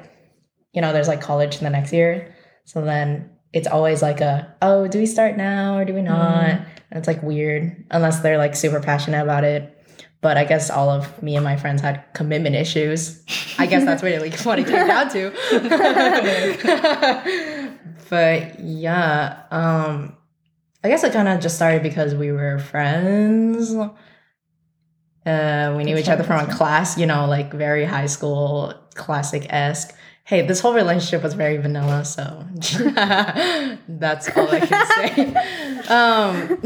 you 0.72 0.80
know, 0.80 0.94
there's 0.94 1.08
like 1.08 1.20
college 1.20 1.58
in 1.58 1.64
the 1.64 1.70
next 1.70 1.92
year, 1.92 2.34
so 2.64 2.80
then 2.82 3.30
it's 3.52 3.68
always 3.68 4.00
like 4.00 4.22
a 4.22 4.54
oh, 4.62 4.88
do 4.88 4.98
we 4.98 5.06
start 5.06 5.36
now 5.36 5.76
or 5.76 5.84
do 5.84 5.92
we 5.92 6.00
not? 6.00 6.44
And 6.44 6.66
it's 6.92 7.08
like 7.08 7.22
weird 7.22 7.84
unless 7.90 8.20
they're 8.20 8.38
like 8.38 8.54
super 8.54 8.80
passionate 8.80 9.22
about 9.22 9.44
it 9.44 9.76
but 10.20 10.36
I 10.36 10.44
guess 10.44 10.70
all 10.70 10.90
of 10.90 11.22
me 11.22 11.36
and 11.36 11.44
my 11.44 11.56
friends 11.56 11.82
had 11.82 12.02
commitment 12.12 12.56
issues. 12.56 13.22
I 13.58 13.66
guess 13.66 13.84
that's 13.84 14.02
really 14.02 14.30
what 14.42 14.58
it 14.58 14.66
came 14.66 14.86
down 14.88 15.08
to. 15.10 15.30
but 18.10 18.58
yeah, 18.58 19.42
um, 19.52 20.16
I 20.82 20.88
guess 20.88 21.04
it 21.04 21.12
kind 21.12 21.28
of 21.28 21.40
just 21.40 21.54
started 21.56 21.82
because 21.82 22.14
we 22.14 22.32
were 22.32 22.58
friends, 22.58 23.72
Uh, 25.24 25.74
we 25.76 25.84
knew 25.84 25.96
each 25.96 26.08
other 26.08 26.22
from 26.22 26.48
a 26.48 26.52
class, 26.52 26.96
you 26.96 27.04
know, 27.04 27.26
like 27.26 27.52
very 27.52 27.84
high 27.84 28.06
school, 28.06 28.72
classic 28.94 29.46
esque. 29.50 29.94
Hey, 30.26 30.44
this 30.44 30.58
whole 30.58 30.74
relationship 30.74 31.22
was 31.22 31.34
very 31.34 31.56
vanilla, 31.56 32.04
so 32.04 32.44
that's 33.88 34.28
all 34.36 34.48
I 34.50 34.60
can 34.60 34.86
say. 34.88 35.34
um, 35.88 36.60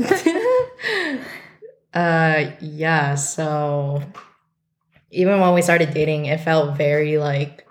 uh, 1.95 2.53
yeah, 2.63 3.17
so 3.17 4.03
even 5.11 5.41
when 5.41 5.53
we 5.53 5.61
started 5.61 5.93
dating, 5.93 6.25
it 6.25 6.41
felt 6.41 6.79
very 6.79 7.19
like 7.19 7.67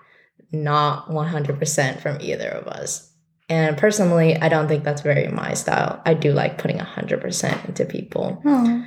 not 0.52 1.08
100% 1.08 2.00
from 2.00 2.18
either 2.20 2.48
of 2.48 2.68
us. 2.68 3.12
And 3.48 3.76
personally, 3.76 4.36
I 4.36 4.48
don't 4.48 4.68
think 4.68 4.84
that's 4.84 5.02
very 5.02 5.26
my 5.26 5.54
style. 5.54 6.00
I 6.06 6.14
do 6.14 6.32
like 6.32 6.58
putting 6.58 6.78
100% 6.78 7.64
into 7.68 7.84
people. 7.84 8.40
Oh. 8.44 8.86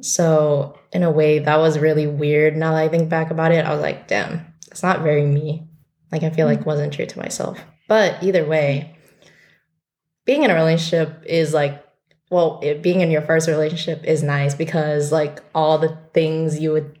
So, 0.00 0.76
in 0.92 1.04
a 1.04 1.10
way, 1.12 1.38
that 1.38 1.58
was 1.58 1.78
really 1.78 2.08
weird. 2.08 2.56
Now 2.56 2.72
that 2.72 2.82
I 2.82 2.88
think 2.88 3.08
back 3.08 3.30
about 3.30 3.52
it, 3.52 3.64
I 3.64 3.72
was 3.72 3.80
like, 3.80 4.08
damn, 4.08 4.52
it's 4.72 4.82
not 4.82 5.02
very 5.02 5.24
me. 5.24 5.68
Like, 6.12 6.22
I 6.22 6.30
feel 6.30 6.46
like 6.46 6.66
wasn't 6.66 6.92
true 6.92 7.06
to 7.06 7.18
myself. 7.18 7.58
But 7.88 8.22
either 8.22 8.44
way, 8.44 8.96
being 10.24 10.44
in 10.44 10.50
a 10.50 10.54
relationship 10.54 11.24
is 11.26 11.52
like, 11.52 11.82
well, 12.30 12.60
it, 12.62 12.82
being 12.82 13.00
in 13.00 13.10
your 13.10 13.22
first 13.22 13.48
relationship 13.48 14.04
is 14.04 14.22
nice 14.22 14.54
because, 14.54 15.10
like, 15.10 15.40
all 15.54 15.78
the 15.78 15.98
things 16.14 16.60
you 16.60 16.72
would 16.72 16.98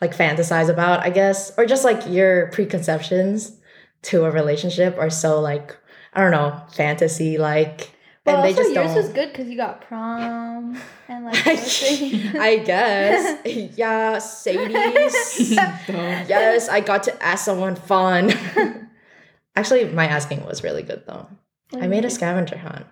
like 0.00 0.16
fantasize 0.16 0.68
about, 0.68 1.00
I 1.00 1.10
guess, 1.10 1.52
or 1.58 1.66
just 1.66 1.84
like 1.84 2.08
your 2.08 2.48
preconceptions 2.52 3.58
to 4.02 4.24
a 4.24 4.30
relationship 4.30 4.96
are 4.98 5.10
so, 5.10 5.40
like, 5.40 5.76
I 6.12 6.20
don't 6.20 6.30
know, 6.30 6.62
fantasy 6.72 7.38
like. 7.38 7.92
Well, 8.26 8.36
and 8.36 8.44
they 8.44 8.50
also 8.50 8.62
just 8.62 8.74
yours 8.74 8.86
don't. 8.88 8.96
was 8.96 9.08
good 9.10 9.28
because 9.32 9.48
you 9.48 9.56
got 9.56 9.82
prom 9.82 10.76
and 11.08 11.24
like. 11.24 11.36
I 11.46 12.62
guess. 12.64 13.46
Yeah, 13.76 14.18
Sadie's. 14.18 15.50
yes, 15.50 16.68
I 16.68 16.80
got 16.80 17.04
to 17.04 17.22
ask 17.22 17.44
someone 17.44 17.76
fun. 17.76 18.32
Actually, 19.54 19.86
my 19.86 20.06
asking 20.06 20.44
was 20.44 20.62
really 20.64 20.82
good 20.82 21.04
though. 21.06 21.28
I 21.72 21.86
made 21.86 22.04
a 22.04 22.10
scavenger 22.10 22.58
hunt. 22.58 22.86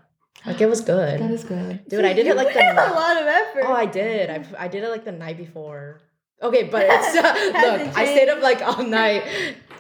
Like 0.46 0.60
it 0.60 0.66
was 0.66 0.80
good. 0.94 1.20
That 1.20 1.30
is 1.30 1.44
good. 1.44 1.86
Dude, 1.88 2.04
I 2.04 2.12
did 2.12 2.26
it 2.26 2.36
like 2.36 2.54
the 2.54 2.60
a 2.60 2.94
lot 2.94 3.16
of 3.16 3.26
effort. 3.26 3.64
Oh, 3.66 3.72
I 3.72 3.86
did. 3.86 4.30
I, 4.30 4.44
I 4.58 4.68
did 4.68 4.84
it 4.84 4.88
like 4.88 5.04
the 5.04 5.12
night 5.12 5.36
before. 5.36 6.00
Okay, 6.42 6.64
but 6.64 6.86
it's 6.88 7.16
uh, 7.16 7.32
look, 7.82 7.96
I 7.96 8.04
stayed 8.06 8.28
up 8.28 8.42
like 8.42 8.60
all 8.62 8.84
night. 8.84 9.24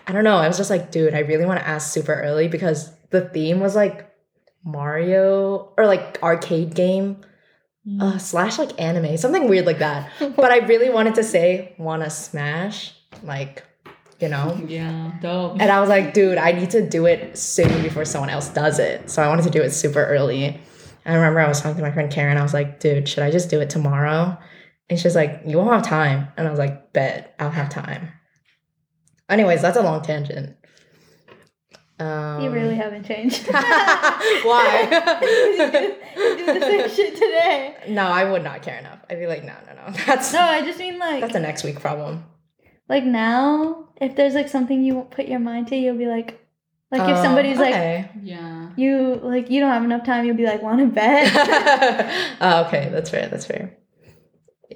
I 0.06 0.12
don't 0.12 0.24
know. 0.24 0.36
I 0.36 0.48
was 0.48 0.56
just 0.56 0.70
like, 0.70 0.90
dude, 0.90 1.14
I 1.14 1.20
really 1.20 1.44
want 1.46 1.60
to 1.60 1.66
ask 1.66 1.92
super 1.92 2.14
early 2.14 2.48
because 2.48 2.90
the 3.10 3.22
theme 3.28 3.60
was 3.60 3.74
like 3.74 4.10
Mario 4.64 5.72
or 5.76 5.86
like 5.86 6.18
arcade 6.22 6.74
game 6.74 7.18
Mm. 7.86 8.00
uh, 8.00 8.16
slash 8.18 8.58
like 8.58 8.80
anime, 8.80 9.14
something 9.18 9.46
weird 9.46 9.66
like 9.66 9.80
that. 9.80 10.10
But 10.36 10.50
I 10.50 10.60
really 10.60 10.88
wanted 10.88 11.16
to 11.16 11.22
say 11.22 11.74
wanna 11.76 12.08
smash, 12.08 12.94
like, 13.22 13.62
you 14.18 14.28
know. 14.30 14.58
yeah, 14.66 15.12
dope. 15.20 15.60
And 15.60 15.70
I 15.70 15.80
was 15.80 15.90
like, 15.90 16.14
dude, 16.14 16.38
I 16.38 16.52
need 16.52 16.70
to 16.70 16.88
do 16.88 17.04
it 17.04 17.36
soon 17.36 17.82
before 17.82 18.06
someone 18.06 18.30
else 18.30 18.48
does 18.48 18.78
it. 18.78 19.10
So 19.10 19.22
I 19.22 19.28
wanted 19.28 19.42
to 19.42 19.50
do 19.50 19.60
it 19.60 19.68
super 19.72 20.02
early. 20.02 20.58
I 21.04 21.14
remember 21.14 21.40
I 21.40 21.46
was 21.46 21.60
talking 21.60 21.76
to 21.76 21.82
my 21.82 21.92
friend 21.92 22.10
Karen. 22.10 22.38
I 22.38 22.42
was 22.42 22.54
like, 22.54 22.80
dude, 22.80 23.06
should 23.06 23.22
I 23.22 23.30
just 23.30 23.50
do 23.50 23.60
it 23.60 23.68
tomorrow? 23.68 24.38
And 24.88 24.98
she's 24.98 25.14
like, 25.14 25.42
you 25.46 25.58
won't 25.58 25.74
have 25.74 25.82
time. 25.82 26.28
And 26.38 26.48
I 26.48 26.50
was 26.50 26.58
like, 26.58 26.94
bet, 26.94 27.34
I'll 27.38 27.50
have 27.50 27.68
time. 27.68 28.08
Anyways, 29.28 29.60
that's 29.60 29.76
a 29.76 29.82
long 29.82 30.00
tangent. 30.00 30.56
Um, 32.00 32.40
you 32.42 32.50
really 32.50 32.74
haven't 32.74 33.04
changed. 33.06 33.46
Why? 33.52 34.88
you 35.22 35.70
did 35.70 35.96
you 36.16 36.36
did 36.36 36.56
the 36.62 36.66
same 36.66 36.88
shit 36.90 37.14
today. 37.14 37.76
no, 37.88 38.02
I 38.06 38.24
would 38.28 38.42
not 38.42 38.62
care 38.62 38.78
enough. 38.78 38.98
I'd 39.08 39.20
be 39.20 39.26
like, 39.28 39.44
no, 39.44 39.54
no, 39.66 39.74
no. 39.74 39.92
That's 40.06 40.32
No, 40.32 40.40
I 40.40 40.62
just 40.62 40.78
mean 40.78 40.98
like 40.98 41.20
that's 41.20 41.34
a 41.36 41.40
next 41.40 41.62
week 41.62 41.78
problem. 41.80 42.24
like 42.88 43.04
now, 43.04 43.88
if 44.00 44.16
there's 44.16 44.34
like 44.34 44.48
something 44.48 44.82
you 44.82 44.94
won't 44.96 45.10
put 45.12 45.26
your 45.28 45.38
mind 45.38 45.68
to, 45.68 45.76
you'll 45.76 45.96
be 45.96 46.06
like, 46.06 46.40
like 46.90 47.02
if 47.08 47.16
Oh, 47.16 47.22
somebody's 47.22 47.58
like 47.58 47.74
yeah. 48.22 48.70
you 48.76 49.20
like 49.22 49.48
you 49.50 49.60
don't 49.60 49.70
have 49.70 49.84
enough 49.84 50.04
time, 50.04 50.24
you'll 50.24 50.36
be 50.36 50.46
like, 50.46 50.62
want 50.62 50.80
to 50.80 50.86
bet? 50.86 51.30
oh, 52.40 52.64
okay, 52.66 52.88
that's 52.90 53.10
fair. 53.10 53.28
That's 53.28 53.46
fair. 53.46 53.76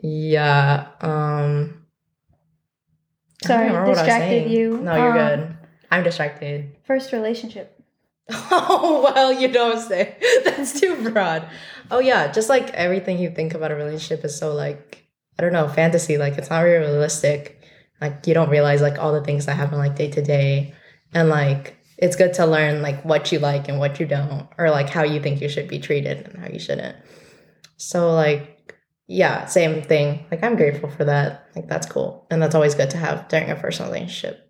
Yeah. 0.03 0.89
Um. 1.01 1.85
Sorry, 3.45 3.69
I 3.71 3.85
distracted 3.87 4.11
saying. 4.11 4.51
you. 4.51 4.79
No, 4.79 4.97
you're 4.97 5.19
Um, 5.19 5.39
good. 5.41 5.58
I'm 5.91 6.05
distracted. 6.05 6.77
First 6.85 7.13
relationship. 7.13 7.75
Oh 8.51 9.03
well, 9.03 9.33
you 9.33 9.49
don't 9.49 9.81
say. 9.81 10.17
That's 10.45 10.79
too 10.79 11.11
broad. 11.11 11.49
Oh 11.91 11.99
yeah, 11.99 12.31
just 12.31 12.49
like 12.51 12.71
everything 12.71 13.19
you 13.19 13.31
think 13.31 13.55
about 13.55 13.71
a 13.71 13.75
relationship 13.75 14.25
is 14.25 14.39
so 14.39 14.53
like 14.55 15.07
I 15.39 15.43
don't 15.43 15.53
know 15.53 15.69
fantasy. 15.69 16.19
Like 16.19 16.37
it's 16.37 16.51
not 16.51 16.61
really 16.61 16.87
realistic. 16.87 17.63
Like 18.01 18.27
you 18.27 18.35
don't 18.35 18.51
realize 18.51 18.83
like 18.83 18.99
all 18.99 19.13
the 19.13 19.25
things 19.25 19.47
that 19.47 19.57
happen 19.57 19.79
like 19.79 19.97
day 19.97 20.11
to 20.11 20.23
day, 20.23 20.75
and 21.15 21.31
like 21.31 21.77
it's 21.97 22.17
good 22.17 22.35
to 22.35 22.47
learn 22.47 22.83
like 22.83 23.03
what 23.05 23.33
you 23.33 23.39
like 23.39 23.69
and 23.69 23.79
what 23.79 23.99
you 23.99 24.07
don't, 24.07 24.47
or 24.59 24.71
like 24.71 24.91
how 24.91 25.05
you 25.05 25.21
think 25.21 25.41
you 25.41 25.49
should 25.49 25.69
be 25.69 25.79
treated 25.79 26.27
and 26.27 26.39
how 26.39 26.49
you 26.49 26.59
shouldn't. 26.59 26.97
So 27.77 28.13
like 28.13 28.59
yeah, 29.07 29.47
same 29.47 29.83
thing. 29.83 30.27
Like 30.31 30.45
I'm 30.45 30.57
grateful 30.57 30.91
for 30.91 31.05
that. 31.05 31.49
Like 31.57 31.67
that's 31.67 31.87
cool, 31.87 32.27
and 32.31 32.43
that's 32.43 32.55
always 32.55 32.75
good 32.75 32.91
to 32.91 32.99
have 32.99 33.27
during 33.29 33.51
a 33.51 33.57
first 33.57 33.81
relationship. 33.81 34.48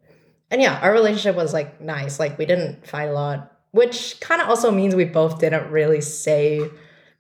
And 0.51 0.63
yeah, 0.63 0.79
our 0.81 0.93
relationship 0.93 1.37
was 1.37 1.53
like 1.53 1.81
nice. 1.81 2.19
Like 2.19 2.39
we 2.39 2.47
didn't 2.47 2.87
fight 2.87 3.09
a 3.09 3.13
lot, 3.13 3.53
which 3.73 4.19
kind 4.21 4.41
of 4.41 4.49
also 4.49 4.71
means 4.71 4.95
we 4.95 5.05
both 5.05 5.39
didn't 5.39 5.71
really 5.71 6.01
say 6.01 6.71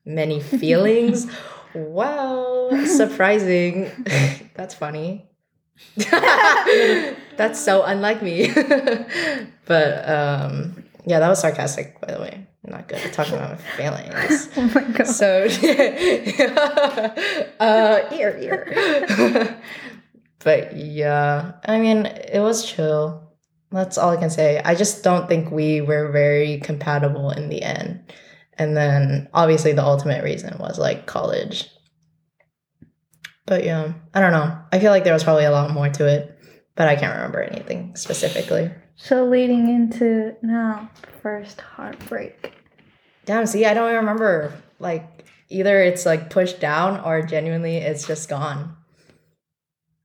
many 0.05 0.41
feelings. 0.63 1.27
wow, 1.75 2.71
surprising. 2.87 3.91
That's 4.55 4.75
funny. 4.75 5.27
That's 7.37 7.61
so 7.61 7.83
unlike 7.85 8.23
me. 8.23 8.53
but 9.67 10.09
um 10.09 10.85
yeah, 11.07 11.21
that 11.21 11.29
was 11.29 11.41
sarcastic 11.41 12.01
by 12.01 12.13
the 12.13 12.21
way. 12.21 12.47
I'm 12.67 12.73
not 12.73 12.89
good 12.89 12.99
at 12.99 13.13
talking 13.13 13.35
about 13.35 13.51
my 13.51 13.57
feelings. 13.77 14.49
Oh 14.57 14.63
my 14.75 14.83
god. 14.83 15.07
So, 15.07 15.45
uh, 17.61 18.01
ear, 18.13 18.37
ear. 18.37 19.61
But 20.49 20.79
yeah, 20.79 21.53
I 21.67 21.79
mean, 21.79 22.07
it 22.07 22.41
was 22.41 22.65
chill. 22.65 23.23
That's 23.71 23.99
all 23.99 24.13
I 24.13 24.17
can 24.17 24.31
say. 24.31 24.63
I 24.65 24.75
just 24.75 25.05
don't 25.05 25.29
think 25.29 25.51
we 25.51 25.83
were 25.83 26.11
very 26.11 26.59
compatible 26.61 27.31
in 27.33 27.51
the 27.51 27.63
end. 27.63 28.11
And 28.55 28.75
then 28.75 29.29
obviously 29.35 29.75
the 29.75 29.85
ultimate 29.85 30.25
reason 30.25 30.57
was 30.59 30.79
like 30.79 31.05
college. 31.05 31.69
But 33.45 33.63
yeah, 33.63 33.93
I 34.15 34.23
don't 34.23 34.33
know. 34.33 34.59
I 34.73 34.79
feel 34.79 34.91
like 34.91 35.05
there 35.05 35.13
was 35.13 35.23
probably 35.23 35.45
a 35.45 35.51
lot 35.51 35.71
more 35.71 35.91
to 35.91 36.07
it, 36.07 36.39
but 36.77 36.89
I 36.89 36.97
can't 36.97 37.15
remember 37.15 37.43
anything 37.43 37.95
specifically. 37.95 38.71
So 38.97 39.27
leading 39.27 39.69
into 39.69 40.35
now, 40.41 40.91
first 41.21 41.61
heartbreak. 41.61 42.55
Damn, 43.27 43.45
see, 43.45 43.67
I 43.67 43.75
don't 43.75 43.97
remember. 43.97 44.55
Like, 44.79 45.27
either 45.51 45.83
it's 45.83 46.07
like 46.07 46.31
pushed 46.31 46.59
down 46.59 47.01
or 47.01 47.21
genuinely 47.21 47.77
it's 47.77 48.07
just 48.07 48.31
gone. 48.31 48.78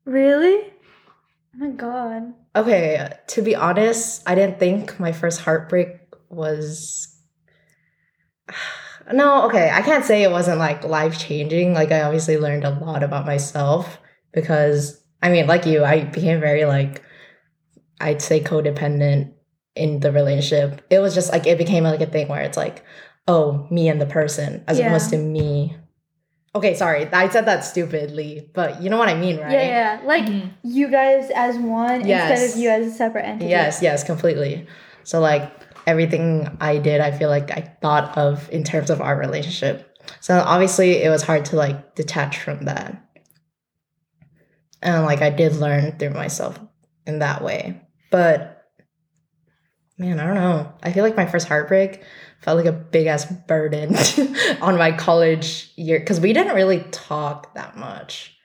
Really? 0.05 0.71
Oh 1.55 1.59
my 1.59 1.69
god. 1.69 2.33
Okay, 2.55 3.09
to 3.27 3.41
be 3.41 3.55
honest, 3.55 4.23
I 4.27 4.35
didn't 4.35 4.59
think 4.59 4.99
my 4.99 5.11
first 5.11 5.41
heartbreak 5.41 5.99
was. 6.29 7.07
No, 9.11 9.47
okay, 9.47 9.69
I 9.69 9.81
can't 9.81 10.05
say 10.05 10.23
it 10.23 10.31
wasn't 10.31 10.59
like 10.59 10.85
life 10.85 11.19
changing. 11.19 11.73
Like, 11.73 11.91
I 11.91 12.03
obviously 12.03 12.37
learned 12.37 12.63
a 12.63 12.69
lot 12.69 13.03
about 13.03 13.25
myself 13.25 13.99
because, 14.31 15.03
I 15.21 15.29
mean, 15.29 15.45
like 15.45 15.65
you, 15.65 15.83
I 15.83 16.05
became 16.05 16.39
very 16.39 16.63
like, 16.63 17.03
I'd 17.99 18.21
say 18.21 18.39
codependent 18.39 19.33
in 19.75 19.99
the 19.99 20.13
relationship. 20.13 20.85
It 20.89 20.99
was 20.99 21.13
just 21.13 21.33
like, 21.33 21.45
it 21.47 21.57
became 21.57 21.83
like 21.83 21.99
a 21.99 22.05
thing 22.05 22.29
where 22.29 22.43
it's 22.43 22.55
like, 22.55 22.85
oh, 23.27 23.67
me 23.69 23.89
and 23.89 23.99
the 23.99 24.05
person 24.05 24.63
as 24.69 24.79
Yeah. 24.79 24.87
opposed 24.87 25.09
to 25.09 25.17
me. 25.17 25.75
Okay, 26.55 26.75
sorry, 26.75 27.07
I 27.11 27.29
said 27.29 27.45
that 27.45 27.65
stupidly, 27.65 28.47
but 28.53 28.81
you 28.81 28.89
know 28.89 28.97
what 28.97 29.09
I 29.09 29.15
mean, 29.15 29.37
right? 29.39 29.51
Yeah, 29.51 29.97
yeah. 29.97 30.01
Like 30.05 30.25
Mhm. 30.25 30.51
you 30.61 30.87
guys 30.89 31.31
as 31.33 31.57
one 31.57 32.01
instead 32.01 32.49
of 32.51 32.55
you 32.57 32.69
as 32.69 32.87
a 32.87 32.91
separate 32.91 33.25
entity. 33.25 33.49
Yes, 33.49 33.81
yes, 33.81 34.03
completely. 34.03 34.67
So 35.03 35.19
like 35.19 35.51
everything 35.87 36.55
I 36.61 36.77
did, 36.77 37.01
I 37.01 37.11
feel 37.11 37.29
like 37.29 37.49
I 37.51 37.73
thought 37.81 38.15
of 38.17 38.49
in 38.51 38.63
terms 38.63 38.91
of 38.91 39.01
our 39.01 39.17
relationship. 39.17 39.97
So 40.19 40.39
obviously 40.39 41.01
it 41.03 41.09
was 41.09 41.23
hard 41.23 41.45
to 41.45 41.55
like 41.55 41.95
detach 41.95 42.39
from 42.39 42.65
that. 42.65 43.03
And 44.81 45.05
like 45.05 45.21
I 45.21 45.31
did 45.31 45.55
learn 45.55 45.97
through 45.97 46.11
myself 46.11 46.59
in 47.07 47.19
that 47.19 47.43
way. 47.43 47.81
But 48.11 48.63
man, 49.97 50.19
I 50.19 50.25
don't 50.25 50.35
know. 50.35 50.71
I 50.83 50.91
feel 50.91 51.03
like 51.03 51.17
my 51.17 51.25
first 51.25 51.47
heartbreak 51.47 52.03
felt 52.43 52.57
like 52.57 52.65
a 52.65 52.71
big 52.71 53.07
ass 53.07 53.25
burden 53.47 53.95
on 54.61 54.77
my 54.77 54.91
college 54.91 55.71
year 55.75 55.99
because 55.99 56.19
we 56.19 56.33
didn't 56.33 56.55
really 56.55 56.81
talk 56.91 57.53
that 57.55 57.77
much. 57.77 58.37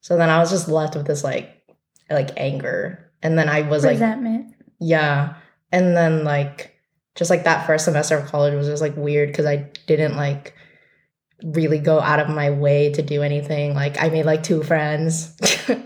So 0.00 0.16
then 0.16 0.30
I 0.30 0.38
was 0.38 0.50
just 0.50 0.68
left 0.68 0.94
with 0.94 1.06
this 1.06 1.24
like 1.24 1.62
like 2.10 2.30
anger. 2.36 3.10
And 3.22 3.38
then 3.38 3.48
I 3.48 3.62
was 3.62 3.84
like 3.84 3.92
Resentment. 3.94 4.54
yeah. 4.78 5.34
And 5.70 5.96
then 5.96 6.24
like 6.24 6.74
just 7.14 7.30
like 7.30 7.44
that 7.44 7.66
first 7.66 7.84
semester 7.84 8.16
of 8.16 8.26
college 8.26 8.54
was 8.54 8.66
just 8.66 8.82
like 8.82 8.96
weird 8.96 9.28
because 9.28 9.46
I 9.46 9.70
didn't 9.86 10.16
like 10.16 10.54
really 11.42 11.78
go 11.78 12.00
out 12.00 12.20
of 12.20 12.28
my 12.28 12.50
way 12.50 12.92
to 12.92 13.02
do 13.02 13.22
anything. 13.22 13.74
Like 13.74 14.00
I 14.00 14.08
made 14.08 14.24
like 14.24 14.42
two 14.42 14.62
friends, 14.62 15.36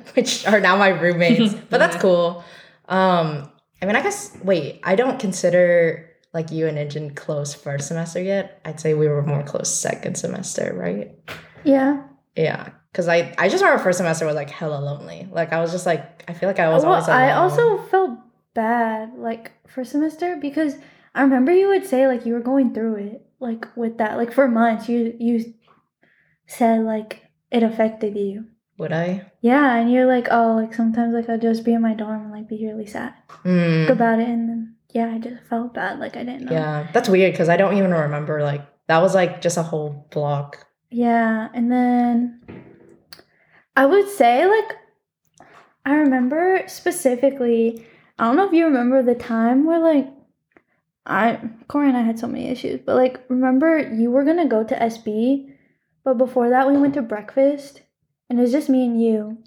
which 0.15 0.47
are 0.47 0.61
now 0.61 0.77
my 0.77 0.89
roommates. 0.89 1.55
but 1.71 1.79
that's 1.79 1.97
cool. 2.03 2.45
Um, 2.89 3.51
I 3.81 3.87
mean, 3.87 3.97
I 3.97 4.03
guess 4.03 4.37
wait, 4.43 4.81
I 4.85 4.95
don't 4.95 5.19
consider 5.19 6.06
like 6.37 6.51
you 6.53 6.67
and 6.69 6.79
Injin 6.79 7.15
close 7.17 7.55
first 7.55 7.89
semester 7.89 8.23
yet. 8.23 8.61
I'd 8.65 8.79
say 8.79 8.95
we 8.95 9.09
were 9.09 9.23
more 9.23 9.43
close 9.43 9.71
second 9.75 10.15
semester, 10.17 10.73
right? 10.77 11.09
Yeah. 11.65 12.03
Yeah. 12.37 12.71
Cause 12.93 13.09
I, 13.09 13.35
I 13.37 13.49
just 13.49 13.63
remember 13.63 13.83
first 13.83 13.99
semester 13.99 14.25
was 14.27 14.37
like 14.37 14.51
hella 14.51 14.81
lonely. 14.81 15.29
Like 15.31 15.53
I 15.53 15.61
was 15.61 15.73
just 15.73 15.87
like 15.87 16.25
I 16.29 16.33
feel 16.33 16.49
like 16.49 16.59
I 16.61 16.69
was 16.69 16.83
well, 16.85 16.93
always 16.95 17.09
I 17.09 17.33
also 17.33 17.79
felt 17.91 18.19
bad 18.55 19.15
like 19.17 19.53
first 19.67 19.93
semester 19.93 20.37
because 20.41 20.77
I 21.15 21.23
remember 21.23 21.53
you 21.53 21.69
would 21.69 21.85
say 21.87 22.07
like 22.07 22.25
you 22.25 22.33
were 22.35 22.41
going 22.53 22.73
through 22.73 22.97
it 22.97 23.27
like 23.41 23.67
with 23.77 23.99
that 23.99 24.17
like 24.17 24.33
for 24.33 24.49
months 24.49 24.89
you 24.89 25.15
you 25.19 25.53
said 26.47 26.81
like 26.83 27.23
it 27.51 27.63
affected 27.63 28.17
you. 28.17 28.47
would 28.79 28.93
I? 28.93 29.27
Yeah, 29.41 29.75
and 29.77 29.91
you're 29.93 30.07
like, 30.07 30.29
oh, 30.31 30.55
like 30.55 30.75
sometimes 30.75 31.15
like 31.15 31.29
I'd 31.29 31.41
just 31.43 31.65
be 31.65 31.73
in 31.75 31.83
my 31.83 31.95
dorm 31.95 32.23
and 32.23 32.33
like 32.33 32.49
be 32.49 32.65
really 32.67 32.87
sad 32.87 33.15
Mm. 33.45 33.89
about 33.91 34.19
it, 34.21 34.29
and 34.29 34.49
then 34.49 34.76
yeah, 34.93 35.13
I 35.13 35.19
just 35.19 35.43
felt 35.45 35.75
bad, 35.75 35.99
like 35.99 36.17
I 36.17 36.25
didn't 36.25 36.45
know. 36.45 36.53
Yeah, 36.53 36.89
that's 36.93 37.09
weird 37.09 37.33
because 37.33 37.49
I 37.49 37.57
don't 37.57 37.77
even 37.77 37.93
remember 37.93 38.43
like 38.43 38.67
that 38.89 39.03
was 39.03 39.15
like 39.15 39.41
just 39.41 39.57
a 39.57 39.63
whole 39.63 40.07
block. 40.11 40.67
Yeah, 40.91 41.49
and 41.55 41.71
then 41.71 42.41
I 43.77 43.87
would 43.87 44.09
say 44.09 44.47
like 44.47 44.77
I 45.85 45.95
remember 45.95 46.63
specifically. 46.67 47.87
I 48.19 48.25
don't 48.25 48.37
know 48.37 48.47
if 48.47 48.53
you 48.53 48.65
remember 48.65 49.03
the 49.03 49.15
time 49.15 49.67
where 49.67 49.79
like 49.79 50.09
I 51.05 51.39
Corey 51.69 51.89
and 51.89 51.97
I 51.97 52.03
had 52.03 52.19
so 52.19 52.27
many 52.27 52.49
issues, 52.49 52.81
but 52.85 52.97
like 52.97 53.21
remember 53.29 53.79
you 53.79 54.11
were 54.11 54.25
gonna 54.25 54.49
go 54.49 54.65
to 54.65 54.75
SB, 54.75 55.53
but 56.05 56.19
before 56.19 56.51
that 56.51 56.67
we 56.67 56.77
went 56.77 56.95
to 56.95 57.03
breakfast, 57.03 57.83
and 58.29 58.39
it 58.39 58.43
was 58.43 58.53
just 58.53 58.69
me 58.69 58.85
and 58.85 59.01
you, 59.01 59.39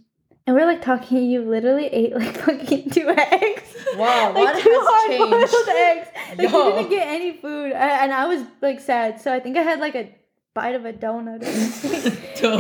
and 0.49 0.55
we 0.55 0.63
are 0.63 0.65
like 0.65 0.81
talking. 0.81 1.29
You 1.29 1.43
literally 1.43 1.85
ate 1.85 2.15
like 2.15 2.35
fucking 2.45 2.89
two 2.89 3.07
eggs. 3.07 3.61
Wow, 3.95 4.31
like 4.33 4.35
what 4.35 4.63
two 4.63 4.69
has 4.71 4.87
hard-boiled 4.89 5.49
changed? 5.49 5.69
eggs. 5.69 6.07
Like 6.39 6.51
Yo. 6.51 6.67
you 6.67 6.73
didn't 6.73 6.89
get 6.89 7.07
any 7.07 7.37
food, 7.37 7.73
I, 7.73 8.03
and 8.03 8.11
I 8.11 8.25
was 8.25 8.43
like 8.59 8.79
sad. 8.79 9.21
So 9.21 9.31
I 9.31 9.39
think 9.39 9.57
I 9.57 9.61
had 9.61 9.79
like 9.79 9.93
a 9.93 10.15
bite 10.55 10.73
of 10.73 10.85
a 10.85 10.93
donut. 10.93 11.41
Dope. 12.41 12.59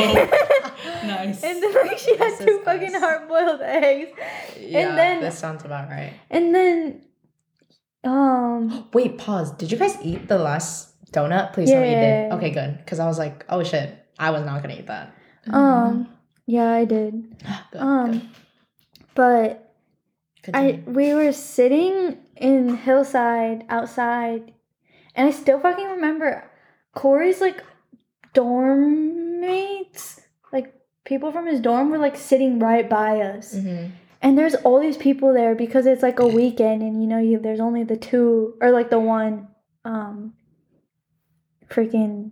Nice. 1.03 1.43
And 1.43 1.63
then 1.63 1.73
like 1.73 1.97
she 1.97 2.15
had 2.17 2.33
This 2.33 2.45
two 2.45 2.61
fucking 2.63 2.91
nice. 2.91 3.01
hard 3.01 3.27
boiled 3.27 3.61
eggs. 3.61 4.11
Yeah, 4.59 4.95
then- 4.95 5.21
this 5.21 5.39
sounds 5.39 5.65
about 5.65 5.89
right. 5.89 6.13
And 6.29 6.53
then 6.53 7.01
um 8.03 8.87
Wait, 8.93 9.17
pause. 9.17 9.51
Did 9.53 9.71
you 9.71 9.77
guys 9.79 9.97
eat 10.03 10.27
the 10.27 10.37
last 10.37 10.93
donut? 11.11 11.53
Please 11.53 11.69
tell 11.71 11.81
me 11.81 11.89
you 11.89 11.95
did. 11.95 12.27
Yeah. 12.29 12.35
Okay, 12.35 12.51
good. 12.51 12.77
Because 12.77 12.99
I 12.99 13.07
was 13.07 13.17
like, 13.17 13.45
oh 13.49 13.63
shit, 13.63 13.95
I 14.19 14.29
was 14.29 14.43
not 14.45 14.61
gonna 14.61 14.75
eat 14.75 14.87
that. 14.87 15.15
um 15.51 16.07
yeah, 16.49 16.71
I 16.71 16.85
did. 16.85 17.13
Good, 17.71 17.81
Um 17.81 18.11
good. 18.11 18.21
but 19.15 19.73
I 20.53 20.81
we 20.87 21.13
were 21.13 21.31
sitting 21.31 22.17
in 22.35 22.75
hillside 22.77 23.65
outside 23.69 24.53
and 25.15 25.27
I 25.27 25.31
still 25.31 25.59
fucking 25.59 25.85
remember 25.97 26.49
Corey's 26.95 27.41
like 27.41 27.61
dorm 28.33 29.41
mates, 29.41 30.21
like 30.51 30.73
people 31.05 31.31
from 31.31 31.45
his 31.45 31.59
dorm 31.59 31.89
were 31.91 31.97
like 32.07 32.15
sitting 32.17 32.57
right 32.59 32.89
by 32.89 33.21
us. 33.21 33.53
Mhm. 33.55 33.91
And 34.21 34.37
there's 34.37 34.55
all 34.55 34.79
these 34.81 34.97
people 34.97 35.33
there 35.33 35.55
because 35.55 35.85
it's 35.85 36.03
like 36.03 36.19
a 36.19 36.27
weekend 36.27 36.81
and 36.81 37.01
you 37.01 37.07
know 37.07 37.19
you 37.19 37.37
there's 37.39 37.59
only 37.69 37.83
the 37.83 37.97
two 37.97 38.55
or 38.61 38.71
like 38.71 38.89
the 38.89 38.99
one 38.99 39.47
um 39.85 40.33
freaking 41.69 42.31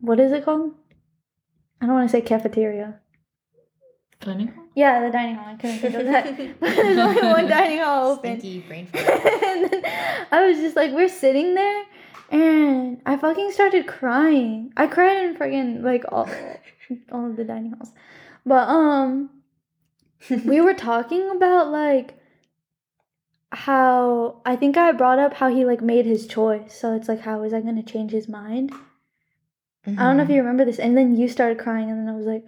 what 0.00 0.20
is 0.20 0.32
it 0.32 0.44
called? 0.44 0.72
I 1.80 1.86
don't 1.86 1.94
want 1.94 2.08
to 2.10 2.12
say 2.16 2.20
cafeteria. 2.22 3.00
Dining 4.24 4.48
hall? 4.48 4.64
Yeah, 4.74 5.04
the 5.04 5.10
dining 5.10 5.34
hall. 5.36 5.46
I 5.48 5.54
couldn't 5.56 5.78
think 5.80 5.94
of 5.94 6.04
that. 6.06 6.24
There's 6.60 6.98
only 6.98 7.22
one 7.22 7.46
dining 7.48 7.78
hall 7.78 8.12
open. 8.12 8.40
Stinky 8.40 8.60
brain 8.60 8.86
fart. 8.92 9.06
and 9.06 9.70
then 9.70 9.82
I 10.32 10.46
was 10.46 10.58
just 10.58 10.76
like, 10.76 10.92
we're 10.92 11.08
sitting 11.08 11.54
there, 11.54 11.84
and 12.30 13.00
I 13.06 13.16
fucking 13.16 13.52
started 13.52 13.86
crying. 13.86 14.72
I 14.76 14.86
cried 14.86 15.18
in 15.24 15.36
freaking 15.36 15.82
like 15.82 16.04
all, 16.10 16.28
all 17.12 17.26
of 17.30 17.36
the 17.36 17.44
dining 17.44 17.72
halls, 17.72 17.92
but 18.46 18.66
um, 18.68 19.30
we 20.44 20.60
were 20.60 20.74
talking 20.74 21.30
about 21.30 21.70
like 21.70 22.14
how 23.52 24.40
I 24.44 24.56
think 24.56 24.76
I 24.76 24.92
brought 24.92 25.18
up 25.18 25.34
how 25.34 25.48
he 25.48 25.64
like 25.64 25.80
made 25.80 26.06
his 26.06 26.26
choice. 26.26 26.74
So 26.78 26.94
it's 26.94 27.08
like, 27.08 27.20
how 27.20 27.42
is 27.42 27.52
I 27.52 27.60
gonna 27.60 27.82
change 27.82 28.10
his 28.10 28.28
mind? 28.28 28.72
I 29.86 29.90
don't 29.90 30.16
know 30.16 30.22
if 30.22 30.28
Mhm. 30.30 30.34
you 30.34 30.38
remember 30.40 30.64
this. 30.64 30.78
And 30.78 30.96
then 30.96 31.14
you 31.14 31.28
started 31.28 31.58
crying, 31.58 31.90
and 31.90 32.00
then 32.00 32.12
I 32.12 32.16
was 32.16 32.24
like, 32.26 32.44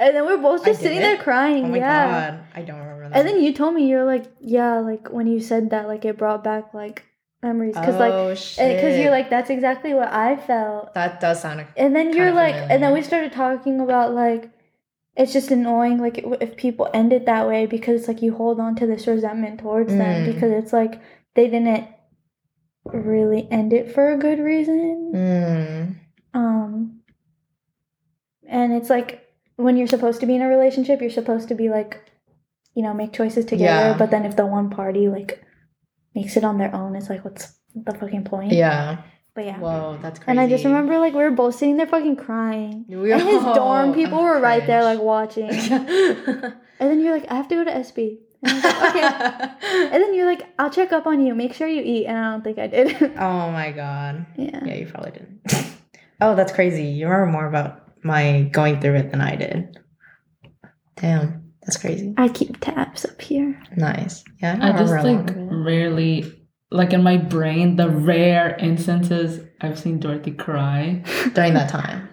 and 0.00 0.16
then 0.16 0.26
we 0.26 0.32
are 0.32 0.38
both 0.38 0.64
just 0.64 0.80
sitting 0.80 0.98
there 1.00 1.18
crying. 1.18 1.66
Oh 1.66 1.68
my 1.68 1.76
yeah. 1.76 2.30
god, 2.30 2.44
I 2.54 2.62
don't 2.62 2.78
remember 2.78 3.08
that. 3.10 3.18
And 3.18 3.28
then 3.28 3.42
you 3.42 3.52
told 3.52 3.74
me 3.74 3.86
you're 3.88 4.04
like, 4.04 4.24
yeah, 4.40 4.78
like 4.80 5.08
when 5.10 5.26
you 5.26 5.40
said 5.40 5.70
that, 5.70 5.86
like 5.86 6.04
it 6.04 6.16
brought 6.16 6.42
back 6.42 6.72
like 6.74 7.04
memories, 7.42 7.74
cause 7.74 7.96
like, 7.96 8.12
oh, 8.12 8.30
because 8.30 8.98
you're 8.98 9.10
like, 9.10 9.30
that's 9.30 9.50
exactly 9.50 9.94
what 9.94 10.08
I 10.08 10.36
felt. 10.36 10.94
that 10.94 11.20
does 11.20 11.40
sound. 11.42 11.66
And 11.76 11.94
then 11.94 12.14
you're 12.16 12.32
like, 12.32 12.54
and 12.54 12.82
then 12.82 12.92
we 12.92 13.02
started 13.02 13.32
talking 13.32 13.80
about 13.80 14.14
like, 14.14 14.50
it's 15.16 15.32
just 15.32 15.50
annoying, 15.50 15.98
like 15.98 16.24
if 16.40 16.56
people 16.56 16.88
end 16.94 17.12
it 17.12 17.26
that 17.26 17.46
way 17.46 17.66
because 17.66 18.00
it's 18.00 18.08
like 18.08 18.22
you 18.22 18.34
hold 18.34 18.58
on 18.58 18.74
to 18.76 18.86
this 18.86 19.06
resentment 19.06 19.60
towards 19.60 19.92
them 19.92 20.24
Mm. 20.24 20.32
because 20.32 20.50
it's 20.52 20.72
like 20.72 21.00
they 21.34 21.46
didn't 21.48 21.88
really 22.84 23.46
end 23.50 23.72
it 23.74 23.92
for 23.92 24.12
a 24.12 24.16
good 24.16 24.38
reason. 24.38 25.12
Mm. 25.14 25.96
Um, 26.32 27.00
and 28.48 28.72
it's 28.72 28.88
like 28.88 29.26
when 29.62 29.76
you're 29.76 29.86
supposed 29.86 30.20
to 30.20 30.26
be 30.26 30.34
in 30.34 30.42
a 30.42 30.48
relationship, 30.48 31.00
you're 31.00 31.10
supposed 31.10 31.48
to 31.48 31.54
be 31.54 31.68
like, 31.68 32.00
you 32.74 32.82
know, 32.82 32.94
make 32.94 33.12
choices 33.12 33.44
together. 33.44 33.90
Yeah. 33.90 33.96
But 33.98 34.10
then 34.10 34.24
if 34.24 34.36
the 34.36 34.46
one 34.46 34.70
party 34.70 35.08
like 35.08 35.42
makes 36.14 36.36
it 36.36 36.44
on 36.44 36.58
their 36.58 36.74
own, 36.74 36.96
it's 36.96 37.08
like, 37.10 37.24
what's 37.24 37.52
the 37.74 37.94
fucking 37.94 38.24
point? 38.24 38.52
Yeah. 38.52 39.02
But 39.34 39.44
yeah. 39.46 39.58
Whoa, 39.58 39.98
that's 40.02 40.18
crazy. 40.18 40.30
And 40.30 40.40
I 40.40 40.48
just 40.48 40.64
remember 40.64 40.98
like 40.98 41.14
we 41.14 41.22
were 41.22 41.30
both 41.30 41.54
sitting 41.54 41.76
there 41.76 41.86
fucking 41.86 42.16
crying. 42.16 42.84
We- 42.88 43.12
And 43.12 43.22
his 43.22 43.42
dorm 43.42 43.94
people 43.94 44.18
I'm 44.18 44.24
were 44.36 44.40
right 44.40 44.66
there 44.66 44.82
like 44.82 45.00
watching. 45.00 45.48
and 45.50 46.54
then 46.78 47.00
you're 47.00 47.12
like, 47.14 47.30
I 47.30 47.34
have 47.36 47.48
to 47.48 47.54
go 47.54 47.64
to 47.64 47.70
SB. 47.70 48.18
And 48.42 48.64
like, 48.64 48.94
okay. 48.96 49.48
And 49.92 50.02
then 50.02 50.14
you're 50.14 50.26
like, 50.26 50.42
I'll 50.58 50.70
check 50.70 50.92
up 50.92 51.06
on 51.06 51.24
you. 51.24 51.34
Make 51.34 51.54
sure 51.54 51.68
you 51.68 51.82
eat. 51.82 52.06
And 52.06 52.16
I 52.18 52.30
don't 52.32 52.42
think 52.42 52.58
I 52.58 52.66
did. 52.66 53.02
oh 53.18 53.50
my 53.50 53.70
god. 53.72 54.26
yeah. 54.36 54.64
Yeah, 54.64 54.74
you 54.74 54.86
probably 54.86 55.12
didn't. 55.12 55.40
oh, 56.20 56.34
that's 56.34 56.52
crazy. 56.52 56.84
You 56.84 57.06
remember 57.08 57.30
more 57.32 57.46
about 57.46 57.89
my 58.02 58.42
going 58.52 58.80
through 58.80 58.94
it 58.96 59.10
than 59.10 59.20
I 59.20 59.36
did. 59.36 59.78
Damn, 60.96 61.52
that's 61.62 61.76
crazy. 61.76 62.14
I 62.16 62.28
keep 62.28 62.60
tabs 62.60 63.04
up 63.04 63.20
here. 63.20 63.60
Nice. 63.76 64.24
Yeah, 64.42 64.58
I 64.60 64.72
don't 64.72 64.78
just 64.78 64.92
like 64.92 65.36
lot 65.36 65.64
rarely, 65.64 66.46
like 66.70 66.92
in 66.92 67.02
my 67.02 67.16
brain, 67.16 67.76
the 67.76 67.88
rare 67.88 68.54
instances 68.56 69.40
I've 69.60 69.78
seen 69.78 69.98
Dorothy 70.00 70.32
cry, 70.32 71.02
during 71.34 71.54
that 71.54 71.70
time. 71.70 72.08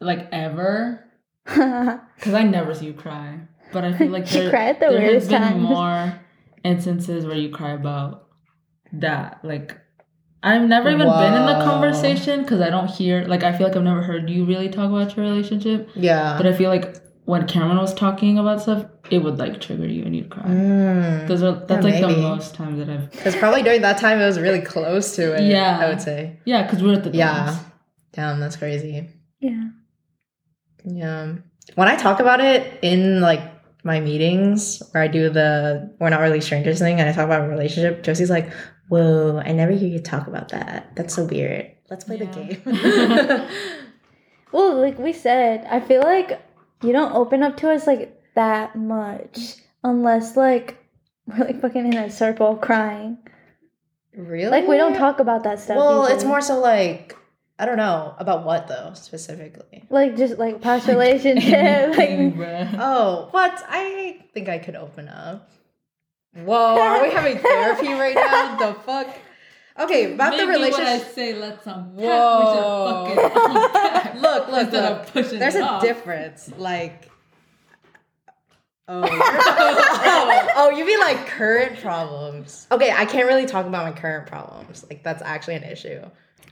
like 0.00 0.28
ever, 0.32 1.04
because 1.44 2.34
I 2.34 2.42
never 2.44 2.74
see 2.74 2.86
you 2.86 2.94
cry. 2.94 3.40
But 3.72 3.84
I 3.84 3.92
feel 3.96 4.08
like 4.10 4.26
She 4.26 4.38
there, 4.40 4.50
cried 4.50 4.76
the 4.80 4.86
there 4.90 5.00
has 5.00 5.28
weirdest 5.28 5.30
been 5.30 5.42
times. 5.42 5.62
more 5.62 6.20
instances 6.64 7.24
where 7.24 7.36
you 7.36 7.50
cry 7.50 7.70
about 7.72 8.26
that. 8.94 9.40
Like 9.44 9.78
I've 10.42 10.62
never 10.62 10.88
even 10.90 11.06
been 11.06 11.34
in 11.34 11.46
the 11.46 11.64
conversation 11.64 12.42
because 12.42 12.60
I 12.60 12.70
don't 12.70 12.88
hear. 12.88 13.24
Like 13.26 13.42
I 13.42 13.56
feel 13.56 13.66
like 13.66 13.76
I've 13.76 13.82
never 13.82 14.02
heard 14.02 14.30
you 14.30 14.44
really 14.44 14.68
talk 14.68 14.90
about 14.90 15.14
your 15.16 15.26
relationship. 15.26 15.90
Yeah. 15.94 16.36
But 16.36 16.46
I 16.46 16.52
feel 16.54 16.70
like 16.70 16.96
when 17.26 17.46
Cameron 17.46 17.76
was 17.76 17.92
talking 17.94 18.38
about 18.38 18.62
stuff, 18.62 18.86
it 19.10 19.18
would 19.18 19.38
like 19.38 19.60
trigger 19.60 19.86
you 19.86 20.02
and 20.04 20.16
you'd 20.16 20.30
cry. 20.30 20.44
Mm. 20.44 21.28
Those 21.28 21.42
are 21.42 21.52
that's 21.66 21.84
Yeah, 21.86 21.92
like 22.06 22.16
the 22.16 22.22
most 22.22 22.54
time 22.54 22.78
that 22.78 22.88
I've 22.88 23.10
Because 23.10 23.36
probably 23.36 23.62
during 23.62 23.82
that 23.82 23.98
time 23.98 24.18
it 24.18 24.24
was 24.26 24.38
really 24.40 24.60
close 24.62 25.14
to 25.16 25.34
it. 25.36 25.42
Yeah. 25.50 25.78
I 25.78 25.88
would 25.88 26.00
say. 26.00 26.38
yeah, 26.44 26.62
because 26.62 26.82
we're 26.82 26.94
at 26.94 27.04
the 27.04 27.10
Yeah. 27.10 27.48
dorms. 27.48 27.58
Damn, 28.12 28.40
that's 28.40 28.56
crazy. 28.56 29.08
yeah. 29.40 29.64
Yeah. 30.84 31.34
When 31.74 31.88
I 31.88 31.96
talk 31.96 32.20
about 32.20 32.40
it 32.40 32.78
in 32.82 33.20
like 33.20 33.42
my 33.84 34.00
meetings 34.00 34.82
where 34.92 35.02
I 35.02 35.08
do 35.08 35.28
the 35.30 35.94
we're 36.00 36.10
not 36.10 36.20
really 36.20 36.40
strangers 36.40 36.78
thing 36.78 36.98
and 37.00 37.08
I 37.08 37.12
talk 37.12 37.26
about 37.26 37.42
a 37.42 37.48
relationship, 37.48 38.02
Josie's 38.02 38.30
like, 38.30 38.50
Whoa, 38.90 39.40
I 39.44 39.52
never 39.52 39.72
hear 39.72 39.88
you 39.88 40.00
talk 40.00 40.26
about 40.26 40.48
that. 40.50 40.94
That's 40.96 41.14
so 41.14 41.24
weird. 41.24 41.70
Let's 41.88 42.04
play 42.04 42.18
Yeah. 42.18 42.30
the 42.30 43.38
game. 43.40 43.48
Well, 44.52 44.74
like 44.80 44.98
we 44.98 45.12
said, 45.12 45.64
I 45.70 45.78
feel 45.78 46.02
like 46.02 46.42
you 46.82 46.92
don't 46.92 47.12
open 47.14 47.42
up 47.44 47.56
to 47.58 47.70
us 47.70 47.86
like 47.86 48.20
that 48.34 48.74
much 48.74 49.54
unless 49.84 50.36
like 50.36 50.76
we're 51.26 51.44
like 51.44 51.60
fucking 51.60 51.86
in 51.86 51.96
a 51.96 52.10
circle 52.10 52.56
crying. 52.56 53.18
really? 54.12 54.50
Like 54.50 54.66
we 54.66 54.76
don't 54.76 54.96
talk 54.96 55.20
about 55.20 55.44
that 55.44 55.60
stuff. 55.60 55.76
Well, 55.76 56.06
it's 56.06 56.24
more 56.24 56.40
so 56.40 56.58
like 56.58 57.16
I 57.60 57.64
don't 57.66 57.76
know. 57.76 58.14
About 58.18 58.44
what 58.44 58.66
though, 58.66 58.90
specifically? 58.94 59.84
like 59.88 60.16
just 60.16 60.36
like 60.38 60.60
past 60.60 60.88
relationship. 60.88 61.94
Like. 61.96 62.74
Oh, 62.80 63.28
what? 63.30 63.62
I 63.68 64.24
think 64.34 64.48
I 64.48 64.58
could 64.58 64.74
open 64.74 65.06
up. 65.08 65.48
Whoa, 66.34 66.78
are 66.80 67.02
we 67.02 67.10
having 67.10 67.38
therapy 67.42 67.92
right 67.92 68.14
now? 68.14 68.56
The 68.56 68.74
fuck? 68.80 69.08
Okay, 69.78 70.12
about 70.14 70.36
the 70.36 70.46
relationship. 70.46 70.84
Maybe 70.84 71.00
when 71.00 71.00
I 71.00 71.12
say 71.12 71.34
let's 71.34 71.66
unpack, 71.66 71.94
Whoa. 71.96 73.14
fucking 73.16 73.42
unpack. 73.54 74.14
look, 74.20 74.48
look, 74.48 74.60
Instead 74.64 74.90
look. 74.90 75.06
pushing 75.12 75.38
There's 75.38 75.54
it 75.54 75.62
a 75.62 75.66
off. 75.68 75.82
difference. 75.82 76.50
Like, 76.58 77.10
oh, 78.88 79.02
oh, 79.04 80.48
oh, 80.56 80.70
you 80.70 80.84
mean 80.84 81.00
like 81.00 81.26
current 81.26 81.80
problems? 81.80 82.66
Okay, 82.70 82.92
I 82.92 83.04
can't 83.06 83.26
really 83.26 83.46
talk 83.46 83.66
about 83.66 83.84
my 83.92 83.98
current 83.98 84.26
problems. 84.26 84.84
Like, 84.90 85.02
that's 85.02 85.22
actually 85.22 85.54
an 85.56 85.64
issue. 85.64 86.00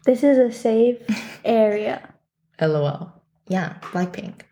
This 0.05 0.23
is 0.25 0.39
a 0.39 0.51
safe 0.51 1.03
area. 1.45 2.09
LOL. 2.61 3.13
Yeah, 3.49 3.77
Blackpink. 3.83 4.43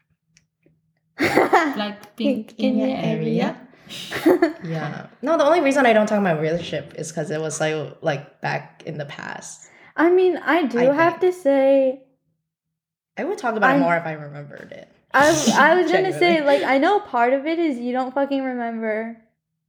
Like 1.19 2.15
pink 2.17 2.55
in 2.59 2.79
your 2.79 2.97
area. 2.97 3.66
Yeah. 4.65 5.07
No, 5.23 5.37
the 5.39 5.45
only 5.45 5.61
reason 5.61 5.87
I 5.87 5.93
don't 5.93 6.07
talk 6.07 6.19
about 6.19 6.37
my 6.37 6.41
relationship 6.41 6.95
is 6.97 7.11
because 7.13 7.31
it 7.31 7.41
was 7.41 7.61
like 7.61 7.97
like 8.03 8.41
back 8.41 8.83
in 8.87 8.99
the 8.99 9.05
past. 9.07 9.69
I 9.97 10.11
mean, 10.11 10.37
I 10.39 10.65
do 10.65 10.79
I 10.79 10.93
have 10.95 11.21
to 11.21 11.33
say, 11.33 12.03
I 13.17 13.25
would 13.25 13.39
talk 13.39 13.55
about 13.57 13.69
it 13.69 13.73
I'm- 13.75 13.81
more 13.81 13.97
if 13.97 14.05
I 14.05 14.13
remembered 14.13 14.73
it. 14.73 14.89
I, 15.15 15.29
I 15.57 15.81
was 15.81 15.91
gonna 15.91 16.13
say, 16.19 16.45
like, 16.45 16.63
I 16.63 16.77
know 16.79 17.01
part 17.01 17.33
of 17.33 17.47
it 17.47 17.59
is 17.59 17.79
you 17.79 17.93
don't 17.93 18.13
fucking 18.13 18.43
remember, 18.43 19.17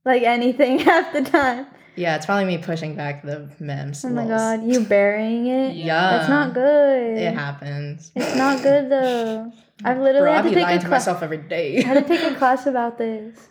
like, 0.03 0.23
anything 0.23 0.79
half 0.89 1.13
the 1.13 1.21
time. 1.21 1.67
Yeah, 1.95 2.15
it's 2.17 2.25
probably 2.25 2.45
me 2.45 2.57
pushing 2.57 2.95
back 2.95 3.23
the 3.23 3.49
memes. 3.59 4.03
Oh 4.03 4.09
my 4.09 4.25
lols. 4.25 4.41
god, 4.41 4.63
you 4.71 4.81
burying 4.81 5.47
it? 5.47 5.75
Yeah. 5.75 6.17
That's 6.17 6.29
not 6.29 6.53
good. 6.53 7.17
It 7.17 7.33
happens. 7.33 8.11
It's 8.15 8.35
not 8.35 8.61
good 8.61 8.89
though. 8.91 9.51
I've 9.85 9.97
literally 9.99 10.25
Bro, 10.25 10.33
had 10.33 10.41
to 10.43 10.49
be 10.49 10.55
take 10.55 10.63
lying 10.63 10.77
a 10.77 10.81
to 10.81 10.87
class. 10.87 11.07
myself 11.07 11.23
every 11.23 11.37
I 11.51 11.81
had 11.81 12.05
to 12.05 12.07
take 12.17 12.29
a 12.31 12.35
class 12.35 12.65
about 12.67 12.97
this. 12.97 13.47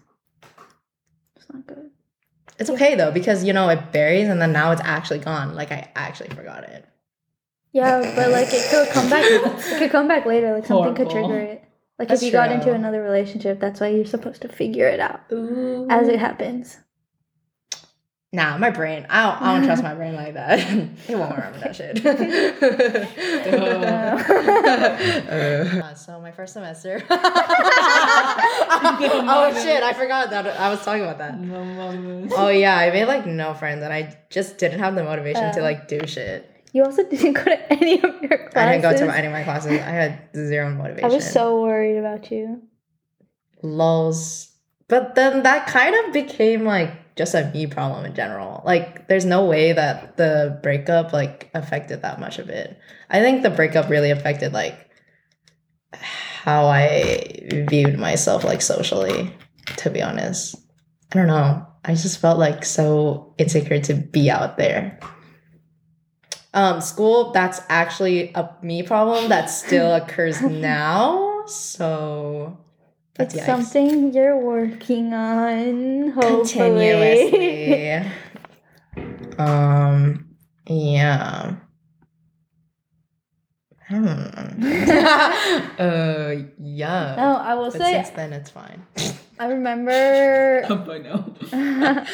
It's 1.47 1.55
not 1.55 1.67
good. 1.67 1.91
it's 2.59 2.71
okay 2.71 2.95
though 2.95 3.13
because 3.13 3.45
you 3.45 3.53
know 3.53 3.69
it 3.69 3.93
buries 3.93 4.29
and 4.29 4.41
then 4.41 4.53
now 4.53 4.73
it's 4.73 4.83
actually 4.85 5.21
gone. 5.21 5.55
Like 5.55 5.71
I 5.71 5.91
actually 5.95 6.31
forgot 6.31 6.65
it. 6.65 6.85
Yeah, 7.73 8.01
but 8.17 8.31
like 8.31 8.49
it 8.51 8.71
could 8.71 8.89
come 8.89 9.11
back. 9.11 9.25
It 9.73 9.79
could 9.79 9.91
come 9.91 10.09
back 10.09 10.25
later. 10.27 10.55
Like 10.55 10.67
something 10.67 10.95
could 10.95 11.11
trigger 11.11 11.39
it. 11.39 11.63
Like 11.99 12.09
That's 12.09 12.23
if 12.23 12.27
you 12.27 12.33
got 12.33 12.53
into 12.53 12.73
another 12.73 13.03
relationship, 13.03 13.59
that's 13.59 13.81
why 13.81 13.89
you're 13.89 14.05
supposed 14.05 14.43
to 14.43 14.49
figure 14.49 14.87
it 14.87 15.01
out 15.01 15.21
Ooh. 15.33 15.87
as 15.89 16.09
it 16.09 16.19
happens. 16.19 16.79
Nah, 18.33 18.59
my 18.59 18.71
brain. 18.71 19.07
I 19.09 19.23
don't, 19.23 19.43
I 19.43 19.55
don't 19.57 19.67
trust 19.67 19.83
my 19.83 19.95
brain 19.95 20.15
like 20.15 20.35
that. 20.35 20.59
it 21.09 21.17
won't 21.17 21.31
remember 21.37 21.59
that 21.61 21.77
shit. 21.77 22.05
Uh, 24.27 25.95
so 25.95 26.21
my 26.21 26.31
first 26.31 26.53
semester. 26.53 27.03
oh 27.09 27.21
shit! 29.63 29.83
I 29.83 29.93
forgot 29.93 30.31
that 30.31 30.47
I 30.47 30.69
was 30.71 30.85
talking 30.85 31.03
about 31.03 31.19
that. 31.19 31.35
Oh 32.37 32.49
yeah, 32.49 32.77
I 32.77 32.91
made 32.91 33.07
like 33.07 33.27
no 33.27 33.55
friends, 33.55 33.83
and 33.83 33.93
I 33.93 34.17
just 34.31 34.59
didn't 34.59 34.79
have 34.81 34.95
the 34.95 35.05
motivation 35.05 35.53
to 35.55 35.61
Uh. 35.61 35.63
like 35.63 35.89
do 35.89 36.01
shit. 36.07 36.51
You 36.73 36.85
also 36.85 37.05
didn't 37.09 37.33
go 37.35 37.45
to 37.45 37.73
any 37.73 38.03
of 38.03 38.21
your 38.23 38.49
classes. 38.51 38.57
I 38.57 38.73
didn't 38.73 38.83
go 38.83 38.97
to 39.07 39.15
any 39.17 39.27
of 39.29 39.33
my 39.33 39.45
classes. 39.45 39.73
I 39.73 39.77
had 39.77 40.19
zero 40.35 40.69
motivation. 40.71 41.11
I 41.11 41.15
was 41.15 41.31
so 41.31 41.63
worried 41.63 41.99
about 41.99 42.31
you. 42.31 42.63
lulls. 43.63 44.51
But 44.89 45.15
then 45.17 45.43
that 45.45 45.67
kind 45.67 45.95
of 46.07 46.13
became 46.13 46.65
like 46.65 46.93
just 47.17 47.35
a 47.35 47.51
me 47.53 47.67
problem 47.67 48.05
in 48.05 48.15
general. 48.15 48.63
Like 48.65 49.09
there's 49.09 49.25
no 49.25 49.45
way 49.45 49.73
that 49.73 50.17
the 50.17 50.59
breakup 50.63 51.13
like 51.13 51.51
affected 51.55 52.03
that 52.03 52.21
much 52.21 52.39
of 52.39 52.51
it. 52.51 52.79
I 53.11 53.21
think 53.21 53.43
the 53.43 53.51
breakup 53.51 53.89
really 53.89 54.11
affected 54.11 54.53
like 54.53 54.91
how 55.93 56.67
I 56.67 57.65
viewed 57.69 57.99
myself 57.99 58.45
like 58.45 58.61
socially, 58.63 59.35
to 59.79 59.91
be 59.91 60.03
honest. 60.03 60.57
I 61.13 61.17
don't 61.17 61.27
know. 61.27 61.67
I 61.85 61.95
just 61.95 62.21
felt 62.21 62.39
like 62.39 62.65
so 62.65 63.35
insecure 63.39 63.81
to 63.81 63.95
be 63.95 64.31
out 64.31 64.59
there. 64.59 64.99
Um, 66.53 66.81
school, 66.81 67.33
that's 67.33 67.61
actually 67.69 68.33
a 68.35 68.51
me 68.63 68.83
problem 68.83 69.29
that 69.29 69.47
still 69.47 69.95
occurs 69.95 70.41
now. 70.43 71.45
So 71.47 72.59
It's 73.19 73.35
that's 73.35 73.35
yikes. 73.35 73.47
something 73.47 74.13
you're 74.13 74.39
working 74.39 75.15
on. 75.15 76.11
Hopefully. 76.11 76.45
continuously. 77.33 78.13
um, 79.39 80.27
yeah. 80.69 81.57
Hmm. 83.89 84.03
uh, 85.79 86.35
yeah. 86.59 87.15
No, 87.17 87.37
I 87.41 87.55
will 87.55 87.71
But 87.71 87.81
say 87.81 87.93
since 87.93 88.11
then, 88.11 88.33
it's 88.33 88.51
fine. 88.51 88.85
I 89.39 89.47
remember. 89.47 90.63
I 90.69 90.99
know. 90.99 91.35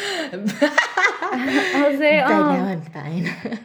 I'll 1.33 1.97
say 1.99 2.21
Right 2.21 2.29
now, 2.29 2.51
um, 2.51 2.63
I'm 2.69 2.83
fine. 2.83 3.59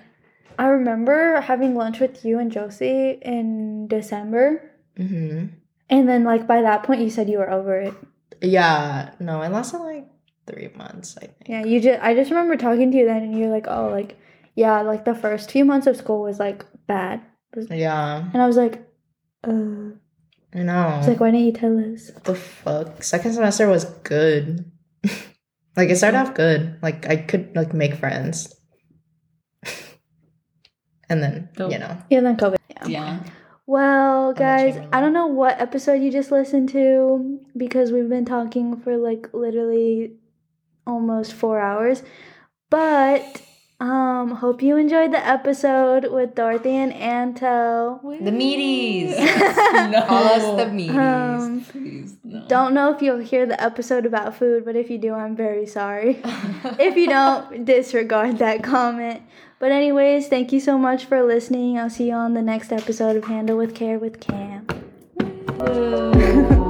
I 0.57 0.67
remember 0.67 1.41
having 1.41 1.75
lunch 1.75 1.99
with 1.99 2.23
you 2.25 2.39
and 2.39 2.51
Josie 2.51 3.19
in 3.21 3.87
December, 3.87 4.71
hmm 4.95 5.47
and 5.89 6.07
then 6.07 6.23
like 6.23 6.47
by 6.47 6.61
that 6.61 6.83
point 6.83 7.01
you 7.01 7.09
said 7.09 7.29
you 7.29 7.37
were 7.39 7.49
over 7.51 7.79
it. 7.79 7.93
Yeah. 8.41 9.11
No, 9.19 9.41
it 9.41 9.49
lasted 9.49 9.79
like 9.79 10.05
three 10.45 10.69
months. 10.75 11.15
I 11.17 11.27
think. 11.27 11.47
Yeah, 11.47 11.63
you 11.65 11.79
just 11.81 12.01
I 12.01 12.13
just 12.13 12.29
remember 12.31 12.55
talking 12.57 12.91
to 12.91 12.97
you 12.97 13.05
then, 13.05 13.23
and 13.23 13.37
you're 13.37 13.49
like, 13.49 13.67
oh, 13.67 13.89
like 13.89 14.17
yeah, 14.55 14.81
like 14.81 15.05
the 15.05 15.15
first 15.15 15.51
few 15.51 15.65
months 15.65 15.87
of 15.87 15.95
school 15.97 16.21
was 16.23 16.39
like 16.39 16.65
bad, 16.87 17.21
Yeah. 17.69 18.29
and 18.33 18.41
I 18.41 18.47
was 18.47 18.57
like, 18.57 18.81
uh, 19.43 19.91
I 20.53 20.63
know. 20.63 20.73
I 20.73 20.97
was 20.97 21.07
like, 21.07 21.19
why 21.19 21.31
didn't 21.31 21.45
you 21.45 21.51
tell 21.53 21.77
us? 21.93 22.09
What 22.13 22.23
the 22.23 22.35
fuck? 22.35 23.03
Second 23.03 23.33
semester 23.33 23.67
was 23.67 23.85
good. 24.03 24.71
like 25.75 25.89
it 25.89 25.97
started 25.97 26.17
off 26.17 26.33
good. 26.33 26.79
Like 26.81 27.07
I 27.07 27.17
could 27.17 27.55
like 27.55 27.73
make 27.73 27.95
friends. 27.95 28.55
and 31.09 31.21
then, 31.21 31.49
Dope. 31.55 31.71
you 31.71 31.79
know. 31.79 31.97
Yeah, 32.09 32.21
then 32.21 32.37
COVID. 32.37 32.57
Yeah. 32.69 32.87
Yeah. 32.87 33.19
Well, 33.67 34.31
guys, 34.31 34.79
I 34.93 35.01
don't 35.01 35.11
know. 35.11 35.27
what 35.27 35.59
episode 35.59 36.01
you 36.01 36.09
just 36.09 36.31
listened 36.31 36.69
to 36.69 37.41
because 37.55 37.91
we've 37.91 38.07
been 38.07 38.23
talking 38.23 38.77
for 38.79 38.95
like 38.95 39.27
literally 39.33 40.13
almost 40.87 41.33
four 41.33 41.59
hours. 41.59 42.01
But 42.69 43.41
um 43.79 44.31
hope 44.31 44.63
you 44.63 44.77
enjoyed 44.77 45.11
the 45.11 45.23
episode 45.23 46.09
with 46.11 46.33
Dorothy 46.33 46.71
and 46.71 46.93
Anto. 46.93 47.99
The 48.21 48.31
meaties. 48.31 49.09
no. 49.91 50.05
Call 50.07 50.23
us 50.23 50.43
the 50.43 50.71
meaties. 50.71 50.95
Um, 50.95 51.61
Please, 51.65 52.15
no. 52.23 52.45
don't 52.47 52.73
know 52.73 52.93
if 52.93 53.01
you'll 53.01 53.19
hear 53.19 53.45
the 53.45 53.61
episode 53.61 54.05
about 54.05 54.33
food, 54.37 54.63
but 54.63 54.77
if 54.77 54.89
you 54.89 54.97
do, 54.97 55.13
I'm 55.13 55.35
very 55.35 55.65
sorry. 55.67 56.21
if 56.79 56.95
you 56.95 57.07
don't, 57.07 57.65
disregard 57.65 58.37
that 58.39 58.63
comment. 58.63 59.21
But 59.59 59.71
anyways, 59.71 60.27
thank 60.27 60.51
you 60.51 60.59
so 60.59 60.77
much 60.77 61.05
for 61.05 61.23
listening. 61.23 61.79
I'll 61.79 61.89
see 61.89 62.09
you 62.09 62.13
on 62.13 62.33
the 62.33 62.43
next 62.43 62.71
episode 62.71 63.15
of 63.15 63.25
Handle 63.25 63.57
with 63.57 63.73
Care 63.73 63.97
with 63.97 64.19
Cam. 64.19 64.67